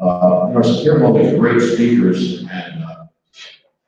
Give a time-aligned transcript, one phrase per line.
[0.00, 3.04] Uh, you know, all these great speakers and, uh,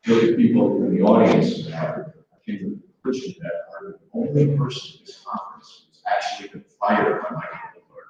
[0.04, 2.04] at people in the audience, uh,
[2.34, 6.64] I to the conclusion that I'm the only person in this conference who's actually been
[6.78, 8.08] fired by Michael Bloomberg.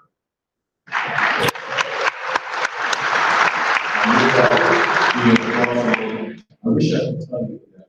[6.64, 7.88] I wish I could tell you that.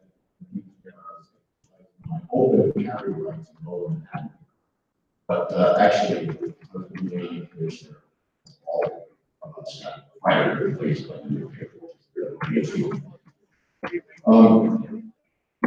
[2.07, 3.55] My open carry rights of
[4.14, 4.30] that.
[5.27, 7.98] But, uh, actually, the meeting is there,
[8.68, 9.07] all
[12.50, 12.92] new people.
[14.25, 15.14] Um,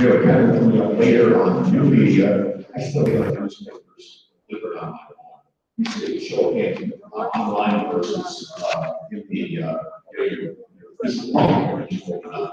[0.00, 4.90] you know, kind of up later on new media, I still got newspapers, delivered on
[4.92, 6.08] my own.
[6.08, 9.78] You show hands, online versus, uh, in the, uh,
[10.16, 10.54] getting your
[11.02, 12.50] physical paper, you.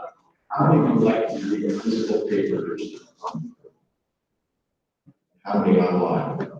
[0.50, 2.78] How many like to read physical paper
[5.44, 6.52] How many online?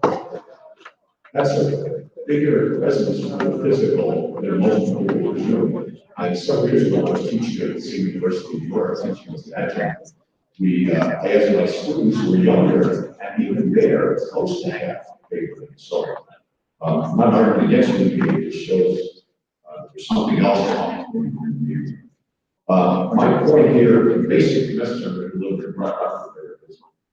[1.34, 3.22] That's a bigger presence
[3.62, 4.38] physical.
[6.16, 9.46] I, several years ago, I was teaching at the City University of New York, was
[9.46, 10.12] that.
[10.60, 15.68] We, uh, asked my students were younger, and even there, it's close to half paper.
[15.76, 16.16] So,
[16.82, 19.24] um, I'm not arguing against it, just shows,
[19.68, 21.00] uh, there's something else wrong.
[22.70, 26.34] Uh, my point here, the basic message I'm going to deliver of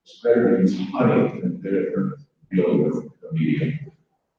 [0.04, 2.18] it's better to use honey than vinegar
[2.52, 3.89] dealing with the media.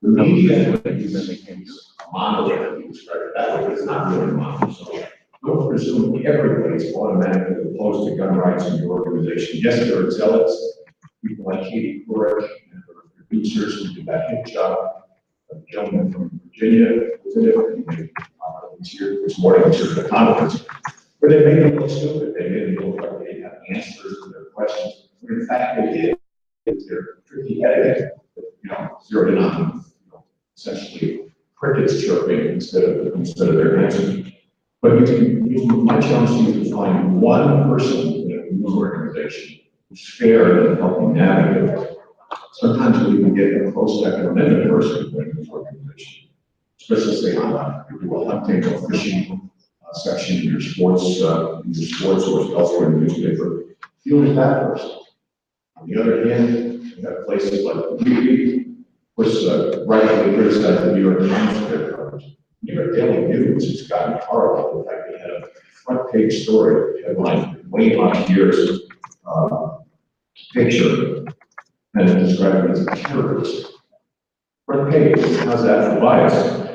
[0.01, 4.31] The media, when you use a monolith, you describe it that way, it's not really
[4.31, 5.05] a so
[5.45, 9.59] don't presume everybody's automatically opposed to gun rights in your organization.
[9.63, 10.79] Yes, there are zealots,
[11.23, 14.77] people like Katie Couric and her producers who did that hit job.
[15.51, 18.09] A gentleman from Virginia was in it, and they,
[19.23, 20.65] this morning, was here for the conference.
[21.19, 24.29] Where they made them look stupid, they made them look like they have answers to
[24.29, 26.17] their questions, when in fact they did.
[26.65, 28.13] It's their tricky etiquette,
[28.63, 29.83] you know, on, you know,
[30.65, 34.31] essentially crickets chirping instead of, instead of their answers.
[34.81, 38.31] But you can, you can, my challenge to you is to find one person in
[38.31, 41.97] a news organization who's fair in helping navigate.
[42.53, 46.29] Sometimes we even get a close second amendment person in a news organization.
[46.79, 49.49] Especially on, if you do a hunting or fishing
[49.87, 53.63] uh, section in your sports, uh, in your sports or elsewhere in the newspaper,
[54.03, 54.91] you don't that person.
[55.77, 58.60] On the other hand, you have places like the
[59.15, 62.23] which uh, rightly criticized the New York Times coverage.
[62.63, 64.81] New York Daily News has gotten horrible.
[64.81, 65.47] In fact, they had a
[65.83, 68.81] front page story, headline, way on years,
[69.25, 69.69] uh,
[70.53, 71.25] picture,
[71.95, 73.73] and it described it as a terrorist.
[74.65, 76.67] Front page, how's that for bias?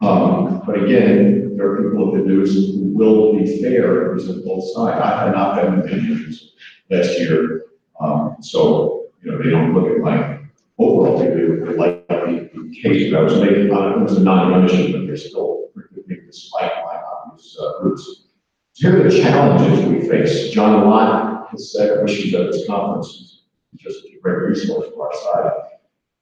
[0.00, 4.64] Um, but again, there are people in the news who will be fair, represent both
[4.72, 5.00] sides.
[5.00, 6.54] I had not been in the news
[6.90, 7.66] last year,
[8.00, 10.41] um, so, you know, they don't look at my
[10.78, 14.64] overall, do, they like the the case that I was making it, was a non
[14.64, 18.28] issue, but they're still pretty big despite my obvious uh, roots.
[18.74, 20.50] Here are the challenges we face.
[20.50, 23.42] John Lott has said, wishes at this conference,
[23.76, 25.52] just a great resource for our side.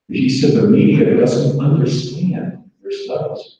[0.08, 3.58] He said the media doesn't understand their studies.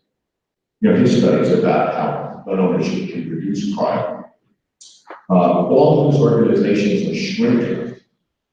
[0.81, 4.25] You know, his studies about how gun ownership can reduce crime.
[5.29, 8.01] Uh, all those organizations are shrinking,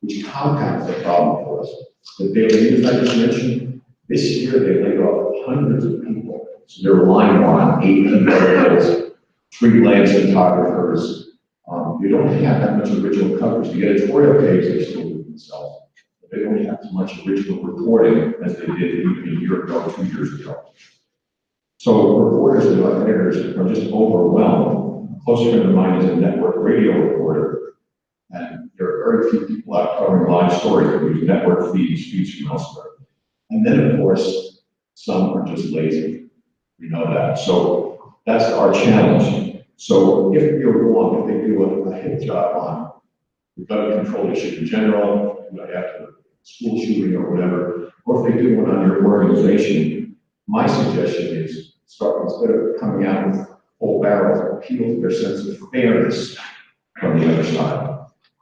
[0.02, 1.70] which compounds the problem for us.
[2.20, 6.48] The Daily News I just mentioned, this year they laid off hundreds of people.
[6.66, 9.12] So they're relying on eight people,
[9.52, 11.30] freelance photographers.
[11.70, 13.72] Um, you don't have that much original coverage.
[13.72, 15.86] The editorial page, they still do themselves.
[16.22, 19.92] But They don't have as much original reporting as they did even a year ago,
[19.92, 20.72] two years ago.
[21.78, 25.18] So reporters and editors are just overwhelmed.
[25.18, 27.67] A close friend of mine is a network radio reporter.
[28.32, 32.36] And there are very few people out covering live stories that use network feeds, feeds
[32.36, 32.86] from elsewhere.
[33.50, 34.64] And then, of course,
[34.96, 36.28] some are just lazy.
[36.80, 37.40] We know that.
[37.40, 39.64] So that's our challenge.
[39.78, 42.92] So if you're wrong, if they do a, hit job on
[43.56, 48.58] the gun control issue in general, after school shooting or whatever, or if they do
[48.58, 50.16] one on your organization,
[50.48, 53.48] my suggestion is start, instead of coming out with
[53.80, 56.38] full barrel, appeal to their sense of fairness
[57.00, 57.97] from the other side.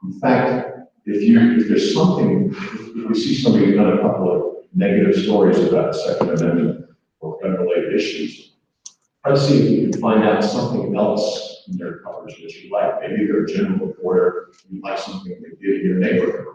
[0.06, 4.30] In fact, if you, if there's something, if you see somebody who's done a couple
[4.30, 8.52] of negative stories about the Second Amendment or gun-related issues,
[9.24, 12.70] try to see if you can find out something else in their coverage that you
[12.70, 13.00] like.
[13.00, 16.54] Maybe they're a general reporter, you like something they did in your neighborhood.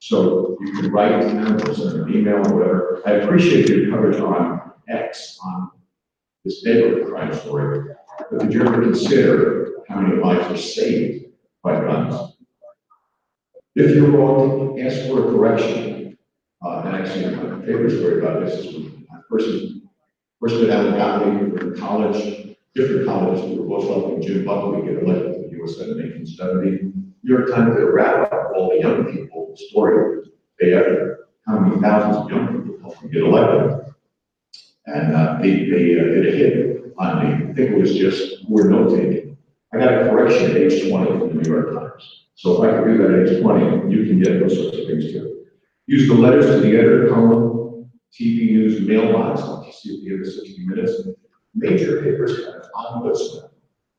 [0.00, 3.02] So you can write to them or send an email or whatever.
[3.06, 5.70] I appreciate your coverage on X, on
[6.44, 7.94] this neighborhood crime story.
[8.30, 11.26] But did you ever consider how many lives are saved
[11.62, 12.37] by guns?
[13.78, 16.18] If you're wrong, ask for a correction.
[16.66, 19.48] Uh, and actually, my favorite story about this is when I first,
[20.40, 24.82] first been out of Gottlieb in college, different colleges, we were both helping Jim Buckley
[24.82, 26.70] get elected to the US Senate in eighteen seventy.
[26.70, 30.24] New York Times did a wrap up of all the young people, the story
[30.58, 30.84] they had,
[31.46, 33.94] how many thousands of young people helped them get elected.
[34.86, 38.44] And, uh, they, they uh, did a hit on me, I think it was just
[38.48, 39.36] word note taking.
[39.72, 42.24] I got a correction at age twenty from the New York Times.
[42.38, 44.86] So if I could do that at age twenty, you can get those sorts of
[44.86, 45.42] things too.
[45.86, 50.14] Use the letters to the editor column, TV news mailbox, like you see at the
[50.14, 51.08] end of sixty minutes.
[51.56, 53.50] Major papers have ombudsman.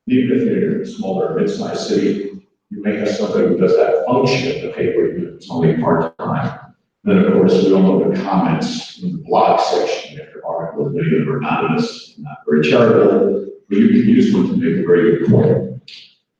[0.07, 4.05] Even if you're in a smaller, mid-sized city, you may have somebody who does that
[4.07, 6.75] function of the paper, if it's only part-time.
[7.03, 11.07] Then, of course, we all know the comments in the blog section after articles, many
[11.07, 14.87] of them are anonymous, not very charitable, but you can use them to make a
[14.87, 15.68] very good point.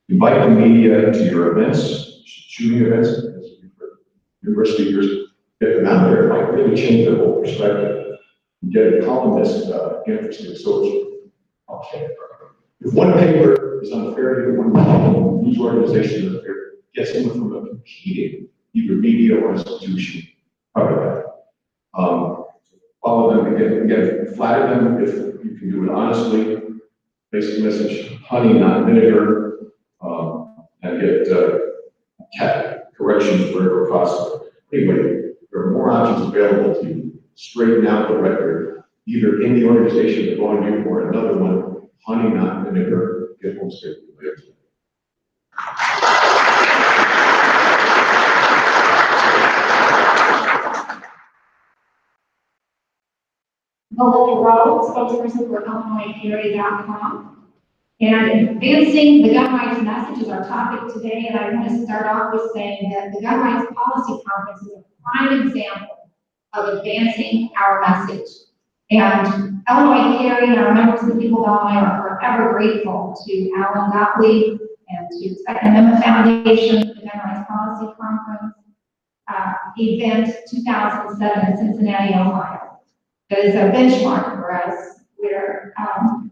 [0.09, 3.09] Invite the media to your events, shooting events,
[4.41, 5.05] numerous speakers,
[5.61, 8.17] get them out there, it might really change their whole perspective.
[8.71, 11.25] Get a columnist, uh, interested, so it's,
[11.69, 12.07] okay.
[12.81, 16.55] If one paper is unfair to one news organization unfair,
[16.95, 20.27] get someone from a competing, either media or institution,
[20.75, 20.95] cover
[21.93, 22.01] that.
[22.01, 22.45] Um,
[23.03, 26.63] follow them, again, again, flatter them if you can do it honestly,
[27.31, 29.48] basic message, honey, not vinegar,
[30.81, 34.45] and get, uh, corrections wherever possible.
[34.73, 37.19] Anyway, there are more options available to.
[37.35, 42.35] Straighten out the record, either in the organization they're going to or another one, honey,
[42.35, 43.71] not vinegar, get home
[44.17, 44.35] later.
[53.91, 57.38] Nicole Rhodes, spokesperson for IllinoisCarry.com.
[58.01, 62.05] And advancing the gun rights message is our topic today, and I want to start
[62.05, 66.09] off with saying that the Gun Rights Policy Conference is a prime example
[66.53, 68.29] of advancing our message.
[68.89, 73.51] And Illinois Carry and our members of the people of Illinois are forever grateful to
[73.57, 78.55] Alan Gottlieb and to Amendment Foundation, for the Gun Rights Policy Conference,
[79.27, 82.79] uh, event two thousand seven in Cincinnati, Ohio
[83.29, 86.28] that is a benchmark for us, where, um,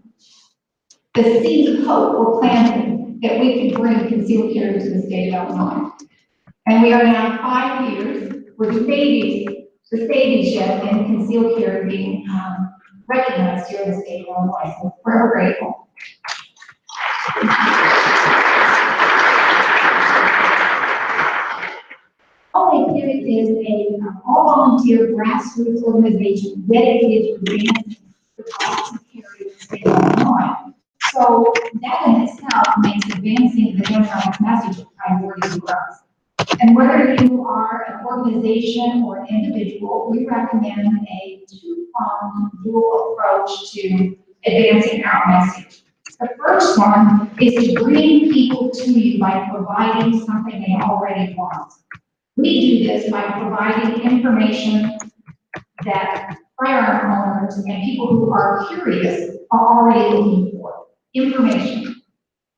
[1.23, 5.33] the seeds of hope were planted that we could bring concealed carry to the state
[5.33, 5.89] of Illinois.
[6.67, 9.47] And we are now five years, we're the babies,
[9.91, 12.73] the baby ship and concealed carry being, um,
[13.07, 15.87] recognized here in the state of Illinois, we're grateful.
[22.97, 29.47] Carry is a um, all-volunteer grassroots organization dedicated to advancing the cause of carry in
[29.47, 30.66] the state of Illinois.
[31.17, 36.03] So that in itself makes advancing the rights message a priority for us.
[36.61, 43.71] And whether you are an organization or an individual, we recommend a two-pronged dual approach
[43.71, 44.15] to
[44.45, 45.83] advancing our message.
[46.19, 51.73] The first one is to bring people to you by providing something they already want.
[52.35, 54.99] We do this by providing information
[55.83, 60.46] that firearm owners and people who are curious are already looking.
[61.13, 62.01] Information,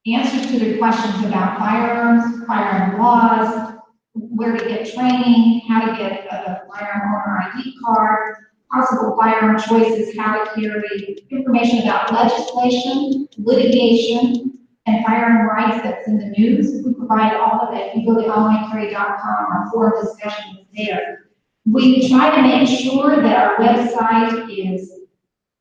[0.07, 3.73] answers to their questions about firearms, firearm laws,
[4.13, 8.35] where to get training, how to get a firearm owner ID card,
[8.71, 16.17] possible firearm choices, how to carry, information about legislation, litigation, and firearm rights that's in
[16.17, 16.83] the news.
[16.85, 17.95] We provide all of it.
[17.95, 21.29] You go to illinoiscarry.com, our forum discussion is there.
[21.65, 24.91] We try to make sure that our website is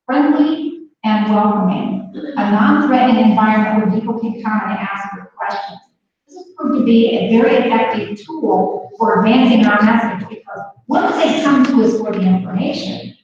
[0.06, 5.78] friendly and welcoming, a non-threatening environment where people can come and ask their questions.
[6.26, 11.16] This is proved to be a very effective tool for advancing our message because once
[11.16, 13.14] they come to us for the information,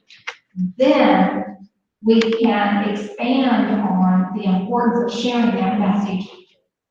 [0.77, 1.57] then
[2.03, 6.29] we can expand on the importance of sharing that message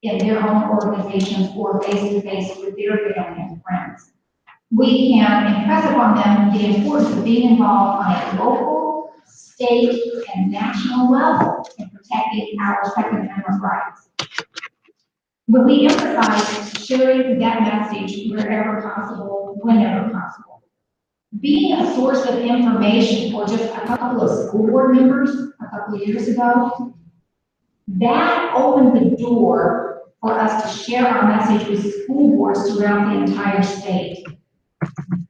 [0.02, 4.12] in their own organizations or face-to-face with their family and friends.
[4.70, 8.83] We can impress upon them the importance of being involved on a local,
[9.54, 10.02] state,
[10.34, 14.08] and national level in protecting our Second Amendment rights.
[15.46, 20.62] When we emphasize sharing that message wherever possible, whenever possible,
[21.40, 25.30] being a source of information for just a couple of school board members
[25.60, 26.94] a couple of years ago,
[27.86, 33.20] that opened the door for us to share our message with school boards throughout the
[33.20, 34.24] entire state.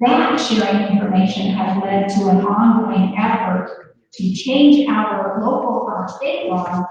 [0.01, 3.84] That sharing information has led to an ongoing effort
[4.17, 6.85] to change our local, our state laws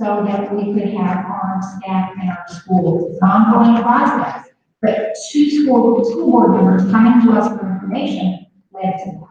[0.00, 3.12] so that we could have armed staff in our schools.
[3.12, 4.48] It's an ongoing process,
[4.82, 9.24] but two school, school board members coming to us for information led to that.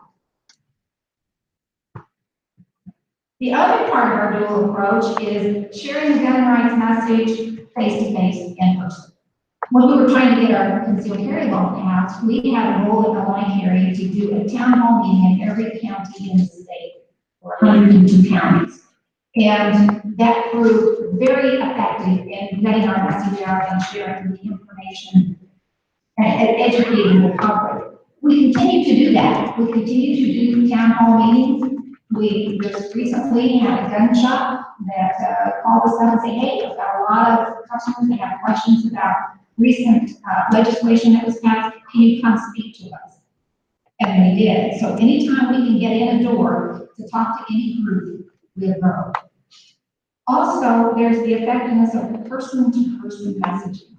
[3.39, 8.79] The other part of our dual approach is sharing the gun rights message face-to-face in
[8.79, 9.11] person.
[9.71, 13.17] When we were trying to get our concealed carry law passed, we had a role
[13.17, 16.45] at Illinois Carry to do a town hall meeting in every county in the
[17.43, 18.81] state, or hundred and two counties.
[19.35, 25.37] And that proved very effective in getting our message out and sharing the information
[26.17, 27.93] and and educating the public.
[28.21, 29.57] We continue to do that.
[29.57, 31.79] We continue to do town hall meetings.
[32.15, 36.61] We just recently had a gun shop that uh, called us up and said, hey,
[36.61, 39.15] we've got a lot of customers that have questions about
[39.57, 41.75] recent uh, legislation that was passed.
[41.91, 43.12] Can you come speak to us?
[44.03, 44.79] And we did.
[44.79, 49.13] So anytime we can get in a door to talk to any group, we'll go.
[50.27, 53.95] Also, there's the effectiveness of person-to-person messaging.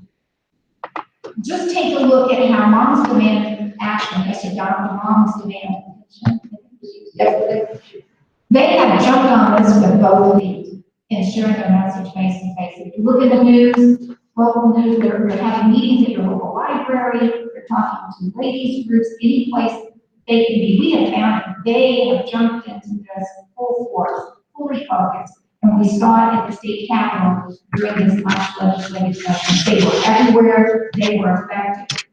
[1.42, 4.94] Just take a look at how moms demand action, said, Dr.
[4.94, 5.84] Moms demand.
[8.50, 12.74] They have jumped on this with both feet and sharing their message face to face.
[12.76, 17.28] If you look at the news, local news, they're having meetings at your local library,
[17.28, 19.72] they're talking to ladies groups, any place
[20.26, 20.78] they can be.
[20.80, 25.34] We have found they have jumped into this full force, fully focused.
[25.62, 29.74] And we saw it at the state capitol during this last legislative session.
[29.74, 32.04] They were everywhere, they were effective.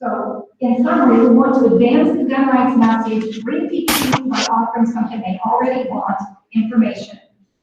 [0.00, 4.42] So in summary, we want to advance the gun rights message, bring people to by
[4.44, 6.16] offering something they already want,
[6.52, 7.18] information.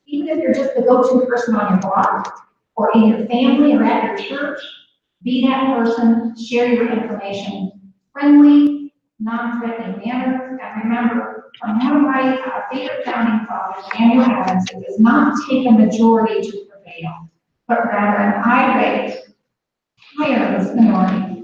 [0.06, 3.84] Even if you're just the go-to person on your block, or in your family, or
[3.84, 4.60] at your church,
[5.24, 7.72] be that person, share your information,
[8.14, 8.77] friendly,
[9.20, 15.00] non-threatening manner, and remember, from one of my favorite founding fathers, Samuel Adams, it does
[15.00, 17.30] not take a majority to prevail,
[17.68, 19.18] but rather an irate,
[20.18, 21.38] tireless minority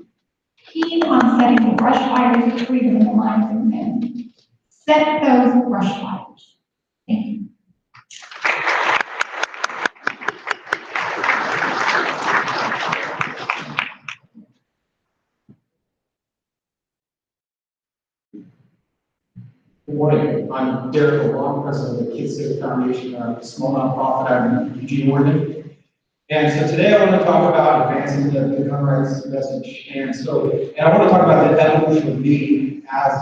[0.73, 4.33] keen on setting the brush fires of freedom in the minds of men.
[4.69, 6.55] Set those brush fires.
[7.07, 7.42] Thank you.
[20.03, 24.81] Morning, I'm Derek LeBlanc, president of the Kids Safe Foundation, a small nonprofit out in
[24.81, 25.77] Eugene, Oregon.
[26.29, 29.89] And so today I want to talk about advancing the, the gun rights message.
[29.95, 33.13] And so, and I want to talk about the evolution of me as,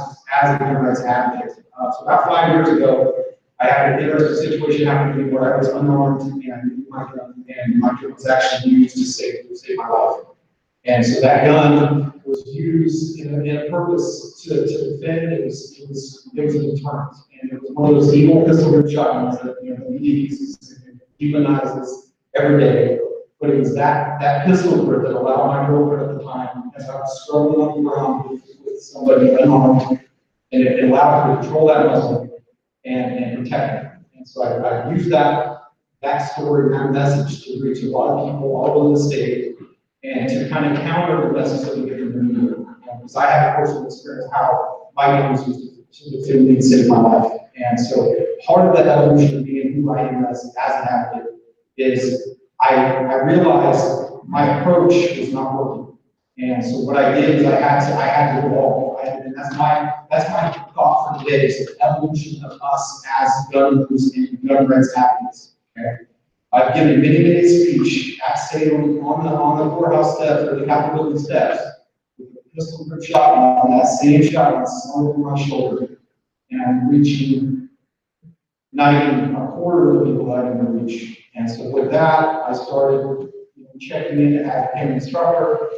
[0.41, 1.63] as a gun rights advocate.
[1.79, 3.25] Uh, so about five years ago,
[3.59, 7.45] I had an interesting situation happen to me where I was unarmed and my gun,
[7.47, 10.23] and my gun was actually used to save, to save my life.
[10.85, 15.45] And so that gun was used in a, in a purpose to, to defend, it
[15.45, 17.13] was, it was, it was a deterrent.
[17.41, 20.81] And it was one of those evil pistol grip shotguns that, you know, media uses
[20.87, 22.99] and demonizes every day.
[23.39, 26.89] But it was that, that pistol grip that allowed my girlfriend at the time, as
[26.89, 29.99] I was struggling on the ground with, somebody unarmed,
[30.51, 32.41] and it allowed her to control that muscle
[32.83, 34.05] and, and protect me.
[34.17, 35.57] And so I, I used that,
[36.01, 39.50] that story, that message to reach a lot of people all over the state
[40.03, 42.55] and to kind of counter the lessons that we get from media.
[42.97, 46.87] Because I have a personal experience how my gun was used to defend me and
[46.89, 47.31] my life.
[47.55, 48.15] And so
[48.45, 51.33] part of that evolution of being who I am as, as an advocate
[51.77, 55.97] is I, I realized my approach was not working.
[56.37, 58.97] And so what I did is I had to, I had to evolve.
[58.99, 63.29] I- And that's my, that's my thought for today is the evolution of us as
[63.51, 65.55] gun and gun rights advocates.
[65.77, 66.03] Okay?
[66.53, 70.65] I've given many, many speech at Salem on the, on the courthouse steps or the
[70.65, 71.59] Capitol building steps.
[72.17, 75.97] With a pistol grip shotgun on that same shotgun slung over my shoulder.
[76.49, 77.69] And I'm reaching
[78.73, 81.25] not even a quarter of the people that I can reach.
[81.35, 83.31] And so with that, I started
[83.79, 85.69] checking in as an instructor.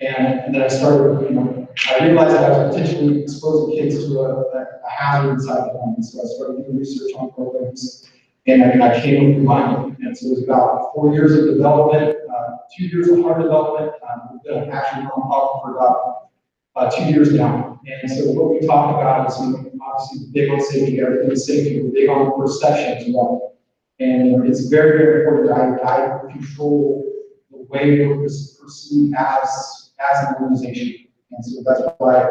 [0.00, 4.06] And, and then I started, you know, I realized that I was potentially exposing kids
[4.06, 6.02] to a a hazard inside the home.
[6.02, 8.08] So I started doing research on programs.
[8.46, 9.96] And I, I came up with mine.
[10.00, 13.92] And so it was about four years of development, uh, two years of hard development.
[14.08, 16.28] Um, we've been actually nonprofit for about,
[16.76, 17.80] uh, two years now.
[18.02, 21.46] And so what we talk about is, you know, obviously big on safety, everything is
[21.46, 23.54] safety, we're big on perception as well.
[23.98, 27.04] And it's very, very important that I, I control
[27.50, 31.06] the way we're perce- perceived as, as an organization.
[31.30, 32.30] And so that's why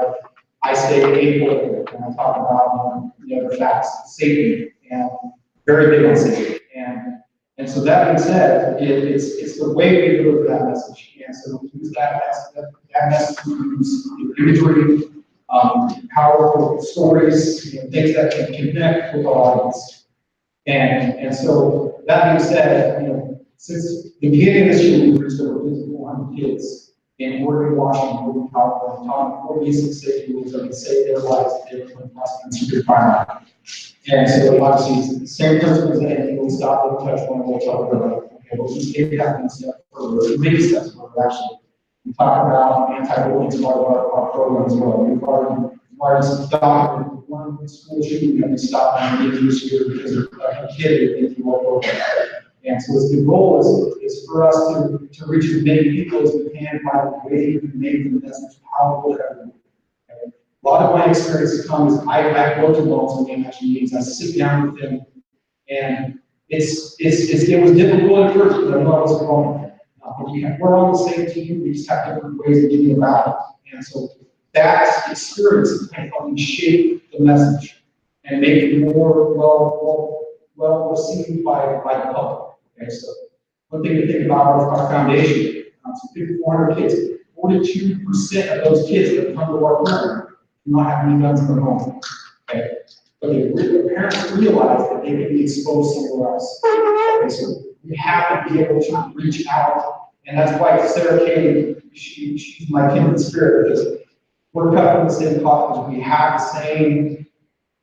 [0.64, 5.10] I stay apolitical when I talk about, um, the other facts, safety, and
[5.66, 6.60] very big on safety.
[6.76, 7.22] And,
[7.58, 11.18] and so that being said, it, it's, it's the way we deliver that message.
[11.26, 12.22] And so we use that,
[12.56, 15.04] that, that message, we imagery,
[15.50, 20.08] um, powerful stories, you know, things that can connect with our audience.
[20.68, 25.20] And, and so that being said, you know, since the beginning of this year, we've
[25.20, 30.52] reached over fifty-four hundred kids in Oregon, Washington, Oregon, California, taught four basic safety rules
[30.52, 33.46] that can save their lives if they were in prosecuting severe crime.
[34.08, 38.24] And so obviously, same principles that anything will stop, will touch one, will talk about,
[38.36, 41.60] okay, but we take that one step further, many steps further, actually.
[42.06, 45.04] We talk about anti-bullying as part of our, our program as well.
[45.04, 49.90] We've already, we've already stopped, one school shooting, and we stopped on the this year
[49.90, 51.88] because of a kid that you walk over.
[52.64, 56.34] And so the goal is, is for us to, to reach as many people as
[56.34, 59.54] we can by the way we make the message powerful to everyone.
[60.66, 64.02] A lot of my experience comes, I, I go to Walton game action meetings, I
[64.02, 65.06] sit down with them,
[65.70, 66.20] and
[66.50, 69.72] it's, it's, it's, it was difficult at first, but I know I was wrong.
[70.04, 72.98] Uh, we have, we're on the same team, we just have different ways of getting
[72.98, 73.76] about it.
[73.76, 74.10] And so
[74.54, 77.84] that experience is kind of shape the message
[78.24, 82.56] and make it more well, well, well received by, by the public.
[82.82, 83.08] Okay, so
[83.70, 86.96] one thing to think about our, our foundation, um, so fifty-four hundred kids,
[87.36, 90.25] forty-two percent of those kids that come to our program
[90.66, 92.02] not have any guns in their home.
[92.50, 92.70] Okay,
[93.22, 96.62] but they, the parents realize that they can be exposed somewhere else.
[96.66, 101.76] Okay, so we have to be able to reach out, and that's why Sarah Kay,
[101.94, 103.98] she, she's my kindred spirit, because
[104.54, 107.28] we're cut from the same cloth, we have the same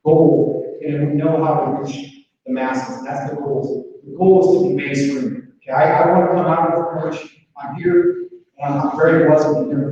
[0.03, 3.85] goal, and we know how to reach the masses, and that's the goal.
[4.05, 5.53] The goal is to be mainstream.
[5.57, 8.27] Okay, I, I want to come out of the church, I'm here,
[8.59, 9.91] and I'm very blessed to be here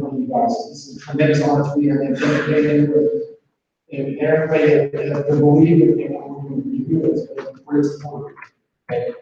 [0.72, 1.42] is a tremendous
[1.76, 2.00] me, and
[4.94, 8.34] that has believed in what we're going to do, it's been a great support.
[8.92, 9.14] Okay,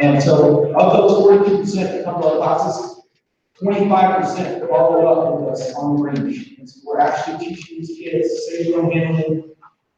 [0.00, 3.00] and so of those forty-two percent that come to our classes,
[3.60, 6.54] twenty-five percent follow up with us on the range.
[6.58, 9.34] And so we're actually teaching these kids safe gun handling,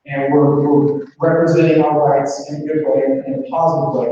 [0.07, 4.11] and we're, we're representing our rights in a good way, in a positive way.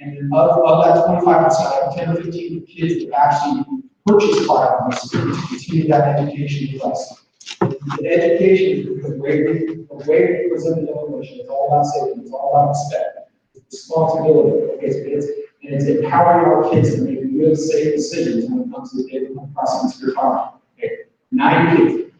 [0.00, 3.64] And of, of that twenty-five percent, I have ten to fifteen kids that actually
[4.06, 5.18] purchase firearms to
[5.48, 7.24] continue that education us.
[7.60, 11.84] The education, is the way we, the way we present the information, it's all about
[11.86, 13.30] safety, it's all about respect,
[13.70, 15.26] responsibility, okay, it's,
[15.62, 19.36] and it's empowering our kids to make good, safe decisions when it comes to getting
[19.54, 20.50] crossing severe crime.
[20.78, 20.90] Okay,
[21.30, 22.12] nine kids,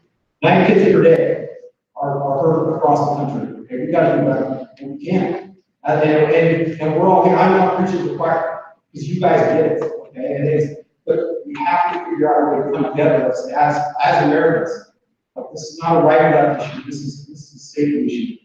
[0.43, 1.49] nine kids every day
[1.97, 5.57] are, are hurt across the country, okay, we gotta do better, and we can.
[5.85, 9.21] And, and, and- and we're all here, I'm not preaching to the choir, because you
[9.21, 10.84] guys get it, okay, and it is, but
[11.55, 14.91] we have to figure out a way to come together as, as, as Americans.
[15.35, 18.07] But this is not a right or left issue, this is, this is a safety
[18.07, 18.37] issue.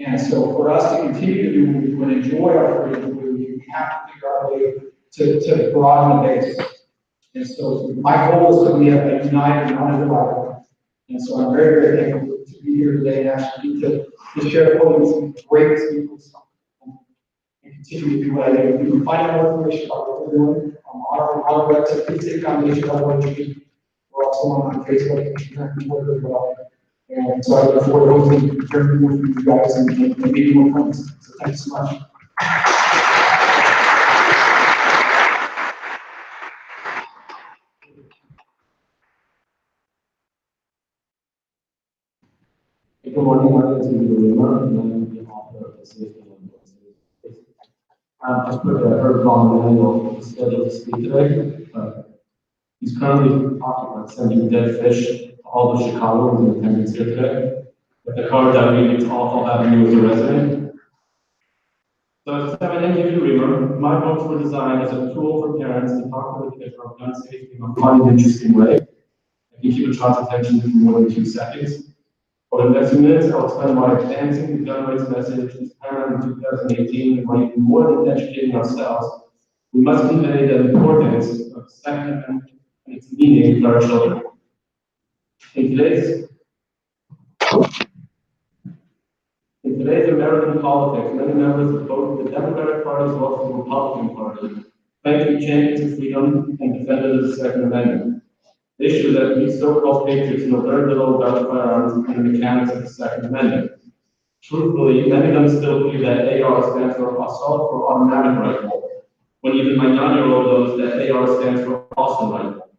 [0.00, 3.16] And so for us to continue to do what we do and enjoy our freedom,
[3.16, 4.74] we, we have to figure out a way
[5.12, 6.60] to, to broaden the base.
[7.34, 10.64] And so my goal is to be a united, not a divided.
[11.08, 14.06] And so I'm very, very thankful to be here today and actually to,
[14.40, 16.32] to share with some great speakers.
[17.64, 18.84] And continue to do what I do.
[18.84, 22.06] You can find out more information about what we're doing our, our website.
[24.10, 25.36] We're also on Facebook, and
[25.86, 26.56] Twitter as well.
[27.10, 31.10] And so I look forward to more with you guys and, meeting more friends.
[31.20, 32.02] So thanks so much.
[43.04, 46.17] Good morning, my name is Lima, and I'm the author of the.
[48.22, 51.66] I've just put a Herb Von Manuel scheduled to speak today.
[51.74, 52.02] Uh,
[52.80, 57.62] He's currently talking about sending dead fish to all of Chicago in attendance here today.
[58.04, 60.72] But the card that we need to all have you as a resident.
[62.26, 66.38] So seven NU Reamer, my books were designed as a tool for parents to talk
[66.38, 68.76] to their kids about gun safety in a fun and interesting way.
[68.76, 71.94] I can keep a child's attention for more than two seconds.
[72.50, 78.04] I'll explain why advancing the gun rights message is in 2018 and why even more
[78.04, 79.24] than educating ourselves,
[79.72, 82.50] we must convey the importance of the Second Amendment
[82.86, 84.22] and its meaning to our children.
[85.54, 86.28] In today's
[89.64, 93.54] in today's American politics, many members of both the Democratic Party as well as the
[93.54, 94.64] Republican Party
[95.02, 98.17] claim to be champions of freedom and defenders of the Second Amendment.
[98.78, 102.82] The issue that these so-called patriots know very little about firearms and the mechanics of
[102.82, 103.72] the Second Amendment.
[104.40, 109.02] Truthfully, many of them still believe that AR stands for assault for automatic rifle,
[109.40, 112.70] when even my nine-year-old knows that AR stands for Austin rifle.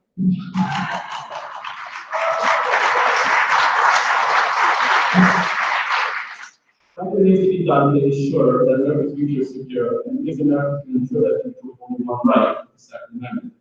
[6.96, 10.96] Something needs to be done to ensure that America's future is secure and gives Americans
[10.96, 13.54] ensure that people only one right, the Second Amendment.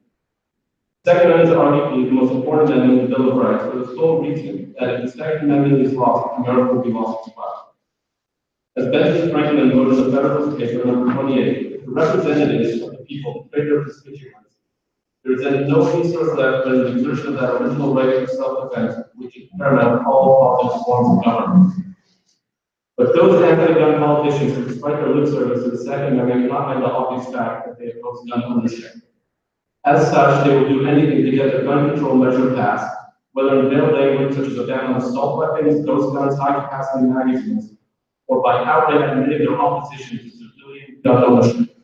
[1.04, 3.87] Second Amendment is arguably the most important amendment in the Bill of Rights for the
[3.94, 7.74] sole reason that if the Second Amendment is lost, America will be lost as well.
[8.76, 13.48] As Benjamin Franklin wrote in the Federalist Paper number twenty-eight, the representatives of the people
[13.52, 14.56] their constituents.
[15.24, 18.96] There is then no resource left for the exertion of that original right of self-defense,
[19.16, 21.74] which is paramount all politics forms of government.
[22.96, 26.82] But those anti-gun politicians, who despite their lip service to the Second Amendment, cannot hide
[26.82, 28.92] the obvious fact that they oppose gun ownership.
[29.84, 32.94] As such, they will do anything to get a gun control measure passed,
[33.32, 37.74] whether in veiled language such as a ban on assault weapons, ghost guns, high-capacity magazines,
[38.26, 41.76] or by outright admitting their opposition to civilian gun ownership.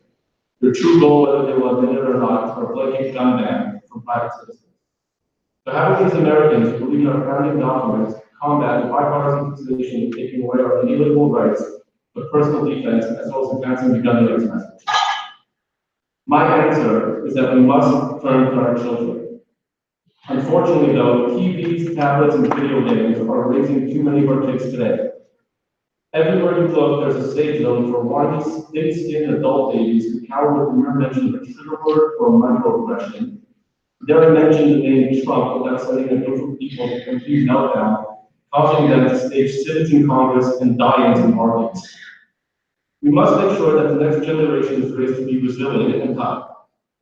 [0.61, 3.39] Their true goal, whether they will admit it or not, is for a blanket gun
[3.43, 4.73] ban for private citizens.
[5.67, 10.63] So how do these Americans in our founding documents combat the bipartisan position taking away
[10.63, 11.63] our inalienable rights
[12.17, 14.85] of personal defense as well as advancing the gun rights message?
[16.27, 19.41] My answer is that we must turn to our children.
[20.29, 25.11] Unfortunately, though, TVs, tablets, and video games are raising too many of our kids today.
[26.15, 30.69] Everywhere you look, there's a safe zone for whiny, thin-skinned adult babies who cower with
[30.69, 33.41] the mere mention of a trigger word or a microaggression.
[34.07, 38.05] Dare I mention the name Trump without sending a group of people to complete meltdown,
[38.53, 41.97] causing them to stage sit in Congress and die in arguments.
[43.03, 46.54] We must make sure that the next generation is raised to be resilient and tough.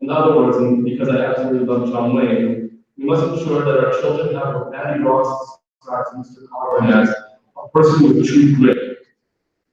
[0.03, 4.01] In other words, and because I absolutely love John Wayne, we must ensure that our
[4.01, 6.49] children have what Mattie Ross describes Mr.
[6.49, 8.99] Carver as a person with true grit.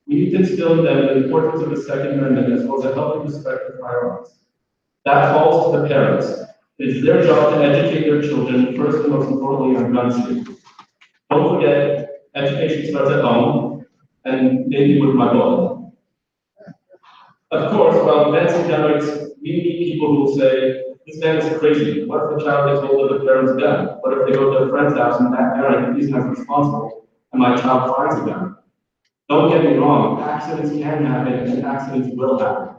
[0.08, 2.86] We need to instill in them the importance of the Second Amendment as well as
[2.86, 4.30] a healthy respect for firearms.
[5.06, 6.28] That falls to the parents.
[6.78, 10.56] It is their job to educate their children, first and most importantly, on gun safety.
[11.32, 13.84] Don't forget, education starts at home,
[14.26, 15.90] and maybe with my daughter.
[17.52, 22.06] Of course, while advancing gun we need people who say, this man is crazy.
[22.06, 23.98] What if the child gets hold of the parent's gun?
[24.02, 27.56] What if they go to a friend's house and that parent isn't responsible and my
[27.58, 28.56] child finds gun?
[29.28, 32.76] Don't get me wrong, accidents can happen and accidents will happen.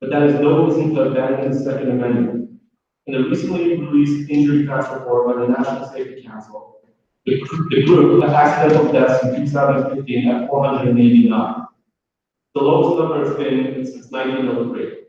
[0.00, 2.50] But that is no reason to abandon the Second Amendment.
[3.06, 6.76] In a recently released injury facts report by the National Safety Council,
[7.26, 11.54] the, the group of accidental deaths in 2015 at 489.
[12.54, 15.00] The lowest number it's been since 1903.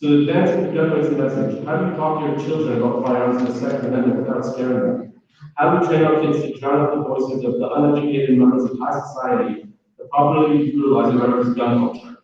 [0.00, 3.04] So the advancing the gun rights message, how do you talk to your children about
[3.04, 5.12] firearms and the Second Amendment without scaring them?
[5.56, 8.70] How do we train our kids to drown out the voices of the uneducated members
[8.70, 9.64] of high society
[9.98, 12.16] that probably utilize America's gun culture?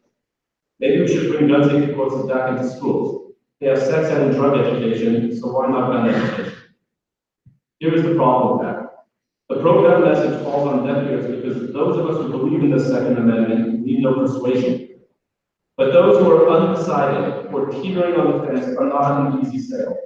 [0.79, 3.33] Maybe we should bring gun safety courses back into schools.
[3.59, 6.53] They have sex and drug education, so why not gun education?
[7.81, 9.07] Here is the problem with that.
[9.49, 12.79] The pro-gun message falls on deaf ears because those of us who believe in the
[12.79, 14.84] Second Amendment need no persuasion.
[15.77, 19.97] But those who are undecided or teetering on the fence are not an easy sale.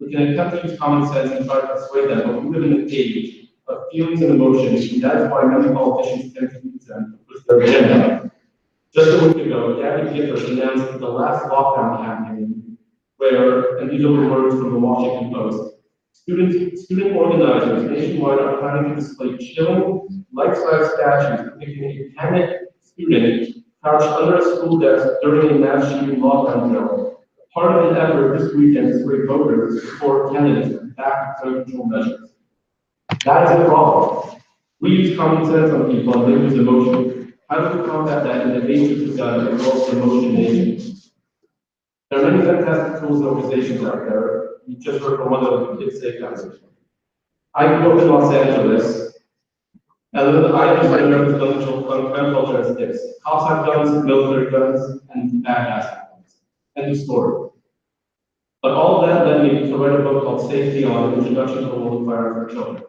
[0.00, 2.64] We can attempt to use common sense and try to persuade them, but we live
[2.64, 6.68] in an age of feelings and emotions, and that is why many politicians tend to
[6.68, 8.30] use them to push their agenda.
[8.92, 12.76] Just a week ago, Gabby Giffords announced the last lockdown campaign,
[13.18, 15.76] where, and these are words from the Washington Post,
[16.12, 23.63] students, student organizers nationwide are planning to display chilling, life-size statues depicting a panicked student
[23.84, 27.14] a school desk during a shooting lockdown.
[27.52, 31.86] Part of the effort this weekend is sway voters support candidates and back gun control
[31.86, 32.30] measures.
[33.24, 34.40] That is a problem.
[34.80, 37.34] We use common sense on people and they use emotion.
[37.48, 40.96] How do we combat that in the age of the gun and also emotion nation?
[42.10, 44.50] There are many fantastic tools and organizations out there.
[44.66, 46.60] You just heard from one of them, Kids Safe Foundation.
[47.54, 49.16] I grew up in Los Angeles,
[50.12, 51.38] and I use my American
[52.02, 52.98] gun culture.
[53.24, 56.42] Cops have guns, military guns, and badass guns.
[56.76, 57.50] End of story.
[58.62, 61.74] But all that led me to write a book called Safety On, Introduction to the
[61.74, 62.84] World of Firearms for Children.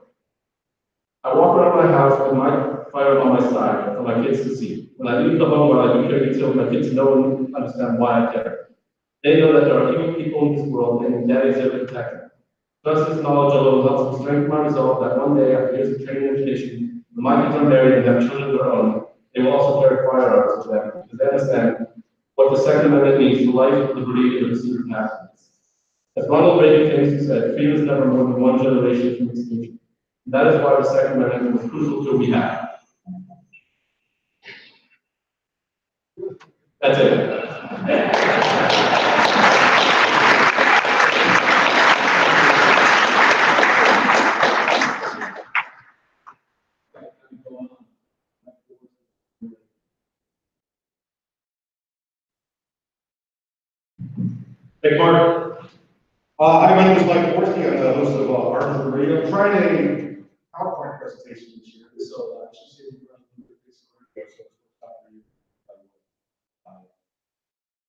[1.24, 4.56] I walk around my house with my firearm on my side for my kids to
[4.56, 4.92] see.
[4.98, 8.00] When I leave the home, what I do carry concealed, my kids know and understand
[8.00, 8.58] why I carry.
[9.24, 12.32] They know that there are human people in this world and that is their protector.
[12.84, 16.06] Thus, this knowledge alone helps me strengthen my resolve that one day, after years of
[16.06, 19.82] training and education, kids are married and have children of their own, they will also
[19.82, 21.88] carry firearms with them because they understand
[22.36, 25.52] what the Second Amendment means to life, liberty, and the pursuit of happiness.
[26.18, 29.80] As Ronald Reagan famously said, freedom is never more than one generation from extinction.
[30.26, 32.70] And That is why the Second Amendment was crucial to what we have.
[36.82, 38.85] That's it.
[54.98, 55.64] Mark.
[56.38, 59.56] Uh, my name is Mike Borski, I'm the host of, uh, Arthur Radio, I'm trying
[59.56, 63.42] a PowerPoint presentation this year, so, uh, I should not for
[65.14, 65.22] you.
[66.68, 66.72] Uh,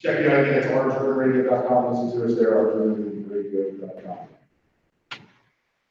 [0.00, 3.28] Check it out, again, it's archradio.com, this is who's there, archradio.
[3.28, 4.18] radio.com.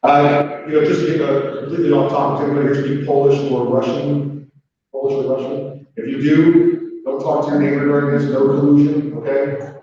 [0.02, 3.66] Uh, you know, just to get uh, completely off topic, anybody here speak Polish or
[3.66, 4.50] Russian?
[4.92, 5.86] Polish or Russian?
[5.96, 9.75] If you do, don't talk to your neighbor during this, no collusion, okay?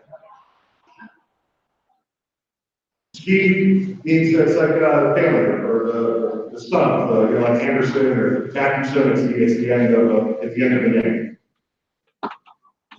[3.24, 7.64] Ski means it's like, uh, the family, or the, the son, the, you know, like
[7.64, 10.90] Anderson or Matthewson, it's the, it's the end of, uh, it's the end of the
[10.90, 11.38] name.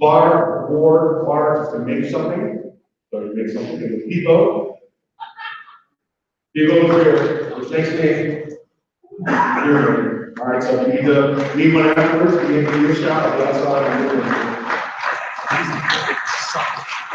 [0.00, 0.64] Or
[1.26, 2.72] Clark is to make something,
[3.10, 4.78] so you make something, the Depot.
[6.54, 8.56] Depot is here, which makes me.
[9.26, 12.80] Here, all right, so if you need to, need one afterwards, you need to give
[12.80, 13.86] me a shout, I'll be outside.
[13.90, 14.24] and do it.
[15.50, 17.13] Uh,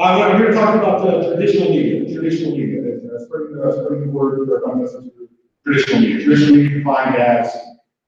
[0.00, 2.80] I'm here to talk about the traditional media, traditional media,
[3.12, 4.86] that's pretty, that's pretty good word, I'm
[5.64, 7.54] traditional media, traditional media defined as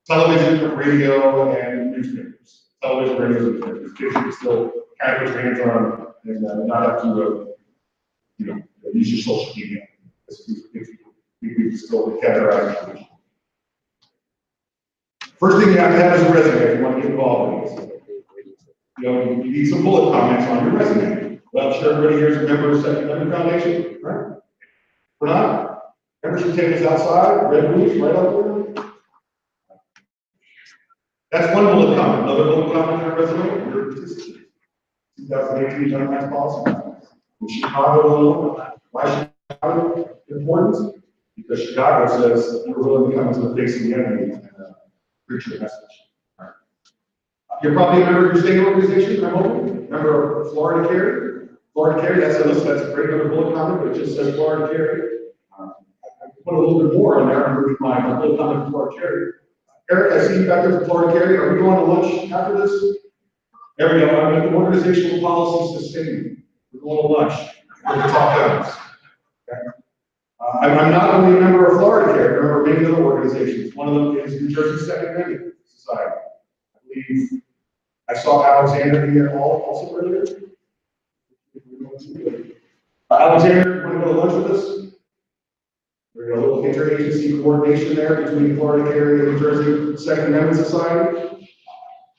[0.06, 2.68] television, radio, and newspapers.
[2.82, 7.02] Television, radio, and newspapers, kids can still kind of hands on and uh, not have
[7.02, 7.44] to, uh,
[8.38, 8.62] you know,
[8.94, 9.82] use your social media.
[10.28, 10.50] It's-
[11.42, 13.02] We still categorize it.
[15.40, 17.68] First thing you have to have is a resume if you want to get involved
[17.70, 17.88] in this.
[18.98, 21.21] You know, you need some bullet comments on your resume.
[21.52, 24.38] Well, I'm sure everybody here is a member of the Second Amendment Foundation, right?
[25.20, 25.82] We're not?
[26.24, 28.84] Membership tables outside, red boots right up there.
[31.30, 32.22] That's one bullet comment.
[32.22, 34.46] Another bullet comment in your resume, your participant.
[35.18, 36.70] 2018 Gun Rights Policy.
[37.42, 38.78] In Chicago.
[38.92, 41.04] Why Chicago important?
[41.36, 44.72] Because Chicago says we're willing to come the face of the enemy and uh,
[45.28, 45.78] preach your message.
[47.62, 51.41] You're probably a member of your state organization, I'm hoping, member of Florida Carry.
[51.74, 54.72] Florida Carry, that's a that's a great little bullet comment, but it just says Florida
[54.72, 55.18] Carry.
[55.58, 58.70] Uh, I I put a little bit more on there under my bullet comment for
[58.70, 59.32] Florida Carry.
[59.90, 62.58] Eric, I see you back there for Florida Carry, are we going to lunch after
[62.58, 62.98] this?
[63.78, 66.38] There we go, I'm the organizational policy sustainment,
[66.72, 67.54] we're going to lunch,
[67.84, 68.76] we're going to talk guns.
[69.50, 69.60] Okay?
[70.40, 72.86] Uh, I'm, I'm not only a member of Florida Carry, I'm a member of many
[72.86, 76.14] other organizations, one of them is New Jersey Second Amendment Society.
[76.74, 77.42] I believe,
[78.08, 80.41] I saw Alexander here also earlier.
[81.94, 84.94] Uh, Alexander, want to go to lunch with us?
[86.14, 91.50] We're a little interagency coordination there between Florida Carry and New Jersey Second Amendment Society.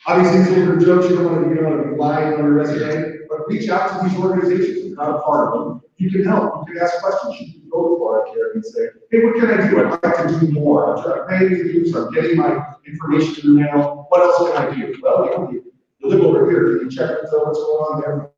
[0.05, 3.25] Obviously, these are jokes, you don't want to, you to be lying on your resume,
[3.27, 5.81] but reach out to these organizations, you're not a part of them.
[5.97, 8.87] You can help, you can ask questions, you can go to Florida Carry and say,
[9.09, 9.79] hey, what can I do?
[9.79, 13.55] I'd like to do more, I'm trying, paying the dues, I'm getting my information in
[13.55, 14.99] the mail, what else can I do?
[15.01, 15.63] Well, you know, you,
[16.07, 18.29] live over here, can you check with what's going on there?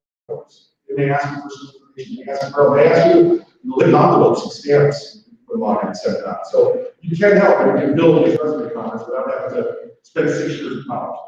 [0.88, 1.67] They may ask you for some
[1.98, 5.88] information, they ask you for, they ask you, you live envelopes and stamps, them on
[5.88, 6.48] and it out.
[6.48, 10.30] So you can help, and you can build these resume comments without having to spend
[10.30, 11.19] six years in college.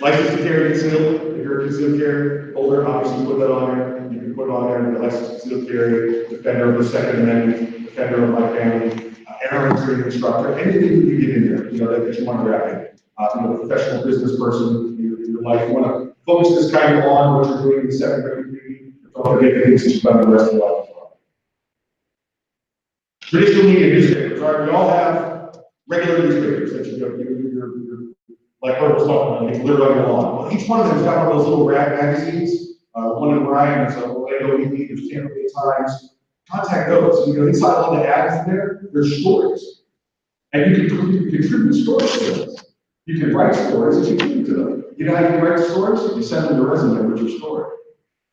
[0.00, 4.12] License to carry concealed, if you're a concealed carry holder, obviously put that on there,
[4.12, 7.84] you can put on there, the license to concealed carry, defender of the Second Amendment,
[7.84, 9.03] defender of my family,
[9.50, 12.68] NRA instructor, anything you can get in there, you know, that you want to grab
[12.70, 12.98] in.
[13.16, 16.72] Uh, you know, professional business person, in your, your life, you want to focus this
[16.72, 19.84] kind of on what you're doing in the second grade degree, don't forget the things
[19.84, 21.18] that you've done the rest of your life well.
[23.22, 27.78] Traditional media newspapers, all right, we all have regular newspapers that you, you, you, you're,
[27.84, 27.98] you're
[28.62, 30.58] like Herb was talking about, they live on your lawn.
[30.58, 33.88] Each one of them's got one of those little rag magazines, uh, one in Ryan,
[33.88, 36.13] there's a Orlando Weekly, there's Tampa Bay Times.
[36.50, 39.82] Contact those, you know, inside all the ads in there, there's stories.
[40.52, 42.64] And you can, you can contribute stories to those.
[43.06, 44.84] You can write stories and contribute to them.
[44.96, 46.00] You know how you write stories?
[46.16, 47.70] You send them your resume with your story.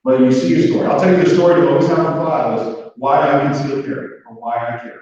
[0.04, 2.60] When you see a story, I'll tell you the story to always have on file
[2.60, 5.00] is why I conceal carry, or why I carry.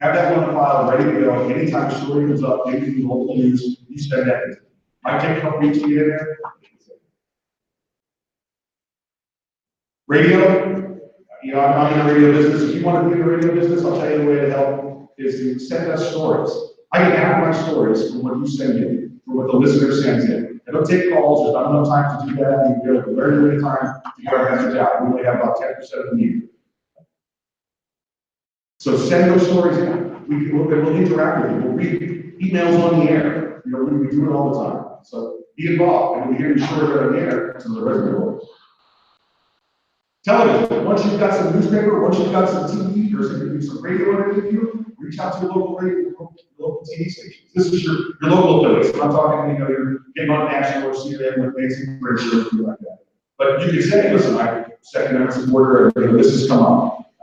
[0.00, 3.08] Have that one on file, ready to go, anytime a story comes up, maybe in
[3.08, 4.42] local news, you send that.
[5.02, 6.38] Might take a couple weeks to get in there.
[10.08, 10.85] Radio,
[11.46, 13.36] you know, I'm I'm in the radio business, if you want to be in the
[13.36, 16.50] radio business, I'll tell you the way to help, is to send us stories.
[16.90, 20.24] I can add my stories from what you send in, from what the listener sends
[20.24, 20.60] in.
[20.66, 23.62] I don't take calls, there's not enough time to do that, you have very limited
[23.62, 26.48] time to get our message out, we only have about ten percent of the meeting.
[28.80, 33.06] So send those stories in, we, we'll, we'll interact with you, we'll read emails on
[33.06, 34.84] the air, you know, we, we do it all the time.
[35.04, 37.80] So be involved, and we hear your story on the air, to the
[38.18, 38.42] voice.
[40.26, 44.10] Television, once you've got some newspaper, once you've got some TV, or some, some radio
[44.10, 46.10] underneath you, reach out to your local radio,
[46.58, 47.52] local TV stations.
[47.54, 50.46] This is your, your local affiliates, I'm not talking, to you know, your big on
[50.46, 52.98] national or CNN Nancy Bridge or anything like that.
[53.38, 57.14] But you can say, listen, I, second amendment supporter, you know, this has come up.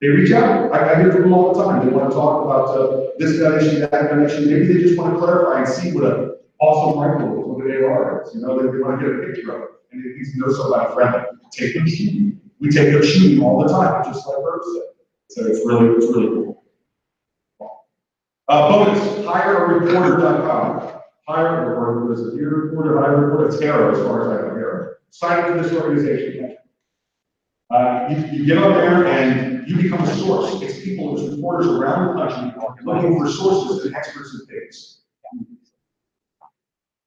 [0.00, 2.76] They reach out, I, I hear from them all the time, they wanna talk about,
[2.76, 6.98] uh, this issue, that issue, maybe they just wanna clarify and see what a awesome
[6.98, 9.75] rifles with an AR, you know, that they want to get a picture of.
[9.92, 11.20] And it needs to know somebody friendly,
[11.52, 12.40] take them shooting.
[12.60, 14.82] We take them shooting all the time, just like Herb said.
[15.28, 16.64] So it's really, it's really cool.
[18.48, 20.92] Uh, bonus, hireareporter.com.
[21.28, 24.28] Hire a reporter, was it your reporter, hire a reporter, it's HARO, as far as
[24.28, 24.94] I know, HARO.
[25.10, 26.56] Sign up this organization.
[27.68, 30.62] Uh, you, you get on there and you become a source.
[30.62, 35.00] It's people, it's reporters around the country looking for sources and experts in things.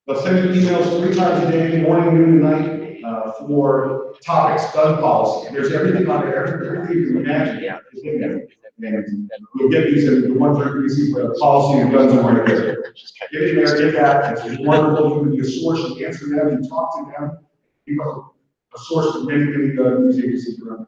[0.10, 4.74] They'll send you emails three times a day, morning, noon, and night, uh, for topics,
[4.74, 5.54] gun policy.
[5.54, 7.64] There's everything on there, everything you can imagine.
[7.64, 7.78] Yeah.
[7.94, 8.48] is in there.
[8.82, 12.48] And we'll get these, and the are easy for the policy and guns are right
[12.48, 12.94] there.
[13.32, 16.60] Get in there, get that, it's wonderful, you can be a source, you answer them,
[16.60, 17.38] you talk to them,
[17.86, 18.34] you know,
[18.74, 20.88] a source to many, many, uh, news agencies around.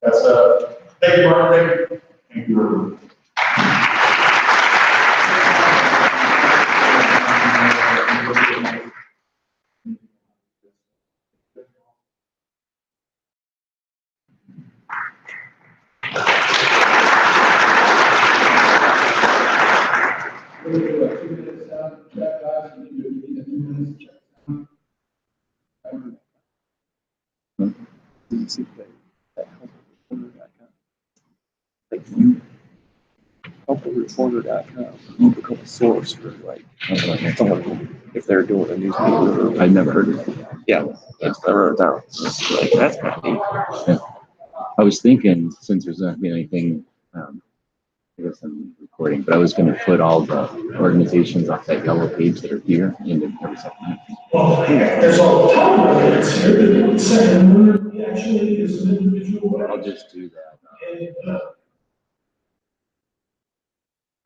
[0.00, 2.00] That's, uh, thank you, Mark, thank you.
[2.32, 2.98] Thank you, everyone.
[31.90, 32.40] Like you,
[33.68, 36.64] helpreporter.com, you become a source for like,
[37.36, 39.60] someone, if they're doing a newspaper.
[39.60, 40.46] I've never heard of it.
[40.66, 40.86] Yeah,
[41.20, 42.02] that's, I wrote it down.
[42.06, 44.00] It's like, that's kind of neat.
[44.78, 47.42] I was thinking, since there's not gonna anything, um,
[48.18, 52.08] I guess I'm recording, but I was gonna put all the organizations off that yellow
[52.08, 54.00] page that are here into every supplement.
[54.32, 55.48] Well, there's all
[58.16, 59.66] the time evidence here, the second one actually is an individual.
[59.68, 60.58] I'll just do that.
[60.66, 61.40] uh, And, uh,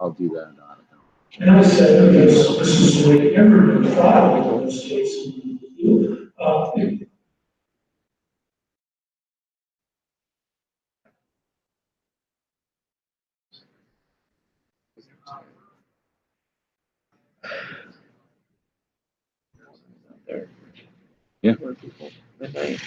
[0.00, 0.54] I'll do that.
[0.62, 0.74] uh,
[1.40, 5.16] and I said, because this is the way everyone filed in the states.
[6.38, 7.08] Uh, it-
[20.26, 20.48] There.
[21.42, 21.54] Yeah.
[21.54, 22.80] Where people- midnight.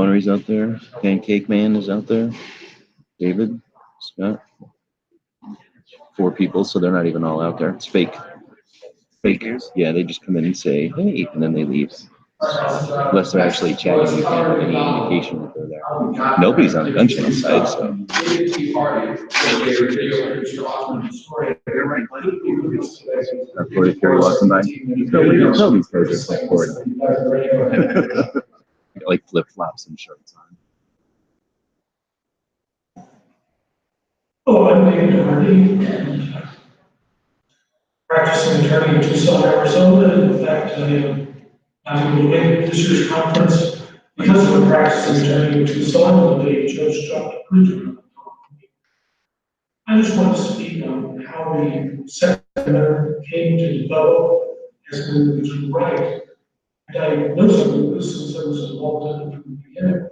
[0.00, 2.30] Flannery's out there, Pancake Man is out there,
[3.18, 3.60] David,
[4.00, 4.42] Scott.
[6.16, 7.68] Four people, so they're not even all out there.
[7.68, 8.14] It's fake.
[9.22, 9.44] Fake.
[9.76, 11.92] Yeah, they just come in and say, hey, and then they leave.
[12.40, 15.82] Unless they're actually chatting, you can't have any indication that they're there.
[16.38, 17.94] Nobody's on the gun channel side, so.
[23.54, 24.62] Reporter Kerry walking by.
[25.10, 26.26] No, we don't tell these guys it's
[29.06, 30.56] Like flip flops and shirts on.
[34.46, 35.76] Oh, I'm David Hardy,
[38.08, 40.22] practicing attorney in Tucson, Arizona.
[40.22, 41.42] In fact, I am
[41.84, 43.82] not able to make this year's conference
[44.16, 47.96] because I'm a practicing attorney in Tucson, the judge dropped a.
[49.86, 54.56] I just want to speak on how the second came to develop
[54.92, 56.22] as an individual right.
[56.94, 60.08] Know some of this since I was involved in it from the beginning.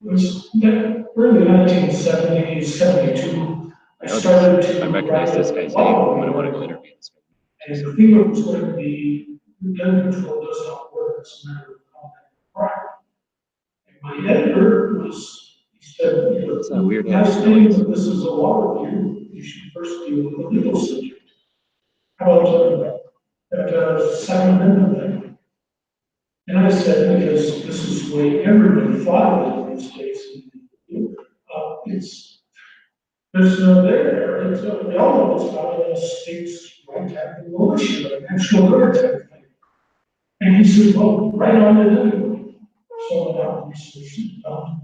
[0.00, 3.72] It was yeah, early nineteen seventies, seventy-two.
[4.00, 4.84] I started to.
[4.84, 7.72] I recognize this guy's name, I'm gonna wanna go interview this guy.
[7.74, 9.38] And the theme was going to be,
[9.76, 12.70] gun control does not work as a matter of combat crime.
[13.88, 17.06] And my editor was, he said, you know, It's not weird.
[17.06, 21.20] stating that this is a law review, you should first deal with the legal subject.
[22.16, 22.97] How about, uh,
[23.58, 25.38] that, uh, amendment thing?
[26.46, 30.44] And I said, because this is the way everybody filed in these cases,
[31.54, 32.42] uh, it's,
[33.34, 37.48] there's no there, it's, uh, all know it's about a state's right to have a
[37.48, 39.44] militia, a national guard type thing.
[40.40, 42.54] And he said, well, right on it anyway.
[43.08, 44.82] So now research is done.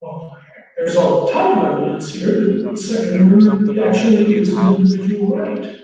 [0.00, 0.38] Well,
[0.76, 5.80] there's all the time evidence here, that the second amendment actually is an individual right.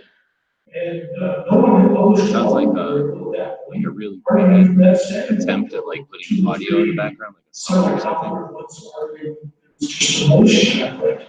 [0.77, 1.09] And,
[1.51, 2.33] no one published.
[2.33, 3.57] Sounds like, law uh.
[3.69, 4.21] Like a really
[5.31, 9.37] attempt at like putting audio in the background, like a song or something.
[9.81, 11.27] a.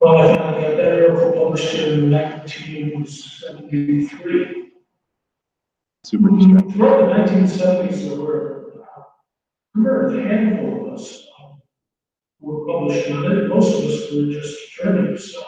[0.00, 4.72] Well, I found that article published in nineteen seventy-three.
[6.04, 6.72] Super distracting.
[6.72, 8.84] Throughout the nineteen seventies, there were,
[9.74, 11.60] a handful of us, um,
[12.40, 15.42] who were publishing on it, most of us were just uh,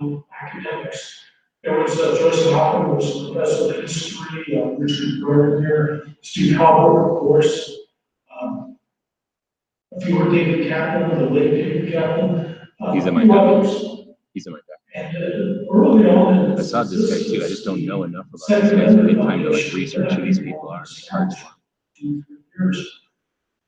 [0.00, 1.24] um, academics.
[1.64, 6.56] There was uh, Joyce Hoffman, who was a professor of history, uh, Richard Gardiner, Steve
[6.56, 7.70] Halbrook, of course.
[8.40, 8.76] um,
[9.96, 12.66] A few were David Caplan, the late David Caplan.
[12.80, 14.06] uh, He's in my others.
[14.34, 14.78] He's in my back.
[14.94, 16.52] And uh, early on.
[16.52, 17.44] in I saw this guy too.
[17.44, 18.94] I just don't know enough about these guys.
[18.96, 20.82] I need time to like research who these people are.
[20.82, 21.36] It's hard to-
[21.96, 23.00] Two, three years.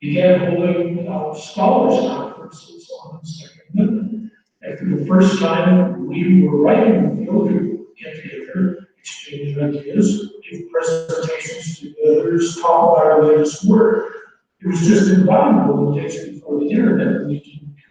[0.01, 4.31] Began holding uh, scholars conferences on the Second Amendment.
[4.61, 7.31] And for the first time, we were writing the
[7.97, 14.11] together, exchange ideas, give presentations to others, talk about our latest work.
[14.61, 17.39] It was just invaluable in the days before the internet, we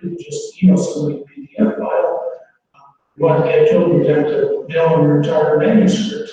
[0.01, 2.33] could just email somebody a PDF file.
[3.17, 6.31] What I told you, that to mail your entire manuscript,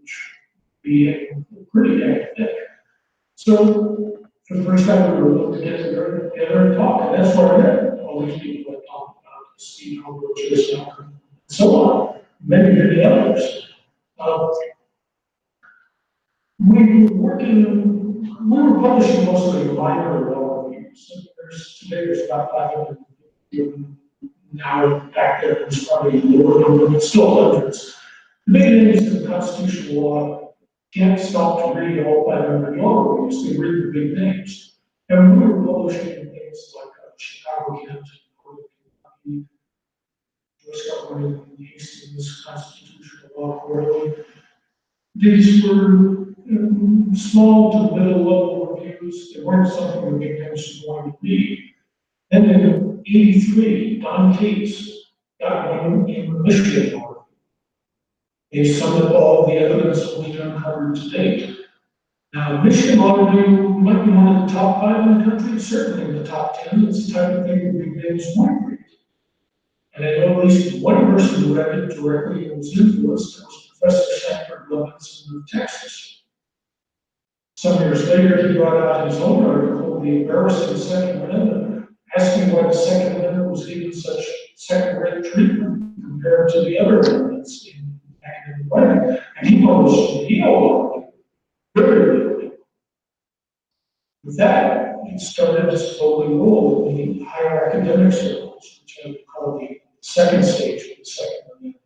[0.00, 1.28] which would be
[1.72, 2.52] pretty thick.
[3.34, 6.32] So, for the first time, we were able to get together,
[6.68, 10.30] and talk, and that's where I met all these people that talk about Steve Hubbard,
[10.36, 11.14] Jason and
[11.48, 12.15] so on,
[12.46, 13.42] many, many others.
[14.18, 14.48] Uh,
[16.58, 17.60] We were working,
[18.50, 22.96] we were publishing mostly minor law reviews, there's, today there's about five hundred.
[24.52, 24.80] Now,
[25.14, 27.78] back there, it's probably lower number, but still hundreds.
[28.46, 30.54] The big names in constitutional law
[30.94, 34.52] can't stop to read all five hundred law reviews, they read the big names.
[35.10, 38.06] And we were publishing things like uh, Chicago Kent,
[40.82, 44.24] Court of Kentucky, Joyce Government, Hastings Constitutional Law Quarterly.
[45.14, 51.12] These were um, small to middle level reviews, they weren't something that big names wanted
[51.12, 51.58] to read.
[52.30, 54.90] And then in eighty-three, Don Kates
[55.40, 57.26] got one in the Michigan law.
[58.52, 61.56] They summed up all the evidence we uncovered to date.
[62.34, 66.04] Now, Michigan Law Review might be one of the top five in the country, certainly
[66.04, 68.78] in the top ten, it's the type of thing that names might read.
[69.96, 73.70] And I know at least one person who it directly and was influenced, that was
[73.80, 76.24] Professor Sanford Levinson of Texas.
[77.56, 82.64] Some years later, he brought out his own article, The Embarrassing Second Amendment, asking why
[82.64, 84.22] the Second Amendment was given such
[84.56, 89.18] second-rate treatment compared to the other amendments in academic writing.
[89.38, 90.26] And he published
[91.74, 92.50] very early.
[94.24, 99.18] With that, it started to slowly roll in the higher academic circles, which I would
[99.26, 101.76] call the second stage of the Second Amendment.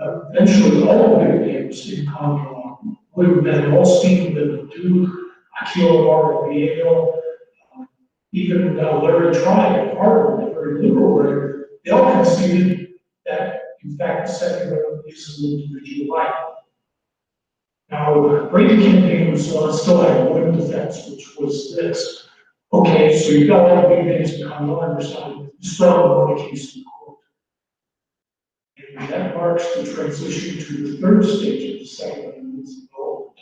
[0.00, 2.80] Uh, Eventually, all the big names in common law,
[3.14, 5.10] William Van Alstyne, the Duke,
[5.62, 7.20] Akhil Amar at Yale,
[7.76, 7.88] um,
[8.32, 11.18] even uh, Larry Tribe at Harvard, a very liberal
[11.84, 12.88] they all conceded
[13.24, 16.34] that, in fact, the Second Amendment is an individual right.
[17.90, 22.28] Now, the Brady campaign was uh, still had one defense, which was this.
[22.72, 25.90] Okay, so you've got all the big names behind law on your side, you still
[25.90, 26.97] have one case in court.
[28.96, 33.38] And that marks the transition to the third stage of the Second Amendment's development.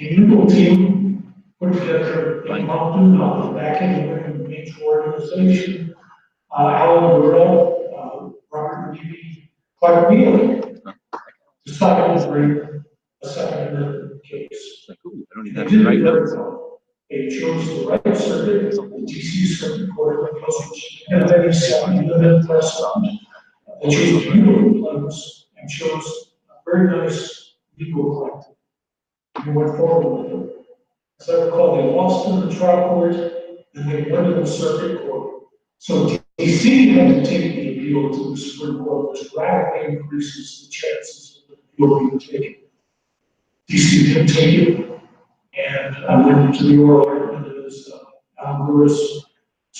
[0.00, 5.94] A legal team put together in Moncton, on the back end of a major organization.
[6.56, 10.62] Uh, Alan Gura, uh, Robert Levy, Clark Neily,
[11.66, 12.84] decided to bring
[13.22, 14.86] a Second Amendment case.
[14.88, 16.30] Like, ooh, I don't They even have to write it notes.
[16.32, 16.80] very well.
[17.10, 21.94] They chose the right circuit, the DC Circuit Court of Appeals, and then he said,
[21.96, 22.44] you know, that
[23.82, 28.54] They chose a beautiful plans and chose a very nice legal collective.
[29.36, 30.66] And went forward with it.
[31.20, 33.14] As I recall, they lost in the trial court,
[33.74, 35.44] and they went to the circuit court.
[35.78, 40.70] So DC had to take the appeal to the Supreme Court, which radically increases the
[40.70, 42.62] chances of the appeal being taken.
[43.68, 45.00] DC didn't take it,
[45.54, 49.24] and I went to the oral argument as, uh, Al Lewis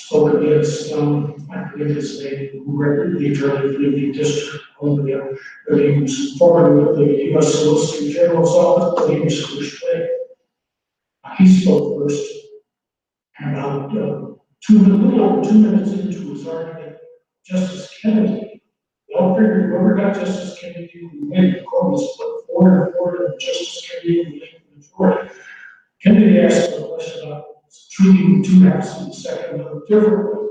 [0.09, 1.83] spoke against, um, I who
[2.65, 5.23] represented the attorney for the district of Columbia,
[5.67, 10.09] but he was formerly with the US Solicitor General's office, but he was pushed away.
[11.23, 12.25] Uh, He spoke first,
[13.37, 14.33] and about, uh,
[14.65, 16.97] two, a little two minutes into his argument,
[17.45, 18.63] Justice Kennedy,
[19.07, 22.95] we all figured whoever got Justice Kennedy, we win, the court was split four and
[22.95, 25.29] four, and Justice Kennedy, we win the majority.
[26.01, 27.48] Kennedy asked a question about
[27.99, 30.47] treating two halves of the second differently.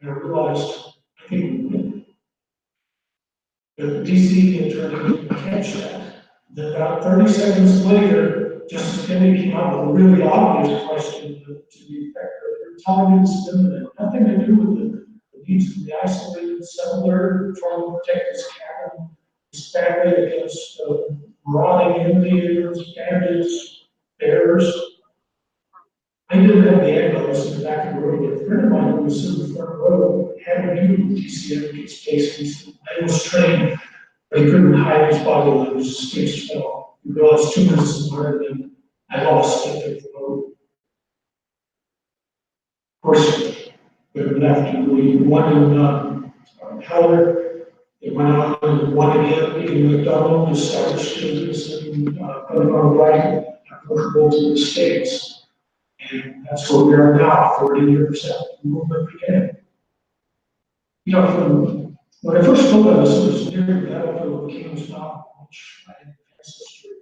[0.00, 0.78] And I realized,
[1.18, 2.04] I think,
[3.76, 6.14] that the DC attorney didn't catch that.
[6.50, 11.62] Then about thirty seconds later, Justice Kennedy came out with a really obvious question to
[11.70, 15.86] to the effect that time is imminent, nothing to do with the the needs of
[15.86, 19.10] the isolated settler trying to protect his cabin,
[19.52, 20.94] his family against uh,
[21.46, 23.88] marauding Indians, bandits,
[24.20, 24.87] bears.
[26.30, 28.64] I didn't have the I was in the back of the room, but a friend
[28.66, 32.36] of mine who was in the front row had a view of DC Advocates case,
[32.36, 33.80] he said, I was trained,
[34.30, 36.98] but he couldn't hide his body when his stakes fell.
[37.02, 38.72] He realized two minutes is harder than
[39.10, 40.52] I lost it at road.
[42.96, 43.70] Of course,
[44.12, 46.14] we left, we won in, uh,
[46.82, 47.68] Heller.
[48.02, 54.30] It went on and won again, in McDonald, established students in, uh, Illinois, right, applicable
[54.30, 55.37] to the states.
[56.10, 59.56] And that's where we are now, forty years after the movement began.
[61.04, 64.88] You know, from, when I first told us, it was near the battlefield of Kings
[64.88, 66.96] Mountain, which I had ancestry in.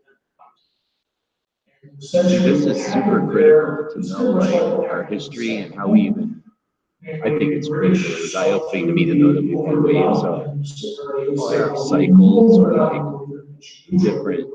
[1.98, 4.54] Essentially This is super critical to know, like,
[4.90, 6.42] our history and how we even,
[7.08, 10.66] I think it's was eye-opening to me to know that we've had waves of
[11.88, 13.02] cycles or like
[14.00, 14.52] different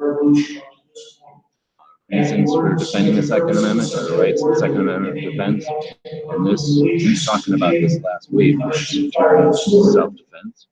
[2.11, 5.65] reasons for defending the Second Amendment or the rights of the Second Amendment defense.
[6.29, 10.67] And this, he's talking about this last wave, which is self-defense.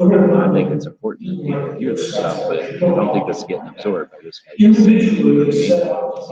[0.00, 3.44] I think it's important that people hear this stuff, but I don't think this is
[3.44, 4.40] getting absorbed by this.
[4.58, 6.28] Individually, they set out.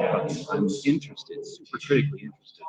[0.50, 2.64] I'm interested, super critically interested.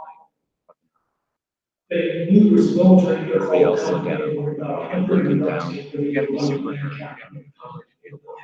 [1.91, 7.17] Everybody else look at it, and looking down, you gotta be super nerd.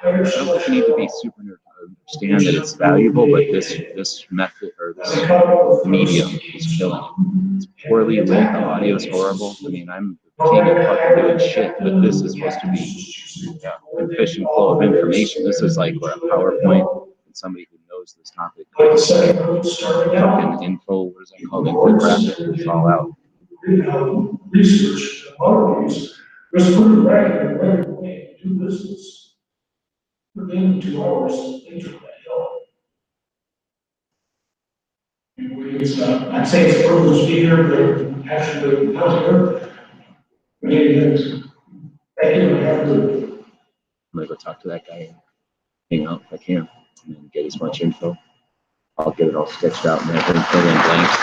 [0.04, 3.70] I don't you need to be super nerd to understand that it's valuable, but this,
[3.96, 7.56] this method or this medium is killing it.
[7.58, 9.56] It's poorly lit, the audio is horrible.
[9.66, 13.72] I mean, I'm king of fucking doing shit, but this is supposed to be yeah,
[13.94, 15.44] efficient flow of information.
[15.44, 18.68] This is like a PowerPoint and somebody who knows this topic.
[18.78, 20.18] The.
[20.20, 21.68] Fucking info, what is that called?
[21.68, 23.16] Infographic, it's all out.
[24.52, 26.20] research, lot of these,
[26.54, 29.17] was pretty regular, right away, do business.
[30.38, 31.34] Within two hours,
[31.68, 32.60] they took that hill.
[35.40, 39.24] And we, it's, uh, I'd say it's a privilege to be here, but actually, not
[39.24, 39.74] here.
[40.62, 41.44] We need to,
[42.22, 43.44] thank you, and have to,
[44.14, 45.16] I'm gonna go talk to that guy and
[45.90, 46.70] hang out if I can
[47.08, 48.16] and then get as much info.
[49.00, 51.18] I'll get it all sketched out and everything, fill in blanks.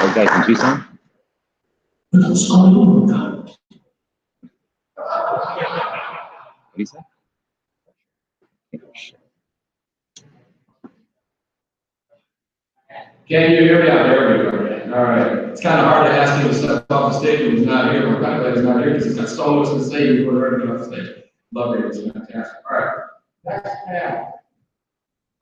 [0.00, 0.84] Oh, guy from Tucson?
[2.12, 3.38] what's going on with that?
[6.67, 6.84] What do
[8.72, 8.78] you?
[13.28, 14.44] Can you hear me out there?
[14.44, 14.96] We go.
[14.96, 15.32] All right.
[15.50, 17.92] It's kind of hard to ask him to step off the stage when he's not
[17.92, 18.08] here.
[18.08, 20.30] We're kind of glad he's not here because he's got so much to say the
[20.30, 21.24] ready to get off the stage.
[21.52, 21.84] Love it.
[21.84, 22.56] It's fantastic.
[22.70, 22.94] All right.
[23.44, 24.40] Next panel.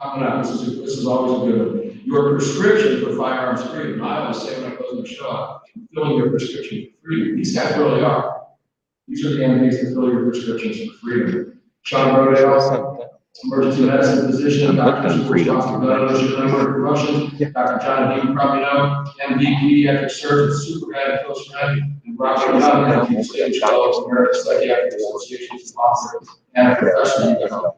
[0.03, 2.01] Coming up, this is, this is always a good one.
[2.05, 4.03] Your prescription for firearms freedom.
[4.03, 5.61] I always say when I close my show,
[5.95, 7.37] filling your prescription for freedom.
[7.37, 8.36] These guys really are.
[9.09, 11.61] These are the entities that fill your prescriptions for freedom.
[11.83, 13.09] Sean Rodale,
[13.45, 15.25] emergency medicine physician, Dr.
[15.27, 15.61] freedom.
[15.61, 17.85] Promotion, Dr.
[17.85, 18.27] John D.
[18.27, 23.61] you probably know, MD pediatric surgeon, super guy, close friend, and Roger Young, MD stage
[23.61, 26.21] fellow, American Psychiatric Association sponsor,
[26.55, 27.41] and a professional.
[27.41, 27.77] you know.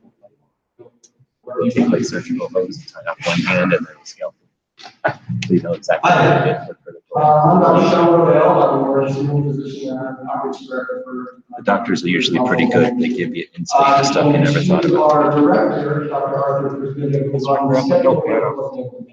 [1.62, 4.47] You can play surgical hose and tie up one hand and then scalpel.
[4.79, 7.18] So you know exactly what to get for critical.
[7.18, 7.91] Uh, I'm Dr.
[7.91, 11.43] Sean Rodell, I'm an emergency room physician and outreach director for.
[11.57, 12.99] The doctors are usually pretty good.
[12.99, 15.12] They give you Uh, insight to stuff you never thought about.
[15.12, 16.37] Our director, Dr.
[16.37, 19.09] Arthur, who's been able to run the.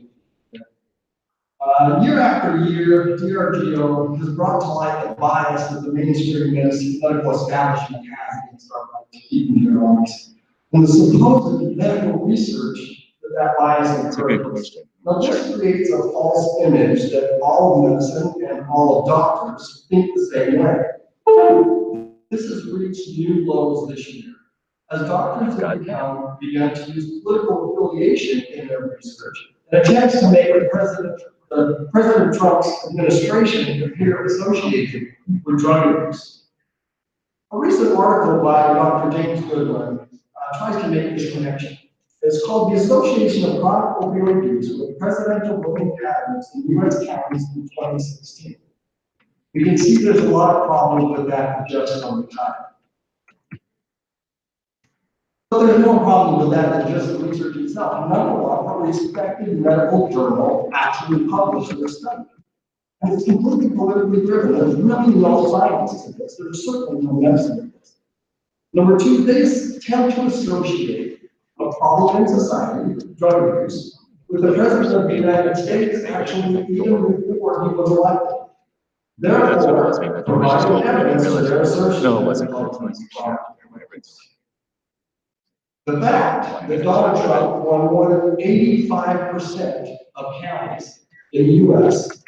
[1.61, 6.99] Uh, year after year, DRGO has brought to light the bias that the mainstream medicine
[7.01, 10.35] medical establishment has against our people in their lives.
[10.73, 14.83] And the supposed medical research that that bias It's a good question.
[15.05, 20.63] Now, this creates a false image that all medicine and all doctors think the same
[20.63, 22.07] way.
[22.31, 24.33] This has reached new lows this year.
[24.91, 29.37] As doctors have become, began to use political affiliation in their research,
[29.71, 35.03] and attempts to make the president, the President Trump's administration appear associated
[35.45, 36.47] with drug abuse.
[37.51, 39.15] A recent article by Dr.
[39.15, 41.77] James Goodwin uh, tries to make this connection.
[42.25, 47.05] It's called the Association of Chronic Opioid Use with Presidential Voting Patterns in U.S.
[47.05, 48.55] Counties in 2016.
[49.53, 53.59] We can see there's a lot of problems with that just the time.
[55.51, 58.09] But there's no problem with that than just the research itself.
[58.09, 62.23] Number one, a respected medical journal actually published this study.
[63.03, 64.57] And it's completely politically driven.
[64.57, 66.37] There's really no science to this.
[66.39, 67.97] There's certainly no medicine in this.
[68.73, 71.04] Number two, they attempt to associate
[72.17, 73.99] in society, drug abuse,
[74.29, 78.37] with the president of the United States actually even before he was elected.
[79.17, 82.03] That's what it was, maybe Therefore, providing evidence to their assertion.
[82.03, 83.25] No, it wasn't the called problem is twice.
[83.27, 83.37] wrong.
[83.69, 84.19] Whatever it's.
[85.85, 92.23] The fact that Donald Trump won more than eighty-five percent of counties in the US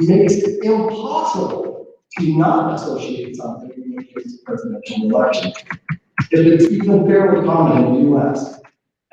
[0.00, 1.86] makes it impossible
[2.18, 5.52] to not associate something with his presidential election.
[6.30, 8.60] If it's even fairly common in the US.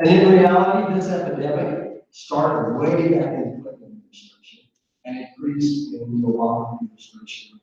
[0.02, 4.60] And in reality, this epidemic started way back in the Clinton administration
[5.06, 7.60] an increase in the law administration.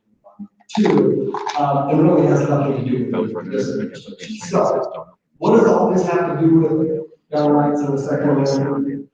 [0.76, 4.36] Two, um, and really has nothing to do with this administration.
[4.47, 5.09] So,
[5.39, 7.01] what does all this have to do with
[7.32, 9.11] gun rights and the Second Amendment?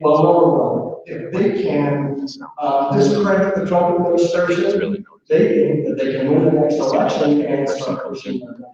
[0.00, 2.26] Well, number one, if they can,
[2.58, 7.68] uh, discredit the Trump administration, they think that they can win the next election and
[7.68, 8.73] start pushing control,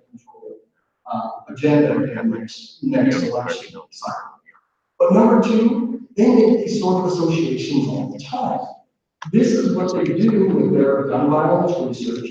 [1.10, 4.40] uh, agenda the next, next election cycle.
[4.98, 8.60] But number two, they make these sort of associations all the time.
[9.32, 12.30] This is what they do with their gun violence research.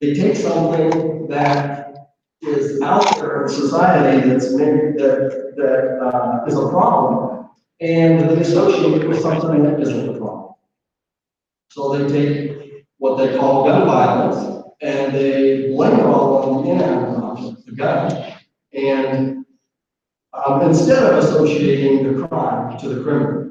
[0.00, 2.10] They take something that
[2.42, 7.48] is out there in society that's that, that, uh, is a problem,
[7.80, 10.54] and they associate it with something that isn't a problem.
[11.70, 16.70] So they take what they call gun violence, and they blame it all on the
[16.72, 17.25] inanimate
[17.80, 19.44] And,
[20.32, 23.50] um, instead of associating the crime to the criminal.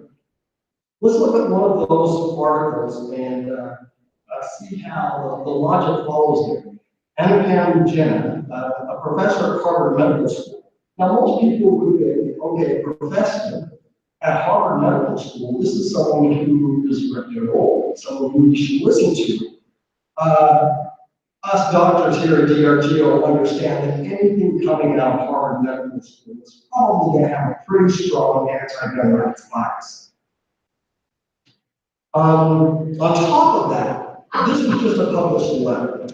[1.01, 6.05] Let's look at one of those articles and, uh, uh, see how the- the logic
[6.07, 6.73] follows here.
[7.19, 10.71] Anupam Jena, uh, a professor at Harvard Medical School.
[10.97, 13.71] Now, most people would think, okay, professor
[14.21, 19.13] at Harvard Medical School, this is someone who is reputable, someone who you should listen
[19.13, 19.45] to.
[21.52, 26.66] Us doctors here at DRGO understand that anything coming out of Harvard Medical School is
[26.74, 30.12] probably gonna have a pretty strong rights bias.
[32.16, 36.08] Um, on top of that, this was just a published letter.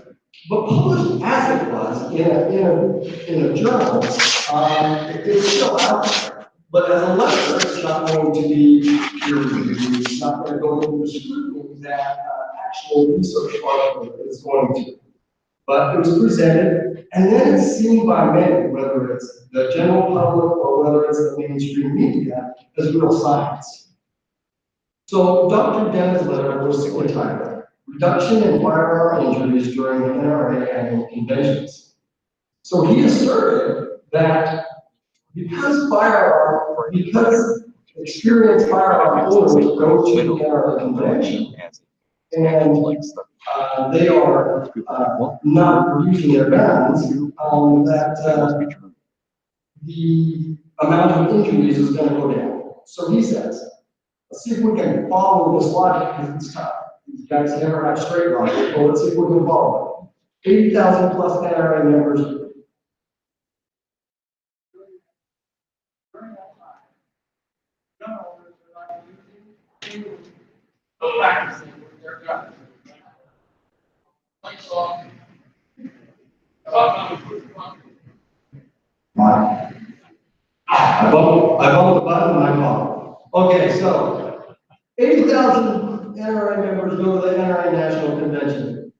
[0.49, 2.97] But published as it was in a, in a,
[3.31, 4.03] in a journal,
[4.51, 6.47] um, it- it's still out there.
[6.71, 8.81] But as a letter, it's not going to be
[9.21, 14.17] peer reviewed, it's not going to go into the scrutiny that, uh, actual research article
[14.27, 14.97] is going to.
[15.67, 20.51] But it was presented, and then it's seen by many, whether it's the general public
[20.57, 23.89] or whether it's the mainstream media, as real science.
[25.05, 25.91] So Dr.
[25.91, 31.95] Jena's letter was entitled, Reduction in Firearm Injuries During the NRA Annual Conventions.
[32.63, 34.65] So he asserted that
[35.33, 37.63] because firearm, because
[37.97, 41.55] experienced firearm owners go to the NRA convention,
[42.33, 42.77] and,
[43.53, 47.05] uh, they are, uh, not using their guns,
[47.43, 48.59] um, that, uh,
[49.83, 52.73] the amount of injuries is gonna go down.
[52.85, 53.69] So he says,
[54.29, 56.73] let's see if we can follow this logic, because it's tough.
[57.07, 60.11] These guys never have straight logic, but let's see if we can follow
[60.43, 60.49] it.
[60.49, 62.41] Eighty thousand plus NRA members.
[71.21, 72.53] practicing with their guns.
[74.43, 74.99] Like, so.
[76.65, 77.11] About,
[80.67, 83.29] I bumped, I bumped the button, my fault.
[83.33, 84.55] Okay, so
[84.97, 88.93] eighty thousand NRA members go to the NRA National Convention.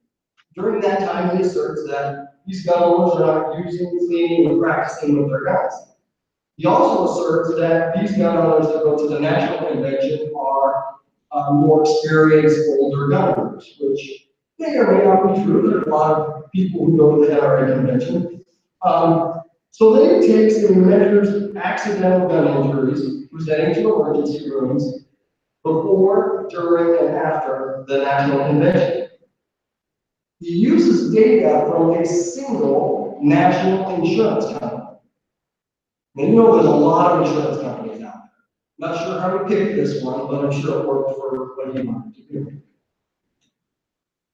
[0.54, 5.18] During that time, he asserts that these gun owners are not using, cleaning, and practicing
[5.18, 5.72] with their guns.
[6.56, 10.84] He also asserts that these gun owners that go to the national convention are,
[11.32, 15.68] uh, more experienced, older gun owners, which may or may not be true.
[15.68, 18.44] There are a lot of people who go to the NRA convention.
[18.82, 25.06] Um, so then he takes and measures accidental gun injuries presenting to emergency rooms
[25.64, 29.08] before, during, and after the national convention.
[30.40, 34.98] He uses data from a single national insurance company.
[36.16, 38.90] And you know, there's a lot of insurance companies out there.
[38.90, 41.86] Not sure how he picked this one, but I'm sure it worked for what he
[41.86, 42.62] wanted to do.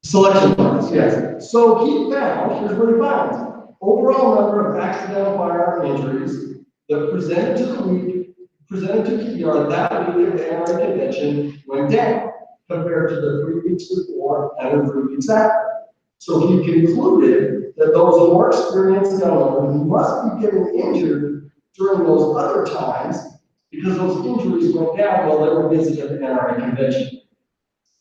[0.03, 1.51] Selection bias, yes.
[1.51, 3.37] So he found, here's what he finds.
[3.81, 8.29] Overall number of accidental firearm injuries that presented to the week,
[8.69, 12.33] presented to KDR that week at the NRA convention went down
[12.69, 15.65] compared to the three weeks before and the three weeks after.
[16.19, 22.67] So he concluded that those more experienced owners must be getting injured during those other
[22.67, 23.17] times
[23.71, 27.21] because those injuries went down while they were busy at the NRA convention.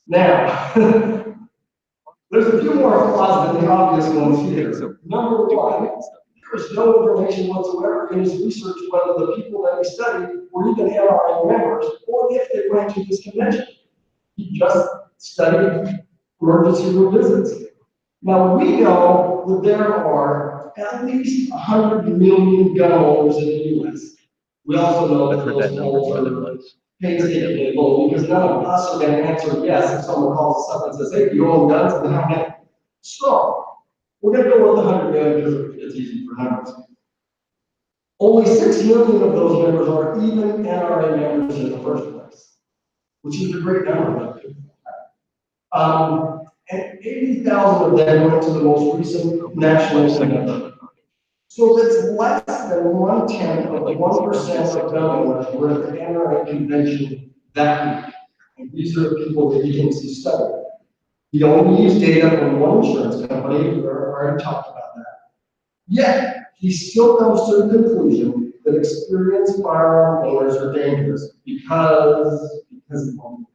[0.07, 0.71] Now,
[2.31, 4.71] there's a few more flaws than the obvious ones here.
[5.05, 9.93] Number one, there is no information whatsoever in his research whether the people that he
[9.93, 13.67] studied were even NRA members or if they went to this convention.
[14.37, 16.03] He just studied
[16.41, 17.66] emergency room visits.
[18.21, 24.15] Now, we know that there are at least hundred million gun owners in the US.
[24.65, 26.57] We also know that I've heard that those polls are
[27.01, 30.89] painstakingly low, because none of us are gonna answer yes if someone calls us up
[30.89, 32.45] and says, hey, you own guns, then how many?
[33.01, 33.65] So,
[34.21, 36.73] we're gonna go with the hundred million because it's easy for numbers.
[38.19, 42.55] Only six million of those members are even NRA members in the first place,
[43.21, 44.41] which is a great number.
[45.71, 46.36] Um,
[46.69, 50.73] and eighty thousand of them went to the most recent national convention.
[51.47, 55.97] So that's less than one tenth of the one percent of Belmont were at the
[55.97, 58.15] NRA convention that week.
[58.57, 60.53] And these are people that you can see study.
[61.33, 65.05] We only use data from one insurance company, we already talked about that.
[65.87, 73.07] Yet, he still comes to the conclusion that experienced firearm owners are dangerous because, because
[73.07, 73.46] of.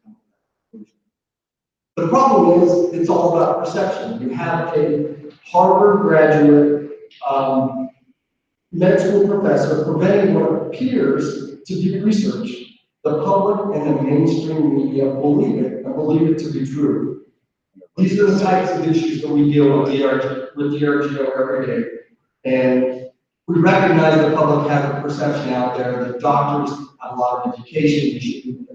[2.02, 4.20] The problem is, it's all about perception.
[4.20, 5.14] You have a
[5.46, 6.90] Harvard graduate,
[7.30, 7.90] um,
[8.72, 12.80] med school professor preventing what appears to be research.
[13.04, 17.24] The public and the mainstream media believe it and believe it to be true.
[17.96, 21.88] These are the types of issues that we deal with DRG, with DRGO every day.
[22.44, 23.10] And
[23.46, 27.54] we recognize the public has a perception out there that doctors have a lot of
[27.54, 28.66] education,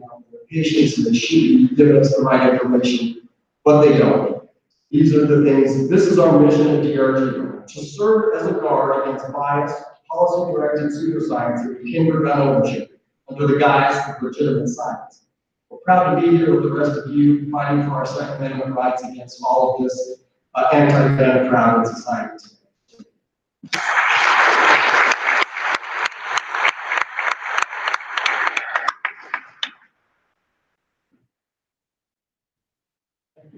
[0.49, 3.27] patients, and should be giving us the right information,
[3.63, 4.47] but they don't.
[4.91, 9.07] These are the things, this is our mission at DRG, to serve as a guard
[9.07, 9.73] against bias,
[10.09, 15.25] policy-directed pseudoscience, and hinder gun ownership under the guise of legitimate science.
[15.69, 18.75] We're proud to be here with the rest of you, fighting for our Second Amendment
[18.75, 20.21] rights against all of this
[20.55, 22.57] uh, in society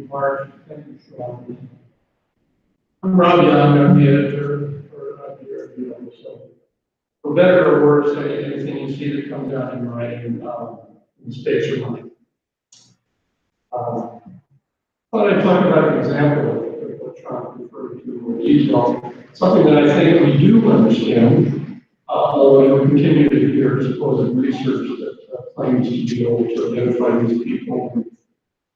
[0.10, 0.52] today.
[0.68, 1.70] Thank you, Sean.
[3.04, 6.42] I'm Rob Young, I'm the editor for, the Review, so.
[7.22, 10.80] For better or worse, anything you see that comes out in writing, um,
[11.24, 12.12] mistakes are mine.
[13.72, 14.22] Um,
[15.12, 19.66] Thought I'd talk about an example of what Trump referred to in more detail, something
[19.66, 25.18] that I think we do understand, uh, although we continue to hear supposed research that
[25.34, 28.09] uh, claims to be able to identify these people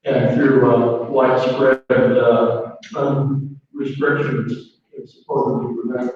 [0.06, 2.76] and through uh, widespread uh,
[3.74, 6.12] restrictions that supposedly prevent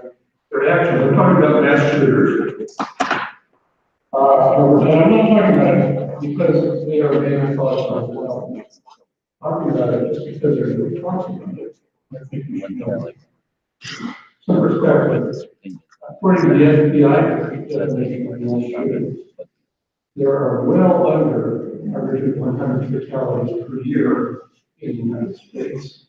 [0.52, 1.02] their action.
[1.02, 2.76] We're talking about mass shooters.
[4.14, 8.54] Uh, and I'm not talking about it because they are being thought of well.
[9.42, 11.78] Talking about it just because they're really talking about it.
[12.14, 13.12] I think we know.
[14.46, 15.36] Some perspective.
[16.10, 17.28] According to the FBI,
[20.16, 24.42] there are well under average of one hundred fatalities per year
[24.80, 26.06] in the United States.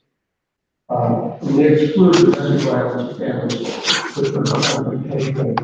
[0.91, 3.69] Um, and they exclude domestic violence families,
[4.17, 5.55] which are not taken,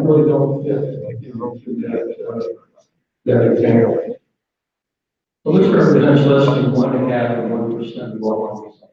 [0.00, 1.32] really don't fit, you
[1.82, 2.40] that, uh,
[3.24, 4.16] that example.
[5.44, 8.54] So this represents less than one and a half or one percent of all.
[8.54, 8.92] homicides,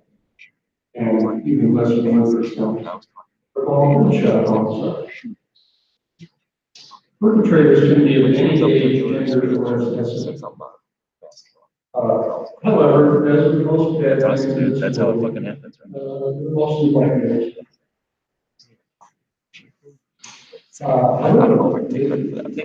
[0.95, 2.87] And even less than one percent
[3.55, 5.36] of all gunshot homicides.
[7.19, 10.39] Perpetrators can be of any age, gender, or ethnicity.
[11.95, 14.79] Uh, however, as with most bad That's, things.
[14.79, 15.95] that's how it fucking happens, right?
[15.99, 17.53] Uh, mostly white males.
[20.79, 21.71] Uh, I don't know,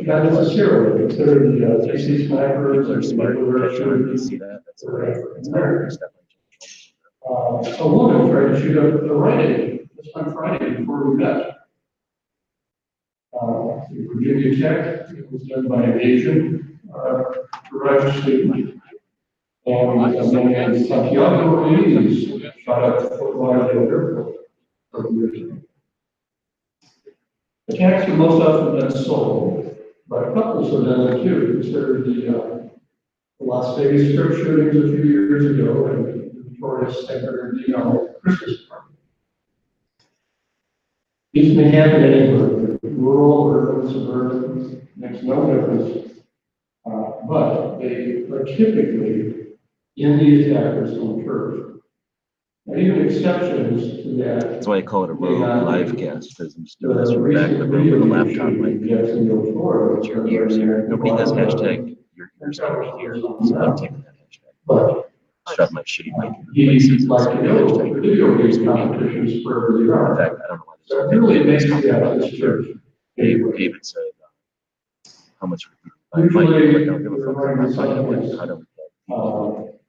[0.03, 2.89] not necessarily, consider the, uh, DC snipers.
[2.89, 6.11] They're smart, or sure, you see that, that's, that's American stuff.
[7.27, 11.17] Uh, a woman tried to shoot up the Rite Aid, this on Friday before we
[11.25, 11.62] met.
[13.93, 17.23] Uh, the Virginia Tech, it was done by an Asian, uh,
[17.71, 18.81] garage statement.
[19.65, 24.35] And a man named Santiago Ruiz shot up Fort Lauderdale Airport.
[24.93, 25.59] a couple years ago.
[27.69, 29.77] Attacks are most often done solo,
[30.09, 31.61] but couples have done it too.
[31.61, 32.69] Consider the, uh,
[33.39, 38.63] the Las Vegas strip shootings a few years ago and the Second, you know, Christmas
[38.69, 38.95] party.
[41.33, 42.62] These may happen anywhere,
[43.03, 46.09] rural, urban, suburban, makes no difference.
[46.87, 49.47] Uh, but they are typically
[49.97, 51.59] in these attacker's home church.
[52.67, 54.41] And even exceptions to that.
[54.51, 57.51] That's why I call it a rogue live cast, because I'm still this from back
[57.51, 59.99] in the room with a laptop, like, Jacksonville, Florida.
[59.99, 60.87] it's your ears here.
[60.89, 64.55] Nobody has hashtag your ears over here, so I'm taking that hashtag.
[64.67, 65.09] But
[65.57, 67.09] Shove my shitty mic in he places.
[67.09, 68.01] like to know, Hashtag.
[68.01, 70.17] video game competitions wherever you In are.
[70.17, 70.75] fact, I don't know why.
[70.85, 72.21] So it really makes me out
[73.17, 73.43] this church.
[73.43, 75.11] David, David said, uh,
[75.41, 75.69] how much?
[75.69, 76.33] would you buy a mic?
[76.33, 78.07] Usually, Like, I don't give a fuck about running buying it.
[78.07, 78.67] something I don't.
[79.11, 79.15] Uh,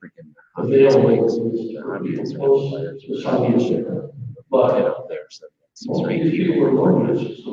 [0.02, 0.28] Freaking.
[0.58, 3.58] available mics, is the audience are close amplifiers, to or something.
[3.58, 5.46] Get But up there, so.
[5.76, 6.66] Six most or eight people people.
[6.66, 6.70] are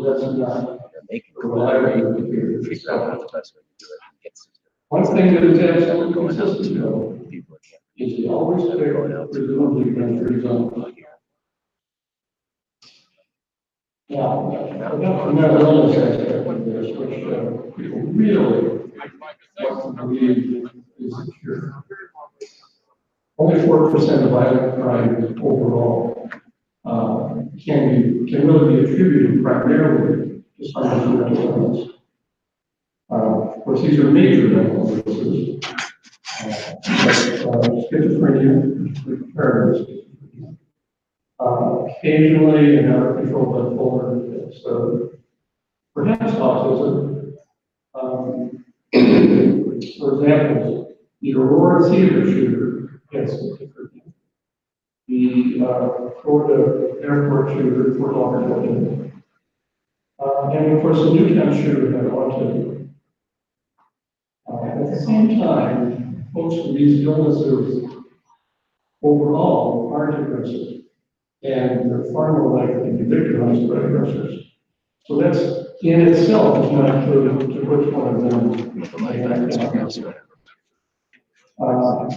[0.05, 0.91] that's not.
[0.91, 2.61] They're making it reliable collaborate, computer.
[2.61, 3.99] figure out what the best way to do it.
[4.11, 7.63] and get system One thing that is absolutely Going out consistent though, to people that
[7.65, 7.82] can't.
[8.11, 8.80] is they always pick
[9.32, 10.93] presumably countries on.
[14.12, 21.16] Yeah, and that wellness aspect of this, which, uh, people really want to believe is
[21.26, 21.82] secure.
[23.38, 26.30] only four percent of violent crime overall,
[26.84, 31.89] uh, can be, can really be attributed primarily to mental illness.
[33.09, 35.64] Uh, of course, these are major mental illnesses.
[36.43, 38.53] Uh, but, uh, Schizophrenia,
[39.34, 39.91] paranoid schizophrenia.
[41.42, 45.10] Uh, occasionally and out of control bipolar, so
[45.96, 47.34] perhaps autism.
[47.96, 48.64] Um,
[50.00, 54.14] for example, the Aurora Theater shooter has schizophrenia.
[55.08, 59.12] The, uh, Florida airport shooter, Fort Lauderdale.
[60.20, 62.89] Uh, and of course, the Newtown shooter had autism.
[64.48, 67.89] Uh, at the same time, folks with these illnesses
[69.02, 70.80] overall aren't aggressive.
[71.44, 74.52] And they're far more likely to be victimized by aggressors.
[75.06, 75.39] So that's
[75.82, 78.72] in itself is not clear to which one of them.
[79.00, 79.58] might act.
[81.60, 82.08] Uh,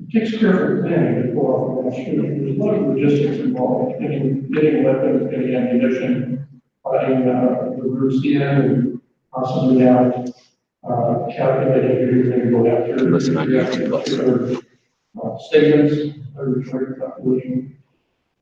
[0.00, 2.44] it Takes careful planning to pull off a shooting.
[2.44, 6.48] There's a lot of logistics involved, getting, getting weapons, getting ammunition,
[6.82, 9.00] finding, uh, the routes in and
[9.32, 10.28] possibly out,
[10.88, 13.10] uh, calculating who you're gonna go after.
[13.10, 14.62] Listen, I have to
[15.40, 17.76] Statements, a return calculation.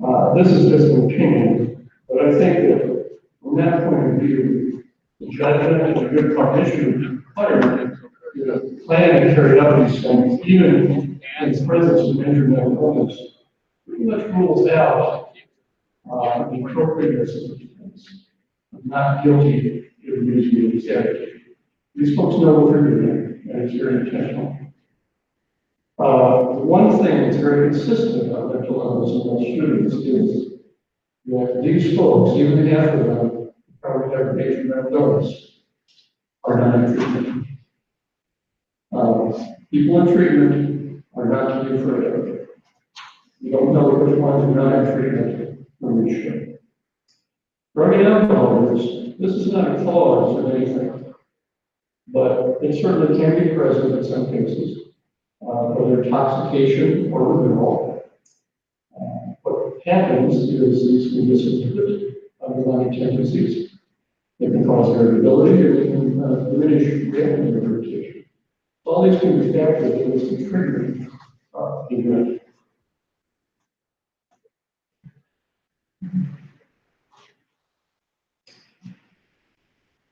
[0.05, 4.84] Uh, this is just an opinion, but I think that from that point of view,
[5.20, 7.99] the judgment and a good cognition required
[8.34, 13.18] to plan and carry out these things, even in the presence of injured mental illness,
[13.86, 15.32] pretty much rules out,
[16.11, 18.26] uh, the appropriateness of these things.
[18.72, 21.32] I'm not guilty using these statutes.
[21.94, 24.65] These folks know what they're doing, and it's very intentional.
[26.07, 30.52] Uh, one thing that's very consistent about mental illness those shootings is
[31.24, 33.50] that these folks, even of them,
[33.82, 35.62] probably have major mental illness,
[36.44, 37.46] are not in treatment.
[38.96, 39.32] Uh,
[39.72, 42.48] people in treatment are not to be afraid of.
[43.40, 46.59] You don't know which ones are not in treatment when you should.
[47.74, 51.12] Drug and this is not a cause of anything,
[52.07, 54.86] but it certainly can be present in some cases
[55.43, 58.05] uh, whether intoxication or withdrawal.
[58.95, 62.16] Uh, What happens is these can dissipate
[62.47, 63.78] underlying tendencies.
[64.39, 68.24] They can cause irritability, or they can uh, diminish reactive irritation.
[68.84, 71.11] All these can be factors in this triggering
[71.55, 72.43] uh, event.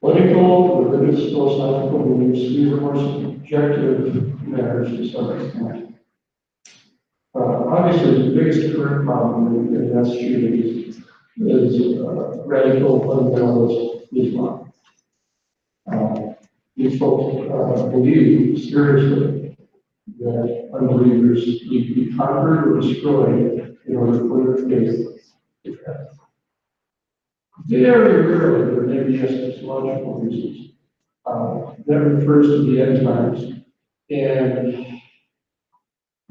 [0.01, 5.95] Political, religious, philosophical beliefs, these are more subjective matters to some extent.
[7.35, 11.03] Uh, obviously, the biggest current problem in mass shootings
[11.37, 14.73] is uh, radical fundamentalist Islam.
[15.91, 16.35] Uh,
[16.77, 19.57] these folks uh, believe seriously
[20.21, 25.21] that unbelievers need to be conquered or destroyed in order for their faith
[25.65, 25.79] to.
[27.67, 30.73] Very rarely, there may be eschatological reasons.
[31.25, 33.64] Uh, that refers to the end times.
[34.21, 35.01] And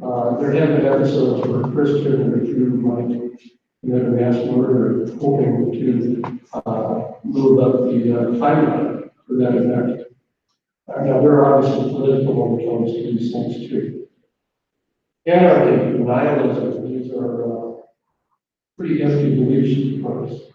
[0.01, 3.39] uh, there have been episodes where Christian or Jew might
[3.81, 10.01] commit a mass murder, hoping to uh, move up the uh, timeline for that event.
[10.87, 14.07] Uh, now, there are obviously political overtones to these things too.
[15.25, 17.75] Anarchy, nihilism, these are uh,
[18.77, 20.53] pretty empty beliefs, of course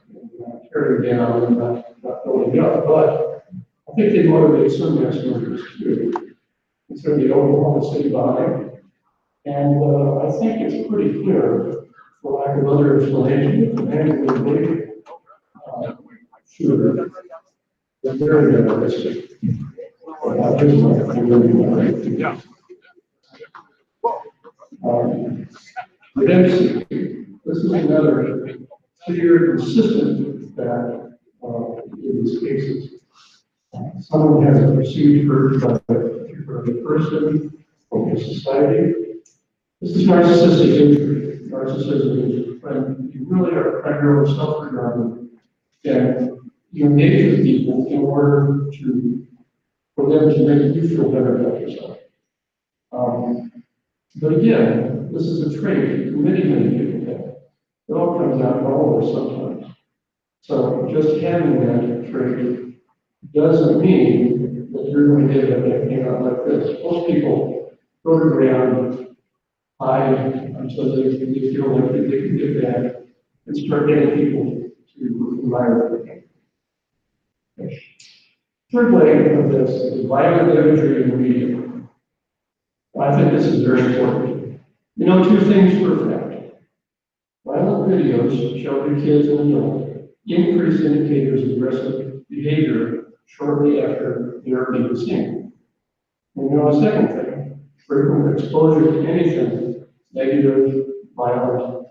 [0.72, 3.44] tearing down and not, not building up, but
[3.90, 6.27] I think they motivate some mass murders too.
[6.88, 8.70] Consider the Oklahoma City bombing.
[9.44, 11.84] And, uh, I think it's pretty clear,
[12.22, 14.90] for lack of other explanation, that the man was a big,
[15.66, 15.92] uh,
[16.48, 17.10] shooter.
[18.02, 19.30] was very realistic.
[19.42, 19.60] His
[20.22, 22.42] life was really realistic.
[24.84, 25.48] Um,
[26.14, 26.86] Redemption,
[27.44, 28.58] this is another
[29.04, 31.12] clear, consistent fact,
[31.42, 32.94] uh, in these cases.
[34.00, 36.17] Someone has a perceived hurt by
[36.48, 38.94] for the person or the society.
[39.80, 41.48] This is narcissistic injury.
[41.50, 45.30] Narcissism is when you really are primarily self-regarding
[45.84, 46.38] and
[46.72, 49.26] you engage with people in order to,
[49.94, 51.98] for them to make you feel better about yourself.
[52.92, 53.52] Um,
[54.16, 57.34] but again, this is a trait many, many people have.
[57.88, 59.74] It all comes out wrong sometimes.
[60.40, 62.74] So just having that trait
[63.34, 64.37] doesn't mean
[64.92, 66.78] going to get a hang out like this.
[66.82, 67.70] Most people
[68.04, 69.16] go to ground,
[69.80, 70.14] hide
[70.58, 72.92] until they, they feel like they can get back
[73.46, 74.44] and start getting people
[74.94, 75.98] to admire them.
[78.70, 81.58] Third leg of this is violent imagery in the media.
[83.00, 84.60] I think this is very important.
[84.96, 86.54] You know, two things for a fact.
[87.46, 89.88] Violent videos show the kids and adults
[90.26, 95.52] increased indicators of aggressive behavior shortly after being seen.
[96.36, 101.88] And you know, a second thing, frequent exposure to anything negative, violent,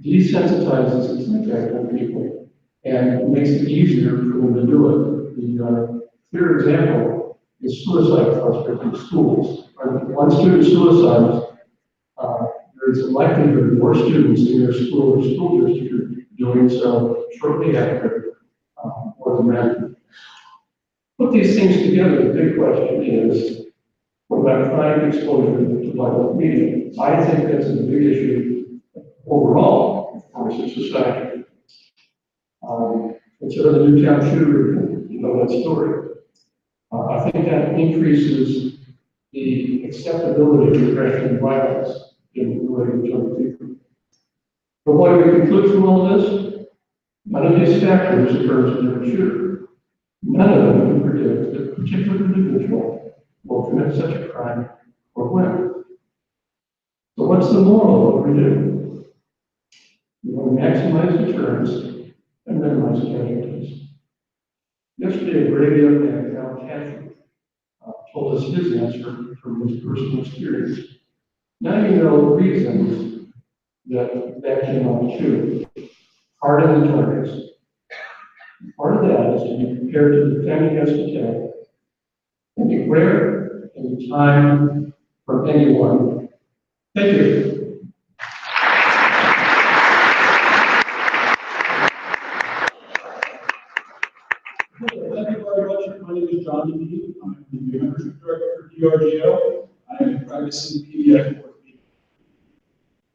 [0.00, 2.48] desensitizes its impact on people
[2.84, 5.36] and makes it easier for them to do it.
[5.36, 5.98] The uh,
[6.30, 9.70] clear example is suicide clusters in schools.
[9.76, 11.44] When one student suicides,
[12.16, 12.44] uh,
[12.76, 17.76] there is a likelihood more students in their school or school district doing so shortly
[17.76, 18.38] after
[18.82, 19.87] uh, or the man.
[21.18, 23.66] Put these things together, the big question is,
[24.28, 26.92] what about crime exposure to violent media?
[27.00, 28.80] I think that's a big issue
[29.26, 31.44] overall, in society.
[32.66, 36.08] Um, consider the Newtown shooter, you know that story.
[36.92, 38.78] Uh, I think that increases
[39.32, 43.76] the acceptability of aggression and violence in relating to other people.
[44.86, 46.68] But what do we conclude from all this?
[47.26, 49.47] None of these factors occurs in every shooter.
[50.22, 53.14] None of them can predict that a particular individual
[53.44, 54.68] will commit such a crime
[55.14, 55.84] or when.
[57.16, 59.06] So what's the moral of what we do?
[60.24, 61.70] We want to maximize deterrence
[62.46, 63.88] and minimize casualties.
[64.98, 67.10] Yesterday, Brady and Al Cathy
[67.86, 70.80] uh, told us his answer from his personal experience.
[71.60, 73.30] Now you know the reasons
[73.86, 75.66] that that came out too.
[76.42, 77.47] Harden the targets.
[78.78, 81.50] Part of that is to be prepared to defend against attack
[82.58, 84.94] and be rare any time
[85.26, 86.28] from anyone.
[86.94, 87.58] Thank you.
[96.00, 97.14] My name is John McGee.
[97.20, 99.68] I'm the membership director for DRGO.
[99.90, 101.80] I am a practicing pediatric orthopedic.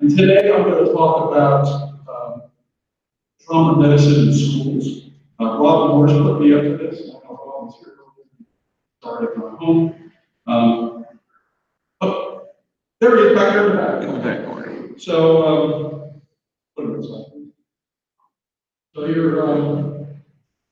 [0.01, 1.65] And today I'm going to talk about
[2.09, 2.41] um,
[3.39, 5.02] trauma medicine in schools.
[5.43, 7.01] Uh, Rob Morris put me up to this.
[7.09, 7.95] I know Rob here.
[9.03, 10.11] Sorry, I'm home.
[10.47, 11.05] Um,
[11.99, 12.43] oh,
[13.01, 14.03] there he is back there in the back.
[14.03, 14.97] In the back corner.
[14.97, 16.21] So, um,
[16.75, 17.51] what am I saying?
[18.95, 20.05] So you're, um,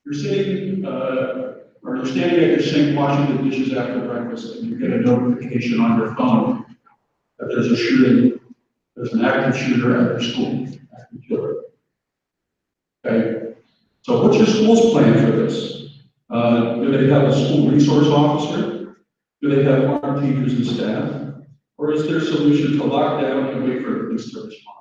[0.06, 4.70] you're sitting, uh, or you're standing at your sink washing the dishes after breakfast, and
[4.70, 6.78] you get a notification on your phone
[7.40, 8.40] that there's a shooting,
[8.96, 10.68] there's an active shooter at your school,
[10.98, 11.56] active killer.
[13.06, 13.51] Okay,
[14.04, 16.00] so what's your school's plan for this?
[16.30, 19.06] Uh, do they have a school resource officer?
[19.42, 21.34] Do they have armed teachers and staff?
[21.78, 24.78] Or is their solution to lock down and wait for the police to respond?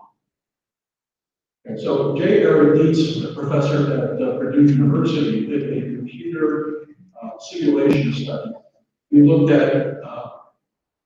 [1.67, 2.43] And so J.
[2.43, 6.87] Eric Dietz, a professor at uh, Purdue University, did a computer
[7.23, 8.53] uh, simulation study.
[9.11, 10.31] We looked at uh,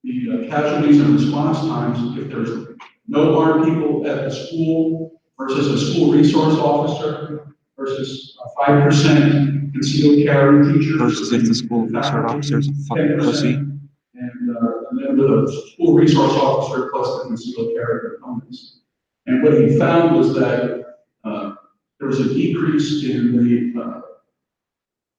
[0.04, 2.76] the uh, casualties and response times if there's
[3.08, 9.72] no armed people at the school versus a school resource officer versus a five percent
[9.72, 10.98] concealed carry teacher.
[10.98, 13.54] Versus if the school resource officer's a fucking pussy.
[13.54, 18.80] And, uh, and then the school resource officer plus the concealed carry components.
[19.26, 21.54] And what he found was that, uh,
[21.98, 24.00] there was a decrease in the, uh,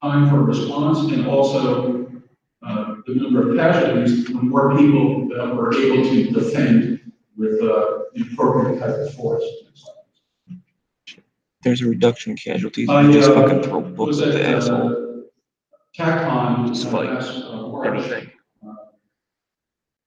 [0.02, 2.10] time for response and also,
[2.66, 8.04] uh, the number of casualties, when more people that were able to defend with, uh,
[8.14, 9.44] the appropriate type of force.
[11.66, 12.88] There's a reduction in casualties.
[12.90, 15.24] I, You just uh, fucking throw books at the uh, asshole.
[15.98, 16.68] TACCON.
[16.68, 18.30] Just uh, like
[18.64, 18.74] uh.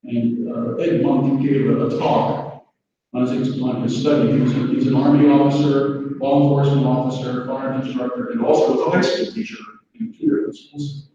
[0.04, 2.64] And uh, Ed Monk gave a a talk
[3.12, 4.30] on his, on his study.
[4.34, 8.86] He was, a- he's an army officer, law enforcement officer, firearms instructor, and also was
[8.86, 9.56] a high school teacher
[9.98, 11.08] in two different schools.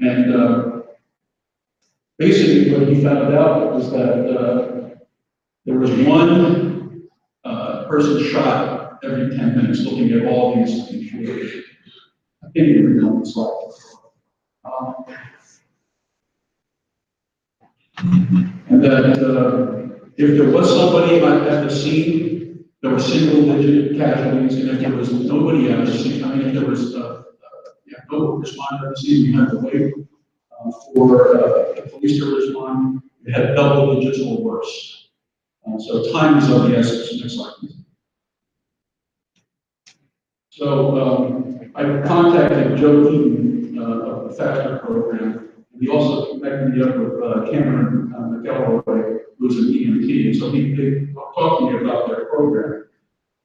[0.00, 0.80] And uh,
[2.18, 4.90] basically what he found out was that uh,
[5.64, 7.08] there was one
[7.44, 11.64] uh, person shot every ten minutes looking at all these shooters.
[12.44, 13.72] I think you remember the slide.
[14.64, 14.94] Um,
[18.70, 24.56] And that, uh, if there was somebody at the scene, there were single digit casualties,
[24.58, 27.24] and if there was nobody at the scene, I mean, if there was, uh, uh,
[27.86, 29.94] yeah, no responder at the scene, you had to wait,
[30.52, 35.10] uh, for, uh, the police to respond, you had double digits or worse.
[35.66, 37.52] Uh, so time is of the essence, next slide.
[37.58, 37.74] please.
[40.58, 46.74] So, um, I contacted Joe Eaton, uh, of the FASTER program, and he also connected
[46.74, 51.70] me up with uh, Cameron uh, McElroy, who's an EMT, and so he, talked to
[51.70, 52.86] me about their program.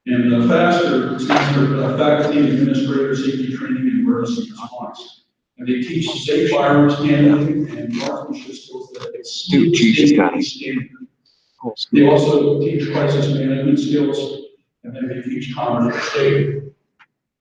[0.06, 5.26] And uh, FASTER stands for uh, Faculty and Administrator Safety Training and Emergency Response.
[5.58, 10.36] And they teach safe firearms handling and marksmanship skills that exceed Dude, Jesus, state got
[10.36, 10.42] it.
[10.42, 10.88] standard.
[11.62, 11.76] Cool.
[11.92, 14.46] They also teach crisis management skills,
[14.82, 16.64] and then they teach combat safety.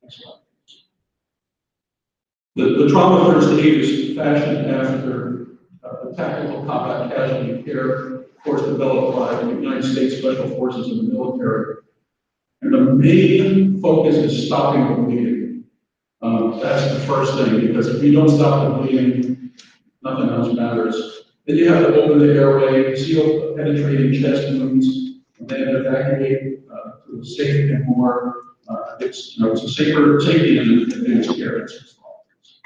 [0.03, 0.39] Next slide.
[2.56, 5.47] The, the trauma first aid is fashioned after
[5.84, 10.99] uh, the tactical combat casualty care course developed by the United States Special Forces and
[10.99, 11.78] the military.
[12.62, 15.64] And the main focus is stopping the bleeding.
[16.22, 19.51] Um, that's the first thing, because if you don't stop the bleeding,
[20.04, 21.24] nothing else matters.
[21.45, 24.88] Then you have to open the airway, seal penetrating chest wounds,
[25.39, 29.70] and then evacuate uh, to a safe and more, uh, it's, you know, it's a
[29.70, 31.68] safer, safety and advanced care.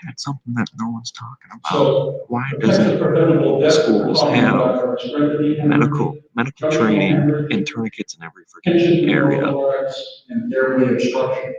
[0.05, 1.71] That's something that no one's talking about.
[1.71, 2.25] So.
[2.27, 6.17] Why the types of doesn't preventable deaths we're schools have about are extremity hemorrhage, medical,
[6.35, 9.41] medical training and tourniquets in every freaking area?
[9.41, 9.93] pneumothorax,
[10.29, 11.55] and airway obstruction.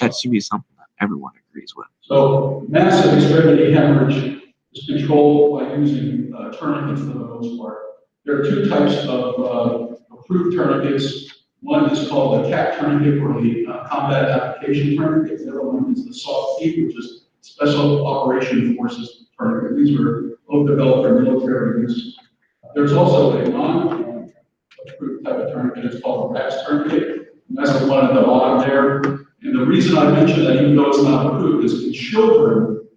[0.00, 1.86] That should be something that everyone agrees with.
[2.00, 4.40] So massive extremity hemorrhage
[4.72, 7.78] is controlled by using uh, tourniquets for the most part.
[8.24, 11.32] There are two types of uh, approved tourniquets.
[11.60, 15.44] One is called the CAT tourniquet or the uh, combat application tourniquet.
[15.44, 19.76] The other one is the soft T, which is special operation forces tourniquet.
[19.76, 22.18] These were both developed for military use.
[22.74, 25.84] There's also a non-approved type of tourniquet.
[25.84, 27.34] It's called a RATS tourniquet.
[27.48, 29.02] And that's the one at the bottom there.
[29.42, 32.88] And the reason I mention that, even though it's not approved, is in children,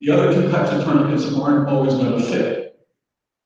[0.00, 2.86] the other two types of tourniquets aren't always going to fit.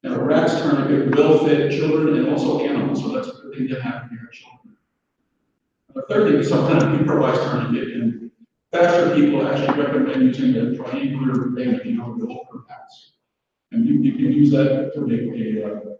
[0.05, 3.69] And a RATS tourniquet will fit children and also animals, so that's a good thing
[3.69, 4.77] to have in children.
[5.95, 8.26] The third thing is some kind of improvised tourniquet, and
[8.73, 12.27] faster people actually recommend using a triangular band, you know, the
[12.69, 13.13] pads.
[13.73, 15.97] And you, you can use that to make a, uh,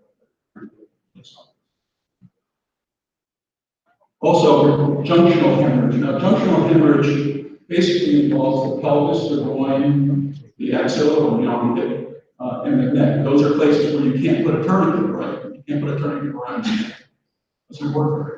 [4.21, 5.97] Also, junctional hemorrhage.
[5.97, 12.63] Now, junctional hemorrhage basically involves the pelvis, the groin, the axilla, or the armpit, uh,
[12.65, 13.25] and the neck.
[13.25, 15.45] Those are places where you can't put a tourniquet, right?
[15.45, 17.05] You can't put a tourniquet around the neck.
[17.71, 18.36] Very well.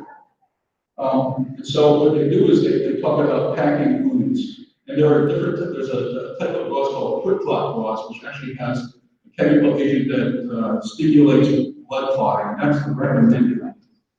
[0.98, 4.60] Um, and so what they do is they, they talk about packing wounds.
[4.88, 8.54] And there are different, there's a, a type of loss called QuikClot loss, which actually
[8.54, 8.96] has
[9.26, 12.56] a chemical agent that uh, stimulates blood clotting.
[12.58, 13.60] That's the recommended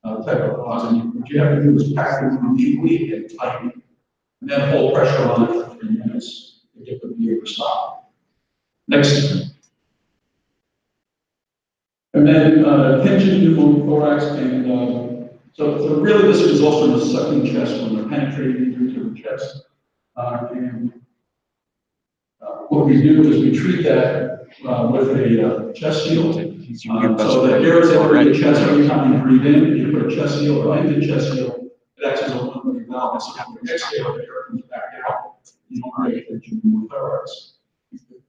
[0.04, 0.92] uh, type of loss.
[0.92, 3.74] And what you have to do is pack the wound deeply and tightly,
[4.42, 8.12] and then hold pressure on it for three minutes to get the bleeding to stop.
[8.88, 9.52] Next.
[12.14, 15.09] And then, uh, tension pneumothorax and, uh,
[15.60, 19.64] so, so really this results from a sucking chest when they're penetrating into the chest.
[20.16, 20.94] Uh, and,
[22.42, 26.30] uh, what we do is we treat that, uh, with a, uh, chest seal.
[26.90, 30.10] Um, so the air is entering the chest every time you breathe in, you put
[30.10, 33.32] a chest seal or the chest seal, it acts as a limiting valve, and so
[33.52, 35.36] when you exhale, the air comes back out.
[35.68, 37.56] You don't create tension pneumothorax.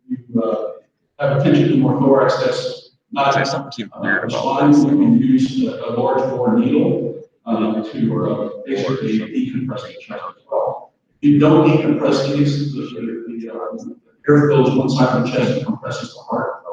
[0.08, 0.72] You, uh,
[1.20, 6.30] have a tension pneumothorax that's not something uh, Respond, we can use a a large
[6.30, 10.93] bore needle, um, to, uh, basically decompress the chest as well.
[11.20, 15.53] You don't decompress these, the, the, the, uh, air fills one side of the chest
[15.53, 16.64] and compresses the heart.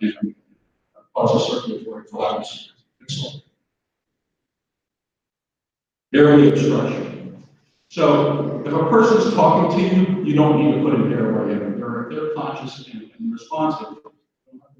[0.00, 0.34] and
[1.14, 2.72] Causes circulatory collapse.
[6.14, 7.44] Airway obstruction.
[7.88, 11.80] So if a person's talking to you, you don't need to put an airway in.
[11.80, 13.88] They're, they're conscious and and responsive.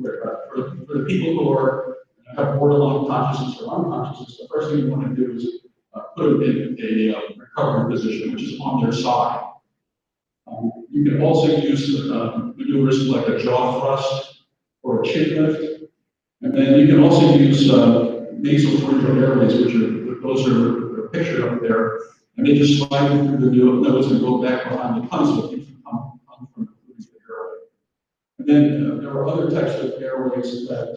[0.00, 1.97] For, for the people who are,
[2.36, 5.46] have borderline consciousness or unconsciousness, the first thing you want to do is
[5.94, 9.44] uh, put them in a uh, recovery position, which is on their side.
[10.46, 14.44] Um, You can also use uh, maneuvers like a jaw thrust
[14.82, 15.84] or a chin lift.
[16.42, 21.60] And then you can also use uh, nasopharyngeal airways, which are, those are pictured up
[21.60, 21.98] there.
[22.36, 25.64] And they just slide through the no- nose and go back behind the airway.
[28.38, 30.94] And then uh, there are other types of airways that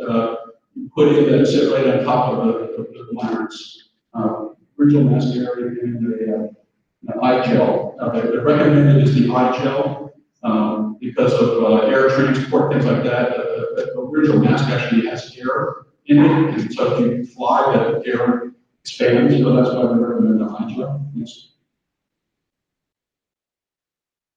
[0.76, 3.90] you put in that sit right on top of the, the larynx.
[4.14, 7.96] Uh, Bridgel mask area and the, uh, an i-gel.
[8.00, 10.12] Uh, the the recommended is the i-gel,
[10.44, 13.30] um, because of, uh, air transport, things like that.
[13.32, 18.08] The, the original mask actually has air in it, and so if you fly, that
[18.08, 21.12] air expands, so that's why we recommend the i-gel.
[21.14, 21.50] Yes.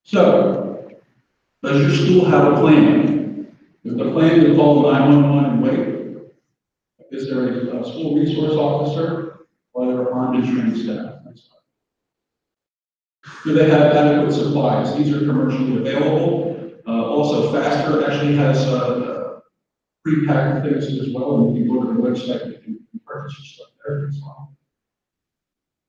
[0.02, 0.90] So,
[1.62, 3.46] does your school have a plan?
[3.84, 5.93] Is the plan to call nine-one-one and wait?
[7.14, 11.14] Is there a, uh school resource officer or armed and trained staff?
[13.44, 14.96] Do they have adequate supplies?
[14.96, 16.72] These are commercially available.
[16.86, 19.40] Uh, also, Faster actually has, uh,
[20.04, 23.68] pre-packed things as well, and you can go to the website, you can purchase stuff
[23.86, 24.54] there as well.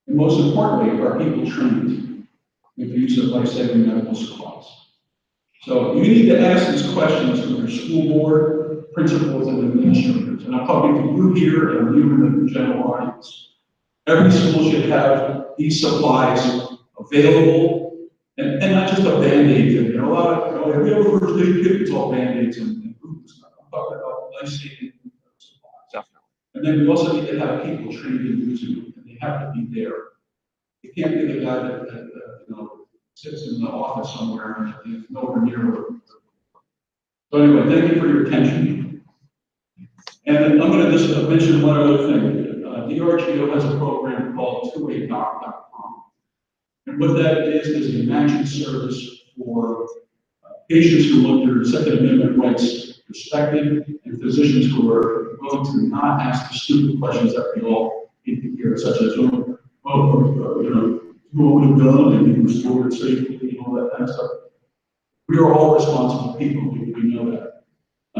[0.08, 2.28] And most importantly, are people trained
[2.78, 4.66] in the use of life-saving medical supplies?
[5.64, 8.65] So you need to ask these questions to your school board,
[8.96, 10.46] principals, and administrators.
[10.46, 13.56] And I'm talking to you here and you in the general audience.
[14.08, 16.42] Every school should have these supplies
[16.98, 18.08] available,
[18.38, 19.86] and, and not just a Band-Aid thing.
[19.88, 22.58] You know, a lot of, you know, have a first aid kit, it's all Band-Aids
[22.58, 23.52] and, and stuff.
[23.62, 24.94] I'm talking about life-saving
[25.38, 26.06] supplies.
[26.54, 29.42] And then we also need to have people trained in using them, and they have
[29.42, 29.98] to be there.
[30.84, 34.56] You can't be the guy that, that, uh, you know, sits in the office somewhere
[34.60, 35.86] and is nowhere near.
[37.32, 38.85] So anyway, thank you for your attention.
[40.28, 42.64] And I'm gonna just uh, mention one other thing.
[42.66, 46.04] Uh, DRGO has a program called twoaydoc.com.
[46.88, 49.84] And what that is, is a matching service for
[50.44, 55.88] uh, patients who want their Second Amendment rights respected and physicians who are willing to
[55.88, 60.22] not ask the stupid questions that we all need to hear, such as, oh, oh,
[60.22, 61.02] uh, you know,
[61.34, 64.32] who owned a gun and restored it safely and all that kind of stuff.
[65.28, 67.64] We are all responsible people, we, we know that.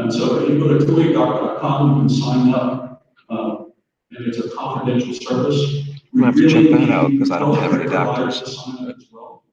[0.06, 3.72] And so if you go to twoaydoc.com, you can sign up, um,
[4.12, 5.90] and it's a confidential service.
[6.14, 8.40] I'm gonna have to check that out, 'cause I don't We have any really doctors.
[8.40, 9.44] providers to sign up as well,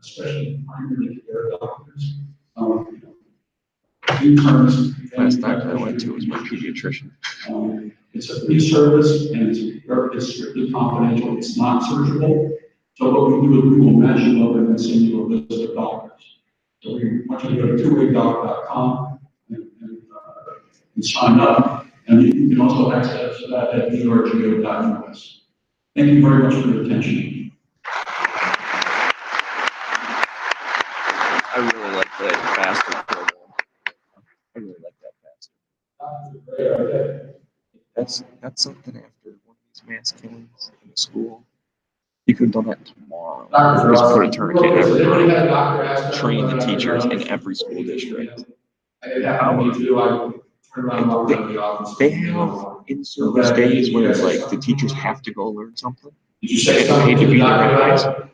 [0.00, 2.14] Especially primary care doctors.
[2.56, 3.02] Um,
[4.22, 4.94] Interns.
[5.18, 7.10] Last doctor I went to was my pediatrician.
[7.50, 12.52] Um, It's a free service and it's, it's strictly confidential, it's not searchable.
[12.94, 15.24] So what we do is we will match you up and then send you a
[15.26, 16.38] list of doctors.
[16.82, 19.09] So we want you to go to twowaydoc.com and, and,
[21.00, 21.86] uh, and sign up.
[22.06, 25.40] And you can also access that at drgo.us.
[25.96, 27.52] Thank you very much for your attention.
[31.52, 33.52] I really like that faster program.
[34.56, 35.14] I really like that
[36.56, 37.34] faster.
[37.96, 41.44] That's, that's something after one of these mass killings in the school.
[42.26, 43.48] You could have done that tomorrow.
[43.50, 43.92] Dr.
[43.92, 45.38] Just put a tourniquet real quick, does anybody everywhere.
[45.38, 48.44] have a doctor ask them Train the teachers in every school district.
[49.02, 50.30] I did that on me too, I
[50.74, 51.96] turned around, and walked out of the office.
[51.98, 56.10] They have in-service days where it's like the teachers have to go learn something.
[56.42, 58.02] Did you say Get something paid to be there anyways.
[58.02, 58.26] about it?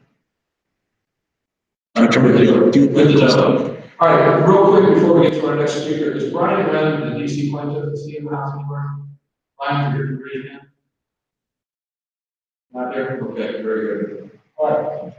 [2.09, 3.29] Teacher really do Good to medical know.
[3.29, 3.73] stuff.
[3.99, 7.19] All right, real quick before we get to our next speaker, is Brian Wrenn, the
[7.19, 8.97] DC plaintiff, is he in the house anywhere?
[9.59, 10.61] Brian, for your degree again?
[12.73, 14.39] Not there, okay, very good.
[14.59, 15.13] All right.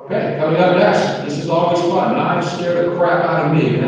[0.00, 3.78] Okay, coming up next, this is always fun, knives scare the crap out of me,
[3.78, 3.84] and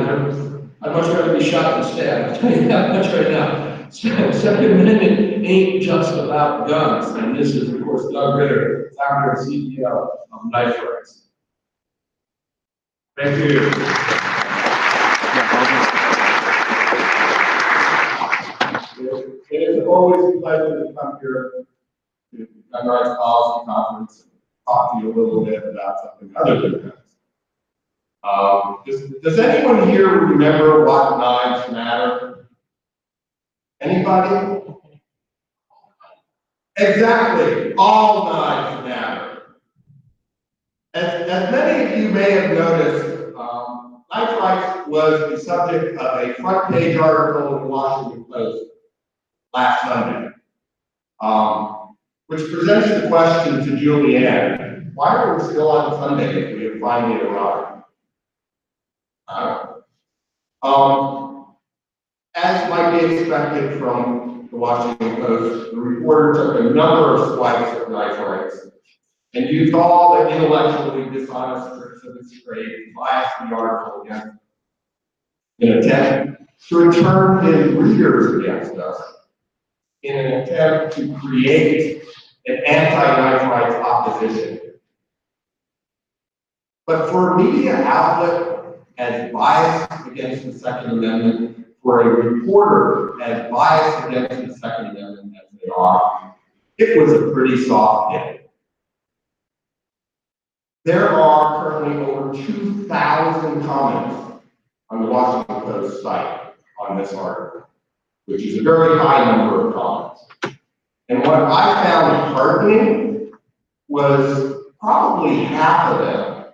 [0.82, 3.88] I'd, much rather be shot than stabbed, I'll tell you that much right now.
[3.90, 9.48] Second Amendment ain't just about guns, and this is, of course, Doug Ritter, founder and
[9.48, 11.28] CEO of Knife Rights.
[13.16, 13.70] Thank you.
[19.52, 21.52] It is always a pleasure to come here
[22.32, 24.30] to the Gun Rights Policy Conference
[24.70, 26.97] talk to you a little bit about something other than that.
[28.28, 32.48] Um, does, does anyone here remember what knives matter?
[33.80, 34.62] Anybody?
[36.76, 39.42] Exactly, all knives matter.
[40.94, 46.28] As, as many of you may have noticed, um, knife rights was the subject of
[46.28, 48.64] a front page article in the Washington Post
[49.55, 50.30] last Sunday.
[51.20, 51.80] Um,
[52.31, 56.81] which presents the question to Julianne, why are we still on Sunday if we have
[56.81, 57.82] finally arrived?
[59.27, 59.66] Uh,
[60.62, 61.57] Um,
[62.36, 67.77] as might be expected from the Washington Post, the reporter took a number of swipes
[67.81, 68.52] at knife
[69.35, 74.36] and used all the intellectually dishonest tricks of his trade to bias the article against
[75.59, 79.02] in an attempt to return his readers against us.
[80.05, 82.01] In an attempt to create
[82.51, 84.60] an anti-knife rights opposition.
[86.86, 93.51] But for a media outlet as biased against the Second Amendment, for a reporter as
[93.51, 96.35] biased against the Second Amendment as they are,
[96.78, 98.51] it was a pretty soft hit.
[100.85, 104.43] There are currently over two thousand comments
[104.89, 107.68] on the Washington Post site on this article,
[108.24, 110.27] which is a very high number of comments.
[111.10, 113.32] And what I found heartening
[113.88, 116.52] was probably half of them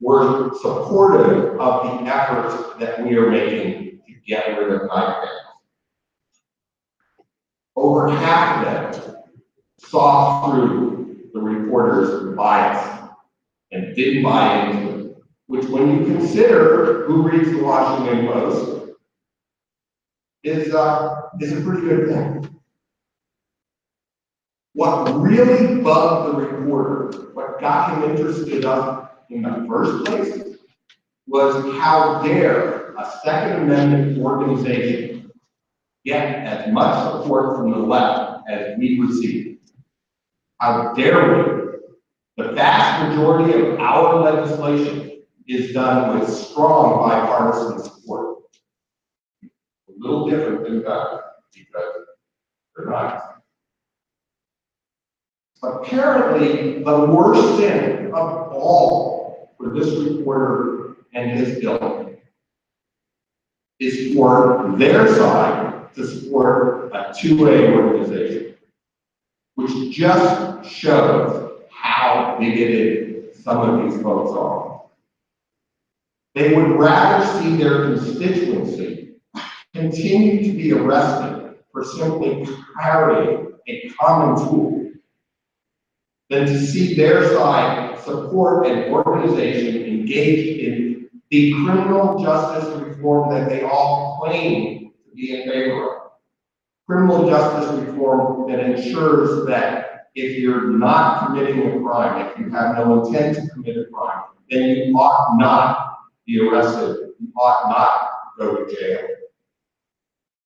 [0.00, 5.28] were supportive of the efforts that we are making to get rid of bans.
[7.74, 9.16] Over half of them
[9.78, 13.10] saw through the reporter's bias
[13.72, 15.16] and didn't buy into it,
[15.46, 18.92] which when you consider who reads the Washington Post,
[20.44, 22.57] is, uh, is a pretty good thing.
[24.74, 30.56] What really bugged the reporter, what got him interested up in the first place,
[31.26, 35.30] was how dare a Second Amendment organization
[36.04, 39.58] get as much support from the left as we receive?
[40.58, 42.44] How dare we?
[42.44, 48.42] The vast majority of our legislation is done with strong bipartisan support.
[49.42, 49.48] A
[49.98, 51.20] little different than guns,
[51.52, 51.92] because
[52.76, 53.37] they're not.
[55.62, 62.12] Apparently, the worst sin of all for this reporter and his ilk
[63.80, 68.54] is for their side to support a 2A organization,
[69.56, 74.82] which just shows how bigoted some of these folks are.
[76.34, 79.16] They would rather see their constituency
[79.74, 82.46] continue to be arrested for simply
[82.80, 84.77] carrying a common tool
[86.30, 93.48] than to see their side support an organization engaged in the criminal justice reform that
[93.48, 96.02] they all claim to be in favor of.
[96.86, 102.76] Criminal justice reform that ensures that if you're not committing a crime, if you have
[102.76, 108.08] no intent to commit a crime, then you ought not be arrested, you ought not
[108.38, 109.06] go to jail.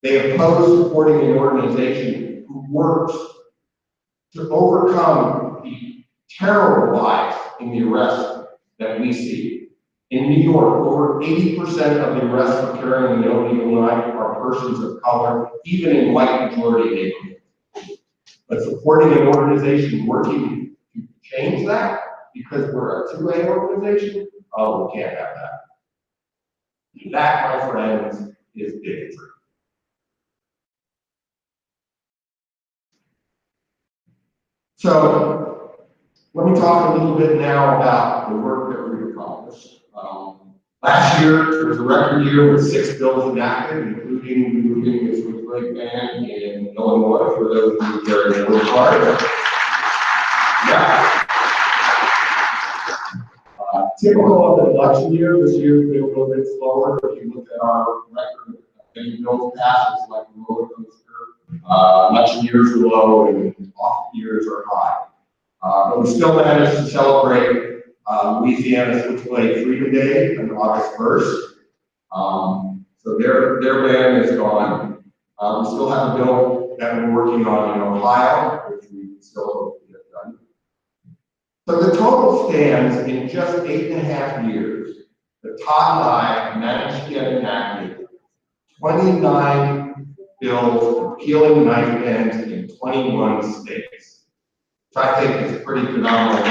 [0.01, 3.15] They oppose supporting an organization who works
[4.33, 8.47] to overcome the terrible lies in the arrests
[8.79, 9.69] that we see.
[10.11, 14.41] In New York, over eighty percent of the arrests for carrying an illegal knife are
[14.41, 17.99] persons of color, even in white majority neighborhoods.
[18.47, 22.01] But supporting an organization working to change that,
[22.33, 25.51] because we're a 2A organization, oh, we can't have that.
[27.11, 29.29] That, my friends, is bigotry.
[34.75, 35.52] So,
[36.33, 39.81] let me talk a little bit now about the work that we've accomplished.
[39.95, 45.75] Um, Last year was a record year with six bills enacted, including removing the switchblade
[45.75, 49.21] ban in Illinois for those who are very work hard.
[50.67, 51.19] Yeah.
[53.73, 56.99] Uh, Typical of an election year, this year's been a little bit slower.
[57.03, 58.57] If you look at our record,
[58.95, 61.61] many bills passed, it's like a roller coaster.
[61.69, 65.05] Uh, election years are low and off years are high.
[65.63, 71.55] Uh, but we still managed to celebrate uh, Louisiana Switchblade Freedom Day on August first.
[72.11, 75.03] Um, so their, their ban is gone.
[75.39, 79.51] Uh, we still have a bill that we're working on in Ohio, which we still
[79.53, 80.37] hope to get done.
[81.67, 84.89] So the total stands in just eight and a half years,
[85.65, 88.07] Todd and I managed to get enacted
[88.79, 94.22] twenty-nine bills repealing knife bans in twenty-one states.
[94.93, 96.43] Which I think is pretty phenomenal.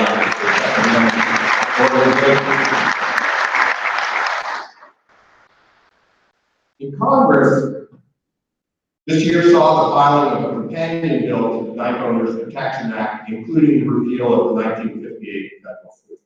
[6.80, 7.86] In Congress,
[9.06, 13.30] this year saw the filing of a companion bill to the Knife Owners Protection Act,
[13.30, 16.18] including the repeal of the nineteen fifty-eight federal switchblade.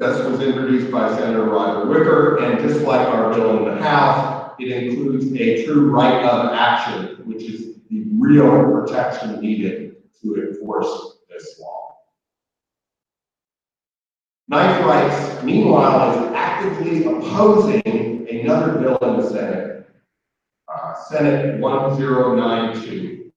[0.00, 4.54] This was introduced by Senator Roger Wicker, and just like our bill in the House,
[4.58, 11.18] it includes a true right of action, which is the real protection needed to enforce
[11.28, 11.98] this law.
[14.48, 19.88] Knife Rights, meanwhile, is actively opposing another bill in the Senate,
[20.74, 23.30] uh, Senate 1092,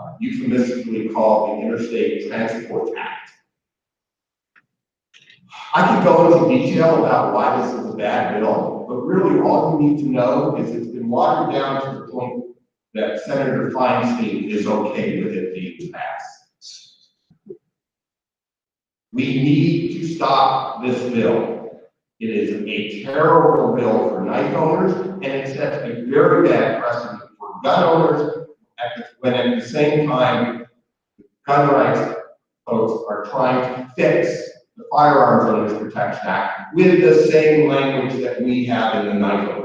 [0.00, 3.30] uh, euphemistically called the Interstate Transport Act.
[5.76, 9.80] I could go into detail about why this is a bad bill, but really all
[9.80, 12.44] you need to know is it's been watered down to the point
[12.94, 17.10] that Senator Feinstein is okay with it being passed.
[19.12, 21.80] We need to stop this bill.
[22.20, 27.22] It is a terrible bill for knife owners, and it sets a very bad precedent
[27.38, 28.48] for gun owners,
[29.20, 30.66] when at the same time,
[31.46, 32.20] gun rights
[32.66, 38.42] folks are trying to fix the Firearms Owners Protection Act with the same language that
[38.42, 39.63] we have in the knife.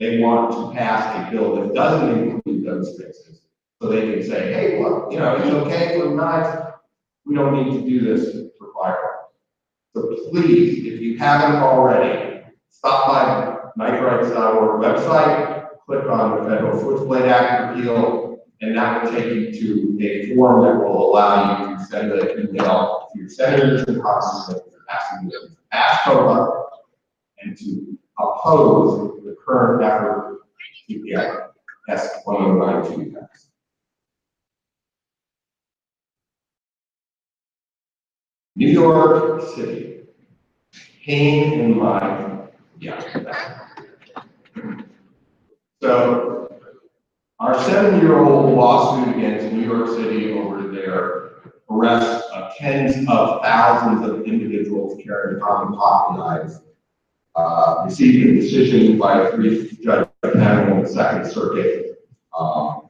[0.00, 3.42] They want to pass a bill that doesn't include those fixes,
[3.80, 6.72] so they can say, hey, look, you know, it's okay for knives,
[7.26, 9.26] we don't need to do this for firearms.
[9.94, 17.26] So please, if you haven't already, stop by kniferights.org website, click on the Federal Switchblade
[17.28, 21.84] Act repeal, and that will take you to a form that will allow you to
[21.84, 26.64] send an email to your senators and congressmen asking them to pass KOPA
[27.40, 29.17] and to oppose
[29.48, 30.40] current effort
[30.88, 31.52] to get
[31.88, 32.58] S one
[33.14, 33.48] tax.
[38.56, 40.00] New York City,
[41.04, 42.40] pain in my,
[42.80, 43.00] yeah.
[45.80, 46.52] So,
[47.38, 51.30] our seven-year-old lawsuit against New York City over their
[51.70, 55.78] arrest of tens of thousands of individuals carrying common
[56.18, 56.60] knives,
[57.38, 62.04] uh, received a decision by a three-judge panel in the Second Circuit,
[62.36, 62.88] um,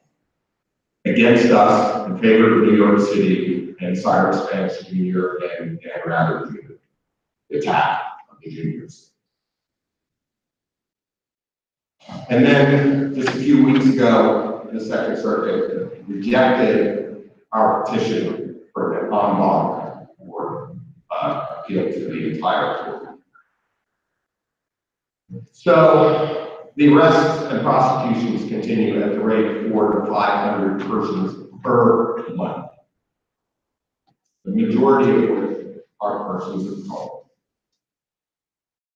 [1.04, 5.36] against us in favor of New York City and Cyrus Vance Jr.
[5.60, 6.78] and, and rather than
[7.50, 8.00] the attack
[8.30, 9.10] of the juniors.
[12.30, 19.04] And then, just a few weeks ago, the Second Circuit rejected our petition for an
[19.04, 20.74] en banc or,
[21.10, 23.07] uh, appeal to the entire court.
[25.60, 31.48] So, the arrests and prosecutions continue at the rate of four to five hundred persons
[31.64, 32.66] per month.
[34.44, 37.22] The majority of which are persons of color.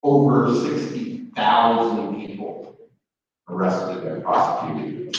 [0.05, 2.77] Over sixty thousand people
[3.49, 5.17] arrested and prosecuted.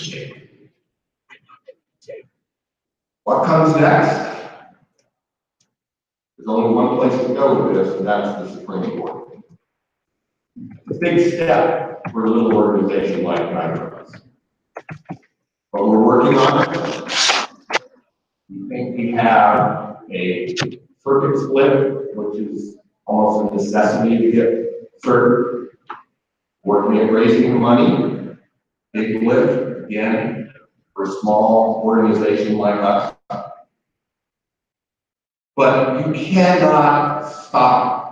[3.26, 4.16] What comes next?
[6.38, 9.33] There's only one place to go with this, and that's the Supreme Court.
[10.56, 14.06] It's a big step for a little organization like Nitro.
[15.72, 17.82] But we're working on it.
[18.50, 20.56] We think we have a
[21.04, 25.70] circuit split, which is almost a necessity to get certain.
[26.64, 28.38] Working at raising money,
[28.94, 30.54] big lift, again,
[30.94, 33.14] for a small organization like us.
[35.56, 38.03] But you cannot stop.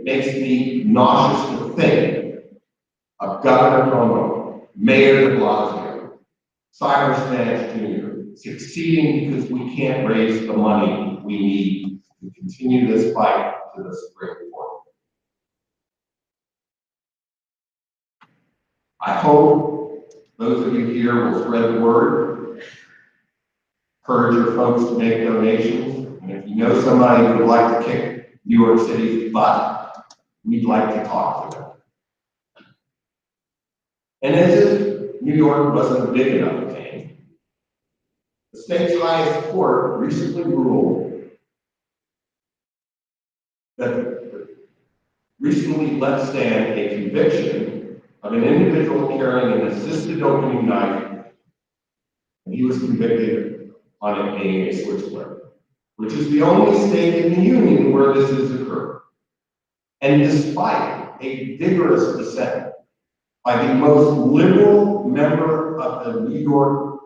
[0.00, 2.36] It makes me nauseous to think
[3.20, 6.12] of Governor Cuomo, Mayor de Blasio,
[6.70, 8.34] Cyrus Vance Jr.
[8.34, 13.94] succeeding because we can't raise the money we need to continue this fight to the
[13.94, 14.84] Supreme Court.
[19.02, 22.62] I hope those of you here will spread the word.
[24.02, 26.22] Encourage your folks to make donations.
[26.22, 29.79] And if you know somebody who would like to kick New York City's butt,
[30.44, 31.70] we'd like to talk to them.
[34.22, 37.18] And as if New York wasn't big enough tame,
[38.52, 41.22] the state's highest court recently ruled
[43.78, 44.20] that
[45.40, 51.24] recently let stand a conviction of an individual carrying an assisted opening knife,
[52.44, 53.72] and he was convicted
[54.02, 55.38] on it being a switchblade,
[55.96, 59.00] which is the only state in the union where this has occurred.
[60.02, 62.72] And despite a vigorous dissent
[63.44, 67.00] by the most liberal member of the New York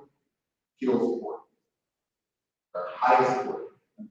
[0.76, 1.40] appeals court,
[2.74, 3.62] our highest court,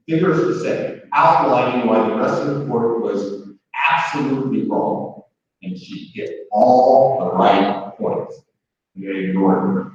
[0.08, 3.48] vigorous dissent outlining why the rest of the court was
[3.88, 5.22] absolutely wrong,
[5.62, 8.42] and she hit all the right points.
[8.96, 9.92] They ignored her.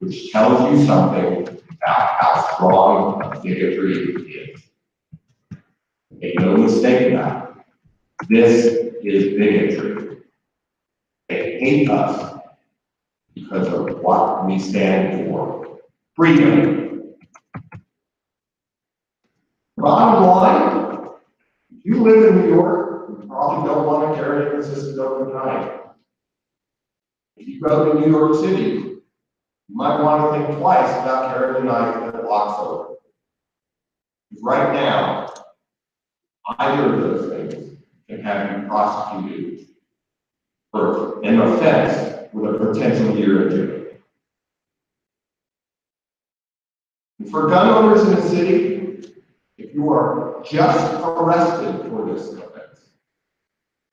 [0.00, 4.60] Which tells you something about how strong bigotry is.
[6.10, 7.43] Make no mistake about it.
[8.28, 8.64] This
[9.02, 10.18] is bigotry.
[11.28, 12.40] They hate us
[13.34, 15.78] because of what we stand for.
[16.16, 17.14] Freedom.
[19.76, 21.08] Bottom line,
[21.76, 25.34] if you live in New York, you probably don't want to carry an assisted open
[25.34, 25.80] knife.
[27.36, 29.02] If you go to New York City, you
[29.68, 32.94] might want to think twice about carrying a knife that blocks over.
[34.40, 35.32] Right now,
[36.58, 37.73] either of those things
[38.16, 39.66] can have you prosecuted
[40.70, 43.80] for an offense with a potential year or jail.
[47.20, 49.14] And for gun owners in the city,
[49.56, 52.90] if you are just arrested for this offense,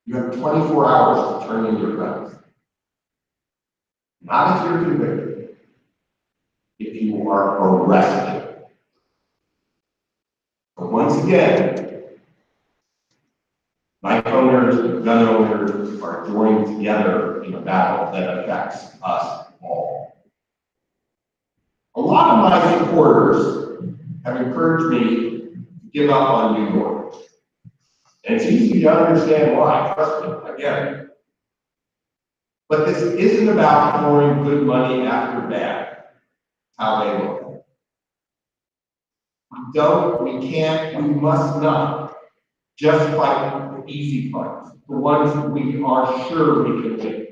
[0.06, 2.34] you have twenty-four hours to turn in your guns.
[4.20, 5.56] Not if you're convicted.
[6.78, 8.64] If you are arrested.
[10.76, 11.81] But once again,
[14.02, 20.16] knife owners, gun owners are joined together in a battle that affects us all.
[21.94, 23.92] A lot of my supporters
[24.24, 27.14] have encouraged me to give up on New York.
[28.24, 31.08] And it's easy to understand why, trust me, I get it.
[32.68, 36.04] But this isn't about throwing good money after bad,
[36.78, 37.64] how they look.
[39.50, 42.14] We don't, we can't, we must not
[42.78, 47.26] just fight easy fights, the ones we are sure we can win.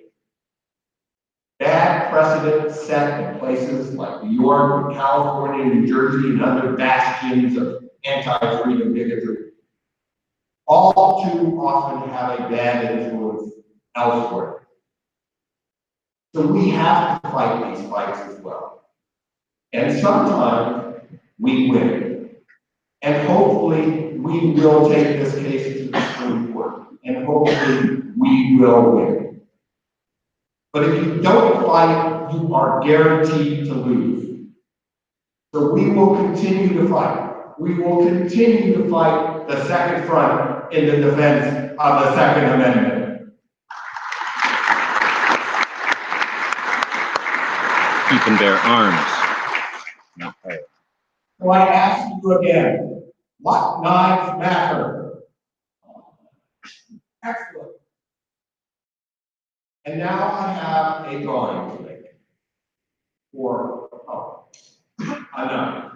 [1.61, 7.85] that precedent set in places like New York, California, New Jersey, and other bastions of
[8.05, 9.51] anti-freedom bigotry,
[10.67, 13.53] all too often have a bad influence
[13.95, 14.67] elsewhere.
[16.35, 18.85] So we have to fight these fights as well.
[19.73, 21.03] And sometimes
[21.39, 22.10] we win.
[23.03, 26.83] And hopefully, we will take this case to the Supreme Court.
[27.05, 29.41] And hopefully, we will win.
[30.73, 34.47] But if you don't fight, you are guaranteed to lose.
[35.53, 37.59] So we will continue to fight.
[37.59, 43.33] We will continue to fight the second front in the defense of the Second Amendment.
[48.11, 49.07] Keep and bear arms.
[50.43, 50.61] Fire.
[51.41, 52.90] So I ask you again,
[53.41, 55.23] what knives matter?
[57.25, 57.73] Excellent.
[59.85, 62.01] And now I have a drawing to make.
[63.33, 64.45] For, oh,
[65.01, 65.93] a knife.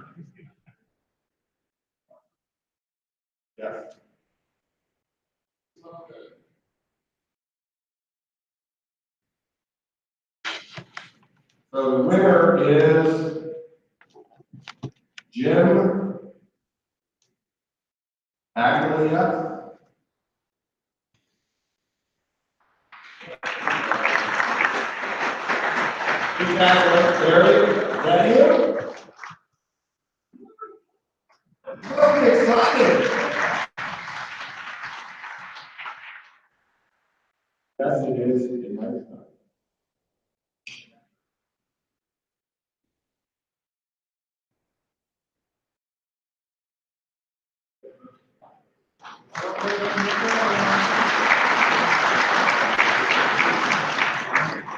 [3.58, 3.94] Yes.
[11.72, 13.44] So the winner is
[15.32, 16.04] Jim
[18.56, 19.72] Aglia.
[26.38, 27.56] You guys are very,
[28.04, 28.78] ready?
[31.90, 33.10] Look excited.
[37.80, 39.33] Yes, it is, it might be.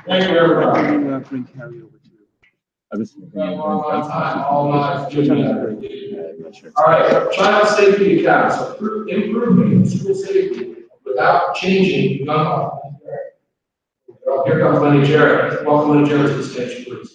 [0.07, 1.13] Thank you, everybody.
[1.13, 2.11] uh, bring Carrie over too?
[2.93, 3.17] I was.
[3.17, 5.13] We've got a long time, all night.
[6.77, 12.81] All right, child safety accounts, Appro- improving school safety without changing gun law.
[14.47, 15.67] Here comes Lenny Jarrett.
[15.67, 17.13] Welcome Lenny Jarrett to the stage, please.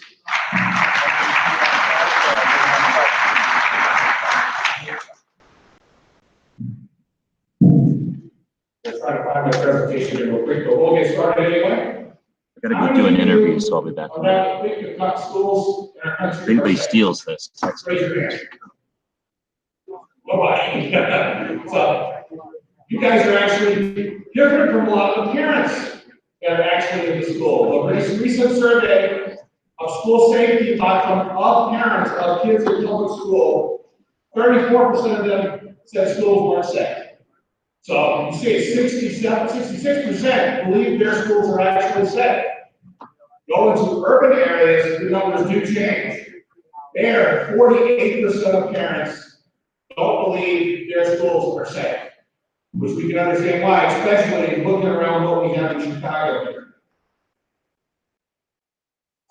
[8.83, 10.77] Let's try to find my presentation here real
[11.23, 12.11] quick, but we'll get started anyway.
[12.63, 14.11] I gotta go do an interview, so I'll be back.
[14.15, 16.43] On that, we can cut schools in our country.
[16.43, 17.95] If anybody steals this, text me.
[17.95, 18.41] Raise your hand.
[20.27, 21.61] Nobody.
[21.71, 22.23] So,
[22.89, 26.03] you guys are actually different from a lot of the parents
[26.41, 27.87] that are actually in the school.
[27.87, 29.37] A recent survey
[29.79, 33.85] of school safety by from all parents of kids in public school,
[34.35, 37.00] thirty-four percent of them said schools weren't safe.
[37.83, 42.45] So you see 67, 66 percent believe their schools are actually safe.
[43.49, 46.27] Go into urban areas, the numbers do change.
[46.93, 49.43] There, forty-eight percent of parents
[49.97, 51.99] don't believe their schools are safe.
[52.73, 56.67] Which we can understand why, especially looking around what we have in Chicago here.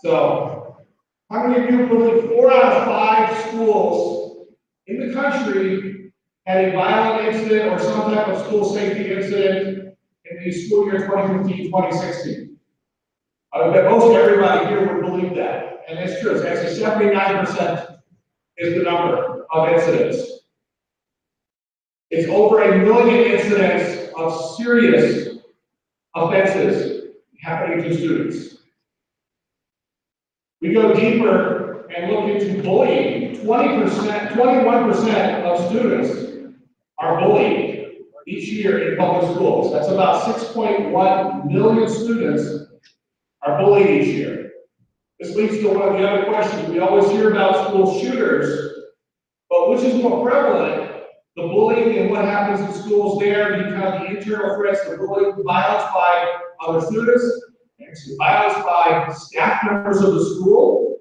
[0.00, 0.76] So,
[1.30, 4.48] how many of you believe four out of five schools
[4.86, 5.89] in the country
[6.50, 9.94] had a violent incident or some type of school safety incident
[10.24, 12.56] in the school year 2015-2016?
[13.52, 17.44] I would bet most everybody here would believe that, and it's true, it's actually seventy-nine
[17.44, 17.88] percent
[18.58, 20.18] is the number of incidents.
[22.10, 25.38] It's over a million incidents of serious
[26.14, 27.10] offenses
[27.40, 28.58] happening to students.
[30.60, 36.29] We go deeper and look into bullying, twenty percent, twenty-one percent of students
[37.00, 37.88] are bullied
[38.26, 39.72] each year in public schools.
[39.72, 42.70] That's about six point one million students
[43.42, 44.52] are bullied each year.
[45.18, 46.68] This leads to one of the other questions.
[46.68, 48.74] We always hear about school shooters,
[49.48, 50.88] but which is more prevalent?
[51.36, 55.42] The bullying and what happens in schools there, you have the internal threats, the bullying,
[55.44, 57.24] violence by other students,
[57.86, 60.98] actually violence by staff members of the school.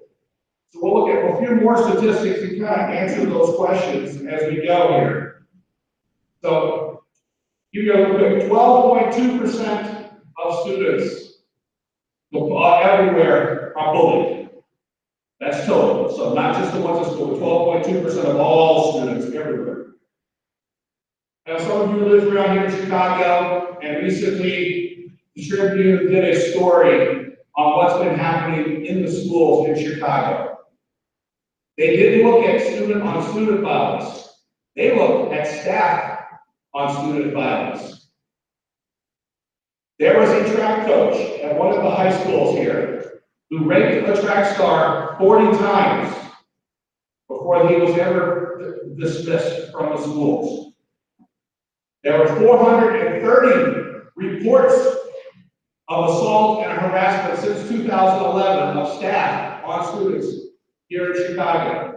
[0.70, 4.48] So we'll look at a few more statistics to kind of answer those questions as
[4.50, 5.19] we go here.
[6.42, 7.04] So,
[7.72, 10.10] you point two percent
[10.42, 11.42] of students
[12.32, 14.50] everywhere are bullied.
[15.40, 18.92] That's total, so not just the ones in school, twelve point two percent of all
[18.92, 19.86] students everywhere.
[21.46, 26.52] Now, some of you live around here in Chicago, and recently, the Tribune did a
[26.52, 30.58] story on what's been happening in the schools in Chicago.
[31.76, 34.42] They didn't look at student on student violence,
[34.76, 36.19] they looked at staff
[36.74, 38.08] on student violence.
[39.98, 43.20] There was a track coach at one of the high schools here
[43.50, 46.14] who raped a track star forty times
[47.28, 50.74] before he was ever dismissed from the schools.
[52.02, 54.74] There were four hundred and thirty reports
[55.88, 60.28] of assault and harassment since two thousand eleven of staff on students
[60.86, 61.89] here in Chicago.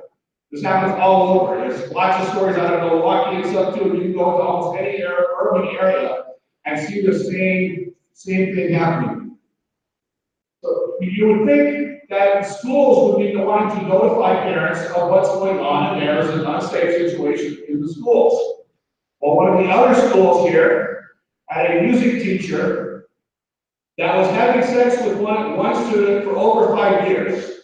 [0.54, 1.58] This happens all over.
[1.58, 3.86] There's lots of stories out of Milwaukee and stuff too.
[3.86, 6.26] You can go to almost any ur- urban area
[6.66, 9.36] and see the same, same thing happening.
[10.64, 15.30] So you would think that schools would be the one to notify parents of what's
[15.30, 18.62] going on and there is an unsafe situation in the schools.
[19.22, 21.14] Well, one of the other schools here
[21.50, 23.08] had a music teacher
[23.98, 27.63] that was having sex with one, one student for over five years.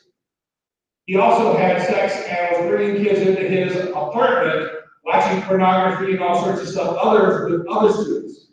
[1.09, 4.69] He also had sex and was bringing kids into his apartment,
[5.03, 8.51] watching pornography and all sorts of stuff, others with other students.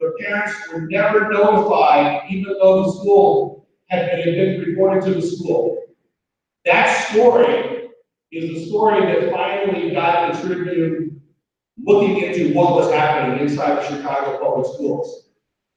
[0.00, 5.20] The parents were never notified, even though the school had been, been reported to the
[5.20, 5.76] school.
[6.64, 7.90] That story
[8.32, 11.20] is the story that finally got the Tribune
[11.84, 15.28] looking into what was happening inside the Chicago Public Schools.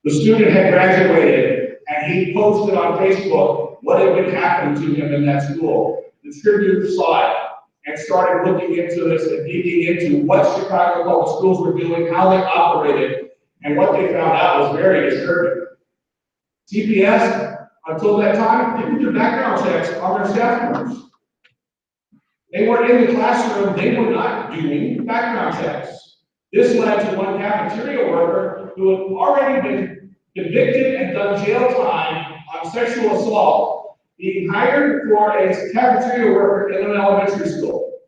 [0.04, 5.12] The student had graduated and he posted on Facebook what had been happening to him
[5.12, 6.03] in that school.
[6.24, 7.36] The Tribune saw it
[7.86, 12.30] and started looking into this and digging into what Chicago Public Schools were doing, how
[12.30, 13.28] they operated,
[13.62, 15.66] and what they found out was very disturbing.
[16.72, 21.02] CPS, until that time, didn't do background checks on their staff members.
[22.54, 26.20] They weren't in the classroom, they were not doing background checks.
[26.54, 32.34] This led to one cafeteria worker who had already been convicted and done jail time
[32.54, 33.83] on sexual assault,
[34.18, 38.00] being hired for a cafeteria worker in an elementary school.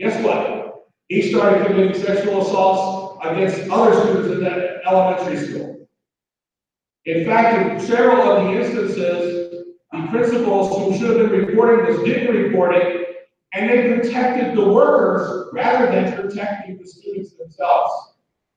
[0.00, 0.86] Guess what?
[1.08, 5.88] He started committing sexual assaults against other students in that elementary school.
[7.06, 12.02] In fact, in several of the instances, the principals who should have been reporting this
[12.04, 13.06] didn't report it,
[13.54, 17.90] and they protected the workers rather than protecting the students themselves.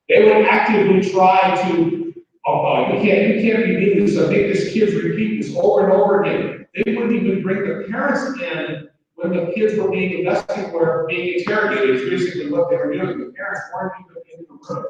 [0.10, 2.01] They would actively try to,
[2.46, 5.84] oh, uh, you can't, you can't doing this, so make this kids repeat this over
[5.84, 6.68] and over again.
[6.74, 11.40] They wouldn't even bring the parents in when the kids were being investigated, were being
[11.40, 13.20] interrogated, is basically what they were doing.
[13.20, 14.86] The parents weren't even in the room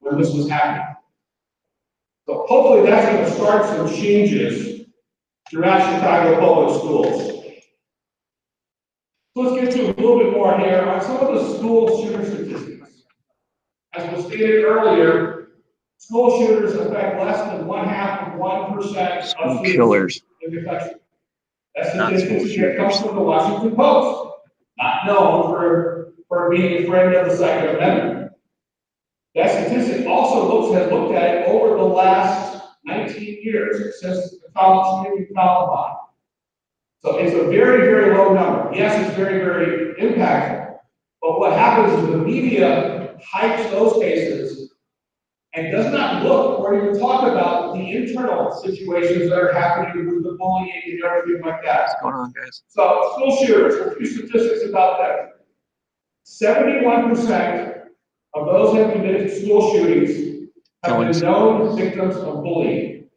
[0.00, 0.96] when this was happening.
[2.26, 4.86] So hopefully that's gonna start some changes
[5.50, 7.44] throughout Chicago public schools.
[9.34, 12.24] So let's get to a little bit more here on some of the school shooter
[12.24, 13.04] statistics.
[13.94, 15.37] As was stated earlier,
[15.98, 20.22] school shooters affect less than one half of one percent of killers.
[20.40, 20.94] in the country.
[21.74, 24.34] That's school that comes from the Washington Post,
[24.78, 28.32] not known for, for being a friend of the Second Amendment.
[29.34, 34.48] That statistic also looks, has looked at it over the last nineteen years, since the
[34.56, 35.96] college shooting Columbine.
[37.00, 38.74] So it's a very, very low number.
[38.74, 40.78] Yes, it's very, very impactful.
[41.22, 44.67] But what happens is the media hypes those cases
[45.58, 50.22] and does not look or even talk about the internal situations that are happening with
[50.22, 51.88] the bullying and everything like that.
[51.88, 52.62] What's going on, guys?
[52.68, 55.46] So school shooters, a few statistics about that.
[56.24, 57.78] Seventy-one percent
[58.34, 60.50] of those who have committed school shootings
[60.84, 61.20] have Killings.
[61.20, 63.08] been known victims of bullying.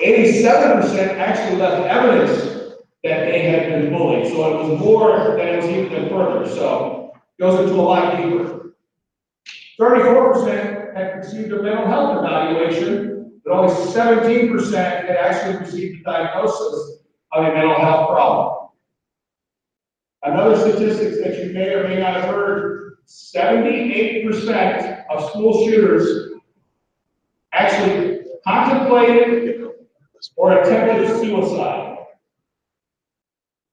[0.00, 2.74] Eighty-seven percent actually left evidence
[3.04, 7.12] that they had been bullied, so it was more than it was even further, so
[7.38, 8.57] goes into a lot deeper.
[9.78, 16.00] Thirty-four percent had received a mental health evaluation, but only seventeen percent had actually received
[16.00, 17.02] a diagnosis
[17.32, 18.68] of a mental health problem.
[20.24, 26.32] Another statistics that you may or may not have heard, seventy-eight percent of school shooters
[27.52, 29.64] actually contemplated
[30.36, 31.98] or attempted suicide.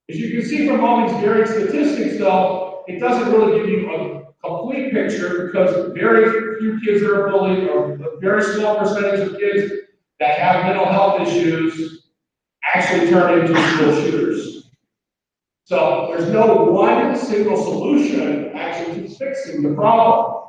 [0.07, 3.89] As you can see from all these varied statistics though, it doesn't really give you
[3.89, 9.37] a complete picture because very few kids are bullied or a very small percentage of
[9.37, 9.73] kids
[10.19, 12.11] that have mental health issues
[12.73, 14.69] actually turn into school shooters.
[15.65, 20.43] So there's no one single solution actually to fixing the problem.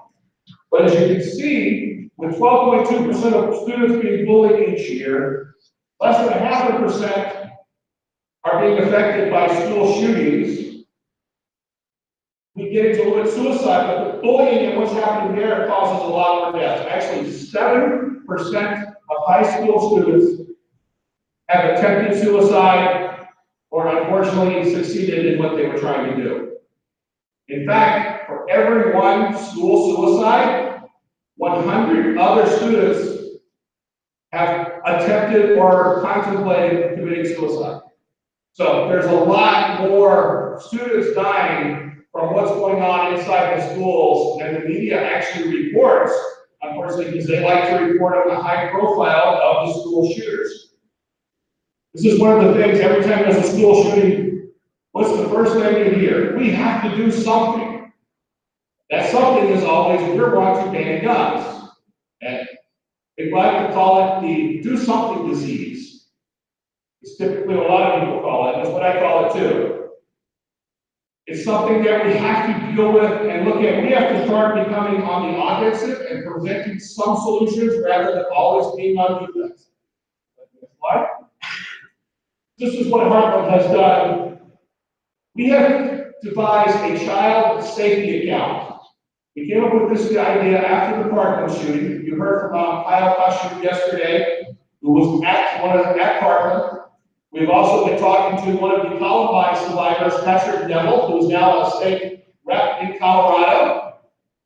[0.71, 4.91] But as you can see, with twelve point two percent of students being bullied each
[4.91, 5.55] year,
[6.01, 7.51] less than half a percent
[8.45, 10.76] are being affected by school shootings.
[12.57, 16.53] We get into a suicide, but the bullying and what's happening there causes a lot
[16.53, 16.87] more deaths.
[16.89, 20.51] Actually, seven percent of high school students
[21.49, 23.29] have attempted suicide
[23.71, 26.57] or unfortunately succeeded in what they were trying to do.
[27.49, 30.83] In fact, for every one school suicide,
[31.37, 33.37] one hundred other students
[34.33, 37.83] have attempted or contemplated committing suicide.
[38.55, 41.86] So there's a lot more students dying
[42.17, 46.13] from what's going on inside the schools and the media actually reports,
[46.63, 50.73] unfortunately, because they like to report on the high profile of the school shooters.
[51.93, 54.51] This is one of the things, every time there's a school shooting,
[54.93, 56.37] what's the first thing you hear?
[56.39, 57.93] We have to do something.
[58.89, 61.71] That something is always, we're going to ban guns.
[62.23, 62.49] And
[63.19, 66.07] they like to call it the do something disease.
[67.03, 69.76] It's typically what a lot of people call it, that's what I call it too.
[71.27, 73.83] It's something that we have to deal with and look at.
[73.83, 78.77] We have to start becoming on the offensive and presenting some solutions rather than always
[78.77, 79.71] being on defense.
[80.79, 81.07] Why?
[82.59, 84.39] This is what Heartland has done.
[85.35, 88.81] We have devised a child safety account.
[89.35, 92.05] We came up with this idea after the Parkland shooting.
[92.07, 94.47] You heard from uh, Kyle Kashuv yesterday,
[94.81, 96.86] who was at one of the, at Parkland.
[97.37, 101.71] We've also been talking to one of the Columbine survivors, Patrick Neville, who's now a
[101.71, 103.99] state rep in Colorado.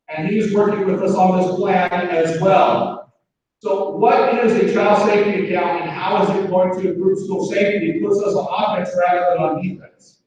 [0.09, 3.13] And he's working with us on this plan as well.
[3.59, 7.49] So what is a child safety account and how is it going to improve school
[7.49, 7.91] safety?
[7.91, 10.23] It puts us on offense rather than on defense.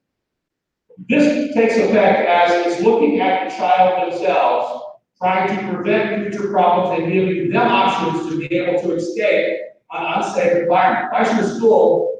[1.06, 4.84] This takes effect as it's looking at the child themselves,
[5.18, 9.58] trying to prevent future problems and giving them options to be able to escape
[9.92, 11.12] an unsafe environment.
[11.12, 12.13] If I school,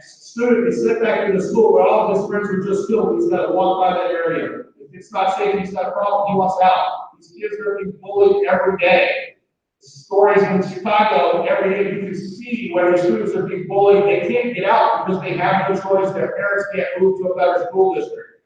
[0.00, 3.20] student is sit back in the school where all of his friends were just killed,
[3.20, 4.64] he's got to walk by that area.
[4.80, 7.10] If it's not safe, he's got a problem, he wants out.
[7.16, 9.34] These kids are being bullied every day.
[9.80, 14.28] Stories in Chicago, every day you can see where the students are being bullied, they
[14.28, 17.66] can't get out because they have no choice, their parents can't move to a better
[17.68, 18.42] school district.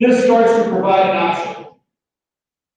[0.00, 1.66] This starts to provide an option.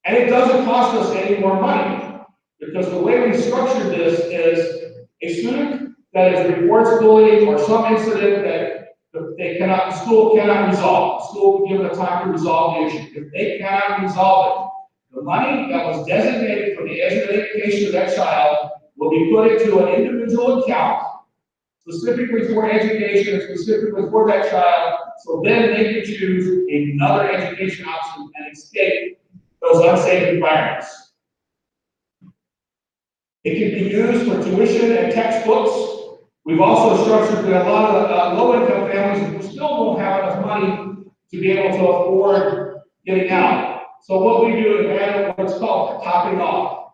[0.06, 2.23] And it doesn't cost us any more money,
[2.60, 7.94] because the way we structured this is a student that is reports bullying or some
[7.94, 11.22] incident that they cannot, the school cannot resolve.
[11.22, 13.07] The school will give them time to resolve the issue.
[13.15, 14.72] If they cannot resolve
[15.11, 19.52] it, the money that was designated for the education of that child will be put
[19.52, 21.03] into an individual account
[21.90, 27.88] specifically for education and specifically for that child, so then they can choose another education
[27.88, 29.18] option and escape
[29.61, 31.14] those unsafe environments.
[33.44, 35.99] It can be used for tuition and textbooks.
[36.50, 41.06] We've also structured that a lot of uh, low-income families still don't have enough money
[41.30, 43.84] to be able to afford getting out.
[44.02, 46.94] So what we do is add what's called topping off.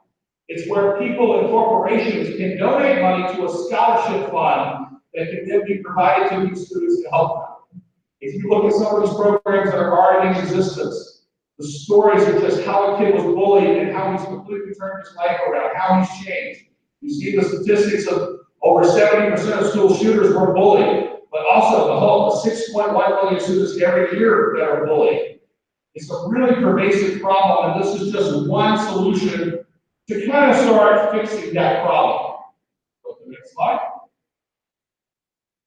[0.49, 5.61] It's where people and corporations can donate money to a scholarship fund that can then
[5.65, 7.81] be provided to these students to help them.
[8.19, 11.27] If you look at some of these programs that are already in existence,
[11.57, 15.15] the stories of just how a kid was bullied and how he's completely turned his
[15.15, 16.65] life around, how he's changed.
[16.99, 21.87] You see the statistics of over seventy percent of school shooters were bullied, but also
[21.87, 25.39] the whole six point one million students every year that are bullied.
[25.93, 29.63] It's a really pervasive problem, and this is just one solution
[30.09, 32.41] to kind of start fixing that problem.
[33.05, 33.79] Go to the next slide.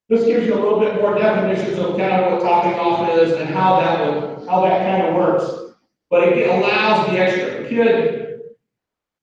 [0.09, 3.33] This gives you a little bit more definitions of kind of what topping off is
[3.33, 5.75] and how that would, how that kind of works.
[6.11, 8.41] But it allows the extra, the kid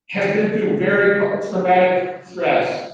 [0.10, 2.85] has been through very traumatic stress.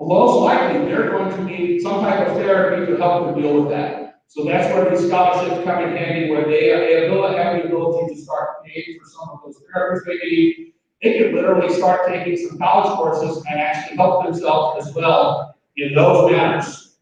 [0.00, 3.70] Most likely, they're going to need some type of therapy to help them deal with
[3.70, 4.20] that.
[4.28, 8.20] So that's where these scholarships come in handy, where they they have the ability to
[8.20, 10.74] start paying for some of those therapies they need.
[11.02, 15.94] They can literally start taking some college courses and actually help themselves as well in
[15.94, 16.96] those matters.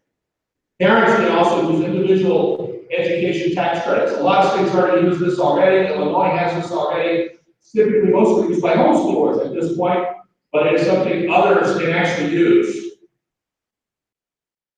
[0.79, 4.17] Parents can also use individual education tax credits.
[4.17, 5.91] A lot of states already use this already.
[5.91, 7.29] Illinois has this already.
[7.59, 10.05] It's typically mostly used by homeschoolers at this point,
[10.51, 12.93] but it is something others can actually use.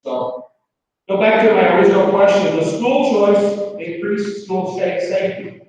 [0.04, 0.48] So,
[1.10, 2.56] go back to my original question.
[2.56, 5.62] Does school choice increase school safety?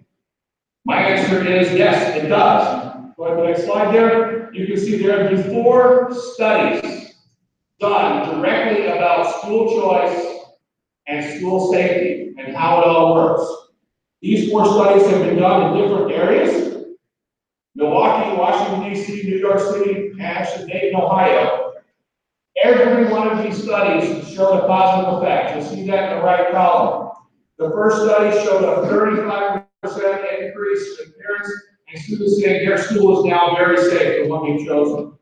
[0.84, 2.94] My answer is yes, it does.
[3.16, 4.52] Go ahead to the next slide there.
[4.52, 7.14] You can see there have been four studies
[7.80, 10.26] done directly about school choice
[11.06, 13.50] and school safety and how it all works.
[14.20, 16.84] These four studies have been done in different areas.
[17.74, 21.69] Milwaukee, Washington DC, New York City, actually Dayton, Ohio.
[22.62, 25.56] Every one of these studies showed a positive effect.
[25.56, 27.10] You'll see that in the right column.
[27.58, 31.50] The first study showed a thirty-five percent increase in parents
[31.92, 35.18] and students saying their school is now very safe, the one we've chosen.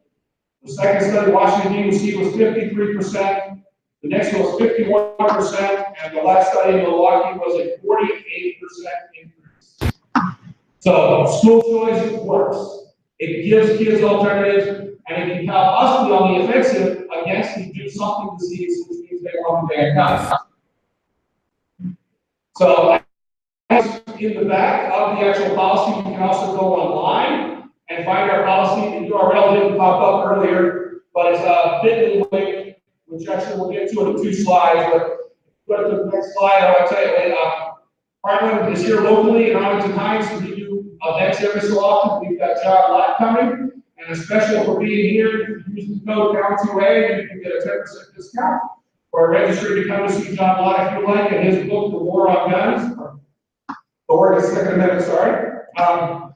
[0.65, 3.63] The second study, Washington DC, was fifty-three percent.
[4.03, 8.61] The next one was fifty-one percent, and the last study in Milwaukee was a forty-eight
[8.61, 9.93] percent increase.
[10.81, 12.95] So school choice works.
[13.21, 17.75] It gives kids alternatives, And it can help us be on the offensive against these
[17.75, 20.35] do something to disease, which means they want ban guns.
[22.57, 23.01] So
[24.19, 28.45] in the back of the actual policy, you can also go online and find our
[28.45, 29.09] policy.
[29.09, 32.77] The URL didn't pop up earlier, but it's a bit.ly link,
[33.07, 35.19] which actually we'll get to in two slides, but
[35.69, 37.71] go to the next slide, I'll tell you, uh,
[38.27, 42.63] Heartland is here locally in Arlington Heights, we do events every so often, we've got
[42.63, 47.43] John Lott coming, and a special for being here, use the code COUNT2A, you can
[47.43, 48.63] get a ten percent discount,
[49.13, 51.99] or register to come to see John Lott if you like, and his book, The
[51.99, 52.99] War on Guns,
[54.41, 55.59] the Second Amendment, sorry.
[55.79, 56.35] Um,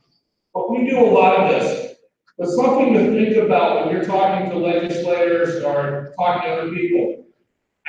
[0.55, 1.97] but we do a lot of this.
[2.39, 7.25] But something to think about when you're talking to legislators or talking to other people.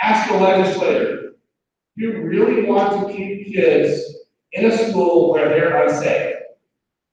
[0.01, 1.33] Ask the legislator,
[1.97, 4.01] do you really want to keep kids
[4.51, 6.35] in a school where they're unsafe?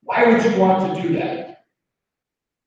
[0.02, 1.49] Why would you want to do that?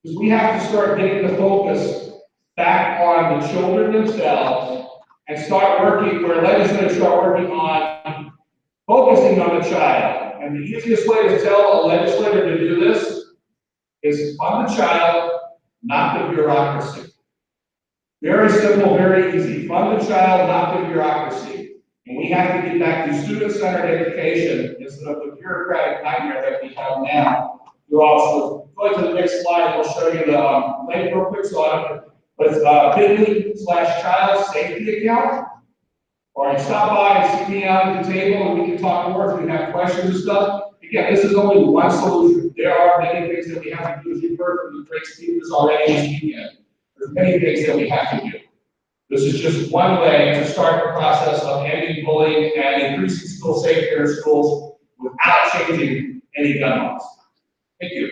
[0.04, 2.10] Because we have to start getting the focus
[2.56, 4.86] back on the children themselves
[5.28, 8.30] and start working, where legislators start working on
[8.86, 10.42] focusing on the child.
[10.42, 13.24] And the easiest way to tell a legislator to do this
[14.02, 15.40] is fund the child,
[15.82, 17.10] not the bureaucracy.
[18.20, 19.66] Very simple, very easy.
[19.66, 21.76] Fund the child, not the bureaucracy.
[22.06, 26.62] And we have to get back to student-centered education instead of the bureaucratic nightmare that
[26.62, 27.63] we have now.
[28.00, 31.64] Also, go to the next slide, we'll show you the um, link real quick, so
[31.64, 32.04] I don't,
[32.36, 35.48] but it's uh, bit.ly slash child safety account.
[36.34, 39.10] Or you stop by and see me out at the table and we can talk
[39.10, 40.72] more if you have questions and stuff.
[40.82, 42.52] Again, this is only one solution.
[42.56, 45.06] There are many things that we have to do, as you've heard from the great
[45.06, 46.50] speakers already this weekend.
[46.96, 48.38] There's many things that we have to do.
[49.10, 53.62] This is just one way to start the process of ending bullying and increasing school
[53.62, 57.02] safety in our schools without changing any gun laws.
[57.80, 58.10] Thank you.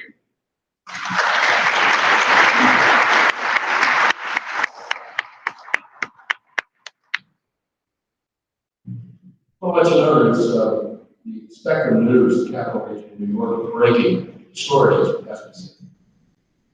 [9.60, 13.72] Well, let you know, it's, uh, the Spectrum News, the capital region in New York,
[13.72, 15.86] breaking stories, as we.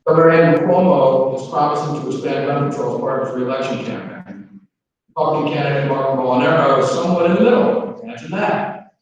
[0.06, 4.60] Governor Andrew Cuomo is promising to expand gun control as part of his reelection campaign.
[5.10, 8.94] Republican candidate Marco Molinaro is somewhat in the middle, imagine that.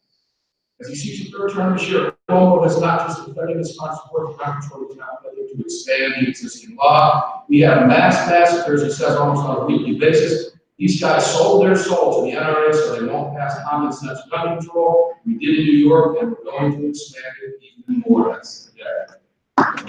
[0.81, 4.35] As he seeks a third term this year, Cuomo has not just defended his support
[4.35, 7.45] for now pledging to expand the existing law.
[7.47, 10.51] We have mass massacres, he says, almost on a weekly basis.
[10.77, 14.59] These guys sold their soul to the NRA so they won't pass common sense gun
[14.59, 15.15] control.
[15.25, 18.33] We did in New York, and we're going to expand it even more.
[18.33, 19.15] That's the.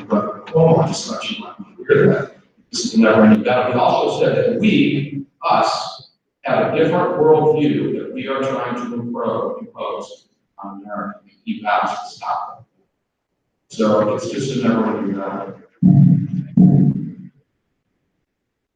[0.06, 1.56] But oh, Cuomo just thought you might
[1.89, 2.36] hear that.
[2.70, 3.73] This is never ending battle.
[3.73, 6.12] He also said that we, us,
[6.43, 10.28] have a different worldview that we are trying to impose
[10.59, 11.20] on America.
[11.48, 12.66] And He vows to stop
[13.70, 13.74] it.
[13.74, 15.60] So it's just a never ending battle.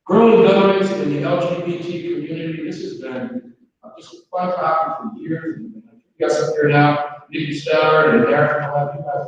[0.04, 3.54] Growing governance in the LGBT community, this has been
[3.84, 5.56] uh, just a fun topic for years.
[5.56, 5.82] and
[6.18, 9.26] You guys up here now, Nikki Stallard and Eric, of you guys,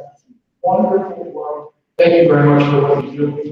[0.63, 1.75] wonderful work.
[1.99, 3.45] Thank you very much for what you do.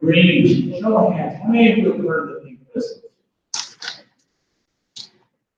[0.00, 3.02] Green, show of hands, how many of you have heard the pink pistol?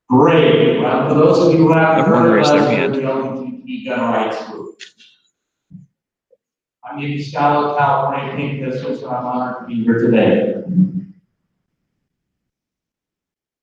[0.09, 2.77] Great, well, for those of you who haven't Everyone heard of raise us, their we're
[2.77, 2.95] hand.
[2.95, 4.79] the LGBT gun rights group.
[6.85, 10.63] I'm Scott of California Pink Pistols, and I'm honored to be here today.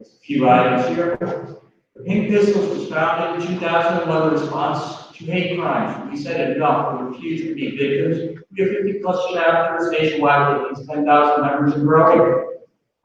[0.02, 1.18] A few items here.
[1.20, 6.10] The Pink Pistols was founded in two thousand and one in response to hate crimes.
[6.10, 8.39] We said enough, we refuse to be victims.
[8.52, 12.48] We have fifty plus chapters nationwide with at least ten thousand members and growing.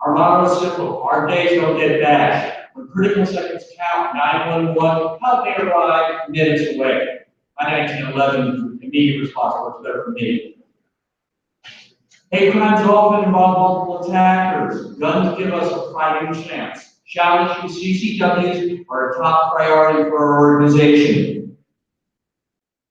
[0.00, 2.60] Our motto is simple, our days don't get bashed.
[2.74, 7.20] When critical seconds count, nine-one-one, help they arrive minutes away.
[7.60, 10.56] My nineteen eleven immediate response was better for me.
[12.30, 14.96] Hate crimes often involve multiple attackers.
[14.98, 16.96] Guns give us a fighting chance.
[17.06, 21.56] Challenging CCWs are a top priority for our organization.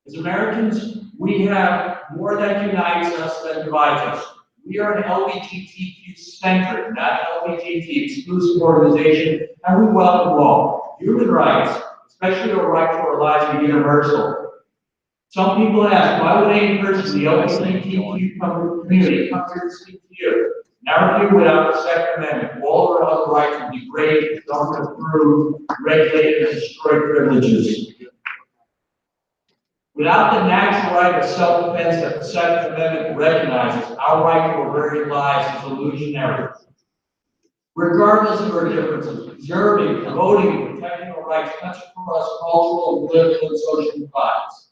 [0.08, 4.26] As Americans, we have more that unites us than divides us.
[4.66, 10.98] We are an LGBTQ-centric, not LGBT exclusive organization, and we welcome all.
[11.00, 14.52] Human rights, especially our right to our lives, are universal.
[15.30, 18.40] Some people ask, why would any person the LGBTQ
[18.84, 20.54] community come here to speak to you?
[20.84, 22.64] Never do without the Second Amendment.
[22.64, 27.93] All our other rights would be great, government approved, regulated, and destroy privileges.
[29.96, 34.72] Without the natural right of self-defense that the Second Amendment recognizes, our right to our
[34.72, 36.50] very lives is illusionary.
[37.76, 43.60] Regardless of our differences, preserving, promoting, and protecting our rights cuts across cultural, political, and
[43.60, 44.70] social divides.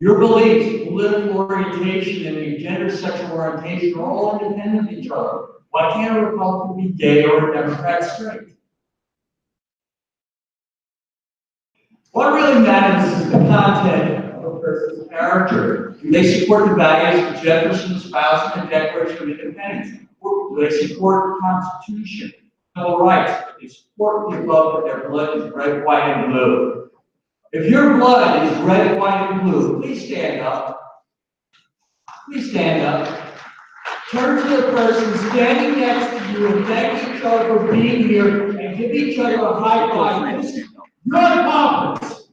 [0.00, 5.46] Your beliefs, political orientation, and your gender sexual orientation are all independent of each other.
[5.70, 8.53] Why can't a Republican be gay or a Democrat straight?
[12.14, 15.96] What really matters is the content of a person's character.
[16.00, 20.06] Do they support the values of Jefferson espoused in the Declaration of Independence?
[20.22, 22.32] Do they support the Constitution,
[22.76, 23.32] of Rights?
[23.32, 26.88] Do they support the above that their blood is red, white, and blue?
[27.50, 30.80] If your blood is red, white, and blue, please stand up.
[32.26, 33.34] Please stand up.
[34.12, 38.56] Turn to the person standing next to you and thank each other for being here
[38.56, 40.73] and give each other a high five.
[41.06, 42.28] Your conference.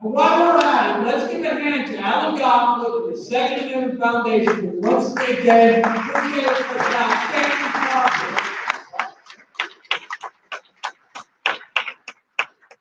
[0.00, 4.00] And While we're at it, let's give a hand to Alan and the Second Amendment
[4.00, 6.54] Foundation, once again, for an.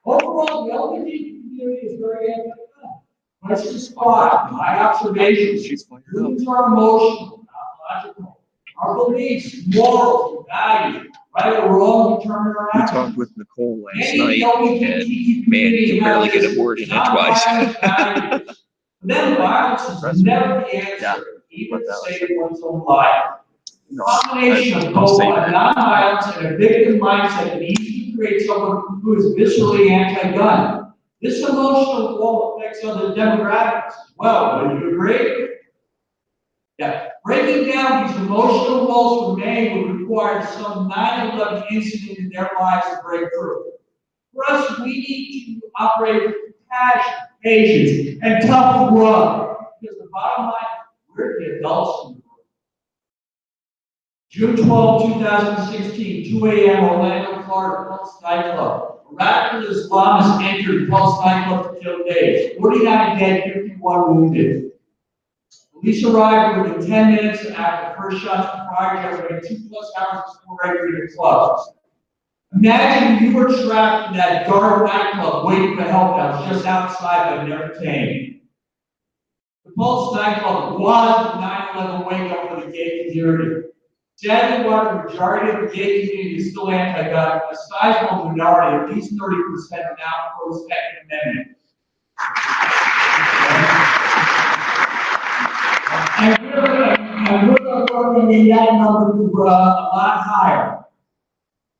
[0.05, 2.99] Overall, the LGBT community is very anti-gun.
[3.41, 8.39] Question spot, my observations, humans are emotional, not logical.
[8.81, 14.41] Our beliefs, morals, values, right or wrong, determine our We talked with Nicole last night
[14.41, 14.81] and
[15.49, 17.75] man, you can barely get a word in nonviolent edgewise.
[17.81, 18.57] values.
[19.01, 23.23] For them, violence is never the answer, even to save one's own life.
[23.89, 29.15] No, Combination of both a nonviolence and a victim mindset can easily create someone who
[29.17, 30.93] is viscerally anti-gun.
[31.21, 35.49] This emotional wall affects other demographics as well, would you agree?
[37.25, 42.85] Breaking down these emotional walls for many would require some 9/11 incident in their lives
[42.89, 43.63] to break through.
[44.33, 49.57] For us, we need to operate with compassion, patience, and tough love.
[49.79, 50.53] Because the bottom line,
[51.15, 52.23] we're the adults in the.
[54.29, 58.99] June 12, 2016, 2 a.m., Orlando, Florida, Pulse nightclub.
[59.11, 62.57] A Radical Islamist entered Pulse nightclub to kill Days.
[62.57, 64.72] 49 dead, 51 wounded.
[65.83, 70.21] Police arrived within 10 minutes after the first shots were fired, generating two plus hours
[70.39, 71.59] before entering the club.
[72.53, 77.35] Imagine you were trapped in that dark nightclub waiting for help that was just outside
[77.35, 78.39] but never came.
[79.65, 83.67] The Pulse nightclub was the 9/11 wake up for the gay community.
[84.15, 88.95] Sadly, while the majority of the gay community is still anti-gun, a sizable minority, at
[88.95, 91.57] least 30%, are now pro-Second Amendment.
[96.19, 100.85] And we're gonna, on that number to, a lot higher.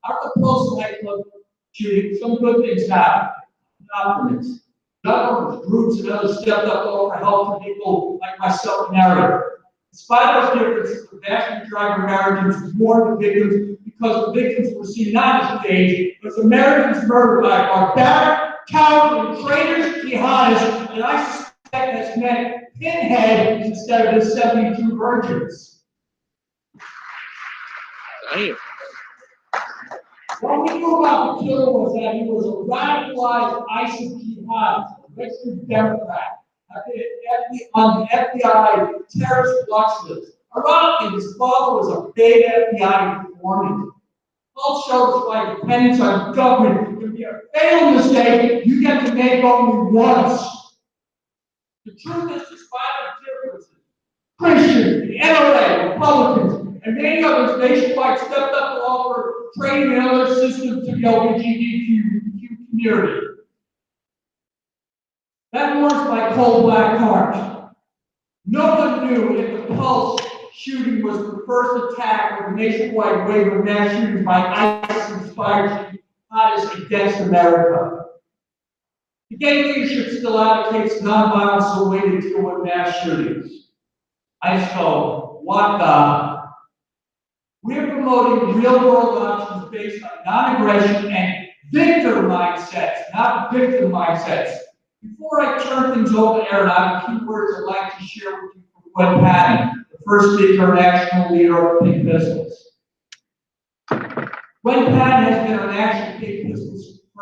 [0.05, 1.21] After the Pulse nightclub
[1.71, 3.31] shooting, some good things happened.
[3.95, 4.63] Optimists.
[5.05, 9.43] Governments, groups, and others stepped up to offer help to people like myself and Eric.
[9.91, 14.41] In spite of those differences, the vast majority of Americans mourn the victims because the
[14.41, 20.93] victims were seen not as gays, but as Americans murdered by barbaric, cowardly traitors, jihadists,
[20.93, 25.83] and I suspect has meant pinheads instead of the seventy-two virgins.
[28.33, 28.57] Damn.
[30.41, 35.15] What we knew about the killer was that he was a radicalized ISIS jihadist, a
[35.15, 36.39] registered Democrat,
[36.75, 36.79] uh,
[37.51, 40.33] been on the FBI terrorist watch list.
[40.55, 43.93] Ironically, his father was a big FBI informant.
[44.55, 49.43] All shows why dependence on government can be a fatal mistake you get to make
[49.43, 50.62] only once.
[51.85, 52.79] The truth is, despite
[53.19, 53.75] the differences,
[54.39, 60.33] Christians, the NRA, Republicans, and many others nationwide stepped up to offer training and other
[60.33, 63.27] systems to the LGBTQ community.
[65.51, 67.73] That warms my cold black heart.
[68.45, 70.21] No one knew if the Pulse
[70.53, 75.99] shooting was the first attack of a nationwide wave of mass shootings by ISIS-inspired
[76.31, 78.02] jihadists against America.
[79.33, 83.71] The gay leadership still advocates nonviolence as a way to deal with mass shootings.
[84.43, 86.43] I so, what the?
[87.63, 94.55] We're promoting real-world options based on non-aggression and victor mindsets, not victim mindsets.
[95.01, 98.03] Before I turn things over to Erin, I have a few words I'd like to
[98.03, 102.69] share with you from Gwen Patton, the first speaker, national leader of Pink Pistols.
[103.89, 106.53] Gwen Patton has been our national Pink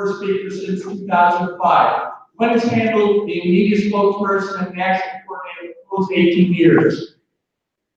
[0.02, 2.12] first speaker since 2005.
[2.38, 7.16] Gwen has handled the media spokesperson and national coordinator for close to 18 years.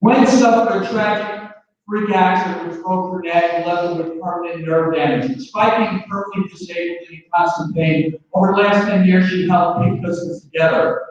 [0.03, 1.51] Gwen suffered a tragic
[1.87, 5.35] freak accident which broke her neck and left her with permanent nerve damage.
[5.35, 9.83] Despite being permanently disabled and in constant pain, over the last ten years, she held
[9.83, 11.01] Pink Pistols together.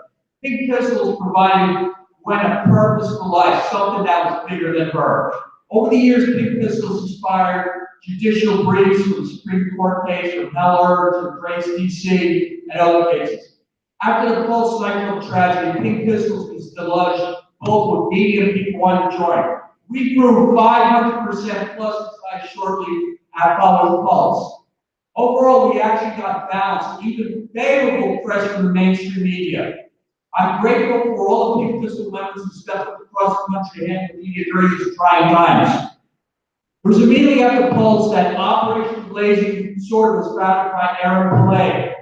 [0.43, 1.91] Pink Pistols provided
[2.25, 5.33] Gwen a purpose for life, something that was bigger than her.
[5.71, 11.13] Over the years, Pink Pistols inspired judicial briefs from the Supreme Court case from Heller
[11.13, 13.57] to Grace DC and other cases.
[14.03, 19.17] After the Pulse nightclub tragedy, Pink Pistols and Still both with media people wanted to
[19.17, 19.61] join.
[19.89, 24.65] We grew five hundred percent plus in size shortly at following Pulse.
[25.17, 29.85] Overall, we actually got balanced, even favorable press from the mainstream media.
[30.35, 34.23] I'm grateful for all the Pink Pistol members who stepped across the country and the
[34.23, 35.94] media during these trying times.
[36.85, 41.95] Was immediately after Pulse that Operation Blazing Sword was founded by Erin Palette.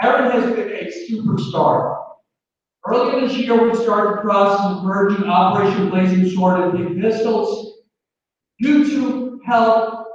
[0.00, 2.04] Erin has been a superstar.
[2.86, 7.82] Earlier this year, we started the process of merging Operation Blazing Sword and Pink Pistols.
[8.62, 10.06] YouTube helped help,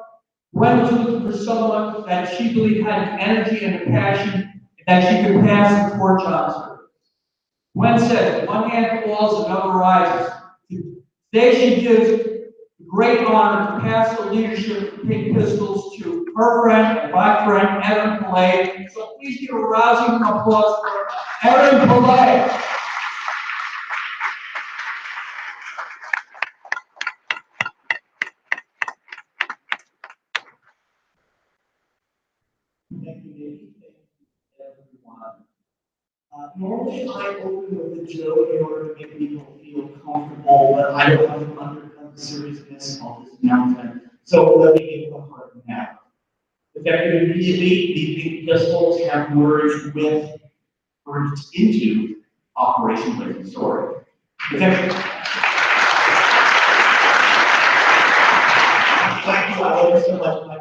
[0.56, 5.26] Gwen was looking for someone that she believed had energy and a passion that she
[5.26, 6.78] could pass the torch on to.
[7.76, 10.32] Gwen said, one hand falls, another rises.
[11.34, 12.33] Today, she gives
[12.94, 17.84] great honor to pass the leadership of Pink Pistols to her friend and my friend,
[17.84, 18.92] Erin Palette.
[18.94, 20.80] So please give a rousing applause
[21.42, 22.52] for Erin Palette.
[34.60, 35.46] Everyone.
[36.32, 40.94] Uh, normally I open with a joke in order to make people feel comfortable, but
[40.94, 41.83] I don't
[42.16, 44.04] seriousness of this announcement.
[44.24, 46.00] So let me give you a hard now.
[46.76, 50.32] Effective immediately, the Pistols have merged with,
[51.06, 52.22] merged into
[52.56, 54.06] Operation Sword.
[54.52, 54.94] Effective.
[59.24, 60.54] Thank you, I love you so much, my.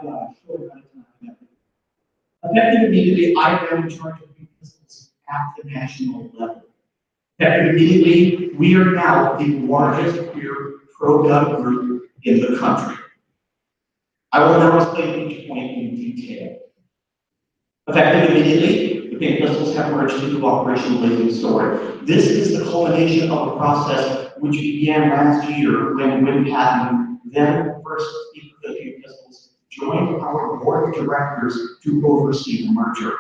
[2.45, 4.29] Effective immediately, I am in charge of
[4.61, 6.63] Pistols at the national level.
[7.39, 10.72] Effective immediately, we are now the largest queer
[11.03, 12.97] pro-gun group in the country.
[14.31, 16.59] I will now explain each point in detail.
[17.89, 22.07] Effective immediately, the Pink Pistols have merged into Operation Blazing Sword.
[22.07, 27.83] This is the culmination of a process which began last year when Gwen Patton, then
[27.85, 33.13] first Speaker of the Pink Pistols, joined our board of directors to oversee the merger.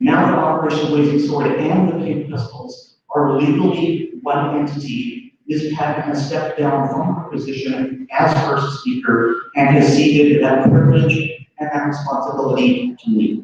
[0.00, 5.72] Now that Operation Blazing Sword and the Pink Pistols are legally one entity, Ms.
[5.74, 11.46] Patton has stepped down from her position as first speaker and has ceded that privilege
[11.58, 13.42] and that responsibility to me.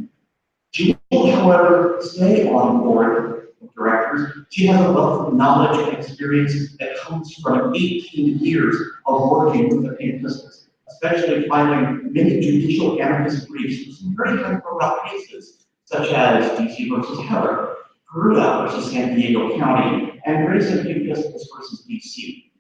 [0.73, 4.33] She will, however, stay on board of directors.
[4.51, 8.77] She has a wealth of knowledge and experience that comes from 18 years
[9.07, 14.43] of working with the Pink Pistols, especially filing many judicial amicus briefs in some very
[14.43, 17.77] high-profile cases, such as DC versus Heller,
[18.13, 22.51] Peruta versus San Diego County, and Grayson Pink Pistols versus DC.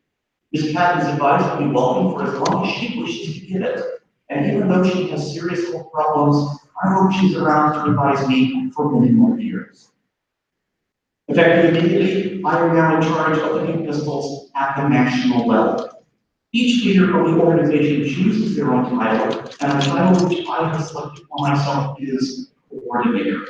[0.52, 0.72] Ms.
[0.72, 3.80] Patton is advised to be welcome for as long as she wishes to give it.
[4.28, 8.70] And even though she has serious health problems, I hope she's around to advise me
[8.70, 9.90] for many more years.
[11.28, 15.88] Effective immediately, I am now in charge of the Pink Pistols at the national level.
[16.52, 20.84] Each leader of the organization chooses their own title, and the title which I have
[20.84, 23.46] selected for myself is coordinator.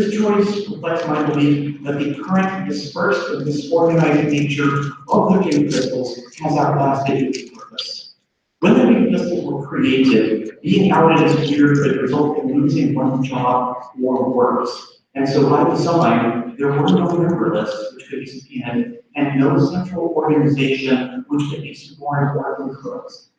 [0.00, 4.64] This choice reflects my belief that the current dispersed and disorganized nature
[5.10, 8.14] of the Pink Pistols has outlasted its purpose.
[8.60, 13.28] When the Pink Pistols were created, being outed as queer could result in losing one's
[13.28, 15.02] job or worse.
[15.16, 19.58] And so by design, there were no member lists which could be subpoenaed and no
[19.58, 23.32] central organization which could be sworn or closed.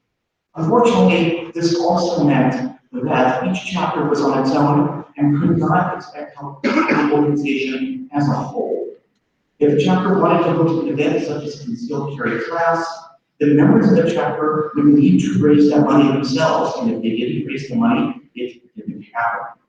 [0.54, 6.36] Unfortunately, this also meant that each chapter was on its own and could not expect
[6.36, 8.96] help from the organization as a whole.
[9.60, 12.86] If a chapter wanted to host an event such as concealed carry class,
[13.40, 17.10] the members of the chapter would need to raise that money themselves, and if they
[17.10, 19.62] didn't raise the money, it didn't happen.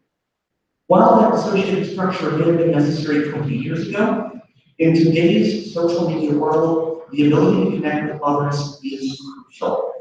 [0.89, 4.41] While that associated structure may have been necessary 20 years ago,
[4.79, 9.92] in today's social media world, the ability to connect with others is crucial.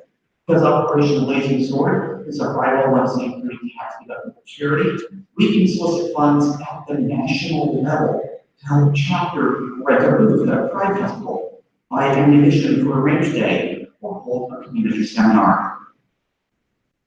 [0.52, 3.48] Because Operation Blazing Sword is a 501c3
[3.80, 5.02] tax deductible charity,
[5.38, 8.22] we can solicit funds at the national level
[8.70, 14.68] a chapter rent a pride festival, buy ammunition for a range day, or hold a
[14.68, 15.78] community seminar.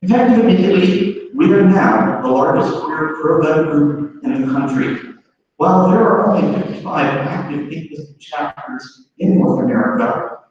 [0.01, 5.17] Effective immediately, we are now the largest queer pro-gun group in the country.
[5.57, 10.44] While there are only 55 active Pink chapters in North America,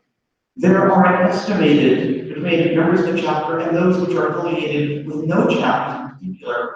[0.55, 5.23] There are an estimated, between members of the chapter and those which are affiliated with
[5.23, 6.75] no chapter in particular,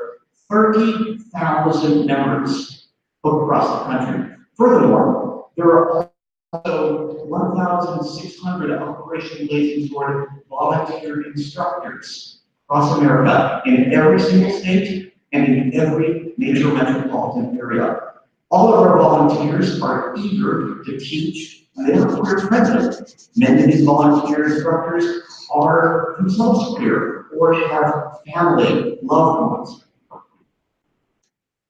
[0.50, 2.88] thirty thousand members
[3.24, 4.36] across the country.
[4.56, 6.10] Furthermore, there are
[6.54, 14.52] also one thousand six hundred Operation Blazing Sword volunteer instructors across America in every single
[14.52, 18.14] state and in every major metropolitan area.
[18.50, 25.22] All of our volunteers are eager to teach Many of these volunteer instructors
[25.52, 29.84] are themselves queer or have family, loved ones.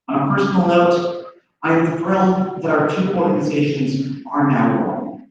[0.08, 5.30] On a personal note, I am thrilled that our two organizations are now one.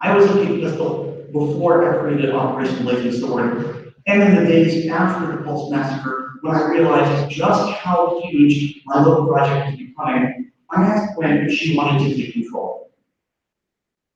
[0.00, 4.88] I was looking Pink Pistol before I created Operation Blazing Sword, and in the days
[4.90, 10.50] after the Pulse Massacre, when I realized just how huge my little project was becoming,
[10.70, 12.75] I asked if she wanted to take control.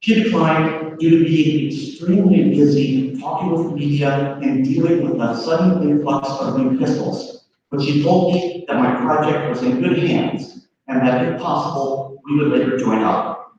[0.03, 5.37] She declined due to being extremely busy talking with the media and dealing with a
[5.37, 7.45] sudden influx of new pistols.
[7.71, 12.23] But she told me that my project was in good hands and that if possible,
[12.25, 13.59] we would later join up.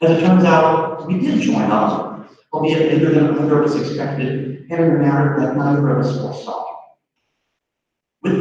[0.00, 4.96] As it turns out, we did join up, albeit later than us expected, and in
[4.96, 6.71] a manner that neither of us foresaw.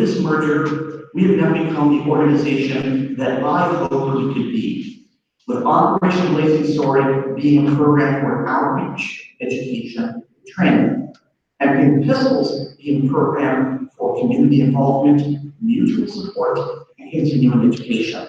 [0.02, 5.08] This merger, we have now become the organization that I hoped we could be,
[5.48, 11.14] with Operation Blazing Sword being a program for outreach, education, training,
[11.60, 16.58] and Pink Pistols being a program for community involvement, mutual support,
[16.98, 18.28] and continuing education.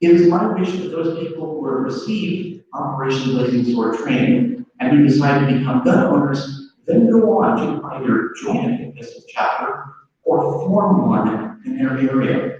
[0.00, 4.90] It is my wish that those people who have received Operation Blazing Sword training and
[4.90, 9.93] who decide to become gun owners then go on to either join a Pistol chapter
[10.24, 12.58] or form one in their area.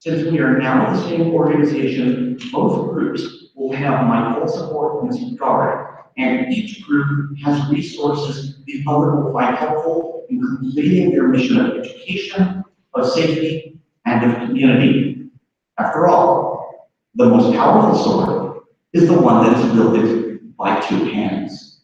[0.00, 3.22] Since we are now the same organization, both groups
[3.54, 9.16] will have my full support in this regard, and each group has resources the other
[9.16, 12.62] will find helpful in completing their mission of education,
[12.94, 15.30] of safety, and of community.
[15.78, 18.62] After all, the most powerful sword
[18.92, 21.82] is the one that is wielded by two hands.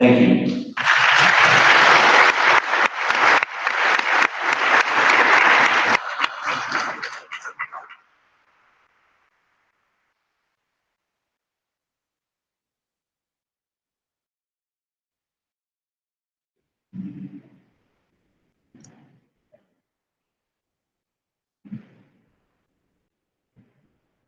[0.00, 0.72] Thank you.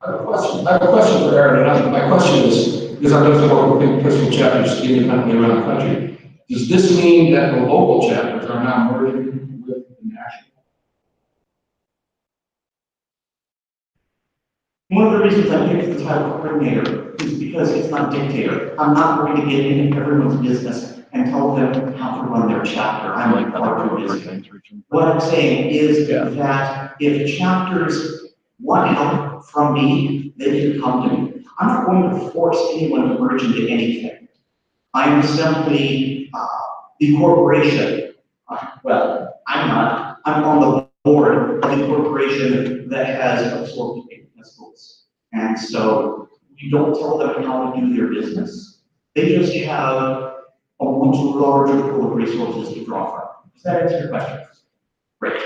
[0.07, 2.94] I have a question, I have a question for Erin, and I- my question is,
[3.05, 6.39] because I've done some work with Pink Pistol chapters independently around the country.
[6.49, 10.65] Does this mean that the local chapters are now merging with the national?
[14.89, 18.75] One of the reasons I picked the title coordinator is because it's not dictator.
[18.81, 22.63] I'm not going to get into everyone's business and tell them how to run their
[22.63, 23.13] chapter.
[23.13, 24.51] I'm like part of it.
[24.89, 28.33] What I'm saying is that if chapters
[28.63, 31.34] want help from me, they can come to me.
[31.59, 34.29] I'm not going to force anyone to merge into anything.
[34.93, 36.47] I am simply, uh,
[37.01, 38.15] the corporation.
[38.49, 45.05] Uh, Well, I'm not, I'm on the board of the corporation that has absorbed Pistols.
[45.33, 48.83] And so you don't tell them how to do their business.
[49.15, 49.97] They just have
[50.81, 53.29] a much larger pool of resources to draw from.
[53.55, 54.41] Does that answer your question?
[55.21, 55.41] Great.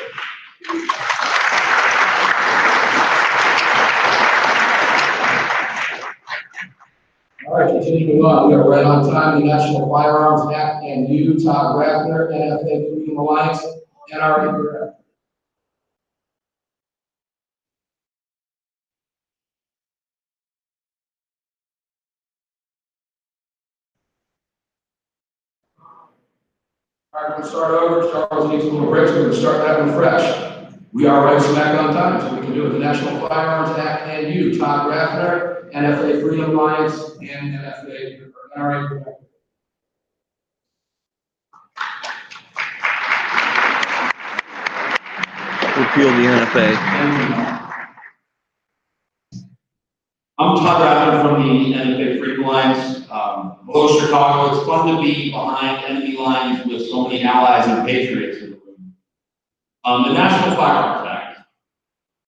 [7.48, 11.42] All right, continuing on, we are right on time, the National Firearms Act and you,
[11.42, 13.64] Todd Rathner, NFA Freedom Alliance,
[14.12, 14.92] NRA.
[27.14, 29.80] All right, we're gonna start over, Charles needs a little break, we're gonna start that
[29.80, 30.76] one fresh.
[30.92, 34.02] We are right smack on time, so we can do it, the National Firearms Act
[34.08, 39.05] and you, Todd Rathner, NFA Freedom Alliance, and NFA, or NRA
[45.78, 46.74] Repeal the NFA.
[50.39, 53.09] I'm Todd Rathner from the NFA Freedom Alliance.
[53.11, 57.86] Um, hello Chicago, it's fun to be behind enemy lines with so many allies and
[57.86, 58.95] patriots in the room.
[59.85, 61.39] Um, the National Firearms Act.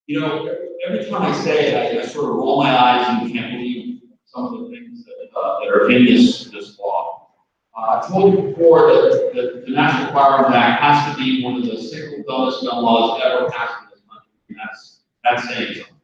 [0.07, 3.33] You know, every time I say it, I, I sort of roll my eyes and
[3.33, 7.29] can't believe some of the things that, uh, that are in this, this law.
[7.77, 11.57] Uh, I told you before that, that the National Firearms Act has to be one
[11.57, 14.31] of the single dumbest gun laws ever passed in this country.
[14.49, 15.95] And that's, that's saying something.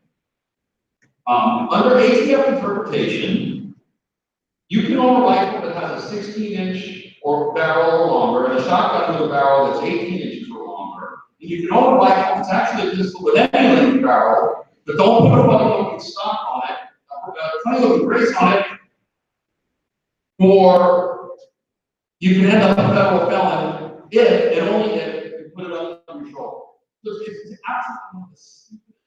[1.29, 3.75] Um, under ATF interpretation,
[4.69, 8.59] you can own a rifle that has a sixteen inch or barrel or longer, and
[8.61, 11.17] a shotgun with a barrel that's eighteen inches or longer.
[11.41, 14.97] And you can own a rifle that's actually a pistol with any length barrel, but
[14.97, 16.77] don't put a funny looking stock on it,
[17.11, 18.67] uh, funny looking brace on it.
[20.39, 21.31] Or
[22.21, 26.01] you can end up a federal felon if, and only if, you put it under
[26.09, 26.81] control.
[27.05, 29.01] So it's, it's absolutely one of the stupidest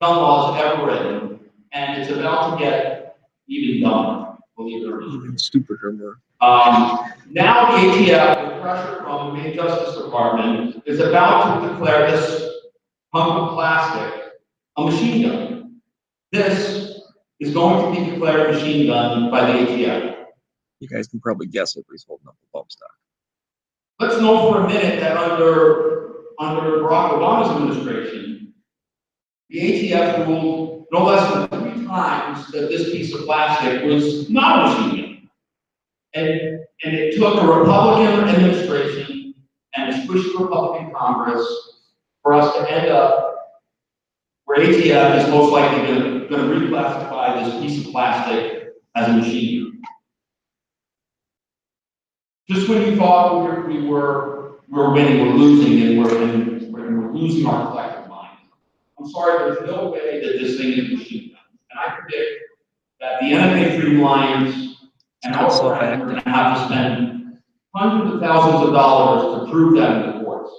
[0.00, 1.40] gun laws ever written,
[1.72, 3.16] and it's about to get
[3.48, 5.14] even dumber, believe it or not.
[5.14, 6.18] Even stupider more.
[6.40, 12.10] Um, now the ATF, with pressure from the Main Justice Department, is about to declare
[12.10, 12.48] this
[13.12, 14.19] hunk of plastic
[14.76, 15.80] a machine gun.
[16.32, 17.00] This
[17.40, 20.26] is going to be declared a machine gun by the ATF.
[20.80, 22.90] You guys can probably guess if he's holding up a bump stock.
[23.98, 28.54] Let's know for a minute that under, under Barack Obama's administration,
[29.50, 34.58] the ATF ruled no less than three times that this piece of plastic was not
[34.58, 35.30] a machine gun.
[36.14, 39.34] And, and it took a Republican administration
[39.74, 41.46] and a squishy Republican Congress
[42.22, 43.29] for us to end up
[44.50, 49.70] where ATF is most likely gonna, gonna reclassify this piece of plastic as a machine
[49.70, 49.82] gun.
[52.48, 56.22] Just when you thought we were, we were, we were winning, we're losing, and we're,
[56.24, 58.38] and we're, losing our collective mind.
[58.98, 61.38] I'm sorry, there's no way that this thing is a machine gun.
[61.70, 62.42] And I predict
[62.98, 64.74] that the NFA Freedom Alliance
[65.22, 67.38] and our Also friends are gonna have to spend
[67.72, 70.50] hundreds of thousands of dollars to prove that in the courts.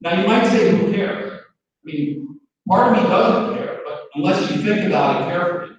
[0.00, 1.32] Now, you might say, who cares?
[1.32, 1.44] I
[1.84, 2.25] mean,
[2.66, 5.76] part of me doesn't care, but unless you think about it carefully,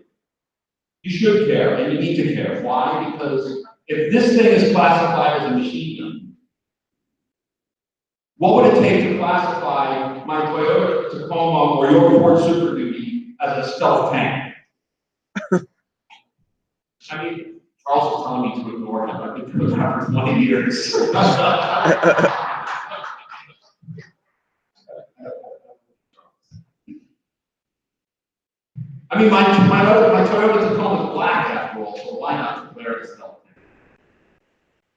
[1.03, 2.61] you should care, and you need to care.
[2.61, 3.11] Why?
[3.11, 6.35] Because if this thing is classified as a machine gun,
[8.37, 13.67] what would it take to classify my Toyota Tacoma or your Ford Super Duty as
[13.67, 14.53] a stealth tank?
[17.09, 20.43] I mean, Charles was telling me to ignore him, I've been doing that for twenty
[20.43, 20.93] years.
[29.09, 32.99] I mean, my, my, my Toyota Tacoma is black after all, so why not declare
[32.99, 33.37] it a stealth?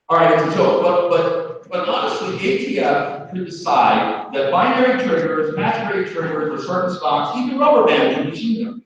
[0.08, 5.54] All right, it's a joke, but, but, but honestly, ATF could decide that binary triggers,
[5.54, 8.82] match rate triggers, or certain stocks, even rubber bands are machine guns.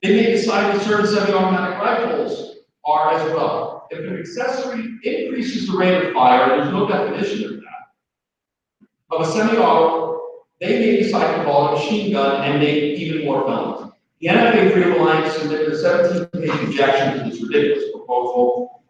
[0.00, 3.88] They may decide that certain semi-automatic rifles are as well.
[3.90, 8.86] If an accessory increases the rate of fire, there's no definition of that.
[9.10, 10.20] Of a semi-auto,
[10.60, 13.93] they may decide to call it a machine gun and make even more felons.
[14.24, 18.82] The NFA Freedom Alliance submitted a seventeen page objection to this ridiculous proposal,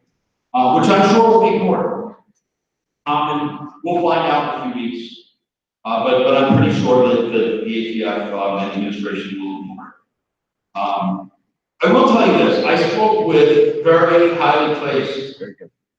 [0.54, 2.14] uh, which I'm sure will be ignored.
[3.06, 5.32] Um, we'll find out in a few weeks.
[5.84, 9.62] Uh, but, but I'm pretty sure that, that the ATF, um, and the administration will
[9.62, 10.78] ignore it.
[10.78, 11.32] Um,
[11.82, 15.42] I will tell you this, I spoke with very highly placed,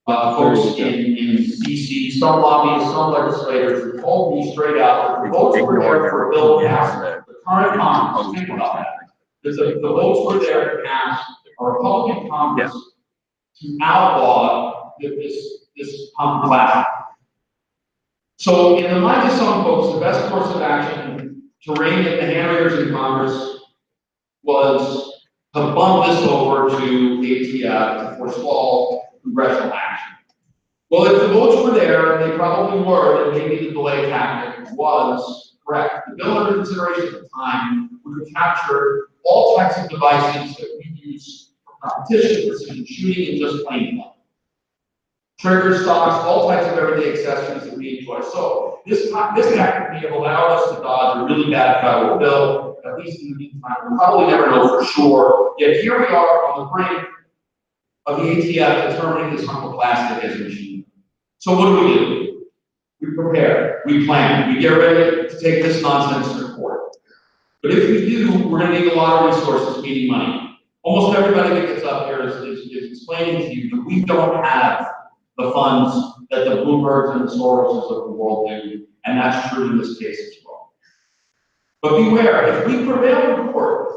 [0.08, 5.26] uh, folks in, in DC, some lobbyists, some legislators, who told me straight out, that
[5.26, 9.05] the votes were there for a bill passed, the current Congress, think about that.
[9.46, 11.24] Because the, the votes were there to pass
[11.60, 12.74] a Republican Congress
[13.62, 16.92] to outlaw this, this pump plastic.
[18.38, 22.18] So in the minds of some folks, the best course of action to rein in
[22.18, 23.60] the hand in Congress
[24.42, 25.14] was
[25.54, 30.14] to bump this over to ATF to forestall congressional action.
[30.90, 34.72] Well, if the votes were there, and they probably were, then maybe the delay tactic
[34.76, 36.10] was correct.
[36.10, 40.70] The bill under consideration at the time would have captured all types of devices that
[40.80, 44.12] we use for competition, precision shooting, and just plain fun.
[45.40, 48.22] Trigger stocks, all types of everyday accessories that we enjoy.
[48.22, 52.78] So this, this act may have allowed us to dodge a really bad federal bill,
[52.86, 53.76] at least in the meantime.
[53.84, 55.56] We'll probably never know for sure.
[55.58, 57.08] Yet here we are on the brink
[58.06, 60.86] of the ATF determining this hunk plastic as a machine.
[61.40, 62.46] So what do we do?
[63.02, 66.45] We prepare, we plan, we get ready to take this nonsense.
[67.66, 70.60] But if we do, we're gonna need a lot of resources, meaning money.
[70.84, 74.46] Almost everybody that gets up here is, is, is explaining to you that we don't
[74.46, 74.88] have
[75.40, 79.72] the funds that the Bloombergs and the Soroses of the world do, and that's true
[79.72, 80.74] in this case as well.
[81.82, 83.90] But beware, if we prevail in court,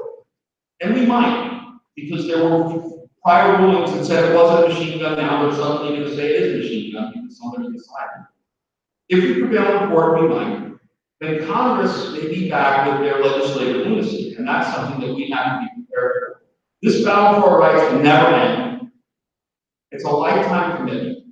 [0.80, 5.18] and we might, because there were prior rulings that said it wasn't a machine gun,
[5.18, 8.24] now they're suddenly gonna say it is a machine gun because somebody decided.
[9.10, 10.77] If we prevail in court, we might,
[11.20, 15.60] then Congress may be back with their legislative lunacy, and that's something that we have
[15.60, 16.42] to be prepared for.
[16.82, 18.90] This battle for our rights never end.
[19.90, 21.24] It's a lifetime commitment.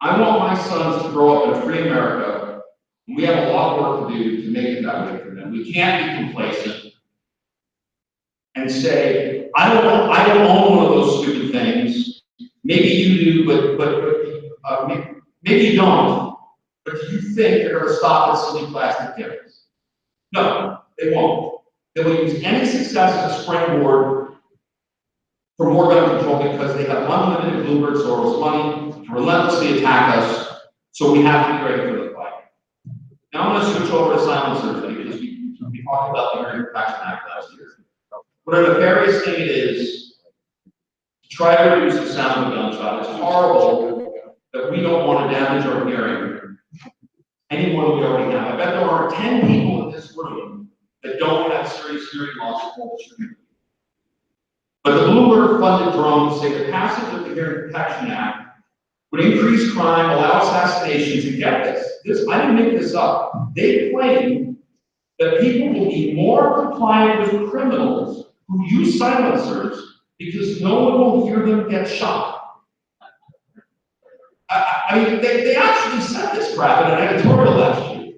[0.00, 2.62] I want my sons to grow up in a free America.
[3.08, 5.34] and We have a lot of work to do to make it that way for
[5.34, 5.50] them.
[5.52, 6.92] We can't be complacent.
[8.56, 12.22] and say, I don't, own- I don't own one of those stupid things.
[12.62, 15.10] Maybe you do, but, but, but, uh, may-
[15.42, 16.23] maybe you don't.
[16.84, 19.66] But do you think they're gonna stop at silly plastic tickets?
[20.32, 21.62] No, they won't.
[21.94, 24.34] They will use any success as a springboard
[25.56, 30.60] for more gun control because they have unlimited Bloomberg Soros money to relentlessly attack us,
[30.92, 32.32] so we have to be ready for the fight.
[33.32, 36.96] Now I'm gonna switch over to silencers because we, we talked about the Hearing Protection
[37.04, 37.68] Act last year.
[38.42, 40.18] What a nefarious thing it is
[41.22, 43.00] to try to reduce the sound of a gunshot.
[43.00, 46.34] It's horrible that we don't want to damage our hearing
[47.54, 48.54] any more we already have.
[48.54, 50.70] I bet there are ten people in this room
[51.02, 53.36] that don't have serious hearing loss from shooting.
[54.82, 58.58] But the Bloomberg funded drones say the passage of the Hearing Protection Act
[59.10, 63.54] would increase crime, allow assassinations, and get this, this, I didn't make this up.
[63.54, 64.58] They claim
[65.18, 71.26] that people will be more compliant with criminals who use silencers because no one will
[71.26, 72.33] hear them get shot.
[74.54, 78.14] I, I, mean, they, they actually said this crap in an editorial last year.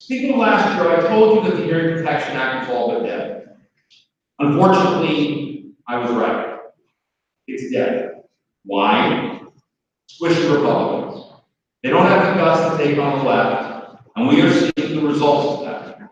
[0.00, 3.06] Speaking of last year, I told you that the Hearing Protection Act was all but
[3.06, 3.56] dead.
[4.40, 6.58] Unfortunately, I was right.
[7.46, 8.22] It's dead.
[8.64, 9.42] Why?
[10.08, 11.24] Squish the Republicans.
[11.82, 15.06] They don't have the guts to take on the left, and we are seeing the
[15.06, 16.10] results of that.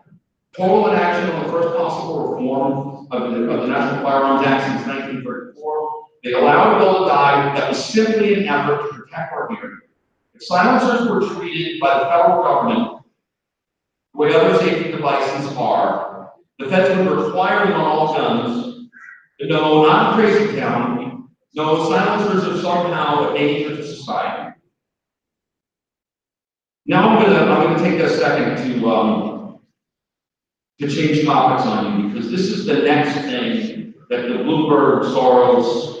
[0.53, 4.87] Total inaction on the first possible reform of the, of the National Firearms Act since
[4.87, 6.05] nineteen thirty-four.
[6.23, 9.79] They allowed a bill to die that was simply an effort to protect our hearing.
[10.35, 13.03] If silencers were treated by the federal government
[14.13, 18.89] the way other safety devices are, the feds would require them on all guns,
[19.39, 24.53] no, not in crazy town, no, silencers are somehow a danger to society.
[26.85, 29.59] Now I'm gonna, I'm gonna take a second to, um,
[30.79, 36.00] to change topics on you, because this is the next thing that the Bloomberg, Soros,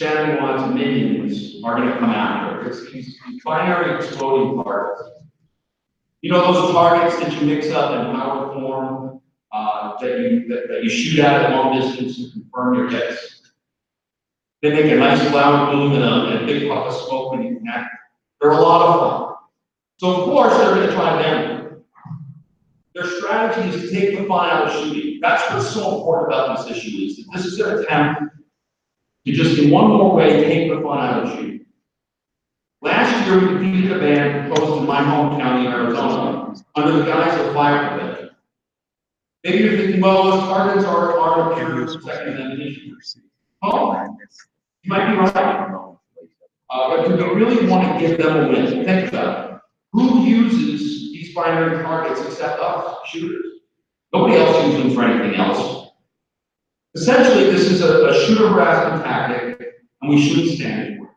[0.00, 2.66] Watts minions are gonna come after.
[2.66, 5.02] It's these binary exploding targets.
[6.22, 9.20] You know those targets that you mix up in powder form,
[9.52, 13.52] uh, that you, that, that you shoot at at long distance to confirm your hits?
[14.62, 17.42] They make a nice loud boom and a, and a big puff of smoke when
[17.42, 17.90] you connect.
[18.40, 19.36] They're a lot of fun.
[19.98, 21.84] So of course, they're gonna try them.
[22.94, 25.18] Their strategy is to take the fun out of shooting.
[25.20, 28.41] That's what's so important about this issue is that this is an attempt
[29.24, 31.66] to just in one more way take the fun out of shooting.
[32.80, 37.40] Last year, we defeated a ban proposed in my home county, Arizona, under the guise
[37.40, 38.30] of fire prevention.
[39.44, 42.96] Maybe you're thinking, well, those targets are, are a pure second ammunition.
[43.62, 43.92] Oh,
[44.82, 45.68] you might be right.
[46.70, 48.84] Uh, but do we really want to give them a win?
[48.84, 49.60] Think about it.
[49.92, 53.44] Who uses these binary targets except us, shooters?
[54.12, 55.81] Nobody else uses them for anything else.
[56.94, 61.10] Essentially, this is a, a shooter harassment tactic, and we shouldn't stand for it.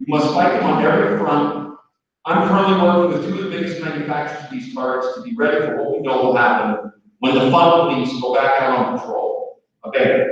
[0.00, 1.76] We must fight them on every front.
[2.24, 5.66] I'm currently working with two of the biggest manufacturers of these targets to be ready
[5.66, 9.60] for what we know will happen when the fun police go back out on patrol.
[9.84, 10.26] Okay?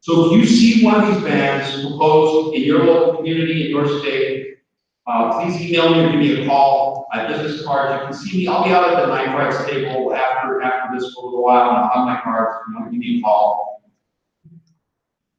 [0.00, 4.00] So if you see one of these bans proposed in your local community, in your
[4.00, 4.58] state,
[5.06, 7.06] uh, please email me or give me a call.
[7.12, 8.00] I have business cards.
[8.00, 8.46] You can see me.
[8.46, 11.70] I'll be out at the knife rights table after, after this for a little while,
[11.70, 12.56] I'll have my cards.
[12.68, 13.71] You know, give me a call.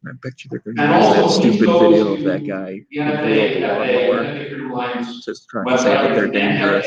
[0.06, 2.82] I bet you they're gonna use that also, stupid go video of to that guy.
[2.92, 5.84] The who blew up NFA, a FA, lawnmower, NFA Freedom Alliance Just trying to say
[5.86, 6.86] that website they're is dangerous.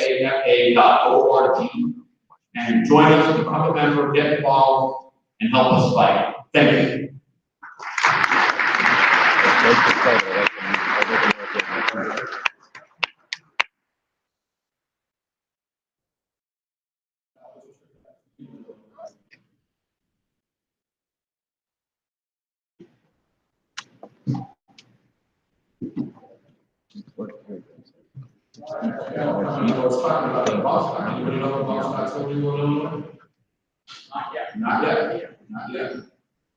[0.77, 1.71] nfafa.org.
[2.57, 6.35] And join us, become a member, get involved, and help us fight.
[6.53, 7.11] Thank
[11.95, 12.43] you.
[28.83, 32.43] Yeah, I was talking about the bus stop, you know what bus stops that we
[32.43, 33.05] want to know?
[34.15, 34.59] Not yet.
[34.59, 35.97] Not yet, not yet.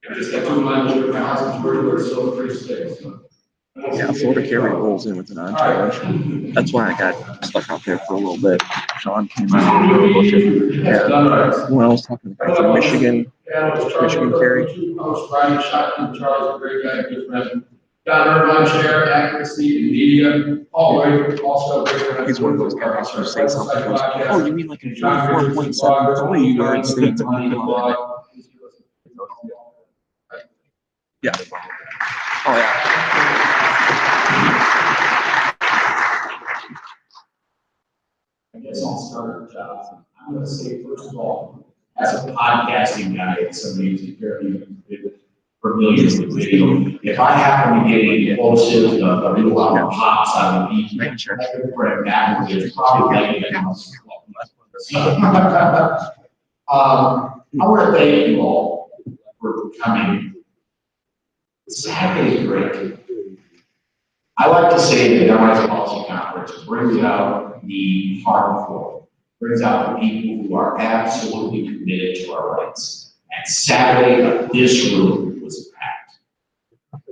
[0.10, 2.98] I just got two lines of houses, where we're still pretty safe.
[3.76, 6.54] Yeah, Florida Carry rolls in with an entourage.
[6.54, 8.62] That's why I got stuck out there for a little bit.
[9.00, 10.34] Sean came out of the bush.
[10.84, 11.70] Yeah.
[11.70, 14.08] When I was talking to the from Michigan, Yeah, it was Charlie.
[14.08, 14.66] Michigan carry.
[18.10, 18.70] Two posts, riding shotgun, Charles, a great guy, good friend.
[18.70, 22.28] Don Irvine, chair, Accuracy in Media, Paul Wade, also a great friend.
[22.28, 25.54] he's one of those guys who say something goes, oh, you mean like a forty-four
[25.54, 27.58] point seven three where it states on the
[31.22, 31.32] Yeah.
[32.46, 32.86] Oh, yeah.
[38.56, 39.84] I guess I'll start, uh,
[40.28, 41.66] I'm gonna say, first of all,
[41.98, 44.66] as a podcasting guy, somebody who's very
[45.62, 50.36] familiar with video, if I happen to get any explosive, a, a little loud pops
[50.38, 53.44] out of the beat, I could it backwards, it's probably.
[56.72, 58.92] Um, I want to thank you all
[59.42, 60.36] for coming.
[61.68, 62.96] Saturday is great.
[64.38, 69.08] I like to say that the Gun Policy Conference brings out the hardcore,
[69.42, 73.16] brings out the people who are absolutely committed to our rights.
[73.36, 76.20] And Saturday, this room was packed.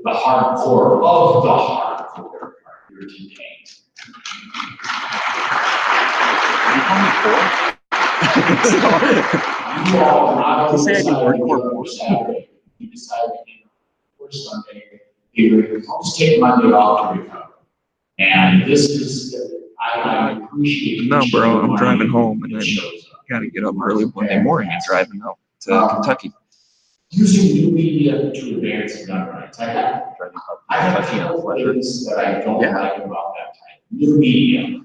[0.03, 2.53] The hardcore of the hardcore are
[2.89, 3.57] here today.
[9.88, 12.49] You all not only decided to Saturday,
[12.80, 15.01] you decided to go for Sunday,
[15.34, 17.43] you just take Monday off to recover.
[18.19, 19.35] And this is,
[19.80, 21.07] I, I appreciate.
[21.09, 22.68] No, bro, I'm driving home and then
[23.30, 26.31] gotta get up early Monday morning and driving out to Um, Kentucky.
[27.11, 29.59] Using new media to advance gun rights.
[29.59, 30.03] I have,
[30.69, 32.77] I have a Kentucky on couple things that I don't Yeah.
[32.77, 33.81] like about that type.
[33.91, 34.81] New media.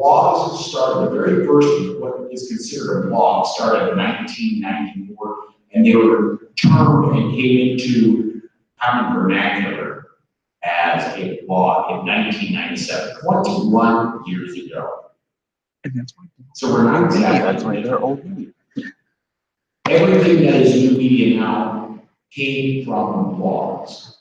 [0.00, 5.36] Laws started, the very first, of what is considered a law, started in nineteen ninety-four,
[5.74, 8.42] and they were termed and came into
[8.80, 10.06] common vernacular
[10.64, 15.06] as a law in 1997, 21 years ago.
[15.84, 16.24] And that's why.
[16.54, 17.38] So we're not Yeah, exactly.
[17.52, 18.52] that's why they're old media.
[19.90, 21.98] Everything that is new media now
[22.30, 24.18] came from laws.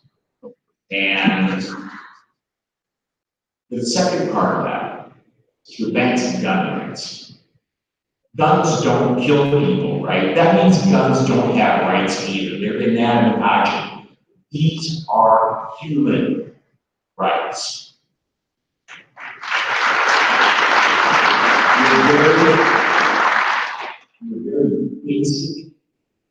[0.91, 1.61] And
[3.69, 5.11] the second part of that
[5.67, 7.39] is to advance gun rights.
[8.37, 10.33] Guns don't kill people, right?
[10.35, 12.59] That means guns don't have rights either.
[12.59, 14.13] They're inanimate objects.
[14.51, 16.55] These are human
[17.17, 17.95] rights.
[21.79, 22.57] Your very,
[24.21, 25.67] your very basic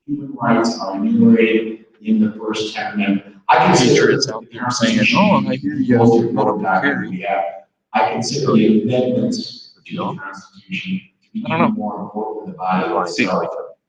[0.06, 3.36] human rights are enumerated in the first ten amendment.
[3.48, 5.98] I consider it Patriots out there saying, oh, I hear you.
[5.98, 7.08] most Not important a document carry.
[7.10, 7.44] we have.
[7.92, 11.64] I consider the amendments to the Constitution to be I don't know.
[11.66, 13.44] even more important than the body of See, itself.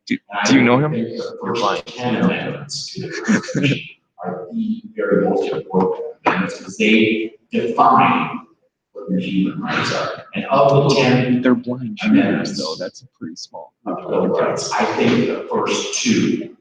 [0.05, 0.91] Do, And do you know him?
[0.93, 3.79] the first ten amendments to the Constitution
[4.23, 8.39] are the very most important amendments because they define
[8.97, 10.25] what your human rights are.
[10.35, 12.51] And of the ten They're blind Amendments.
[12.51, 12.75] shooters, though.
[12.83, 13.73] That's a pretty small.
[13.85, 16.55] Bill of Rights, I think the first two,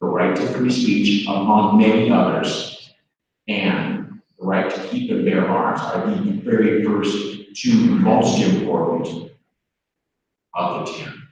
[0.00, 2.92] the right to free speech among many others,
[3.48, 9.30] and the right to keep and bear arms are the very first two most important
[10.54, 11.22] of the ten.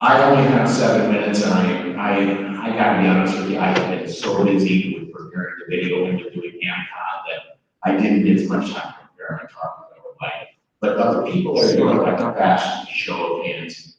[0.00, 3.74] I only have seven minutes and I, I, I gotta be honest with you, I've
[3.74, 8.48] been so busy with preparing the video and doing AMCON that I didn't get as
[8.48, 10.48] much time to prepare my talk as I would like.
[10.80, 13.96] But other people are I'd like a a show of hands.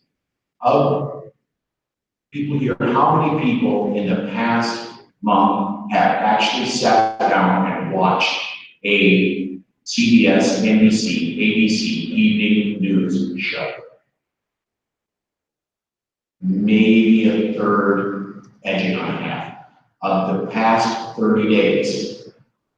[0.62, 1.24] Of
[2.32, 8.46] people here, how many people in the past month have actually sat down and watched
[8.84, 13.74] a CBS, NBC, ABC evening news show?
[16.42, 19.66] Maybe a third, edging on half.
[20.02, 22.19] Of the past thirty days,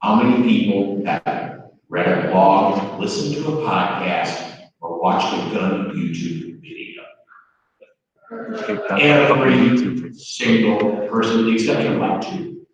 [0.02, 5.92] how many people have read a blog, listened to a podcast, or watched a gun
[5.96, 7.04] YouTube video?
[9.00, 12.66] Every single person, with the exception of like two.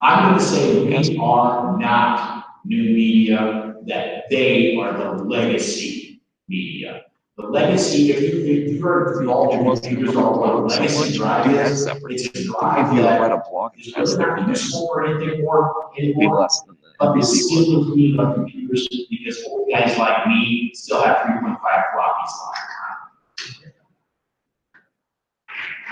[0.00, 7.01] I'm gonna say we are not new media, that they are the legacy media.
[7.42, 11.52] The legacy, if you, if you heard the all, computers all about legacy drive Do
[11.54, 14.40] that is, it's a drive you that read a blog, is that's really their not
[14.42, 14.48] name.
[14.50, 16.40] useful for anything more, anymore.
[16.40, 20.70] less the But the NBC skill of me of computers, because old guys like me
[20.72, 22.68] still have three point five floppies lying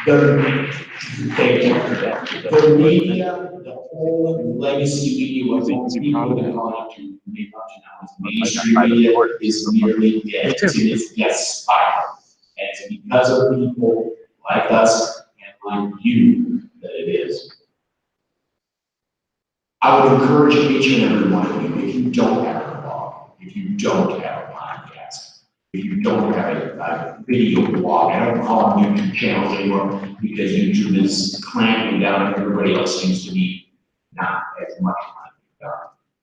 [0.06, 0.74] around.
[0.76, 2.28] The, thank for that.
[2.50, 7.66] The media, the whole legacy media, what most people that call it to make up
[7.68, 10.54] to now is mainstream media is nearly dead.
[10.60, 12.18] It's in its death spiral.
[12.58, 14.14] And it's because of people
[14.44, 15.20] like us
[15.70, 17.54] and like you that it is.
[19.82, 23.30] I would encourage each and every one of you, if you don't have a blog,
[23.40, 24.59] if you don't have a podcast,
[25.72, 30.00] if you don't have a, a video blog, I don't call them YouTube channels anymore
[30.20, 33.72] because YouTube is clamping down and everybody else seems to be
[34.14, 34.96] not as much
[35.60, 35.72] down.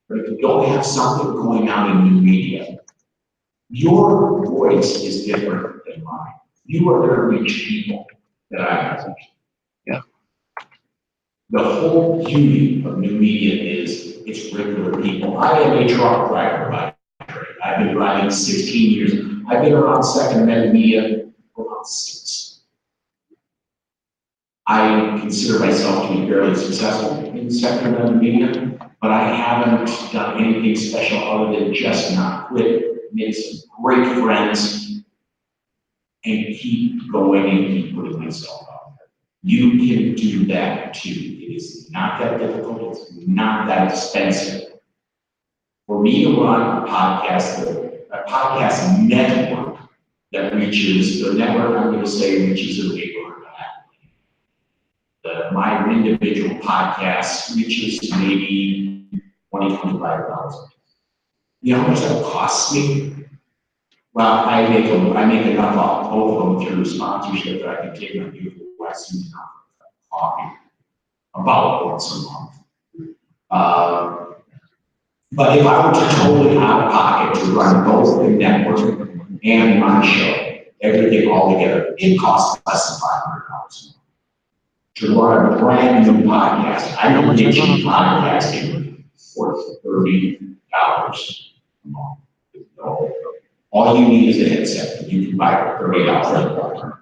[0.10, 2.78] But if you don't have something going on in new media,
[3.70, 6.34] your voice is different than mine.
[6.66, 8.06] You are going to reach people
[8.52, 9.16] that I haven't.
[9.86, 10.02] Yeah.
[11.52, 15.38] The whole beauty of new media is it's regular people.
[15.38, 16.97] I am a truck driver by
[17.68, 19.14] I've been driving sixteen years.
[19.50, 22.62] I've been around Second Amendment media for about six.
[24.66, 30.42] I consider myself to be fairly successful in Second Amendment media, but I haven't done
[30.42, 35.04] anything special other than just not quit, make some great friends,
[36.24, 39.08] and keep going and keep putting myself out there.
[39.44, 41.10] You can do that too.
[41.10, 44.77] It is not that difficult, it's not that expensive.
[45.88, 47.64] For me to run a podcast,
[48.12, 49.80] a podcast network
[50.34, 52.98] that reaches, the network I'm gonna say reaches a
[55.28, 59.10] the, my individual podcast reaches maybe
[59.52, 60.70] twenty, twenty-five thousand.
[61.62, 63.14] You know how much that costs me?
[64.14, 67.86] Well, I make, a- I make enough off both of them through sponsorship that I
[67.88, 68.90] can take my beautiful for
[70.12, 70.56] coffee
[71.36, 72.52] about once a month.
[73.50, 74.27] Uh,
[75.34, 79.10] but if I were to totally out of pocket to run both the network
[79.44, 83.96] and my show, everything all together, it costs less than five hundred dollars
[84.96, 86.96] to run a brand new podcast.
[86.98, 89.04] I don't need cheap podcasting
[89.36, 90.40] for thirty
[90.72, 91.54] dollars
[91.86, 92.20] a month.
[93.72, 96.94] All you need is a headset you can buy for thirty dollars.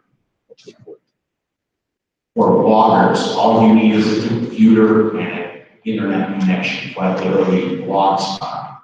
[2.33, 5.54] For bloggers, all you need is a computer and an
[5.85, 8.79] internet connection, like literally blogspot.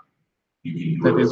[0.64, 1.24] You can do it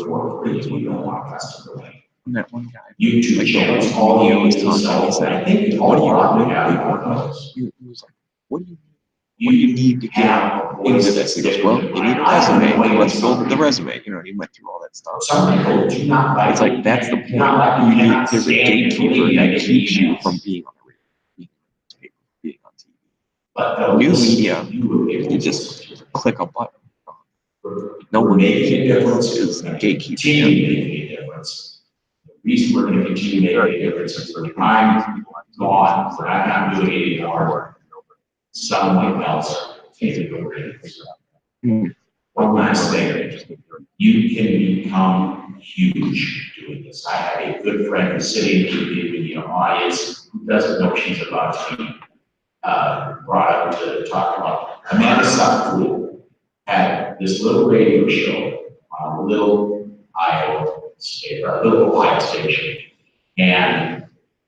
[0.44, 1.92] free, you don't want a customer.
[2.28, 2.80] That one guy.
[3.02, 5.34] YouTube Like, channels, all video you was need is a talking, cell he phone.
[5.34, 6.52] I think do you all want?
[6.52, 7.36] have one of.
[7.56, 8.14] He he was like,
[8.50, 8.78] what do you,
[9.42, 11.36] what do you need to get have into this?
[11.36, 14.54] He goes, well, you need a resume, let's build the resume, you know, he went
[14.54, 15.24] through all that stuff.
[15.24, 16.52] Some people do not like.
[16.52, 19.96] It's like, that's the do not like point, you need, there's a gatekeeper that keeps
[19.96, 21.02] you from being on the radio,
[21.38, 21.50] being
[22.44, 22.92] being on TV.
[23.49, 23.49] But they'll
[23.98, 26.80] New media, you will be able you to just click a button.
[28.12, 29.28] No one making a difference.
[29.36, 30.06] is gatekeeping.
[30.06, 31.82] Continue making a difference.
[32.26, 35.26] The reason we're gonna continue making a difference is that I'm
[35.58, 37.78] gone, but I'm not doing any more.
[38.52, 40.76] Someone else taking over it.
[41.64, 41.88] Hmm.
[42.34, 43.58] One last thing,
[43.98, 47.06] you can become huge doing this.
[47.06, 51.70] I have a good friend who's sitting in the audience who doesn't know she's about
[51.70, 51.99] to be
[52.64, 54.82] uh, brought up to talk about.
[54.92, 56.22] Amanda Suffecool
[56.68, 58.64] had this little radio show
[59.00, 62.78] on a little Iowa state, or a little Ohio station.
[63.38, 64.06] And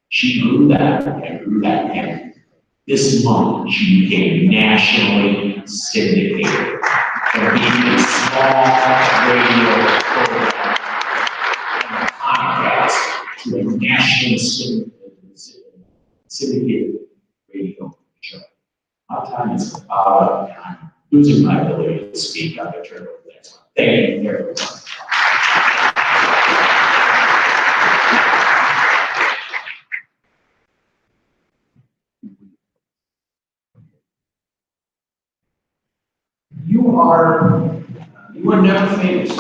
[0.10, 2.34] she grew that and grew that and
[2.88, 6.80] this month she became nationally syndicated
[7.32, 8.66] for being a small
[9.30, 10.76] radio program
[11.88, 12.98] and podcast
[13.44, 15.40] to a syndicated,
[16.28, 16.96] syndicated
[17.54, 18.01] radio
[19.56, 22.60] is about I'm losing my ability to speak.
[22.60, 23.64] I'm going to over the next one.
[23.76, 24.56] Thank you, everyone.
[36.66, 37.76] You are,
[38.34, 39.32] you are never famous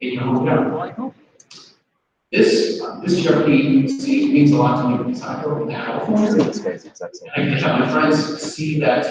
[0.00, 1.14] in your hometown.
[2.32, 6.30] This, this Cherokee seat means a lot to me because I grew up in California.
[6.30, 9.04] And I can have my friends see that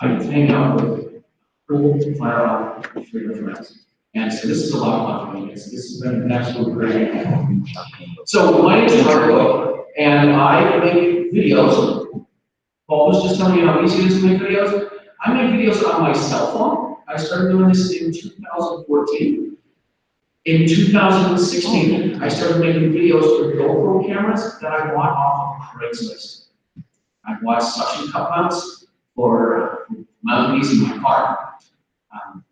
[0.00, 1.22] I hang out with
[1.68, 3.86] cool firearm freedom friends.
[4.14, 5.54] And so this is a lot of fun for me.
[5.54, 7.10] This has been an absolute great.
[8.26, 12.26] So my name is Harlow, and I make videos.
[12.88, 14.88] Paul was just telling me how easy it is to make videos.
[15.20, 16.96] I make videos on my cell phone.
[17.08, 19.53] I started doing this in two thousand fourteen.
[20.44, 25.58] In two thousand sixteen, I started making videos with GoPro cameras that I bought off
[25.58, 26.48] of Craigslist.
[27.24, 29.86] I bought suction cup mounts for
[30.22, 31.54] mounting these in my car.
[32.12, 32.44] Um,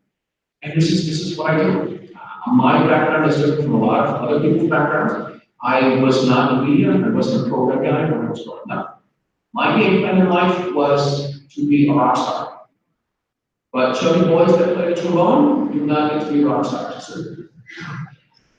[0.62, 2.08] And this is, this is what I do.
[2.46, 5.42] Uh, My background is different from a lot of other people's backgrounds.
[5.62, 8.70] I was not in the media, I wasn't a program guy when I was growing
[8.70, 9.04] up.
[9.52, 12.62] My game plan in life was to be a rock star.
[13.70, 17.10] But chubby boys that play the trombone do not get to be rock stars.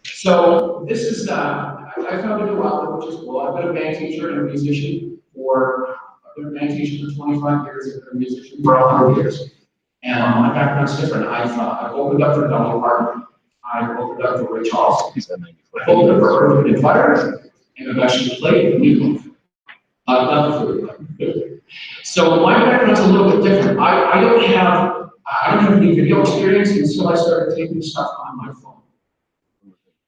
[0.04, 3.40] So this is, uh, I I found a new outlet, which is cool.
[3.42, 7.16] I've been a band teacher and a musician for, I've been a band teacher for
[7.16, 9.52] twenty-five years, I've been a musician for hundred years.
[10.04, 11.28] And my background's different.
[11.28, 13.24] I've, uh, I've opened up for Dolly Parton.
[13.74, 15.02] I've opened up for Ray Charles.
[15.16, 17.42] I've opened up for Wind, and Fire.
[17.78, 19.34] And I've actually played Meatloaf.
[20.06, 21.62] Uh, not the food,
[22.04, 23.80] So my background's a little bit different.
[23.80, 28.12] I, I don't have, I don't have any video experience until I started taking stuff
[28.20, 28.73] on my phone.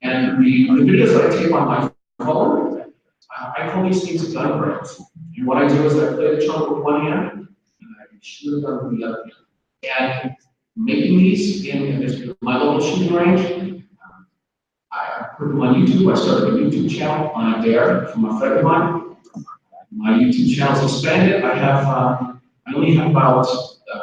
[0.05, 1.79] And the, the videos that I tape on my
[2.23, 2.93] phone,
[3.35, 5.01] uh, I call these things gun breaks.
[5.35, 8.59] And what I do is I play the trumpet with one hand, and I shoot
[8.59, 9.23] a gun with the other
[9.83, 10.27] hand.
[10.27, 10.35] And
[10.75, 14.21] making these in, in my local shooting range, uh,
[14.91, 18.59] I put them on YouTube, I started a YouTube channel on dare from a friend
[18.59, 19.17] of mine.
[19.91, 22.33] My YouTube channel is expanded, I have, uh,
[22.67, 23.99] I only have about, uh,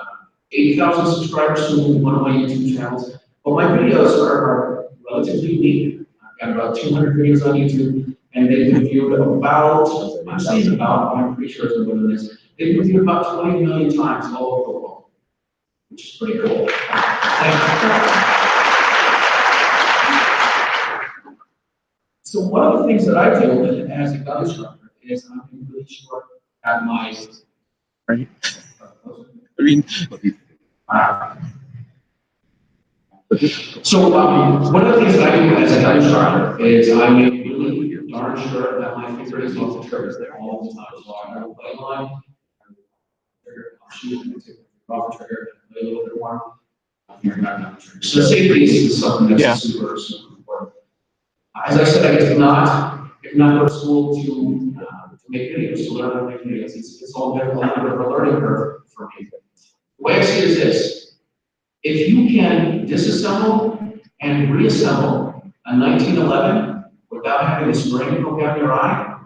[0.51, 3.13] eight thousand subscribers to one of my YouTube channels,
[3.45, 4.82] but my videos are, are
[5.13, 6.07] relatively unique.
[6.23, 9.89] I've got about two hundred videos on YouTube, and they've been viewed about,
[10.29, 12.39] I'm saying about, I'm pretty sure it's more than this.
[12.59, 15.05] They've been viewed about twenty million times all over the world,
[15.91, 16.69] which is pretty cool.
[22.25, 25.87] So one of the things that I do as a gun instructor is I'm really
[25.87, 26.25] short
[26.65, 27.15] at my.
[28.09, 28.29] Right.
[29.59, 29.85] I mean,
[30.89, 31.37] Uh,
[33.39, 37.09] So, um, one of the things that I do as a gun instructor is I
[37.11, 40.87] make really darn sure that my finger is off the trigger there all the time.
[41.03, 42.11] So I play line.
[43.83, 44.57] I'll shoot, and take
[44.91, 46.57] off the trigger, play a little bit more.
[47.09, 48.03] On the trigger.
[48.03, 49.49] So safety is something Yeah.
[49.49, 50.73] that's super, super important.
[51.67, 55.57] As I said, I did not, did not go to school to, uh, to make
[55.57, 56.77] videos, to learn how to make videos.
[56.77, 59.29] It's, it's all been a little bit of a learning curve for me.
[59.31, 61.12] The way I see it is this.
[61.83, 68.59] If you can disassemble and reassemble a nineteen eleven without having a spring go down
[68.59, 69.19] your eye,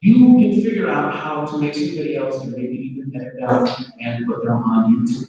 [0.00, 4.26] you can figure out how to make some videos and maybe even edit them and
[4.26, 5.28] put them on YouTube.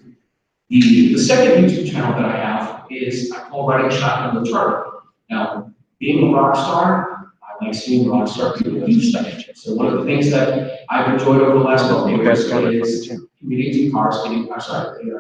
[0.70, 4.90] The, the second YouTube channel that I have is I call Riding Shotgun with Charlie.
[5.30, 9.28] Now, being a rock star, I like seeing rock star people do stuff.
[9.54, 12.52] So one of the things that I've enjoyed over the last couple of years is
[12.52, 12.74] it.
[12.74, 15.18] is comedians and cars getting, I'm sorry, uh,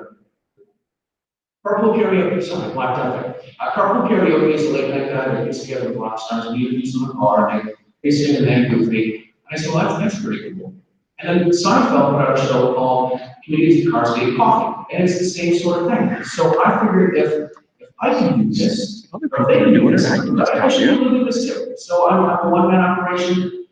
[1.65, 3.35] Carpool karaoke, sorry, blacked out there.
[3.59, 6.59] Uh, carpool karaoke is a late night guy that gets together with rock stars, and
[6.59, 9.33] you use them in the car, and they, they sing and they goofy.
[9.49, 10.73] And I said, well, that's, that's pretty cool.
[11.19, 15.19] And then Seinfeld put out a show called Comedians and Cars Getting Coffee, and it's
[15.19, 16.23] the same sort of thing.
[16.25, 20.11] So I figured if, if I can do this, or people they can do this,
[20.11, 21.75] I can just I help should be able to do this too.
[21.77, 23.62] So I'm, I'm a one-man operation.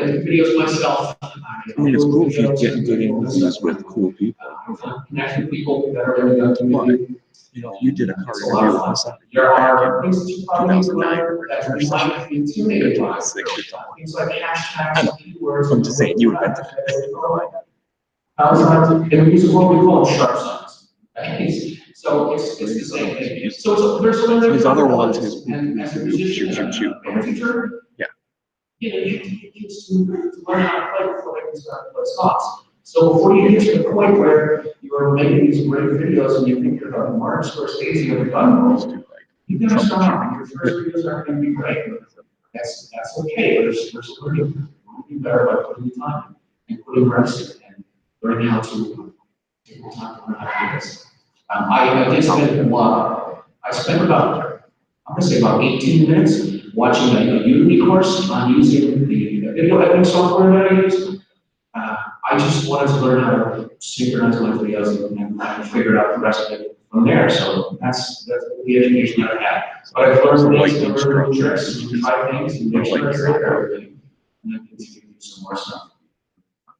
[0.00, 1.16] Videos myself.
[1.22, 1.32] I
[1.76, 4.46] mean, it's cool if you get good interviews with cool people.
[4.68, 7.16] With people that are in the community.
[7.52, 9.14] You know, you did a car It's a lot interview of fun.
[9.32, 11.16] There are things that you probably 2009
[11.48, 13.18] that might be intimidated by.
[13.18, 15.72] Things like hashtags, keywords.
[15.72, 16.64] I'm just saying, you invented
[18.56, 20.92] signs, in the music world, we call sharp signs.
[21.18, 21.76] Okay?
[21.94, 23.50] So it's, it's the same thing.
[23.50, 24.52] So it's, there's so many.
[24.54, 25.44] His other ones, elements.
[25.44, 26.94] his And as a musician, shoot, shoot, shoot.
[27.04, 27.82] and a teacher.
[27.98, 28.06] Yeah.
[28.80, 31.60] You know, you to get kids to, to learn how to play before they can
[31.60, 32.42] start to play songs.
[32.82, 36.62] So before you get to the point where you're making these great videos and you
[36.62, 39.04] think you're the Martin Scorsese of the gun world,
[39.48, 40.34] you gotta start.
[40.34, 41.78] Your first videos aren't gonna be great.
[42.54, 44.66] That's, that's okay, there's, there's learning,
[45.08, 46.36] you better by putting the time
[46.68, 47.84] and putting rest and
[48.22, 49.14] learning how to
[49.64, 51.06] take the time to learn how to do this.
[51.50, 54.62] Um, I, I did spend a lot, I spent about,
[55.06, 60.04] I'm gonna say about eighteen minutes watching a Udemy course on using the video editing
[60.04, 61.20] software that I use.
[61.74, 61.96] Uh,
[62.30, 66.20] I just wanted to learn how to synchronize my videos and, I figured out the
[66.20, 69.62] rest of it from there, so that's, that's the education that I had.
[69.94, 74.00] But I've learned Like things, learned tricks, and try things, and make sure I everything.
[74.42, 75.90] And then continue to do some more stuff.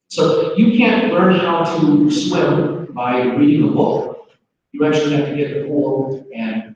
[0.09, 4.29] So you can't learn how to swim by reading a book.
[4.73, 6.70] You actually have to get the pool and,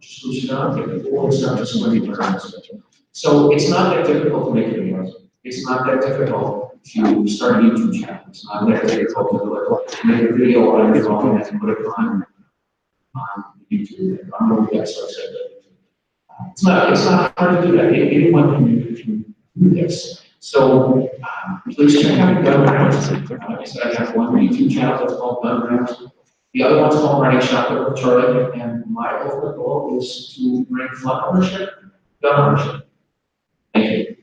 [0.00, 2.82] the and and how to swim.
[3.12, 5.12] So it's not that difficult to make videos.
[5.44, 8.24] It's not that difficult to start a YouTube channel.
[8.28, 12.24] It's not that difficult to make a video on your phone and put it on,
[13.14, 14.28] on YouTube.
[14.38, 15.36] I'm really that so excited.
[16.52, 17.92] It's not, it's not hard to do that.
[17.92, 20.22] Anyone can, do this.
[20.38, 23.10] So, um, please check out Gun Rounds.
[23.10, 25.92] Like I have one YouTube channel that's called Gun Rounds.
[26.52, 31.22] The other one's called Riding Shotgun Charlie, and my ultimate goal is to bring fun
[31.24, 31.70] ownership,
[32.22, 32.88] gun ownership.
[33.72, 34.16] Thank you.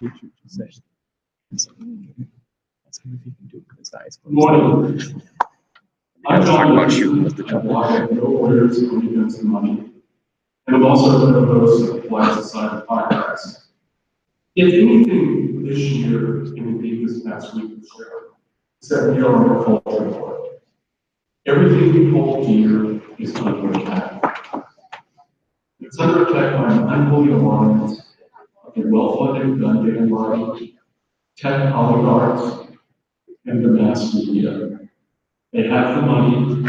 [0.00, 0.70] You should just say,
[1.52, 2.26] "It's okay."
[2.88, 4.34] Ask him if he can do it his eyes closed.
[4.34, 5.22] Morning.
[6.26, 6.90] I'm John about
[7.24, 7.42] with the
[8.10, 9.90] no orders of money.
[10.66, 13.61] And also one of those that flies aside the podcast.
[14.54, 18.34] If anything this year, and indeed this past week, was true,
[18.82, 20.50] is that we are under culture war.
[21.46, 24.22] Everything we hold dear is under attack.
[25.80, 28.02] It's under attack by an unholy alliance
[28.62, 30.78] of the well-funded gun getting lobby,
[31.38, 32.68] tech oligarchs,
[33.46, 34.80] and the mass media.
[35.54, 36.68] They have the money,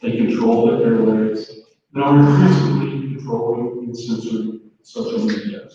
[0.00, 1.50] they control the airwaves,
[1.92, 5.68] and are increasingly controlling and censoring social media.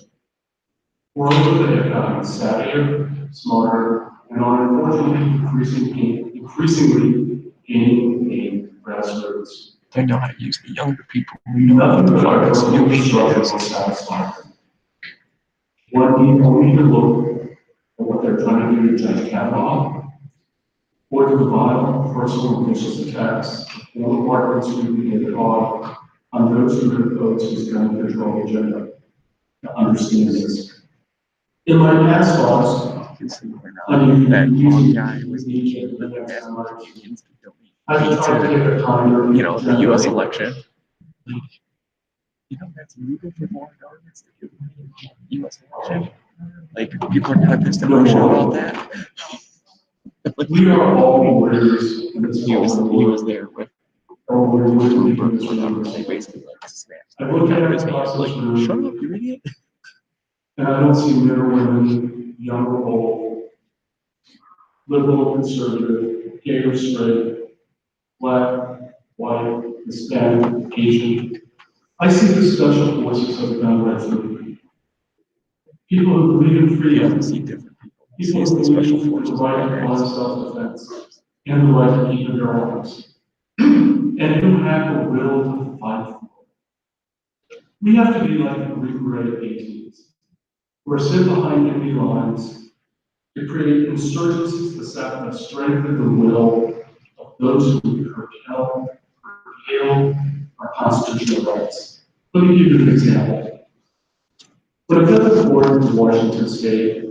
[1.16, 9.72] Moreover, they have gotten savvier, smarter, and are unfortunately increasingly, increasingly gaining a grassroots.
[9.92, 11.38] They know how to use the younger people.
[11.54, 14.54] We know Nothing the but our local infrastructure will satisfy them.
[15.92, 17.42] One need only to look
[18.00, 20.10] at what they're trying to do to Judge Kavanaugh,
[21.10, 23.66] or to the vile personal and vicious attacks
[23.98, 25.98] on departments who begin caught
[26.32, 28.92] on those who oppose his gun control agenda.
[29.64, 30.71] To understand this.
[31.68, 33.02] In my past thoughts,
[33.88, 36.72] on you That one using guy was these making really as bad much.
[37.88, 39.36] I just try to take a time.
[39.36, 40.56] You know, the US election.
[41.26, 44.74] You know, that's legal for foreign governments to give money
[45.04, 46.10] in the US election.
[46.76, 48.76] Like, people are kind of pissed emotional about that.
[50.50, 53.70] We are all warriors in this He was, he was there with
[54.28, 57.16] All warriors in Bloomberg this or whatever, they basically like snapped.
[57.20, 59.42] I look at his it like, shut up, you idiot.
[60.62, 63.50] And I don't see men or women, young or old,
[64.88, 67.56] liberal or conservative, gay or straight,
[68.20, 68.80] black,
[69.16, 71.42] white, Hispanic, Asian.
[72.00, 74.60] I see the special forces of gun rights movement.
[75.90, 77.58] People who believe in freedom, people.
[78.20, 82.54] Who the special believe in the right cause self-defense and the right to keep their
[82.54, 83.16] arms.
[83.58, 86.30] And who have the will to fight for.
[87.82, 90.11] We have to be like the Green Beret ATs,
[90.86, 92.70] who are sit behind enemy lines
[93.38, 96.74] to create insurgencies that sap the strength the will
[97.18, 98.90] of those who curtail,
[99.24, 100.16] curtail
[100.60, 102.02] our constitutional rights.
[102.34, 103.68] Let me give you an example.
[104.88, 107.06] When a federal court in Washington state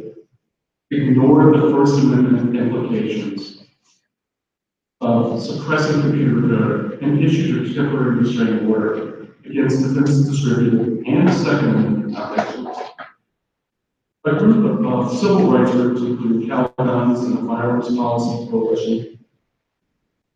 [0.91, 3.63] ignored the First Amendment implications
[5.01, 11.71] of suppressing computer code and issued a temporary restraining order against defense distributed and Second
[11.71, 12.50] Amendment.
[14.27, 19.25] A group of, civil rights groups, including Cal and the Firearms Policy Coalition,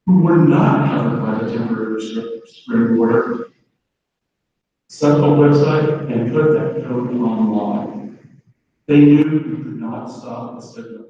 [0.07, 3.51] who were not covered by the temporary restraining order,
[4.89, 8.19] set up a website and put that code online.
[8.87, 11.05] They knew we could not stop the stigma.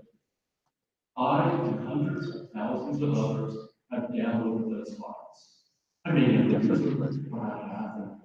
[1.16, 3.56] I and hundreds of thousands of others
[3.92, 5.60] have downloaded those files.
[6.04, 8.20] I mean, it have them.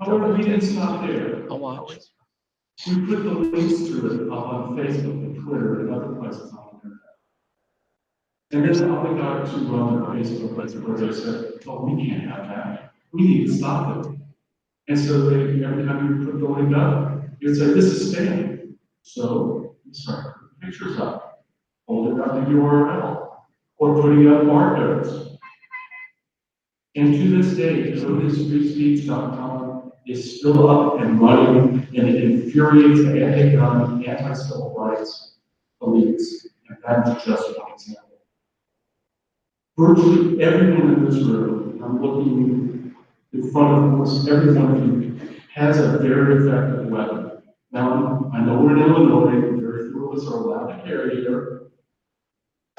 [0.00, 1.46] However, we didn't stop there.
[2.86, 6.80] We put the links to it up on Facebook and Twitter and other places on
[6.82, 7.16] the internet.
[8.50, 12.48] And there's other guys who run on Facebook where they said, oh, we can't have
[12.48, 12.92] that.
[13.12, 14.12] We need to stop it.
[14.88, 18.74] And so they, every time you put the link up, you'd say, this is spam.
[19.02, 21.44] So you start putting pictures up,
[21.86, 23.28] holding up the URL,
[23.78, 25.38] or putting up barcodes.
[26.96, 29.71] And to this day, codeisfreespeech.com
[30.06, 35.36] is still up and running, and it infuriates anti-gun, anti-civil rights
[35.82, 36.46] elites.
[36.68, 38.18] And that's just one example.
[39.78, 42.94] Virtually everyone in this room, I'm looking
[43.32, 47.42] in front of almost everyone of you, has a very effective weapon.
[47.70, 51.62] Now, I know we're in Illinois, very few of us are allowed to carry here.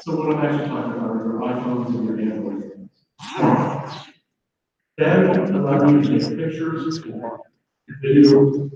[0.02, 2.62] So what I'm actually talking about are your iPhones and your Android
[3.36, 4.03] phones.
[4.96, 6.98] That allow you to take pictures,
[8.00, 8.70] video,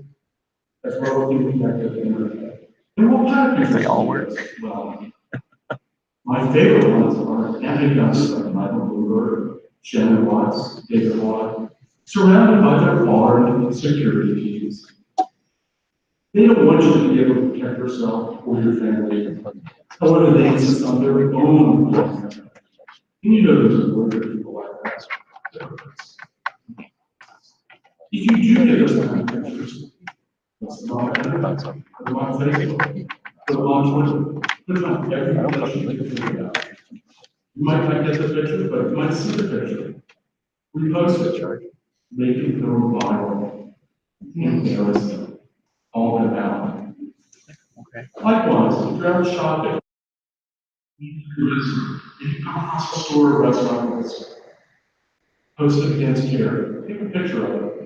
[0.83, 2.69] as well as to the internet.
[2.97, 3.75] And what kind of pictures?
[3.75, 4.29] They all work.
[4.61, 5.05] Well,
[6.25, 11.71] my favorite ones are anti-guns like Michael Bloomberg, Shannon Watts, David Watt,
[12.03, 14.91] surrounded by their armed security teams.
[16.33, 19.41] They don't want you to be able to protect yourself or your family.
[20.01, 21.95] However, they insist on their own.
[23.23, 25.07] And you know there's a word people like that.
[25.51, 26.97] If you do get those kind of pictures,
[27.39, 27.98] it's
[30.87, 33.07] not, put them on Facebook,
[33.47, 36.69] put them on Twitter, put them on every place you can figure it out.
[36.91, 40.01] You might not get the picture, but you might see the picture.
[40.75, 41.73] Repost it,
[42.11, 43.73] make it go viral,
[44.35, 45.39] embarrass them,
[45.93, 46.93] all them out.
[47.79, 48.07] Okay.
[48.23, 49.79] Likewise, if you're out shopping,
[50.97, 54.35] you can- if you come across a store or restaurant that's
[55.57, 57.78] posted against here, take a picture of it.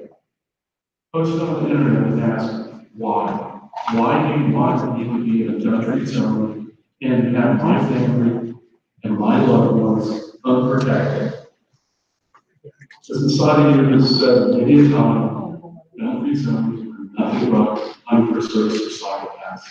[1.14, 3.59] Post it on the internet and ask, why?
[3.92, 6.72] Why do you want to be in a judgment zone
[7.03, 8.56] and have my family
[9.03, 11.33] and my loved ones unprotected?
[13.08, 19.61] The society has said many a time, be zoned, nothing but unpreserved psychopaths.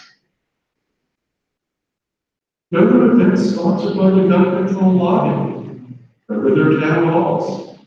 [2.73, 5.97] Go to events sponsored by the gun control lobby.
[6.29, 7.79] Go their town halls.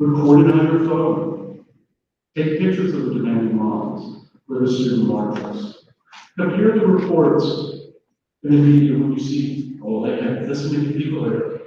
[0.00, 1.41] Record it on your phone.
[2.34, 5.84] Take pictures of the demanding moms, or the student marchers.
[6.38, 7.44] Compare the reports
[8.42, 11.60] in the media when you see, oh, they have this many people there.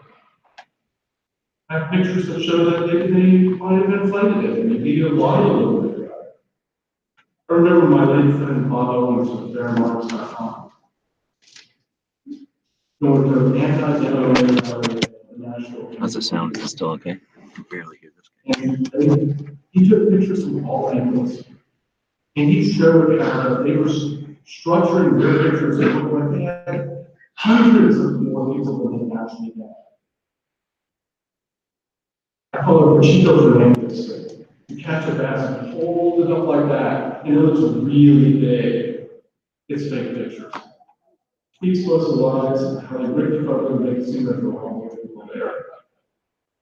[1.69, 5.09] I have pictures that show that they, they might have inflated it, and maybe a
[5.09, 5.73] lot of them.
[5.75, 6.11] were there.
[7.49, 10.71] I remember my late friend Bob Owens with BearingArms.com.
[13.01, 15.99] Going to anti-demo, uh.
[15.99, 16.57] How's the sound?
[16.57, 17.11] Is it still okay?
[17.11, 19.57] I can barely hear this.
[19.75, 21.43] And he took pictures from all angles.
[22.37, 23.85] And he showed how they were
[24.45, 29.73] structuring their pictures, that like they had hundreds of more people than they actually had.
[32.53, 34.45] I call Chico Fernandez.
[34.67, 39.07] You catch a bass and hold it up like that, and it looks really big.
[39.67, 40.53] It's fake pictures.
[41.61, 44.37] He exposed the lies, and how they ripped the photo and make it seem like
[44.37, 45.64] there were all those people there.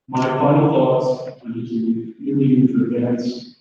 [0.10, 3.56] My final thoughts are to really to advance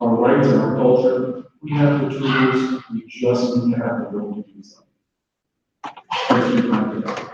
[0.00, 1.44] our rights and our culture.
[1.60, 4.62] We have the tools, we just need to have the will to do.
[6.28, 7.32] Thanks for your.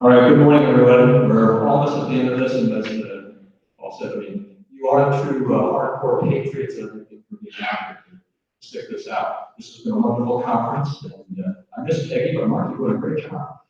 [0.00, 1.28] All right, good morning, everyone.
[1.28, 5.24] We're almost at the end of this, and as uh, said, I mean, you are
[5.24, 7.24] true uh, hardcore patriots that are being
[7.60, 8.27] active to
[8.60, 9.56] stick this out.
[9.56, 12.96] This has been a wonderful conference, and uh, I miss Peggy, but Mark, you did
[12.96, 13.60] a great job.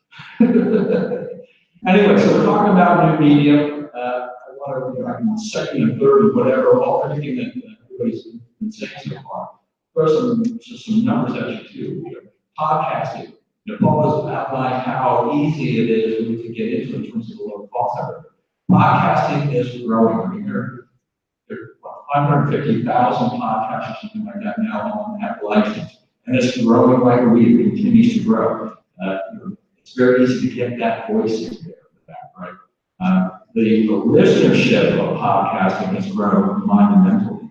[1.86, 3.86] Anyway, so we're talking about new media.
[3.94, 8.26] Uh, I want to, second and third and whatever, all everything that uh, everybody's
[8.60, 9.50] been saying so far.
[9.94, 12.02] First, some, just some numbers too.
[12.05, 12.20] You know,
[12.58, 13.34] podcasting.
[13.65, 17.31] You know, Paul has outlined how easy it is for to get into in terms
[17.31, 18.25] of the low cost.
[18.68, 20.44] Podcasting is growing.
[20.47, 20.88] There,
[22.15, 25.97] there are five hundred fifty thousand podcasts or something like that now on license.
[26.27, 28.77] And it's growing like a weed, it continues to grow.
[29.03, 29.19] Uh,
[29.78, 31.75] it's very easy to get that voice in there,
[32.39, 32.55] right?
[33.01, 37.51] Uh, the listenership of podcasting has grown monumentally.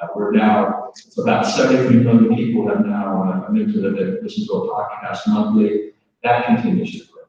[0.00, 4.52] Uh, we're now, it's about seventy-three million people have now, uh, the, that listen to
[4.52, 5.92] a podcast monthly.
[6.22, 7.22] That continues to grow.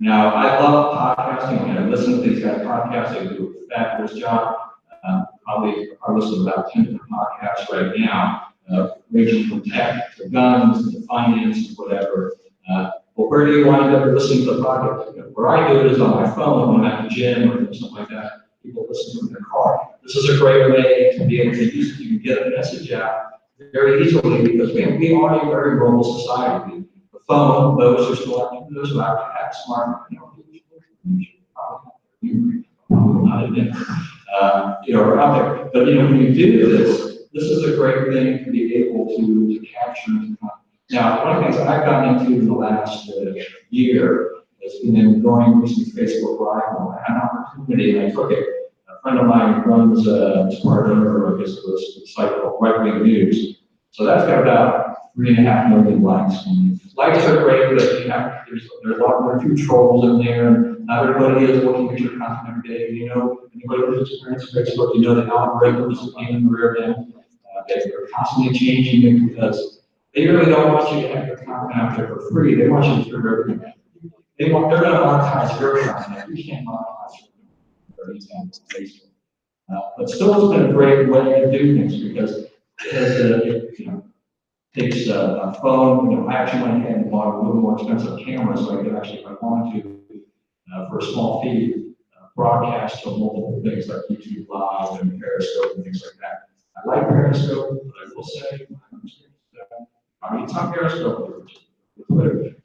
[0.00, 4.56] Now, I love podcasting, I listen to these guys podcasts, they do a fabulous job.
[5.44, 10.92] Probably, listen to about ten different podcasts right now, uh, ranging from tech to guns
[10.92, 12.34] to finance and whatever.
[12.70, 15.32] Uh, but where do you wind up listening to the podcast?
[15.34, 17.98] Where I do it is on my phone when I'm at the gym or something
[17.98, 18.32] like that.
[18.62, 19.88] People listen from their car.
[20.02, 22.90] This is a great way to be able to use, you can get a message
[22.92, 23.32] out
[23.72, 26.84] very easily because we, we are a very mobile society.
[27.12, 30.32] The phone, those who still have, those who have smart, you know,
[33.24, 33.74] not admit,
[34.32, 35.70] uh, you know, are out there.
[35.72, 39.06] But, you know, when you do this, this is a great thing to be able
[39.16, 40.10] to, to capture.
[40.90, 43.32] Now, one of the things I've gotten into in the last uh,
[43.70, 46.76] year has been in going using Facebook Live.
[46.78, 48.46] and I had an opportunity and I took it.
[48.88, 53.02] A friend of mine runs, is part owner of this, this site called Right Wing
[53.02, 53.62] News.
[53.90, 56.34] So that's got about three and a half million likes.
[56.94, 60.71] Likes are great, but you have, there's, there's a lot, more few trolls in there.
[61.00, 64.94] And everybody is looking at your content every day, you know, anybody who's experienced Facebook,
[64.94, 67.14] you know the algorithms in the rear end.
[67.16, 69.82] Uh, they're constantly changing it because
[70.14, 72.54] they really don't want you to have your content out there for free.
[72.54, 73.72] They want you to turn everything.
[74.38, 76.36] They want, they're gonna monetize your content.
[76.36, 79.08] You can't monetize your very example, Facebook.
[79.74, 83.86] Uh, but still, it's been a great way to do things because uh, it, you
[83.86, 84.04] know,
[84.74, 87.74] takes a, a phone, you know, I actually went ahead and bought a little more
[87.74, 90.01] expensive camera so I could actually, if I wanted to,
[90.74, 95.76] uh, for a small fee, uh, broadcast to multiple things like YouTube Live and Periscope
[95.76, 96.48] and things like that.
[96.76, 98.66] I like Periscope, but I will say,
[100.22, 102.56] I mean, it's not Periscope, it's Twitter.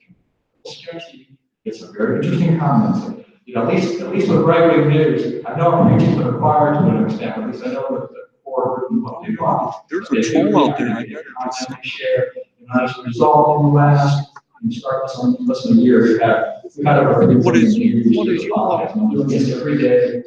[1.65, 3.23] It's a very interesting comments.
[3.45, 6.37] You know, at least, at least with right wing news, I know preaching to the
[6.37, 9.73] choir to an extent, at least I know that the core group of people.
[9.89, 10.87] There's a troll out there.
[10.87, 15.35] content, they share, you know, as a result, in the last, you start this on,
[15.45, 16.45] less than a year, we have,
[16.77, 17.21] we kind of.
[17.29, 17.77] a- What is-
[18.17, 20.23] what is your- I'm doing this every day,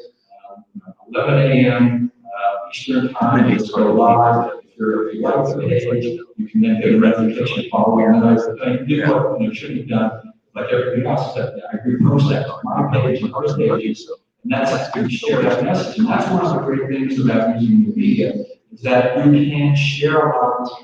[0.50, 0.64] um,
[1.12, 4.52] eleven AM, uh, Eastern time, it's go live.
[4.64, 6.04] If you're, if you like the page,
[6.36, 9.88] you can then get a notification following that, I think, do what you should have
[9.88, 10.10] done,
[10.54, 14.10] like everything else, that I repost that on my page, and other pages.
[14.44, 17.84] And that's, you share that message, and that's one of the great things about using
[17.90, 18.32] the media,
[18.72, 20.74] is that you can share a lot of this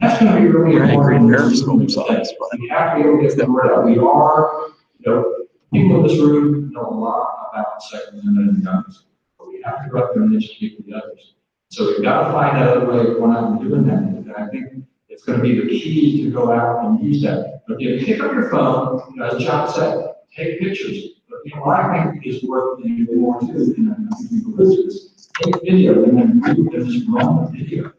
[0.00, 1.30] That's gonna be really Angry important.
[1.30, 4.66] Periscope size, but- We have to be able to get out, we are,
[4.98, 5.34] you know,
[5.72, 9.06] people in this room know a lot about the Second Amendment and guns,
[9.38, 11.34] but we have to go out there and educate the others.
[11.70, 14.34] So we've got to find out a way of going out and doing that, and
[14.36, 17.62] I think it's gonna be the key to go out and use that.
[17.66, 21.54] But you pick up your phone, you know, as John said, take pictures, but you
[21.54, 24.82] know, what I think is worth the more too, and I think people listen to
[24.84, 27.92] this, take video and then you just run the video.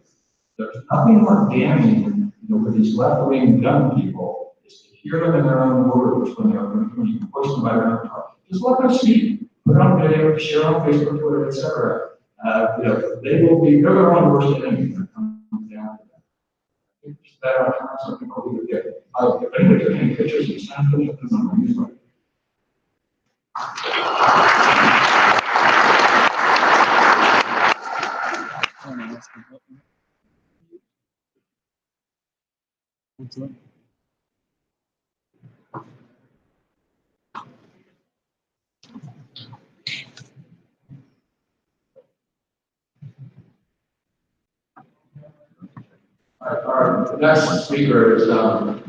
[0.57, 5.35] There's nothing more damning, you know, for these left-wing gun people, is to hear them
[5.35, 8.39] in their own words when they're, when you push them by their own talk.
[8.49, 12.09] Just let them speak, put on video, share on Facebook, Twitter, etc.
[12.43, 15.97] Uh, you know, they will be, they're their own worst enemy when it comes down
[15.99, 17.15] to that.
[17.43, 18.93] That our time, some people it there.
[19.13, 21.77] Uh, if anybody took any pictures, it's not good, it's not good, it's
[33.19, 33.55] not good.
[46.41, 48.83] Our, our next speaker is, um,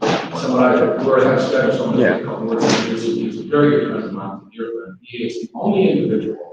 [0.00, 3.02] someone I, Lord has scheduled someone to come forward and.
[3.02, 4.98] He's a very good friend of mine, a dear friend.
[5.02, 6.50] He is the only individual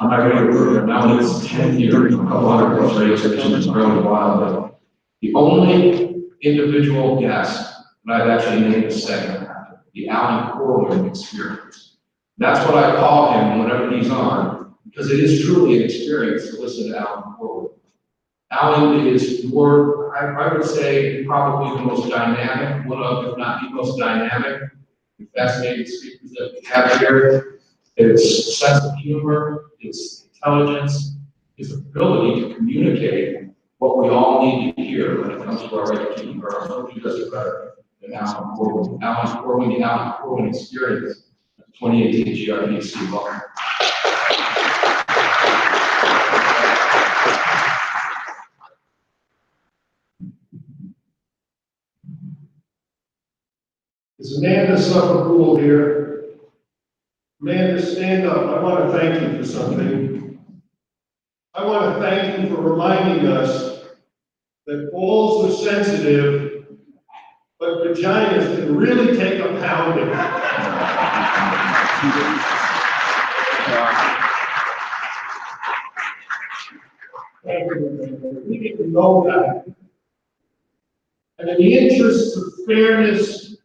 [0.00, 3.66] on my radio program, now it's ten years, a couple hundred plus radio stations, it's
[3.66, 4.80] grown a while, but
[5.22, 6.01] the only
[6.42, 11.96] individual guest that I've actually named a segment after, the Alan Korwin experience.
[12.38, 16.60] That's what I call him whenever he's on, because it is truly an experience to
[16.60, 17.70] listen to Alan Korwin.
[18.50, 23.62] Alan is more, I, I would say, probably the most dynamic, one of, if not
[23.62, 24.62] the most dynamic,
[25.34, 27.60] fascinating speakers that we have here.
[27.96, 31.16] It's sense of humor, it's intelligence,
[31.56, 33.50] his ability to communicate
[33.82, 37.00] what we all need to hear when it comes to our education, or our social
[37.00, 39.02] justice better than Alan Korwin.
[39.02, 41.24] Alan Korwin, the Alan Korwin experience,
[41.76, 43.40] twenty eighteen GRPC, welcome.
[54.20, 56.36] Is Amanda Suffecool here?
[57.40, 58.46] Amanda, stand up.
[58.46, 60.38] I want to thank you for something.
[61.54, 63.71] I want to thank you for reminding us
[64.66, 66.66] that balls are sensitive,
[67.58, 70.08] but vaginas can really take a pounding.
[78.46, 79.74] We need to know that.
[81.38, 83.56] And in the interests of fairness,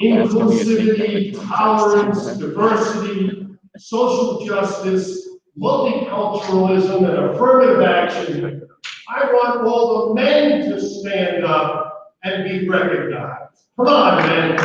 [0.00, 5.28] inclusivity, tolerance, diversity, social justice,
[5.58, 8.65] multiculturalism, and affirmative action,
[9.08, 13.60] I want all the men to stand up and be recognized.
[13.76, 14.58] Come on, men.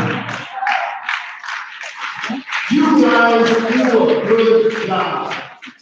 [2.72, 3.48] You guys
[3.92, 5.36] do a good job.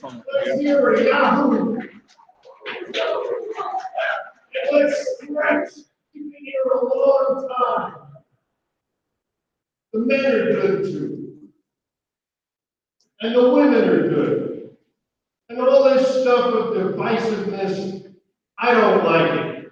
[0.03, 1.77] Let's hear a Yahoo.
[4.71, 5.69] Let's stretch.
[6.13, 7.93] You've been here a long time.
[9.93, 11.37] The men are good too.
[13.21, 14.75] And the women are good.
[15.49, 18.08] And all this stuff of divisiveness,
[18.61, 19.71] I don't like it.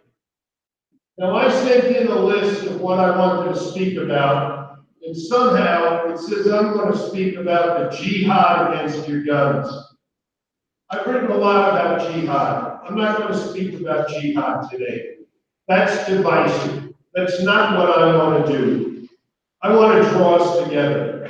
[1.18, 6.06] Now, I sent in a list of what I wanted to speak about, and somehow
[6.06, 9.68] it says I'm going to speak about the jihad against your guns.
[10.90, 12.80] I've written a lot about jihad.
[12.88, 15.16] I'm not going to speak about jihad today.
[15.68, 16.94] That's divisive.
[17.14, 19.10] That's not what I want to do.
[19.62, 21.30] I want to draw us together.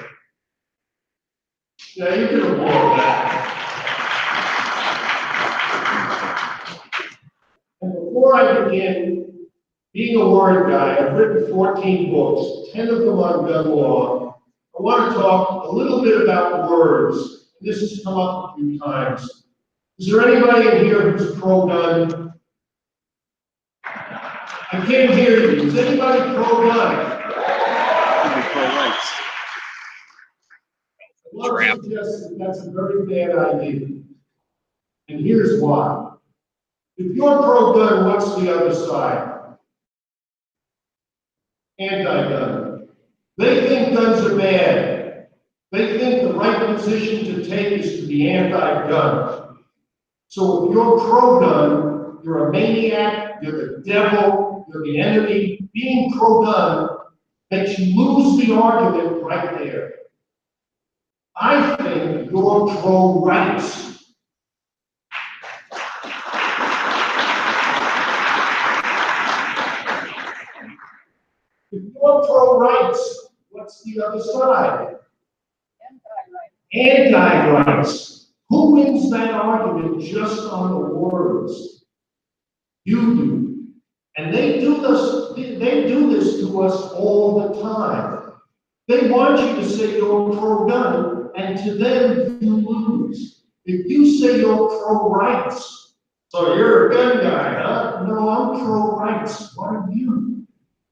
[1.98, 3.48] Now, you can applaud that.
[7.82, 7.94] And
[8.28, 9.48] before I begin,
[9.94, 14.42] being a word guy, I've written 14 books, 10 of them on gun law.
[14.78, 17.54] I want to talk a little bit about words.
[17.62, 19.46] This has come up a few times.
[19.98, 22.34] Is there anybody in here who's pro-gun?
[23.86, 25.64] I can't hear you.
[25.64, 27.14] Is anybody pro-gun?
[31.30, 33.88] I want to suggest that that's a very bad idea.
[35.08, 36.07] And here's why.
[36.98, 39.56] If you're pro-gun, what's the other side?
[41.80, 42.88] Anti-gun.
[43.38, 45.27] They think guns are bad.
[45.72, 49.59] They think the right position to take is to be anti-gun.
[50.27, 55.69] So if you're pro-gun, you're a maniac, you're the devil, you're the enemy.
[55.74, 56.90] Being pro-gun
[57.51, 59.93] makes you lose the argument right there.
[61.35, 63.97] I think you're pro-rights.
[71.72, 74.96] If you're pro-rights, what's the other side?
[76.74, 78.32] Anti-rights.
[78.50, 81.86] Who wins that argument just on the words?
[82.86, 83.66] You do.
[84.16, 88.32] And they do this, they do this to us all the time.
[88.88, 93.44] They want you to say you're pro-gun, and to them, you lose.
[93.66, 95.96] If you say you're pro-rights,
[96.30, 98.06] so you're a gun guy, huh?
[98.08, 99.56] No, I'm pro-rights.
[99.56, 100.36] What are you?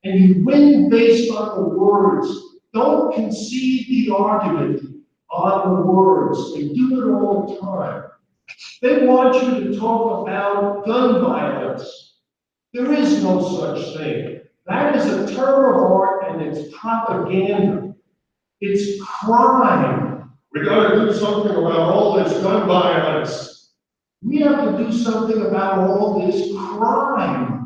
[0.06, 2.28] And you win based on the words.
[2.74, 4.82] Don't concede the argument
[5.32, 6.54] on the words.
[6.54, 8.04] They do it all the time.
[8.84, 12.20] They want you to talk about gun violence.
[12.72, 14.42] There is no such thing.
[14.68, 17.96] That is a term of art and it's propaganda.
[18.62, 20.30] It's crime.
[20.54, 23.74] We gotta do something about all this gun violence.
[24.22, 27.65] We have to do something about all this crime.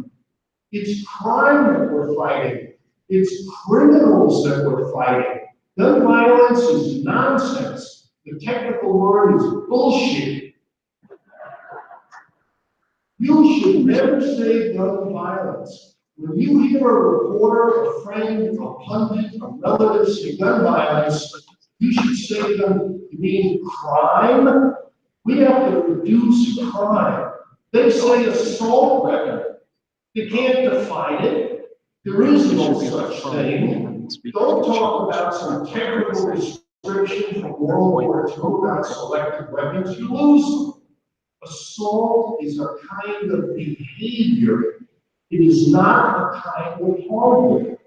[0.72, 2.74] It's crime that we're fighting.
[3.10, 5.48] It's criminals that we're fighting.
[5.78, 8.12] Gun violence is nonsense.
[8.26, 10.54] The technical word is bullshit.
[13.18, 15.96] You should never say gun violence.
[16.18, 21.34] When you hear a reporter, a friend, a pundit, a relative say gun violence,
[21.80, 24.76] you should say them, you mean crime?
[25.24, 27.32] We have to reduce crime.
[27.72, 29.49] They say assault weapon.
[30.14, 31.70] You can't define it.
[32.04, 34.10] There is no such thing.
[34.34, 40.46] Don't talk about some technical restriction from World War II about selective weapons, you lose
[40.46, 40.74] them.
[41.44, 44.80] Assault is a kind of behavior.
[45.30, 47.78] It is not a kind of hardware.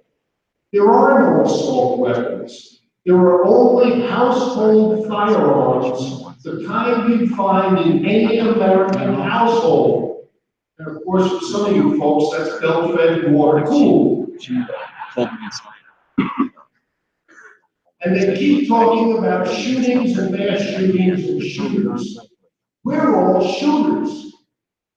[0.73, 2.81] There are no assault weapons.
[3.05, 10.12] There are only household firearms, the kind you find in any American household.
[10.85, 14.31] And of course, for some of you folks, that's belt-fed water cooled.
[18.05, 22.19] And they keep talking about shootings and mass shootings and shooters.
[22.83, 24.33] We're all shooters.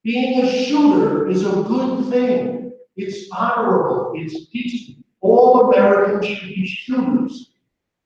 [0.04, 2.72] Being a shooter is a good thing.
[2.96, 5.06] It's honorable, it's decent.
[5.22, 7.52] All Americans should be shooters.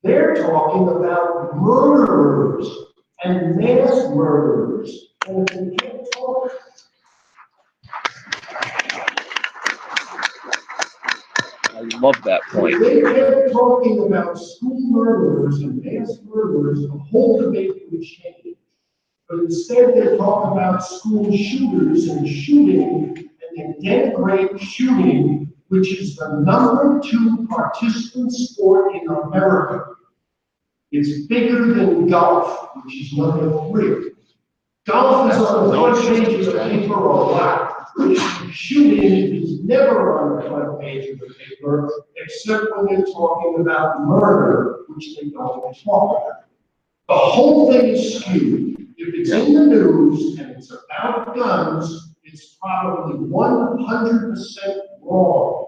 [0.04, 2.68] They're talking about murderers
[3.24, 5.14] and mass murderers.
[5.28, 6.52] And if we can't talk
[11.72, 12.80] I love that point.
[12.80, 18.58] They kept talking about school murderers and mass murderers, the whole debate would change.
[19.30, 25.94] But instead, they talk about school shooters and shooting, and the they denigrate shooting, which
[26.00, 29.94] is the number two participant sport in America.
[30.92, 34.12] It's bigger than golf, which is number three.
[34.88, 37.69] Golf is on the front page of the paper a lot.
[38.52, 44.02] Shooting is never on the front page of the paper, except when they're talking about
[44.06, 46.46] murder, which they don't talk about.
[47.08, 48.88] The whole thing is skewed.
[48.98, 55.68] If it's in the news and it's about guns, it's probably one hundred percent wrong.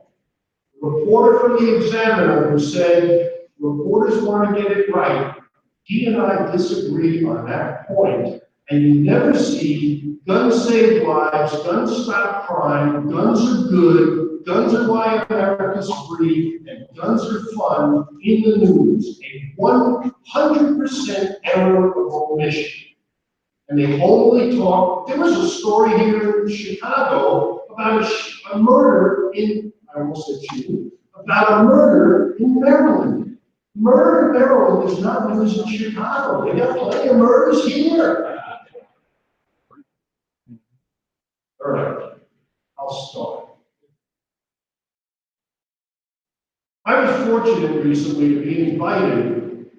[0.82, 5.36] The Reporter from the Examiner who said, reporters want to get it right,
[5.84, 8.41] he and I disagree on that point,
[8.72, 14.90] and you never see guns save lives, guns stop crime, guns are good, guns are
[14.90, 19.20] why America's free, and guns are fun in the news.
[19.26, 22.88] A one hundred percent error of omission.
[23.68, 29.32] And they only talk, there was a story here in Chicago about a, a murder
[29.34, 33.38] in, I almost said shooting, about a murder in Maryland.
[33.76, 36.52] Murder in Maryland is not news in Chicago.
[36.52, 38.31] They got plenty of murders here.
[41.64, 42.14] Right,
[42.78, 43.50] I'll start.
[46.86, 49.70] I was fortunate recently to be invited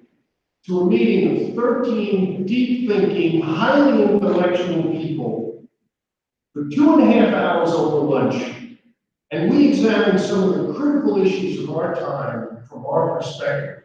[0.65, 5.65] to a meeting of thirteen deep-thinking, highly intellectual people
[6.53, 8.41] for two and a half hours over lunch.
[9.31, 13.83] And we examined some of the critical issues of our time from our perspective.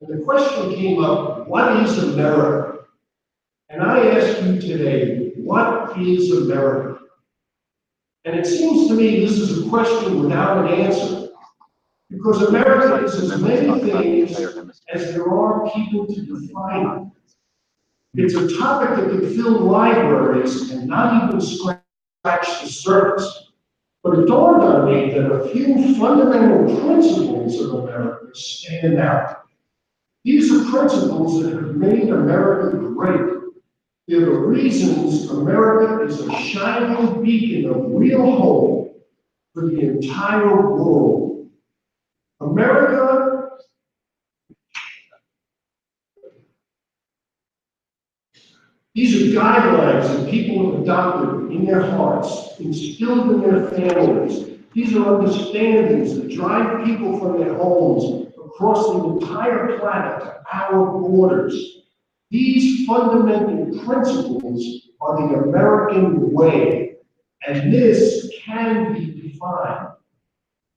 [0.00, 2.84] And the question came up, what is America?
[3.68, 6.91] And I ask you today, what is America?
[8.24, 11.28] And it seems to me this is a question without an answer.
[12.08, 14.38] Because America is as many things
[14.92, 17.12] as there are people to define
[18.14, 18.22] it.
[18.22, 21.80] It's a topic that could fill libraries and not even scratch
[22.22, 23.52] the surface.
[24.02, 29.44] But it dawned on me that a few fundamental principles of America stand out.
[30.24, 33.31] These are principles that have made America great.
[34.12, 39.02] They're the reasons America is a shining beacon of real hope
[39.54, 41.48] for the entire world.
[42.38, 43.48] America
[48.94, 54.58] These are guidelines that people have adopted in their hearts, instilled in their families.
[54.74, 61.00] These are understandings that drive people from their homes across the entire planet to our
[61.00, 61.78] borders.
[62.30, 66.96] These fundamental principles are the American way,
[67.46, 69.88] and this can be defined.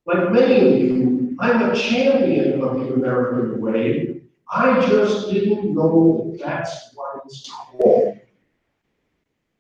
[0.06, 4.22] Like many of you, I'm a champion of the American way.
[4.50, 8.20] I just didn't know that that's what it's called.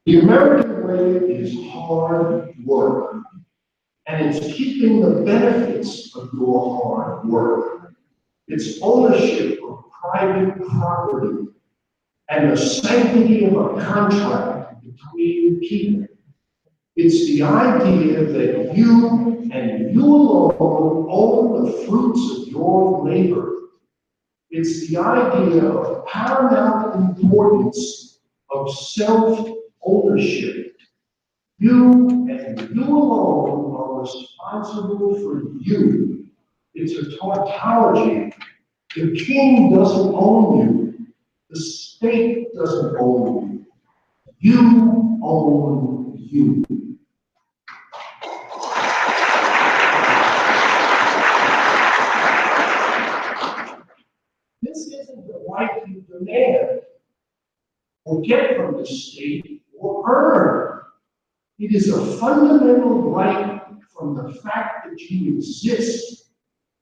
[0.06, 3.17] The American way is hard work,
[4.08, 7.95] and it's keeping the benefits of your hard work.
[8.48, 11.45] It's ownership of private property
[12.29, 16.07] and the sanctity of a contract between people.
[16.95, 23.51] It's the idea that you and you alone own the fruits of your labor.
[24.49, 30.77] It's the idea of paramount importance of self-ownership.
[31.57, 36.27] You and you alone are responsible for you.
[36.73, 38.33] It's a tautology.
[38.95, 41.07] The king doesn't own you.
[41.49, 41.59] The
[41.95, 43.65] state doesn't own
[44.40, 44.51] you.
[44.51, 46.64] You own you.
[54.61, 56.82] This isn't the right you demand
[58.03, 60.82] or get from the state or earn.
[61.59, 63.61] It is a fundamental right
[63.98, 66.25] from the fact that you exist.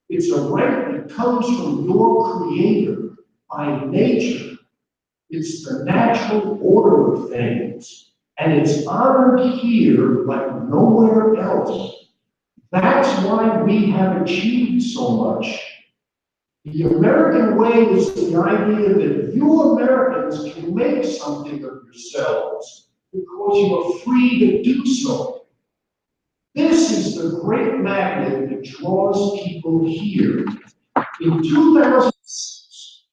[0.09, 3.11] It's a right that comes from your creator
[3.47, 4.52] by nature.
[5.35, 12.05] It's the natural order of things, and it's honored here like nowhere else.
[12.71, 15.59] That's why we have achieved so much.
[16.65, 23.57] The American way is the idea that you Americans can make something of yourselves because
[23.57, 25.47] you are free to do so.
[26.53, 30.45] This is the great magnet that draws people here.
[31.21, 33.05] In 2006,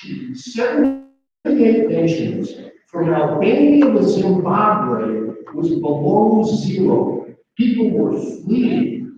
[0.00, 2.52] 78 nations
[2.86, 7.26] from Albania to Zimbabwe was below zero.
[7.56, 9.16] People were fleeing.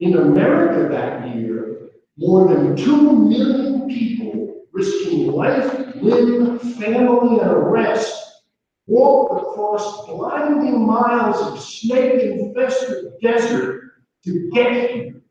[0.00, 8.42] In America that year, more than 2 million people risking life, limb, family, and arrest
[8.86, 13.92] walked across blinding miles of snake-infested desert
[14.24, 15.22] to get here.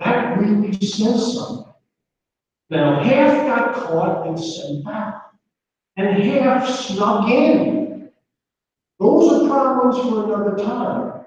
[0.00, 1.72] That really says something.
[2.68, 5.14] Now, half got caught and sent back,
[5.96, 8.10] and half snuck in.
[8.98, 11.24] Those are problems for another time.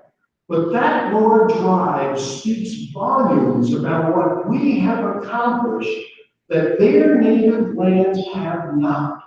[0.50, 5.98] But that Lord Drive speaks volumes about what we have accomplished
[6.50, 9.22] that their native lands have not.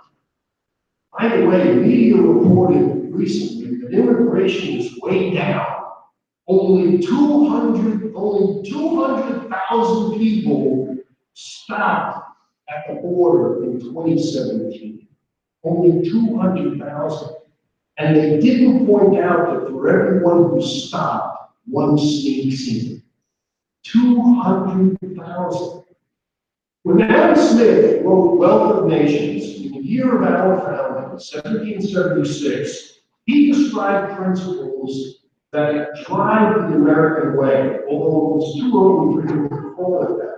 [1.17, 5.65] By the way, media reported recently that immigration is way down.
[6.47, 10.92] Only two hundred, only two hundred thousand people
[11.33, 12.27] stopped
[12.69, 15.07] at the border in twenty seventeen.
[15.63, 17.35] Only two hundred thousand.
[17.97, 23.03] And they didn't point out that for everyone who stopped, one sneaks in.
[23.83, 25.83] Two hundred thousand.
[26.83, 32.99] When Adam Smith wrote Wealth of Nations in the year of our founding, seventeen seventy-six,
[33.25, 35.19] he described principles
[35.51, 40.17] that drive the American way, although it was too early for him to call it
[40.17, 40.32] that.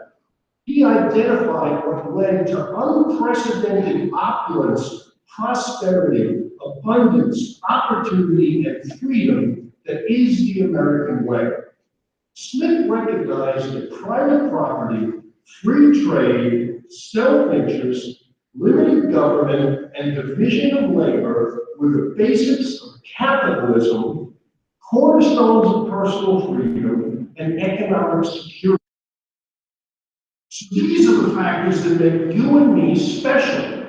[0.66, 10.62] He identified what led to unprecedented opulence, prosperity, abundance, opportunity, and freedom that is the
[10.62, 11.52] American way.
[12.34, 15.12] Smith recognized that private property,
[15.62, 18.24] free trade, self-interest,
[18.56, 24.34] limited government, and division of labor were the basics of capitalism,
[24.82, 28.85] cornerstones of personal freedom, and economic security.
[30.72, 33.86] These are the factors that make you and me special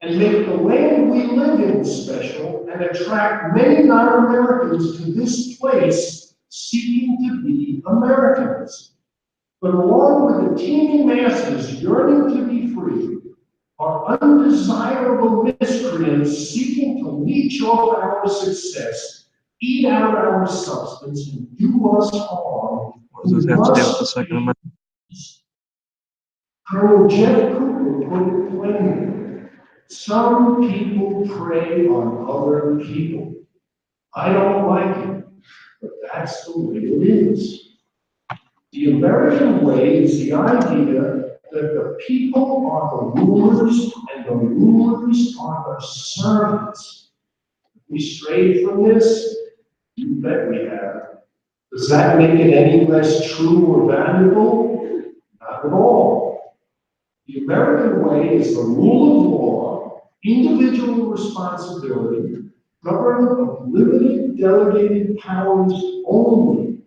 [0.00, 6.34] and make the land we live in special and attract many non-Americans to this place
[6.48, 8.94] seeking to be Americans.
[9.60, 13.18] But along with the teeming masses yearning to be free,
[13.78, 19.26] are undesirable miscreants seeking to leech off our success,
[19.60, 22.92] eat out our substance, and do us harm.
[26.70, 29.48] Colonel Jeff Cooper put it plainly.
[29.88, 33.34] Some people prey on other people.
[34.14, 35.24] I don't like it,
[35.80, 37.78] but that's the way it is.
[38.72, 45.36] The American way is the idea that the people are the rulers and the rulers
[45.40, 47.12] are the servants.
[47.88, 49.36] We strayed from this?
[49.96, 51.20] You bet we have.
[51.72, 55.14] Does that make it any less true or valuable?
[55.40, 56.27] Not at all.
[57.28, 62.36] The American way is the rule of law, individual responsibility,
[62.82, 65.74] government of limited delegated powers
[66.06, 66.80] only.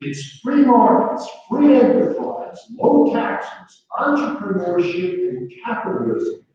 [0.00, 6.46] It's free markets, free enterprise, low taxes, entrepreneurship, and capitalism.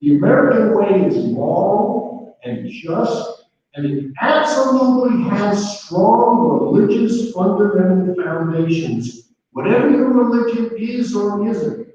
[0.00, 3.42] The American way is moral and just,
[3.74, 11.87] and it absolutely has strong religious fundamental foundations, whatever your religion is or isn't.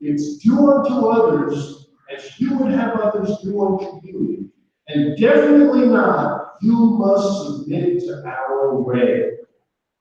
[0.00, 4.50] It's do unto others as you would have others do unto you.
[4.88, 9.32] And definitely not, you must submit to our way.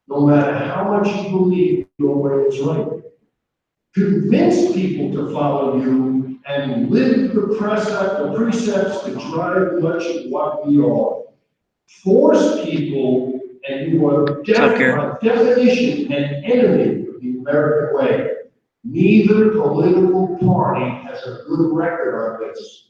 [0.07, 3.01] No matter how much you believe your way is right.
[3.95, 10.29] Convince people to follow you and live the precept, the precepts that drive much of
[10.29, 11.23] what we are.
[12.03, 18.31] Force people and you are def- by definition an enemy of the American way.
[18.87, 22.89] Neither political party has a good record on this.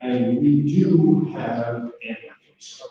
[0.00, 2.82] And we do have enemies.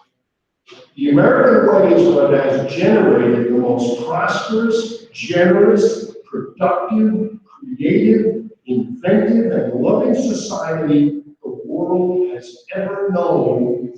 [0.98, 9.74] The American way is what has generated the most prosperous, generous, productive, creative, inventive, and
[9.76, 13.94] loving society the world has ever known,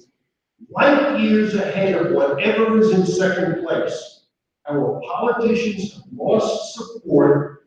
[0.70, 4.17] light years ahead of whatever is in second place.
[4.70, 7.64] Our politicians have lost support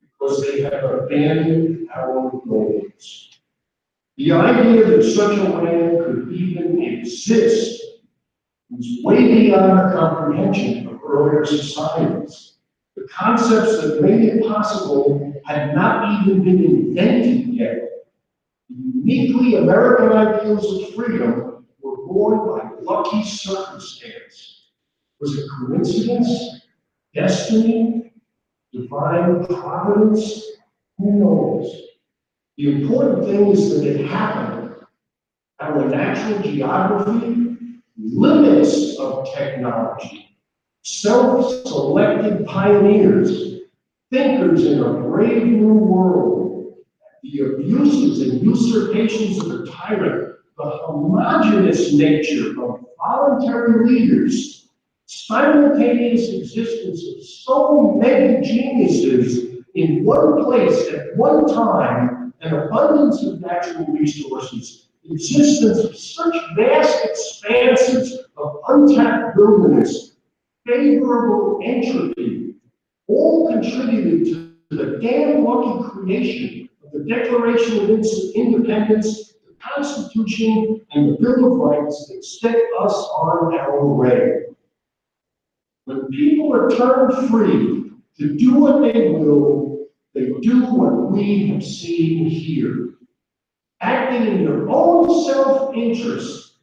[0.00, 3.40] because they have abandoned our goals.
[4.16, 7.82] The idea that such a land could even exist
[8.70, 12.58] was way beyond the comprehension of earlier societies.
[12.94, 17.78] The concepts that made it possible had not even been invented yet.
[18.68, 24.59] The uniquely American ideals of freedom were born by lucky circumstance.
[25.20, 26.62] Was it coincidence?
[27.14, 28.12] Destiny?
[28.72, 30.44] Divine providence?
[30.96, 31.70] Who knows?
[32.56, 34.74] The important thing is that it happened.
[35.60, 37.58] Our natural geography,
[37.98, 40.36] limits of technology,
[40.82, 43.60] self-selected pioneers,
[44.10, 46.76] thinkers in a brave new world,
[47.22, 54.59] the abuses and usurpations of the tyrant, the homogeneous nature of voluntary leaders,
[55.10, 63.40] simultaneous existence of so many geniuses in one place at one time, an abundance of
[63.40, 70.14] natural resources, existence of such vast expanses of untapped wilderness,
[70.64, 72.54] favorable entropy,
[73.08, 74.26] all contributed
[74.70, 77.90] to the damn lucky creation of the Declaration of
[78.36, 84.44] Independence, the Constitution, and the Bill of Rights that set us on our way.
[85.84, 91.64] When people are turned free to do what they will, they do what we have
[91.64, 92.94] seen here.
[93.80, 96.58] Acting in their own self-interest,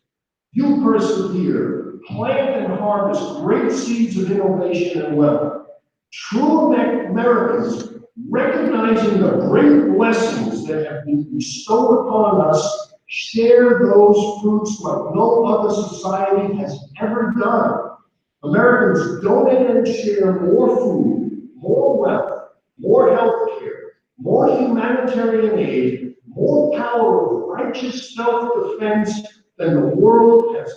[0.52, 5.68] you persevere, plant and harvest great seeds of innovation and wealth.
[6.12, 7.94] True Americans,
[8.30, 15.46] recognizing the great blessings that have been bestowed upon us, share those fruits like no
[15.46, 17.97] other society has ever done.
[18.44, 26.78] Americans donate and share more food, more wealth, more health care, more humanitarian aid, more
[26.78, 29.22] power of righteous self-defense
[29.58, 30.72] than the world has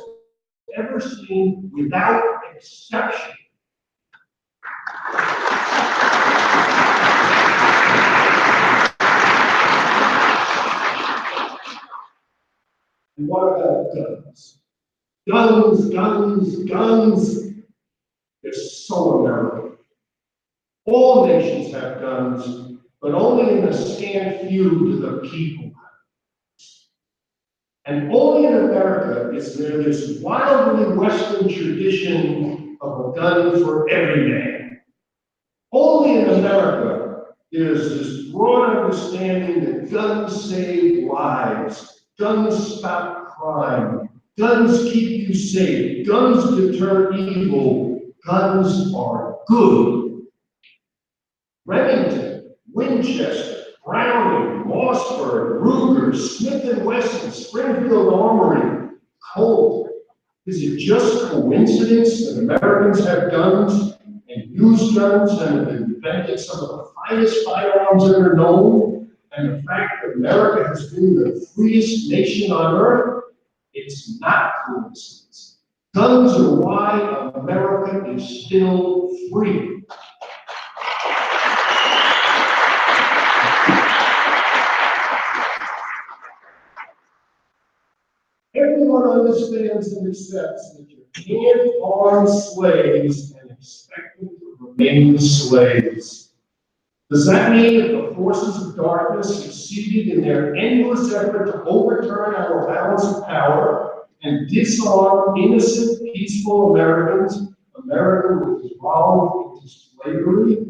[0.74, 2.22] ever seen without
[2.54, 3.34] exception.
[13.18, 14.60] And what about guns?
[15.28, 17.49] Guns, guns, guns.
[18.42, 19.76] They're so American.
[20.86, 25.74] All nations have guns, but only in a scant few do the people have.
[27.84, 34.28] And only in America is there this wildly Western tradition of a gun for every
[34.28, 34.80] man.
[35.72, 44.84] Only in America is this broad understanding that guns save lives, guns stop crime, guns
[44.84, 47.89] keep you safe, guns deter evil,
[48.24, 50.22] guns are good.
[51.66, 58.90] Remington, Winchester, Browning, Mossberg, Ruger, Smith Wesson, Springfield Armory,
[59.34, 59.88] Colt.
[60.46, 63.94] Is it just coincidence that Americans have guns
[64.28, 69.10] and use guns and have invented some of the finest firearms ever known?
[69.36, 73.24] And the fact that America has been the freest nation on earth?
[73.74, 75.49] It's not coincidence.
[75.92, 79.82] Guns are why America is still free.
[88.54, 96.34] Everyone understands and accepts that you can't arm slaves and expect them to remain slaves.
[97.10, 102.36] Does that mean that the forces of darkness succeeded in their endless effort to overturn
[102.36, 103.89] our balance of power
[104.22, 107.50] and disarm innocent, peaceful Americans?
[107.82, 110.66] America which was involved into slavery?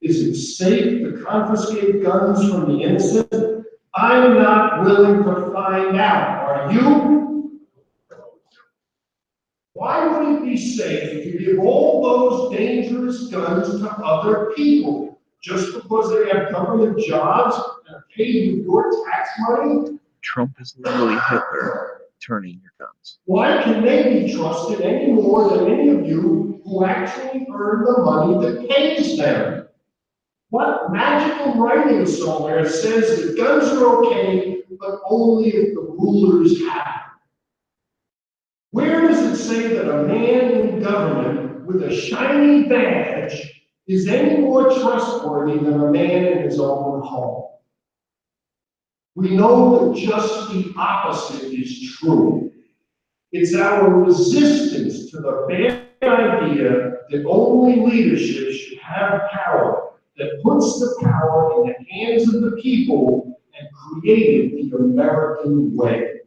[0.00, 3.66] Is it safe to confiscate guns from the innocent?
[3.94, 6.48] I'm not willing to find out.
[6.48, 7.60] Are you?
[9.74, 15.20] Why would it be safe to give all those dangerous guns to other people?
[15.40, 17.56] Just because they have government jobs
[17.88, 19.98] and paid with your tax money?
[20.20, 23.18] Trump is literally Hitler turning your guns.
[23.24, 28.02] Why can they be trusted any more than any of you who actually earn the
[28.02, 29.68] money that pays them?
[30.50, 36.84] What magical writing somewhere says that guns are okay, but only if the rulers have
[36.84, 37.02] them?
[38.70, 44.40] Where does it say that a man in government with a shiny badge is any
[44.40, 47.51] more trustworthy than a man in his own home?
[49.14, 52.50] We know that just the opposite is true.
[53.32, 60.78] It's our resistance to the bad idea that only leadership should have power that puts
[60.80, 66.20] the power in the hands of the people and created the American way.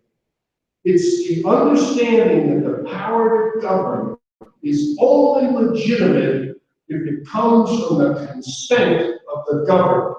[0.84, 4.18] It's the understanding that the power to govern
[4.62, 6.58] is only legitimate
[6.88, 10.16] if it comes from the consent of the governed.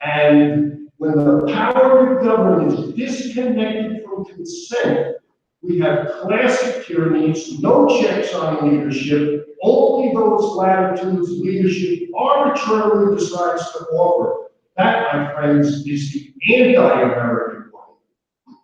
[0.00, 5.16] And when the power to govern is disconnected from consent,
[5.62, 13.78] we have classic tyrannies, no checks on leadership, only those latitudes leadership arbitrarily decides to
[13.92, 14.50] offer.
[14.76, 18.54] That, my friends, is the anti-American way.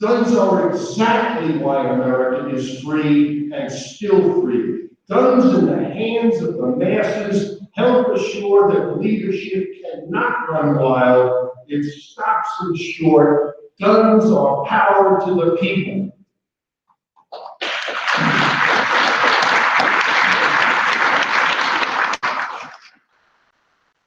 [0.00, 4.88] Guns are exactly why America is free and still free.
[5.08, 11.50] Guns in the hands of the masses help assure that leadership cannot run wild.
[11.66, 13.56] It stops them short.
[13.80, 16.12] Guns are power to the people.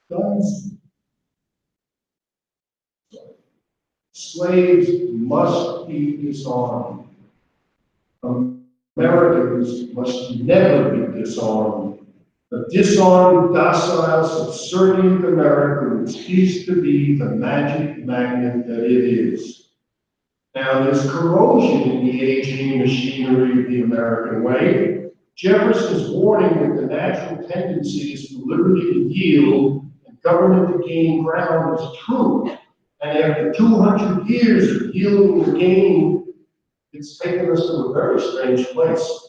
[0.09, 0.73] Guns.
[4.13, 7.03] Slaves must be disarmed.
[8.95, 11.96] Americans must never be disarmed.
[12.49, 19.71] The disarmed, docile, subservient America which cease to be the magic magnet that it is.
[20.55, 25.09] Now, there's corrosion in the aging machinery of the American way.
[25.35, 31.23] Jefferson's warning that the natural tendency is for liberty to yield and government to gain
[31.23, 32.49] ground is true.
[33.01, 36.33] And after two hundred years of yielding and gaining,
[36.93, 39.26] it's taken us to a very strange place.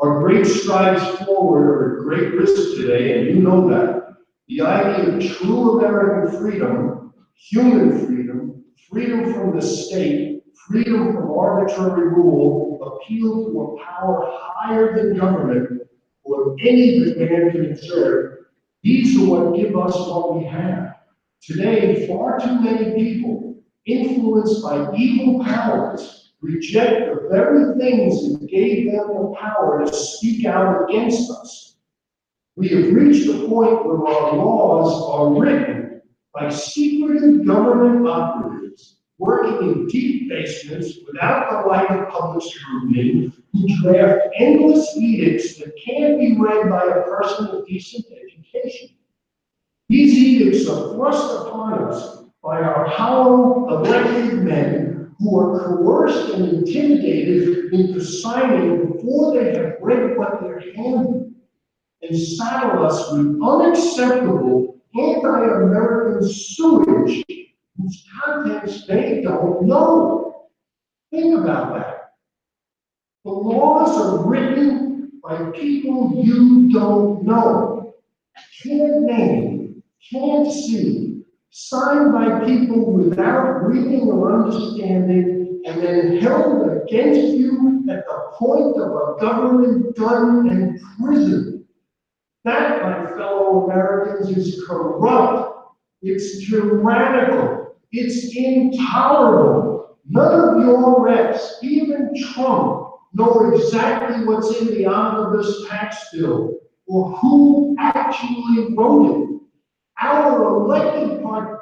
[0.00, 4.04] Our great strides forward are at great risk today, and you know that.
[4.48, 12.08] The idea of true American freedom, human freedom, freedom from the state, freedom from arbitrary
[12.08, 15.82] rule, appeal to a power higher than government
[16.24, 18.50] or any man can exert,
[18.82, 20.96] these are what give us what we have.
[21.42, 28.90] Today, far too many people, influenced by evil powers, reject the very things that gave
[28.90, 31.76] them the power to speak out against us.
[32.56, 36.02] We have reached a point where our laws are written
[36.34, 43.82] by secretive government operatives working in deep basements without the light of public scrutiny, who
[43.82, 48.90] draft endless edicts that can't be read by a person with decent education.
[49.88, 56.48] These edicts are thrust upon us by our hollow elected men who are coerced and
[56.48, 61.34] intimidated into signing before they have read what they're handed
[62.02, 67.24] and saddle us with unacceptable anti-American sewage
[67.76, 70.46] whose contents they don't know.
[71.10, 72.12] Think about that.
[73.24, 77.94] The laws are written by people you don't know,
[78.62, 79.82] can't name,
[80.12, 81.17] can't see,
[81.50, 88.80] signed by people without reading or understanding, and then held against you at the point
[88.80, 91.64] of a government gun and prison.
[92.44, 95.74] That, my fellow Americans, is corrupt.
[96.02, 97.76] It's tyrannical.
[97.92, 99.98] It's intolerable.
[100.08, 107.10] None of your reps, even Trump, know exactly what's in the omnibus tax bill or
[107.16, 109.40] who actually wrote it.
[110.00, 111.60] Our elected part,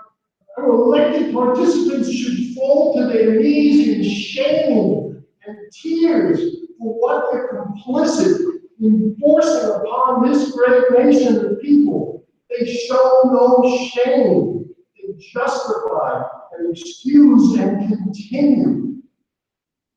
[0.59, 6.41] our elected participants should fall to their knees in shame and tears
[6.79, 8.41] for what they're complicit
[8.81, 12.27] in forcing upon this great nation of people.
[12.51, 14.67] They show no shame.
[14.97, 16.25] They justify
[16.59, 19.03] and excuse and continue.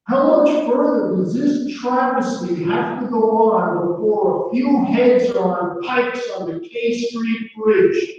[0.06, 5.76] How much further does this travesty have to go on before a few heads are
[5.76, 8.19] on pikes on the K Street Bridge?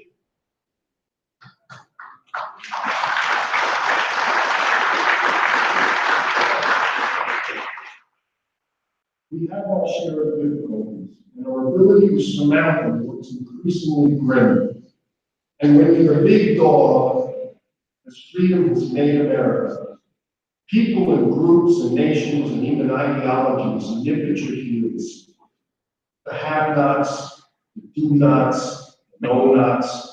[9.33, 14.83] We have our share of difficulties, and our ability to surmount them looks increasingly grim.
[15.60, 17.33] And when you're a big dog,
[18.09, 19.99] as freedom has made America,
[20.68, 25.31] people and groups and nations and even ideologies nip at your heels.
[26.26, 27.42] The have-nots,
[27.76, 30.12] the do-nots, the no-nots,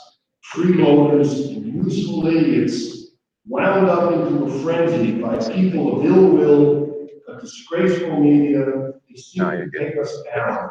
[0.54, 3.16] freeloaders, and useful idiots
[3.48, 9.42] wound up into a frenzy by people of ill will, a disgraceful media, they seek
[9.42, 10.70] to take us down.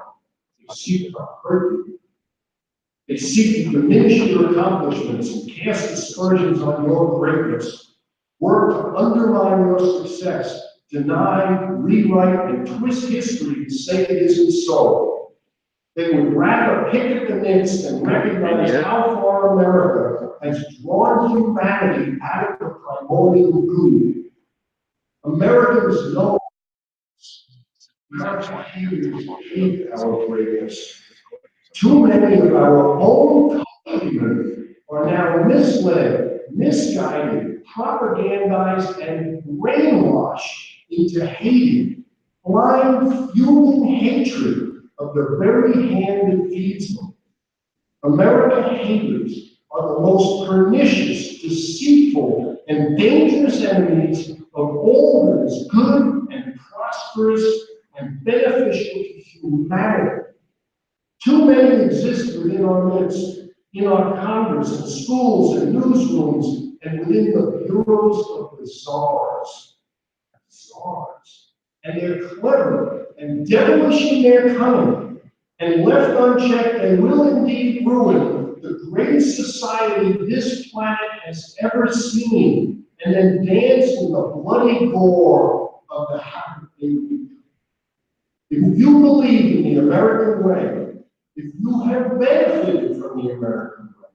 [0.58, 1.99] They seek to hurt you.
[3.08, 7.97] They seek to diminish your accomplishments and cast aspersions on your greatness.
[8.39, 10.60] Work to undermine your success,
[10.91, 15.33] deny, rewrite, and twist history to say it isn't so.
[15.97, 22.16] They would rather pick at the midst and recognize how far America has drawn humanity
[22.23, 24.31] out of the primordial goo.
[25.25, 26.39] Americans know
[28.12, 31.02] American humans hate our greatness.
[31.75, 42.05] Too many of our own countrymen are now misled, misguided, propagandized, and brainwashed into hating,
[42.44, 47.12] blind, fuming hatred of the very hand that feeds them.
[48.05, 56.28] American haters are the most pernicious, deceitful, and dangerous enemies of all that is good
[56.31, 57.67] and prosperous
[57.99, 60.23] and beneficial to humanity.
[61.25, 67.33] Too many exist within our midst, in our Congress, and schools, and newsrooms, and within
[67.33, 69.78] the bureaus of the czars.
[70.50, 71.52] Czars.
[71.84, 75.20] And they're clever and devilish in their cunning,
[75.58, 82.84] and left unchecked, they will indeed ruin the greatest society this planet has ever seen,
[83.05, 87.28] and then dance in the bloody gore of the happy.
[88.49, 91.02] If you believe in the American way,
[91.34, 94.08] if you have benefited from the American way,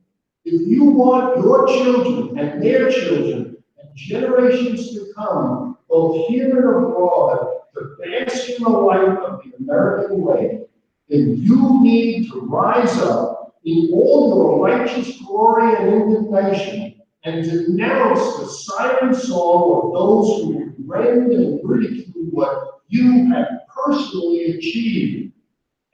[0.45, 6.85] if you want your children and their children and generations to come, both here and
[6.85, 10.61] abroad, to bask in the light of the American way,
[11.09, 18.37] then you need to rise up in all your righteous glory and indignation and denounce
[18.37, 25.33] the silent song of those who rend and ridicule what you have personally achieved.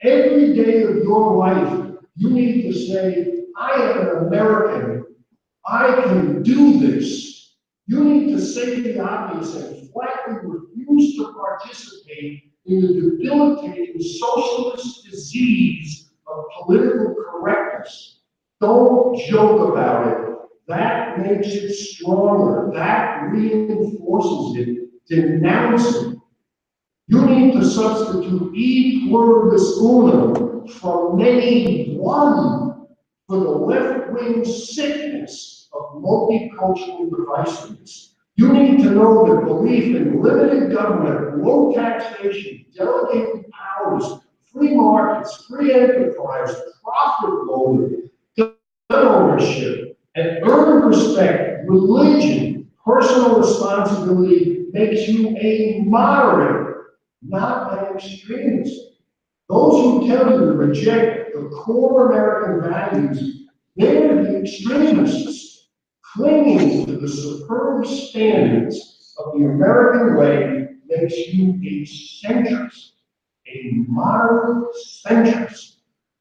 [0.02, 5.04] Every day of your life, you need to say, I am an American.
[5.66, 7.56] I can do this.
[7.86, 15.04] You need to say the obvious and flatly refuse to participate in the debilitating socialist
[15.10, 18.20] disease of political correctness.
[18.60, 20.36] Don't joke about it.
[20.68, 22.70] That makes it stronger.
[22.74, 24.78] That reinforces it.
[25.08, 26.17] Denounce it.
[27.10, 32.86] You need to substitute e pluribus unum from many one
[33.26, 38.10] for the left-wing sickness of multicultural divisiveness.
[38.36, 44.04] You need to know that belief in limited government, low taxation, delegated powers,
[44.52, 46.54] free markets, free enterprise,
[46.84, 48.58] profit gun
[48.90, 56.67] ownership, and earned respect, religion, personal responsibility makes you a moderate,
[57.22, 58.74] not by extremist.
[59.48, 65.68] Those who tell you to reject the core American values, they're the extremists,
[66.02, 72.92] clinging to the superb standards of the American way makes you a centrist,
[73.46, 74.74] a moderate
[75.06, 75.76] centrist.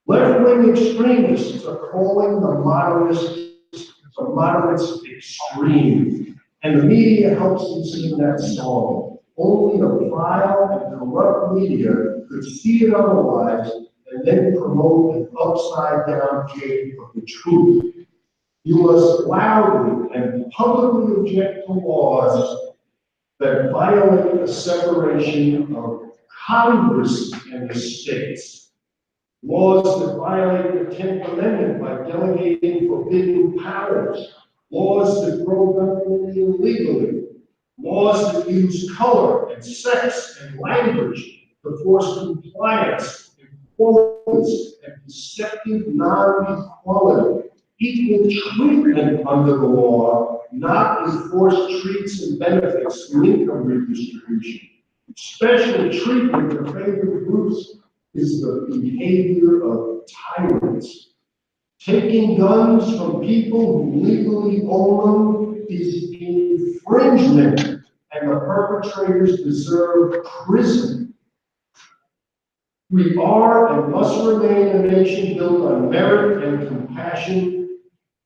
[0.06, 3.51] Left-wing extremists are calling the moderates,
[4.17, 6.40] the moderates extreme.
[6.64, 9.17] And the media helps them sing that song.
[9.38, 11.94] Only a vile and corrupt media
[12.28, 13.70] could see it otherwise
[14.12, 17.94] and then promote an upside down cake of the truth.
[18.64, 22.74] You must loudly and publicly object to laws
[23.40, 26.02] that violate the separation of
[26.48, 28.72] Congress and the states.
[29.44, 34.34] Laws that violate the Tenth Amendment by delegating forbidden powers.
[34.72, 37.27] Laws that grow government illegally.
[37.78, 43.32] Laws that use color and sex and language to force compliance,
[43.74, 47.50] equalities, and deceptive non-equality,
[47.80, 54.70] equal treatment under the law, not enforced treats and benefits through income redistribution.
[55.16, 57.78] Special treatment for favored groups
[58.14, 60.02] is the behavior of
[60.36, 61.14] tyrants.
[61.80, 66.17] Taking guns from people who legally own them is
[66.88, 67.60] infringement,
[68.12, 71.14] and the perpetrators deserve prison.
[72.90, 77.80] We are and must remain a nation built on merit and compassion,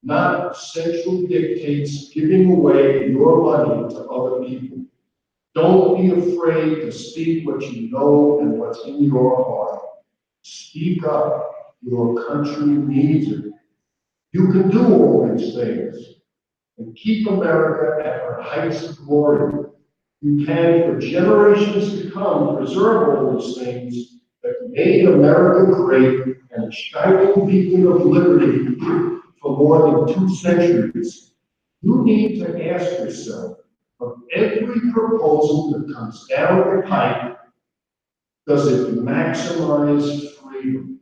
[0.04, 4.86] not central dictates giving away your money to other people.
[5.56, 9.82] Don't be afraid to speak what you know and what's in your heart.
[10.44, 11.48] Speak up.
[11.82, 13.52] Your country needs it.
[14.34, 16.21] You can do all these things
[16.78, 19.66] and keep America at her heights of glory.
[20.22, 26.68] You can, for generations to come, preserve all these things that made America great and
[26.68, 28.76] a shining beacon of liberty
[29.42, 31.34] for more than two centuries.
[31.82, 33.58] You need to ask yourself,
[34.00, 37.38] of every proposal that comes down the pipe,
[38.48, 41.00] does it maximize freedom?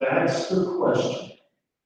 [0.00, 1.31] That's the question.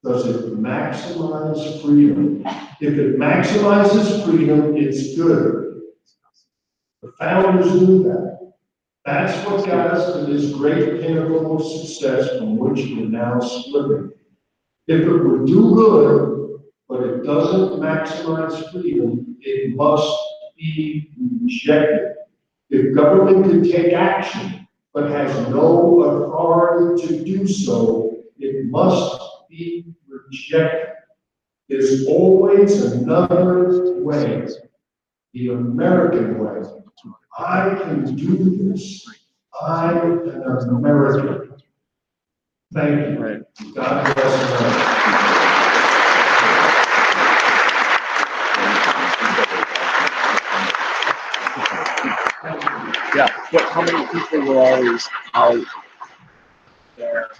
[0.06, 2.44] Does it maximize freedom?
[2.80, 5.80] If it maximizes freedom, it's good.
[7.02, 8.52] The founders knew that.
[9.04, 14.12] That's what got us to this great pinnacle of success from which we're now slipping.
[14.86, 20.16] If it would do good, but it doesn't maximize freedom, it must
[20.56, 21.10] be
[21.42, 22.14] rejected.
[22.70, 29.94] If government can take action, but has no authority to do so, it must be
[30.08, 30.94] rejected.
[31.68, 34.46] There's always another way,
[35.32, 36.62] the American way.
[37.38, 39.06] I can do this.
[39.60, 41.54] I am an American.
[42.72, 43.46] Thank you.
[43.74, 45.36] God bless America.
[53.14, 55.64] Yeah, but how many people were always out
[56.96, 57.30] there?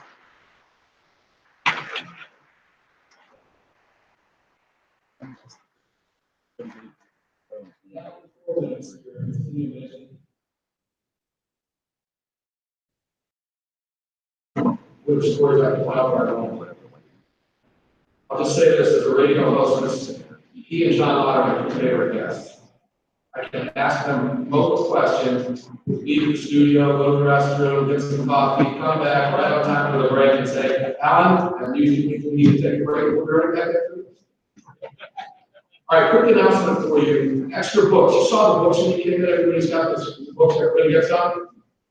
[15.04, 16.76] Which stories I can tell are
[18.30, 20.22] I'll just say this as a radio host,
[20.54, 22.60] he and John Otter are my favorite guests.
[23.34, 28.26] I can ask them most questions, leave the studio, go to the restroom, get some
[28.26, 32.56] coffee, come back right on time for the break and say, Alan, I'm usually need
[32.56, 33.74] to take a break, right
[35.90, 38.78] back after this." All right, quick announcement for you, extra books, you saw the books
[38.78, 41.48] when you came in, everybody's got this, the books everybody gets on.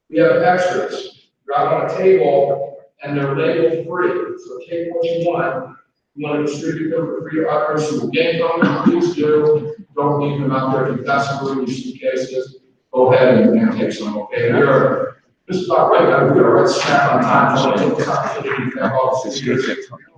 [0.10, 5.26] We have extras, they're on a table, and they're labeled free, so take what you
[5.28, 5.78] want.
[6.16, 9.76] You want to distribute them for free others who will gain from them, please do.
[9.96, 12.60] Don't leave them out there, if room in your suitcases,
[12.94, 14.54] go ahead and and take some, okay?
[14.54, 15.15] We are,
[15.48, 18.80] this is about right, we are right smack on time, so I this opportunity to
[18.80, 19.66] thank all the speakers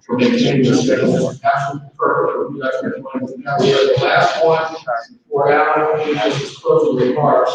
[0.06, 2.56] for maintaining this schedule, absolutely perfect.
[2.56, 4.76] You guys are Now, we are the last one,
[5.30, 7.52] for Alan, is his closing remarks.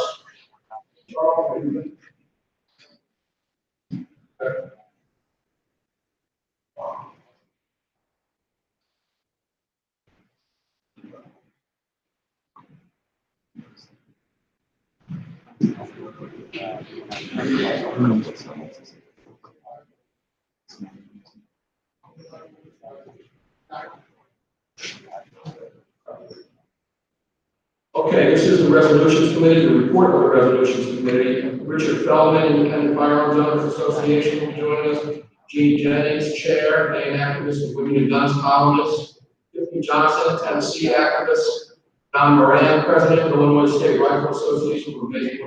[27.95, 31.59] Okay, this is the Resolutions Committee, the report of the Resolutions Committee.
[31.65, 35.19] Richard Feldman, Independent Firearms Owners Association, will join us.
[35.49, 39.21] Gene Jennings, Chair, main activist of Women and Guns columnist.
[39.55, 41.73] Tiffany Johnson, Tennessee activist.
[42.15, 45.43] Don Moran, President of the Illinois State Rifle Association, may be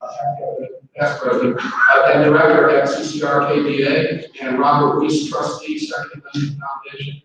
[0.00, 7.22] past president, uh, and director at CCRKBA, and Robert Reese, trustee, Second Amendment Foundation.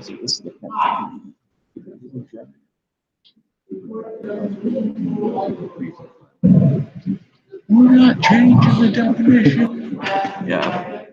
[0.00, 0.52] See, this is the.
[7.68, 9.98] We're not changing the definition.
[10.46, 11.03] Yeah.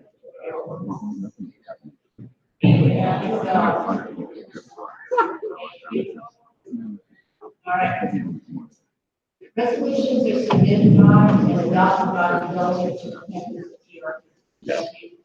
[7.64, 8.12] All right.
[9.56, 12.54] Resolutions are submitted by and adopted by the
[13.04, 15.18] of the members of the organization.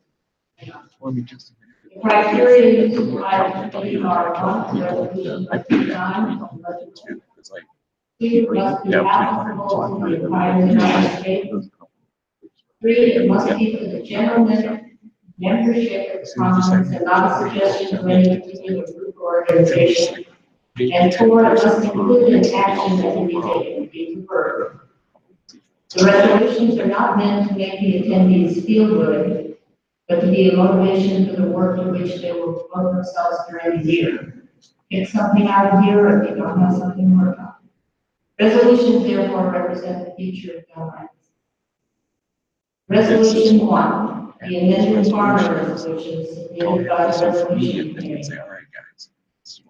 [1.01, 1.53] Let me just.
[1.93, 6.41] The criteria used by the committee are one, resolution must be signed,
[7.07, 7.63] two, It's like.
[8.19, 11.69] Must be applicable to the entire United States.
[12.81, 14.86] Three, it must be for the general mem-
[15.37, 20.25] membership of the Congress and not a suggestion of any particular group or organization.
[20.79, 24.79] And four, must include an action that can be taken to be preferred.
[25.95, 29.57] The resolutions are not meant to make the attendees feel good,
[30.07, 33.81] but to be a motivation for the work to which they will devote themselves during
[33.81, 34.43] the year.
[34.91, 37.53] Pick something out of here if you don't have something to work on.
[38.39, 41.31] Resolutions therefore represent the future of rights.
[42.87, 48.39] Resolution one, the amended farmer resolution submitted by the resolution.
[48.39, 49.09] All right, guys.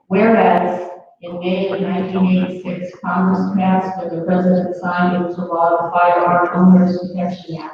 [0.07, 0.89] Whereas
[1.21, 6.49] in May of nineteen eighty-six, Congress passed and the President signed into law the Firearm
[6.53, 7.73] Owners Protection Act.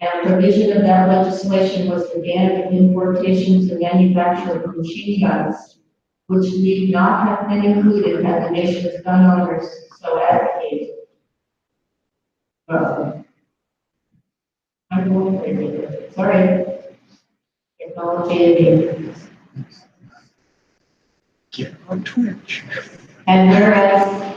[0.00, 5.78] And provision of that legislation was the ban of importations and manufacture of machine guns,
[6.28, 9.68] which need not have been included had the nation's gun owners
[10.00, 10.88] so advocated.
[12.66, 13.19] Uh,
[15.04, 16.66] To, sorry.
[17.80, 19.14] Technology
[21.52, 22.64] Get on Twitch.
[23.26, 24.36] And whereas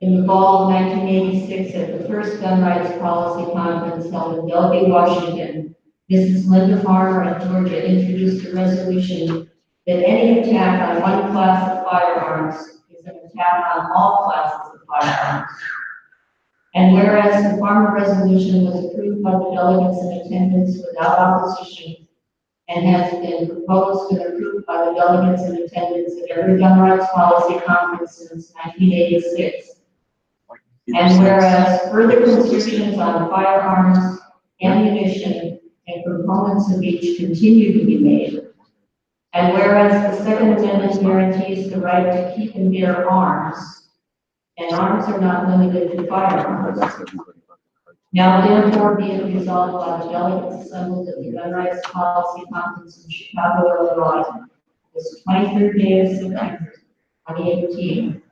[0.00, 4.48] in the fall of nineteen eighty-six, at the first gun rights policy conference held in
[4.48, 5.74] Bellevue, Washington,
[6.10, 6.48] Mrs.
[6.48, 9.50] Linda Farmer of Georgia introduced a resolution
[9.86, 14.80] that any attack on one class of firearms is an attack on all classes of
[14.86, 15.50] firearms.
[16.78, 22.06] And whereas the Farmer resolution was approved by the delegates in attendance without opposition,
[22.68, 27.10] and has been proposed and approved by the delegates in attendance at every gun rights
[27.12, 29.80] policy conference since nineteen eighty-six.
[30.94, 34.20] And whereas further restrictions on firearms,
[34.62, 35.58] ammunition,
[35.88, 38.40] and components of each continue to be made.
[39.32, 43.77] And whereas the Second Amendment guarantees the right to keep and bear arms,
[44.58, 46.80] and arms are not limited to firearms.
[48.12, 53.04] Now therefore be it resolved by the delegates assembled at the Gun Rights Policy Conference
[53.04, 54.24] in Chicago, Illinois,
[54.94, 56.72] this twenty-third day of September,
[57.26, 58.22] twenty eighteen,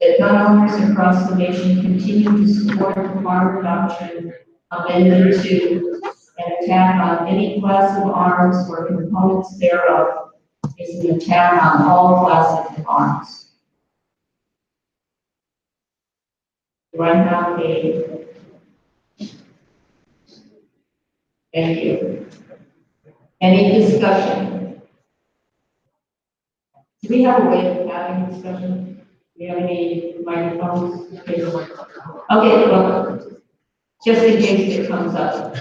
[0.00, 4.32] that gun owners across the nation continue to support the farm doctrine
[4.72, 6.00] amendment to
[6.38, 10.30] an attack on any class of arms or components thereof
[10.78, 13.49] is an attack on all classes of arms.
[17.00, 18.26] Do I have a
[21.54, 22.26] Thank you.
[23.40, 24.82] Any discussion?
[27.02, 28.96] Do we have a way of having discussion?
[28.98, 31.18] Do we have any microphones?
[31.26, 33.18] Okay, well,
[34.04, 35.56] just in case it comes up.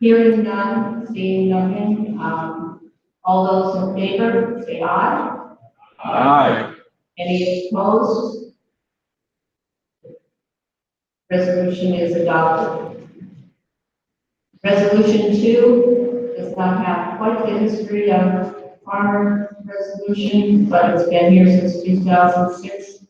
[0.00, 2.90] Hearing none, seeing nothing, um,
[3.24, 5.54] all those in favor, say aye.
[6.02, 6.74] Aye.
[7.18, 8.41] Any opposed?
[11.32, 13.08] Resolution is adopted.
[14.62, 18.54] Resolution two does not have quite the history of
[18.84, 23.06] farmer resolution, but it's been here since two thousand six,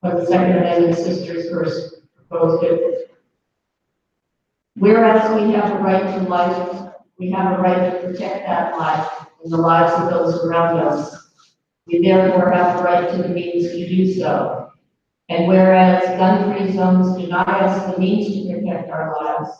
[0.00, 3.10] when the Second Amendment sisters first proposed it.
[4.74, 9.08] Whereas we have a right to life, we have a right to protect that life
[9.42, 11.30] and the lives of those around us.
[11.86, 14.61] We therefore have the right to the means to do so.
[15.28, 19.50] And whereas gun-free zones deny us the means to protect our lives,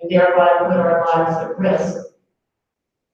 [0.00, 2.04] and thereby put our lives at risk.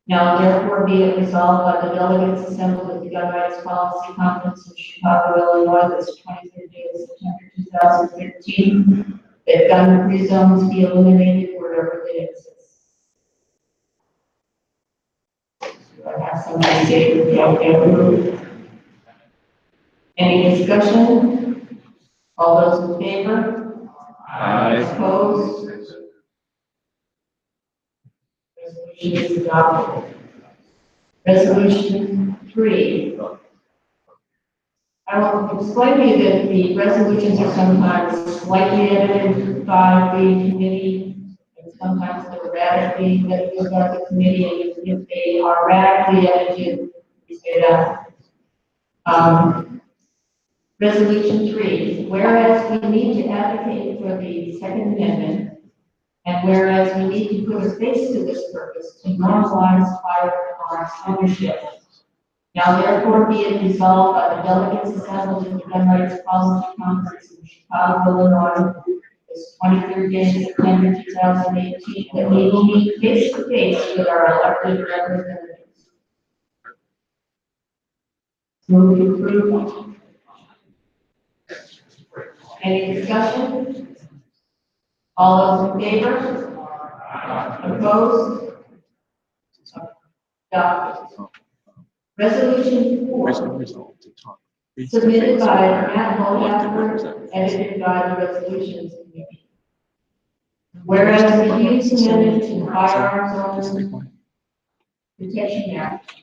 [0.07, 4.69] Now therefore be it resolved by the delegates assembled at the Gun Rights Policy Conference
[4.69, 10.83] in Chicago, Illinois, this twenty-third day of September two thousand fifteen, that gun-free zones be
[10.83, 12.51] eliminated wherever they exist.
[15.63, 18.39] Do I have somebody say, okay,
[20.19, 21.44] Any discussion?
[22.37, 23.89] All those in favor?
[24.29, 24.77] Aye.
[24.77, 25.71] Opposed?
[28.61, 30.15] Resolution is adopted.
[31.27, 33.19] Resolution three.
[35.07, 41.15] I will explain to you that the resolutions are sometimes slightly edited by the committee,
[41.63, 46.89] and sometimes they're radically edited by the committee, and if they are radically edited,
[47.29, 48.07] we say that.
[49.07, 49.71] Um,
[50.81, 51.84] Resolution three,
[52.15, 55.59] whereas we need to advocate for the Second Amendment,
[56.27, 61.61] and whereas we need to put a face to this purpose to normalize firearms ownership.
[62.55, 67.33] Now therefore be it resolved by the delegates assembled in the gun rights policy conference
[67.33, 68.73] in Chicago, Illinois,
[69.29, 73.99] this twenty-third day of September two thousand eighteen, that we will meet face to face
[73.99, 75.91] with our elected representatives.
[78.69, 79.94] Move to approve.
[82.65, 83.97] Any discussion?
[85.19, 86.51] All those in favor?
[87.63, 88.55] Opposed?
[90.53, 91.27] Adopted.
[92.17, 94.39] Resolution four, There's no result to talk.
[94.87, 95.61] submitted by
[95.95, 99.47] Matt Holdaffer, edited by the Resolutions Committee.
[100.85, 104.05] Whereas the Hughes Amendment to the Firearms Owners
[105.19, 106.15] Protection Act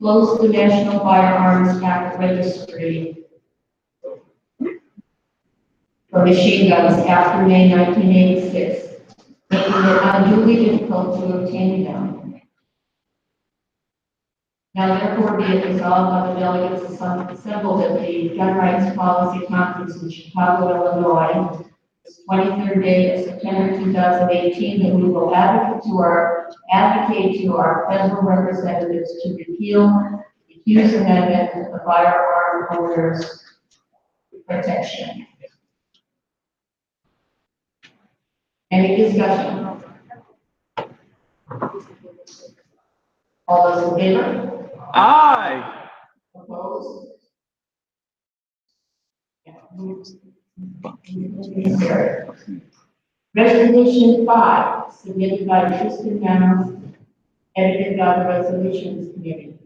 [0.00, 3.19] closed the National Firearms Act registry
[6.10, 8.96] for machine guns after May nineteen eighty-six,
[9.50, 12.40] making it unduly difficult to obtain them.
[14.74, 20.02] Now therefore be it resolved by the delegates assembled at the Gun Rights Policy Conference
[20.02, 21.64] in Chicago, Illinois,
[22.04, 27.40] this twenty-third day of September two thousand eighteen, that we will advocate to our, advocate
[27.42, 29.88] to our federal representatives to repeal
[30.48, 33.44] the Hughes Amendment to the Firearm Owners
[34.48, 35.26] Protection.
[38.70, 39.82] Any discussion?
[43.48, 44.70] All those in favor?
[44.94, 45.88] Aye.
[46.36, 47.08] Opposed?
[53.34, 56.76] Resolution five, submitted by Tristan Manos,
[57.56, 59.58] edited by the Resolutions Committee.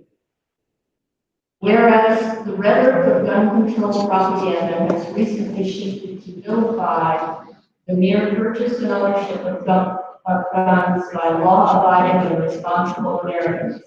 [1.59, 7.45] Whereas the rhetoric of gun control propaganda has recently shifted to vilify
[7.87, 13.83] the mere purchase and ownership of guns by law-abiding and responsible Americans.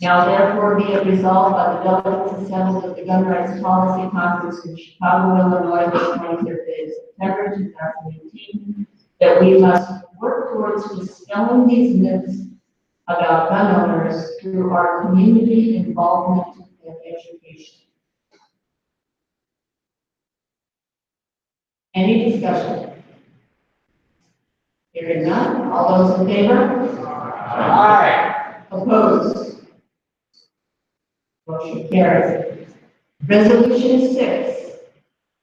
[0.00, 4.64] Now therefore be it resolved by the delegates assembled at the Gun Rights Policy Conference
[4.64, 8.86] in Chicago, Illinois, this twenty-third day of September two thousand eighteen,
[9.20, 12.42] that we must work towards dispelling these myths
[13.08, 17.85] about gun owners through our community involvement and education.
[21.96, 22.92] Any discussion?
[24.92, 27.08] Hearing none, all those in favor?
[27.08, 28.64] Aye.
[28.70, 29.60] Opposed?
[31.46, 32.68] Motion carries.
[33.26, 34.72] Resolution six,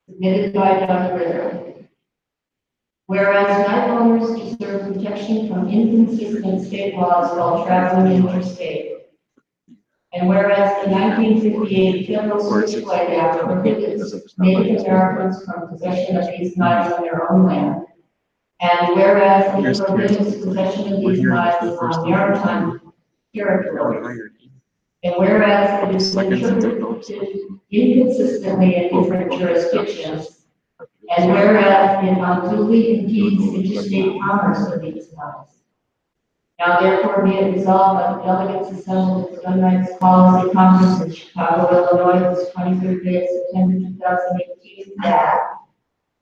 [0.07, 1.73] submitted by Doug Ritter.
[3.07, 8.92] Whereas knife owners deserve protection from inconsistent state laws while traveling interstate.
[10.13, 16.55] And whereas the nineteen fifty-eight Federal Switchblade Act prohibits Native Americans from possession of these
[16.55, 17.85] knives on their own land.
[18.61, 22.93] And whereas it prohibits possession of these knives on maritime
[23.35, 24.29] territory.
[25.03, 27.29] And whereas it is interpreted
[27.71, 30.45] inconsistently in different jurisdictions.
[31.17, 35.62] And whereas it unduly impedes interstate commerce of these knives.
[36.59, 41.01] Now therefore be it resolved by the delegates assembled at the Gun Rights Policy Conference
[41.01, 45.39] in Chicago, Illinois, this twenty-third day of September two thousand eighteen, that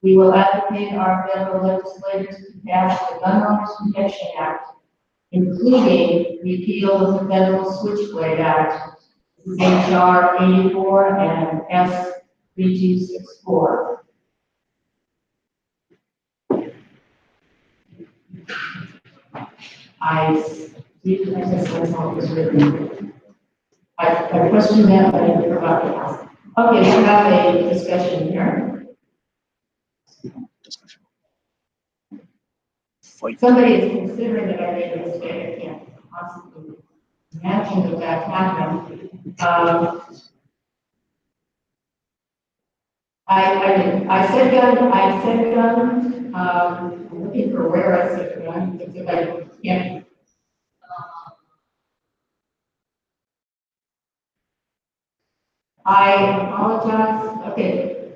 [0.02, 4.72] we will advocate our federal legislators to pass the Gun Owners Protection Act
[5.32, 9.02] including repeal of the Federal Switchblade Act,
[9.46, 12.12] HR eighty-four and S
[12.56, 14.04] three two six four.
[20.02, 20.42] I,
[21.04, 23.14] see, I guess that's how it was written.
[24.00, 26.28] I, I questioned that, but I didn't forgot to ask.
[26.58, 28.68] Okay, we have a discussion here.
[33.38, 36.76] Somebody is considering that I made a mistake, I can't possibly
[37.40, 39.10] imagine that that happened.
[39.40, 40.02] Um,
[43.28, 48.44] I, I, I said gun, I said gun, um, I'm looking for where I said
[48.44, 50.06] gun, I can't.
[55.86, 58.14] I apologize, okay.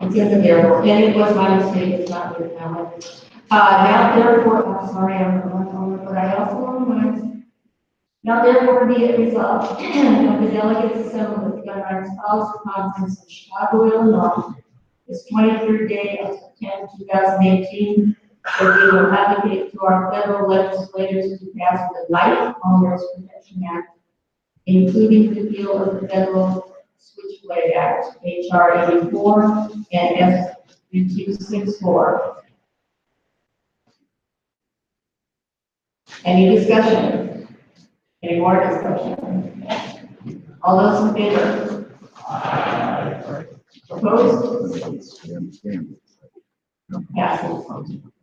[0.00, 3.24] It's in the airport, and it was my mistake, it's not your talent.
[3.50, 7.44] Uh, now therefore, I'm sorry, I'm going over, but I also remind.
[8.24, 13.22] Now therefore be it resolved of the delegates assembled at the Gun Rights Policy Conference
[13.22, 14.54] in Chicago, Illinois,
[15.06, 20.48] this twenty-third day of September two thousand eighteen, that we will advocate to our federal
[20.48, 23.96] legislators to pass the Knife Owners Protection Act,
[24.66, 29.44] including repeal of the Federal Switchblade Act, HR eighty-four
[29.92, 30.54] and S
[30.92, 32.42] 264.
[36.24, 37.48] Any discussion?
[38.22, 39.66] Any more discussion?
[40.62, 41.94] All those in favor?
[43.90, 44.80] Opposed?
[47.14, 48.13] Passes.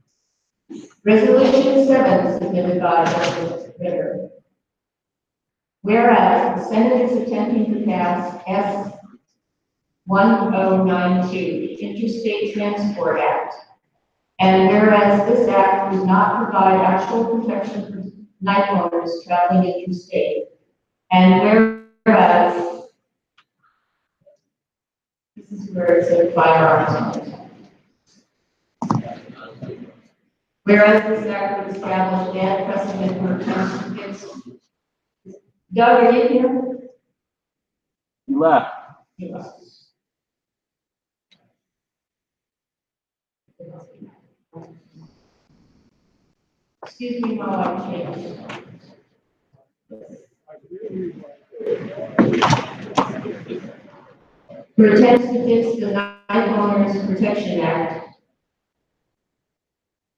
[1.04, 4.30] Resolution seven submitted by Justice Ritter.
[5.82, 8.94] Whereas the Senate is attempting to pass S
[10.06, 13.56] one oh nine two, the Interstate Transport Act.
[14.40, 20.46] And whereas this act does not provide actual protection for knife owners traveling interstate.
[21.12, 22.84] And whereas
[25.36, 27.41] this is where it says firearms on.
[30.64, 34.26] Whereas this act would establish bad precedent for attempts to fix.
[35.74, 36.78] Doug, are you here?
[38.28, 38.74] You left.
[39.18, 39.62] He left.
[46.84, 48.38] Excuse me while I change.
[54.78, 58.01] To fix the Knife Owners Protection Act.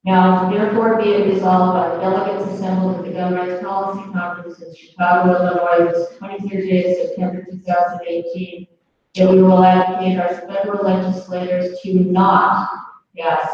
[0.06, 4.62] Now, therefore be it resolved by the delegates assembled at the Gun Rights Policy Conference
[4.62, 8.68] in Chicago, Illinois, this twenty-third day of September two thousand eighteen,
[9.16, 12.70] that we will advocate our federal legislators to not
[13.18, 13.50] pass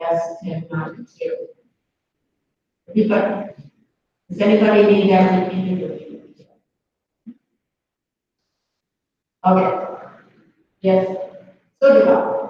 [0.00, 1.48] S ten ninety-two.
[2.88, 3.52] Anybody,
[4.30, 5.74] does anybody need that repeated?
[9.46, 9.94] Okay.
[10.80, 11.06] Yes,
[11.82, 12.43] so do I.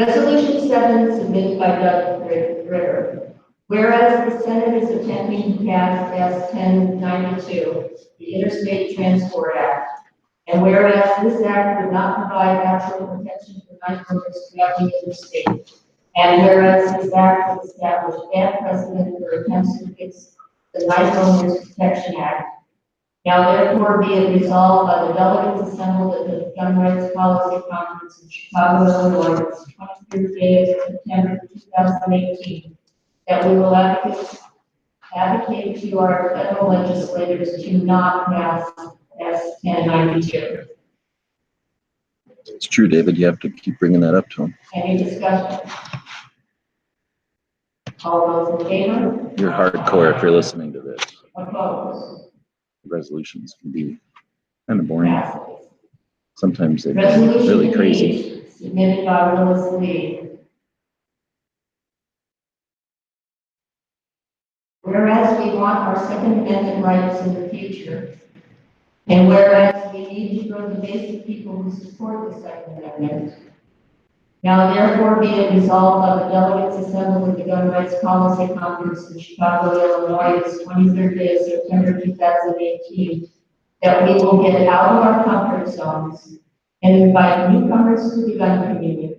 [0.00, 3.34] Resolution seven submitted by Doug Ritter.
[3.66, 10.08] Whereas the Senate is attempting to pass S ten ninety-two, the Interstate Transport Act.
[10.46, 15.70] And whereas this act would not provide actual protection for night workers traveling interstate.
[16.16, 20.34] And whereas this act would establish bad precedent for attempts to fix
[20.72, 22.59] the Knife Owners Protection Act.
[23.26, 28.22] Now therefore be it resolved by the delegates assembled at the Gun Rights Policy Conference
[28.22, 32.76] in Chicago, Illinois, this twenty-third day of September two thousand eighteen,
[33.28, 34.40] that we will advocate,
[35.14, 38.70] advocate to our federal legislators to not pass
[39.20, 40.64] S ten ninety-two.
[42.46, 43.18] It's true, David.
[43.18, 44.54] You have to keep bringing that up to them.
[44.74, 45.70] Any discussion?
[48.02, 49.30] All those in favor?
[49.36, 51.02] You're hardcore if you're listening to this.
[51.36, 52.29] Opposed?
[52.86, 53.98] Resolutions can be
[54.68, 55.22] kind of boring.
[56.36, 58.42] Sometimes they get really crazy.
[64.82, 68.18] Whereas we want our Second Amendment rights in the future,
[69.06, 73.49] and whereas we need to grow the base of people who support the Second Amendment.
[74.42, 79.10] Now therefore be it resolved by the delegates assembled at the Gun Rights Policy Conference
[79.10, 83.28] in Chicago, Illinois, this twenty-third day of September two thousand eighteen,
[83.82, 86.38] that we will get out of our comfort zones
[86.82, 89.16] and invite newcomers to the gun community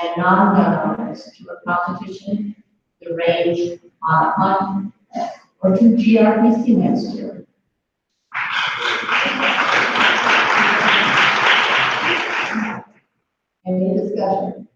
[0.00, 2.56] and non-gun owners to a competition,
[3.00, 4.94] the range uh, on a hunt,
[5.62, 7.46] or to GRPC next year.
[13.66, 14.68] Any discussion?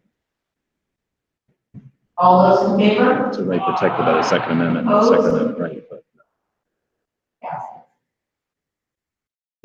[2.16, 3.30] All those in favor?
[3.30, 6.04] A right protected by the Second Amendment, not Second Amendment right, but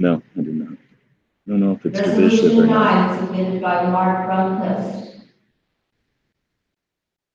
[0.01, 0.73] no, I do not.
[0.73, 3.09] I don't know if it's divisive or Resolution not.
[3.09, 5.19] nine submitted by Mark Grunquist.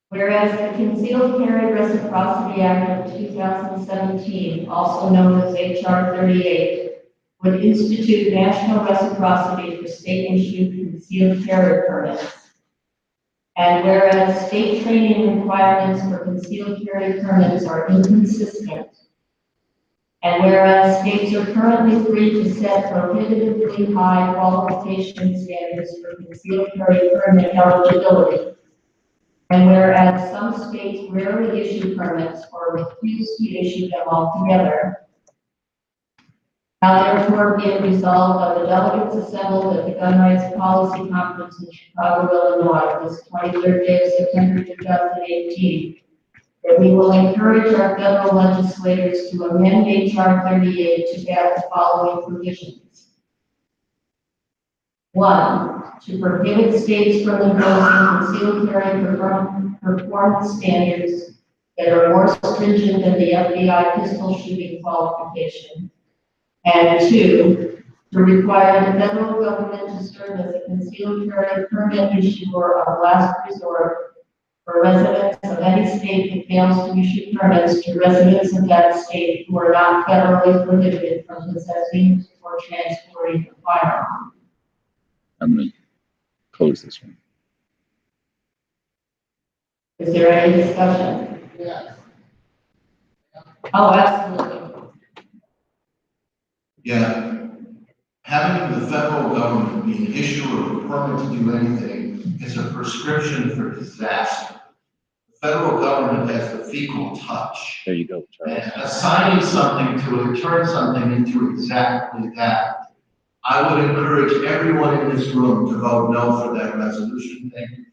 [0.08, 6.93] Whereas the Concealed Carry Reciprocity Act of two thousand seventeen, also known as HR thirty-eight,
[7.44, 12.24] would institute national reciprocity for state-issued concealed carry permits.
[13.56, 18.88] And whereas state training requirements for concealed carry permits are inconsistent.
[20.22, 27.10] And whereas states are currently free to set prohibitively high qualification standards for concealed carry
[27.10, 28.56] permit eligibility.
[29.50, 35.03] And whereas some states rarely issue permits or refuse to issue them altogether.
[36.84, 41.58] Now therefore be it resolved by the delegates assembled at the Gun Rights Policy Conference
[41.62, 45.96] in Chicago, Illinois, this twenty-third day of September two thousand eighteen,
[46.62, 52.28] that we will encourage our federal legislators to amend HR thirty-eight to add the following
[52.28, 53.06] provisions.
[55.12, 61.38] One, to prohibit states from imposing concealed carry perform- performance standards
[61.78, 65.90] that are more stringent than the FBI pistol shooting qualification.
[66.64, 72.82] And two, to require the federal government to serve as a concealed carry permit issuer
[72.82, 74.14] of last resort
[74.64, 79.46] for residents of any state that fails to issue permits to residents of that state
[79.48, 84.32] who are not federally prohibited from possessing or transporting a firearm.
[85.40, 85.70] I'm gonna
[86.52, 87.16] close this one.
[89.98, 91.50] Is there any discussion?
[91.58, 91.94] Yes.
[93.74, 94.63] Oh, absolutely.
[96.84, 97.48] Yeah,
[98.22, 102.64] having the federal government be an issuer of a permit to do anything is a
[102.64, 104.60] prescription for disaster.
[105.30, 107.82] The federal government has the fecal touch.
[107.86, 108.58] There you go, Charles.
[108.62, 112.92] And assigning something to it, turn something into exactly that.
[113.44, 117.50] I would encourage everyone in this room to vote no for that resolution.
[117.54, 117.83] Thank you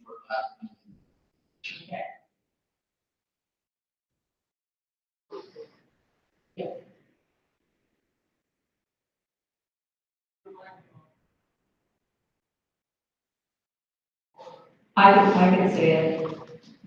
[15.02, 16.30] I can, I can say it.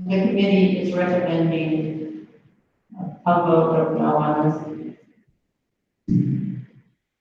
[0.06, 2.28] The committee is recommending
[3.26, 4.96] a vote of no on
[6.06, 6.34] this.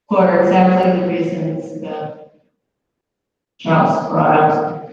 [0.07, 2.35] For exactly the reasons that
[3.57, 4.91] Charles brought up.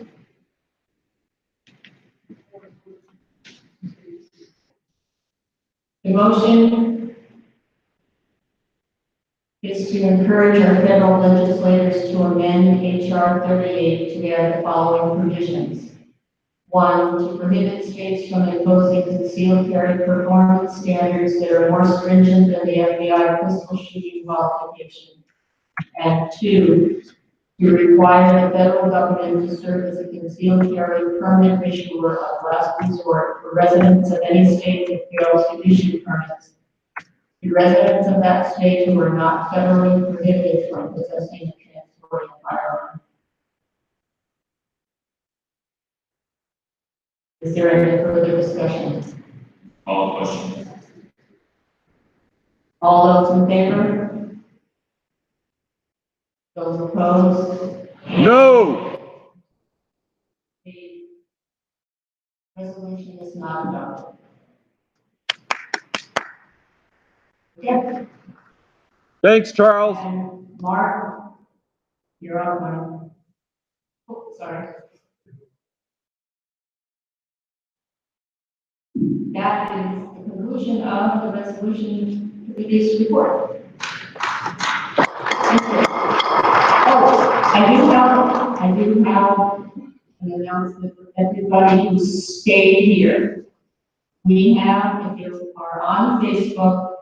[6.02, 7.14] The motion
[9.62, 15.89] is to encourage our federal legislators to amend HR thirty-eight to add the following provisions.
[16.70, 22.64] One, to prohibit states from imposing concealed carry performance standards that are more stringent than
[22.64, 25.24] the FBI pistol shooting qualification.
[25.98, 27.02] And two,
[27.60, 32.80] to require the federal government to serve as a concealed carry permit issuer of last
[32.82, 36.50] resort for residents of any state that fails to issue permits
[37.42, 42.48] to residents of that state who are not federally prohibited from possessing and transporting a
[42.48, 43.00] firearm.
[47.40, 49.02] Is there any further discussion?
[49.86, 50.68] All questions?
[52.82, 54.36] All those in favor?
[56.54, 57.88] Those opposed?
[58.08, 58.98] No!
[60.64, 61.02] The
[62.58, 64.16] resolution is not adopted.
[67.62, 68.04] Yeah,
[69.22, 69.98] Thanks, Charles.
[70.00, 71.20] and Mark,
[72.20, 73.10] you're on, Mark.
[74.08, 74.68] Oh, sorry.
[79.32, 83.62] That is the conclusion of the resolution committee's report.
[84.18, 85.84] Thank you.
[86.92, 89.38] Oh, I do have, I do have
[90.20, 93.46] an announcement for everybody who stayed here.
[94.24, 96.96] We have, if you are on Facebook,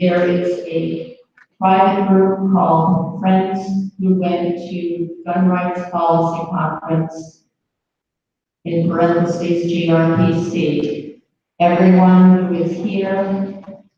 [0.00, 1.16] there is a
[1.60, 7.44] private group called Friends who went to Gun Rights Policy Conference
[8.64, 11.09] in parentheses GRPC.
[11.60, 13.18] Everyone who is here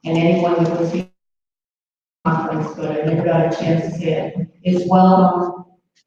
[0.05, 1.09] and anyone that was here
[2.27, 5.67] conference, but I never got a chance to see it, is welcome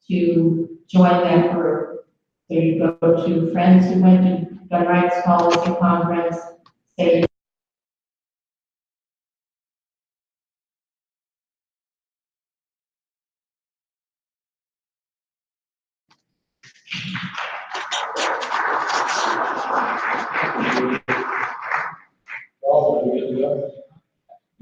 [0.10, 2.08] to join that group.
[2.50, 6.36] So you go to Friends who went to Gun Rights Policy Conference,
[7.00, 7.24] say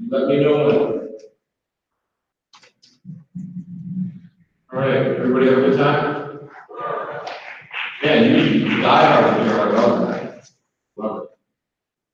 [0.00, 1.08] Let me know.
[4.72, 6.50] All right, everybody have a good time?
[8.02, 10.50] Yeah, you die here, I love that.
[10.96, 11.28] Love it.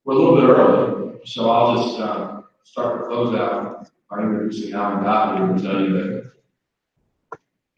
[0.04, 4.74] We're a little bit early, so I'll just, uh, start to close out by introducing
[4.74, 6.32] Alan Gottlieb and tell you that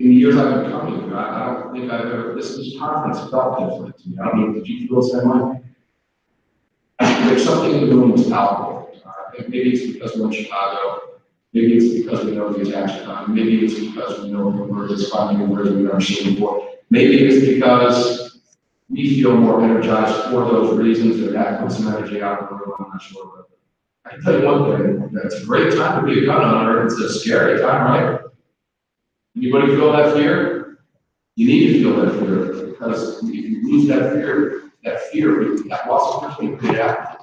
[0.00, 2.76] in the years I've been coming here, I, I don't think I've ever, this, this
[2.76, 4.18] conference felt different to me.
[4.20, 5.60] I don't know, did you feel the same way?
[6.98, 8.81] There's something in the room that's palpable.
[9.38, 11.20] Maybe it's because we're in Chicago.
[11.52, 13.34] Maybe it's because we know the action time.
[13.34, 16.68] Maybe it's because we know the word is funding and where we've never seen before.
[16.90, 18.40] Maybe it's because
[18.88, 22.64] we feel more energized for those reasons and that puts some energy out in the
[22.64, 22.74] room.
[22.78, 23.32] I'm not sure.
[23.36, 23.58] But
[24.04, 26.86] I can tell you one thing, it's a great time to be a gun owner.
[26.86, 28.20] It's a scary time, right?
[29.36, 30.78] Anybody feel that fear?
[31.36, 35.88] You need to feel that fear because if you lose that fear, that fear, that
[35.88, 37.21] loss of create apathy.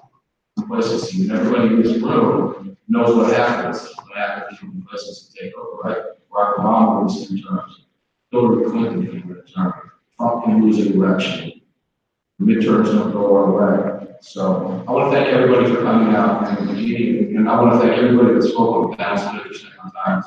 [0.60, 6.04] Complacency, and everybody in this room knows what happens when and complacency take over, right?
[6.32, 7.86] Barack Obama was in terms,
[8.32, 9.74] Hillary Clinton can return,
[10.18, 11.62] Trump can lose a election.
[12.42, 14.08] Midterms don't go our way.
[14.22, 17.88] So I want to thank everybody for coming out and meeting, and I want to
[17.88, 19.72] thank everybody that spoke on the panel some additional
[20.06, 20.26] times.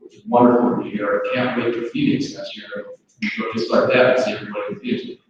[0.00, 1.22] It was wonderful to hear.
[1.24, 2.66] I can't wait to Phoenix next year.
[3.54, 5.22] Just like that and see everybody in Phoenix.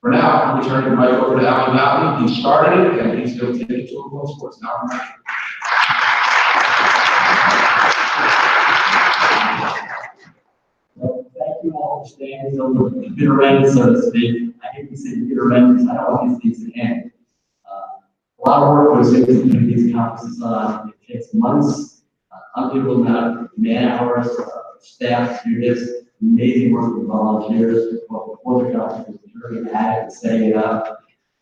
[0.00, 2.28] For now, I'm turning the mic over to Alan Mountain.
[2.28, 4.60] He started it and he's going to take it to a close for us.
[4.62, 4.88] Now, I'm
[10.98, 14.54] Thank you all for staying till the bitter end, so to speak.
[14.62, 17.10] I hate to say bitter end, because I want these things to end.
[17.70, 20.92] Uh, A lot of work goes into putting these conferences on.
[21.06, 22.02] It takes months,
[22.32, 28.00] uh, unbelievable amount of man hours, uh, staff to do this, amazing work with volunteers,
[28.08, 30.98] both before the conference, during, at, and setting it up.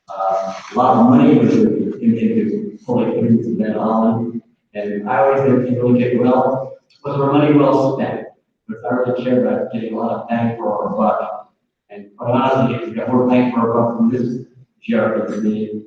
[0.08, 4.42] Uh, A lot of money was into into fully putting this event on.
[4.74, 8.26] And I always think people look at, well, was our money well spent?
[8.68, 11.52] But I really care about getting a lot of bang for our buck.
[11.90, 14.46] And quite honestly, we got more bang for our buck from this
[14.88, 15.84] GRP than we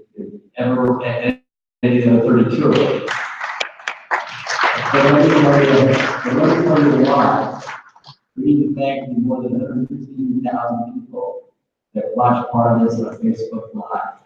[0.57, 1.39] ever, and,
[1.83, 2.71] and it's a thirty-two.
[4.91, 5.93] But let me tell you,
[6.23, 7.76] but let me tell you why.
[8.37, 8.75] Thank
[9.09, 11.49] the more than hundred fifteen thousand people
[11.95, 14.19] that watch part of this on Facebook Live.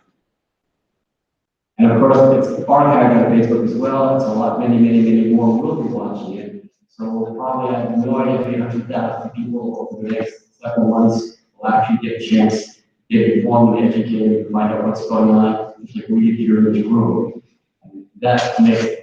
[1.78, 5.34] And of course, it's archived on Facebook as well, it's a lot, many, many, many
[5.34, 6.70] more will be watching it.
[6.90, 11.70] So we'll probably have no idea, hundred thousand people over the next several months will
[11.70, 15.74] actually get a chance, to get informed and educated, and find out what's going on,
[15.96, 17.42] like we did here in this room.
[17.84, 19.02] And That makes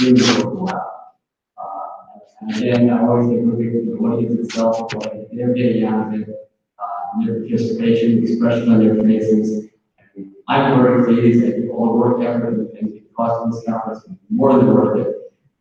[0.00, 0.74] really worthwhile.
[0.74, 1.01] Uh,
[2.42, 6.22] And again, I always think we're big, the audience itself, what they're getting out of
[6.22, 9.68] uh, their participation, the expression on their faces.
[10.48, 14.74] I'm very pleased that all the work effort and cost of this conference more than
[14.74, 15.16] worth it.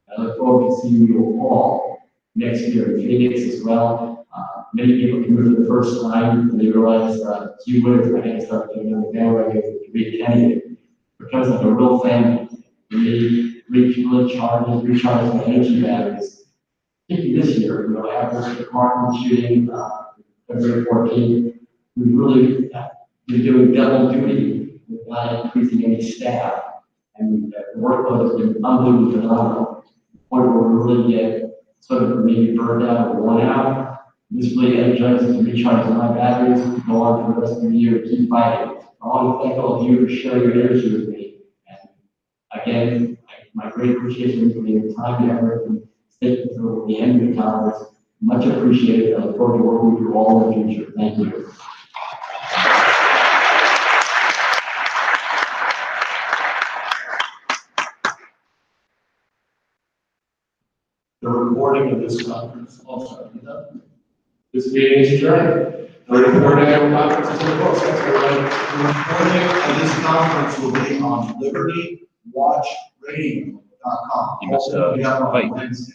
[0.09, 1.99] I look forward to seeing you all
[2.35, 4.25] next year in Phoenix as well.
[4.35, 8.07] Uh, many people came here for the first time and they realized, uh, gee whiz,
[8.07, 10.63] I gotta start on the bandwagon to be a candidate.
[11.19, 12.49] Because of a real family,
[12.89, 16.40] we refuel charges, recharge my energy batteries.
[17.11, 19.89] Particularly this year, you know, after the Martin shooting, uh,
[20.47, 21.57] February fourteenth,
[21.97, 22.87] we really uh,
[23.27, 26.63] been doing double duty without increasing any staff.
[27.17, 29.83] And uh, the workload has been unbelievably phenomenal
[30.29, 34.03] point where we really get sort of maybe burned out or worn out.
[34.29, 37.77] This really energizes and recharges my batteries to go on for the rest of the
[37.77, 38.77] year keep fighting.
[39.03, 41.39] I want to thank all of you for sharing your energy with me.
[41.67, 43.17] And again,
[43.53, 45.90] my great appreciation for the time and effort
[46.21, 47.85] sticking through the end of the conference.
[48.21, 49.15] Much appreciated.
[49.15, 50.91] I look forward to working with you all in the future.
[50.95, 51.51] Thank you.
[61.21, 63.29] The recording of this conference also.
[64.53, 65.89] This meeting is adjourned.
[66.07, 67.79] The Thirty-four annual conference is in the books.
[67.81, 68.35] Thanks, everybody.
[68.35, 68.41] The
[68.87, 74.37] recording of this conference will be on libertywatchradio.com.
[74.41, 75.49] You must, uh, We have on.
[75.49, 75.93] Wednesday.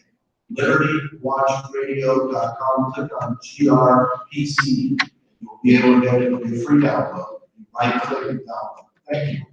[0.53, 4.91] Libertywatchradio.com, click on GRPC.
[4.91, 5.01] And
[5.41, 7.41] you'll be able to get it, it'll free download.
[7.79, 8.87] Right click and download.
[9.11, 9.45] Thank you.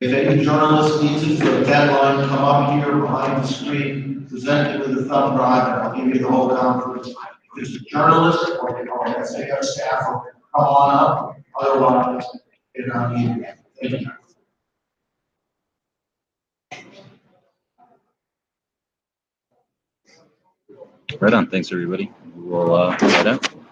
[0.00, 4.74] If any journalist needs it for a deadline, come up here behind the screen, present
[4.74, 7.08] it with a thumb drive, and I'll give you the whole conference.
[7.08, 7.16] If
[7.56, 12.26] it's a journalist, or, or let's say a staffer, come on up, otherwise,
[12.74, 13.46] you're not needed.
[13.80, 14.10] Thank you.
[21.20, 21.48] Right on.
[21.48, 22.12] Thanks, everybody.
[22.36, 23.63] We'll, uh, head out.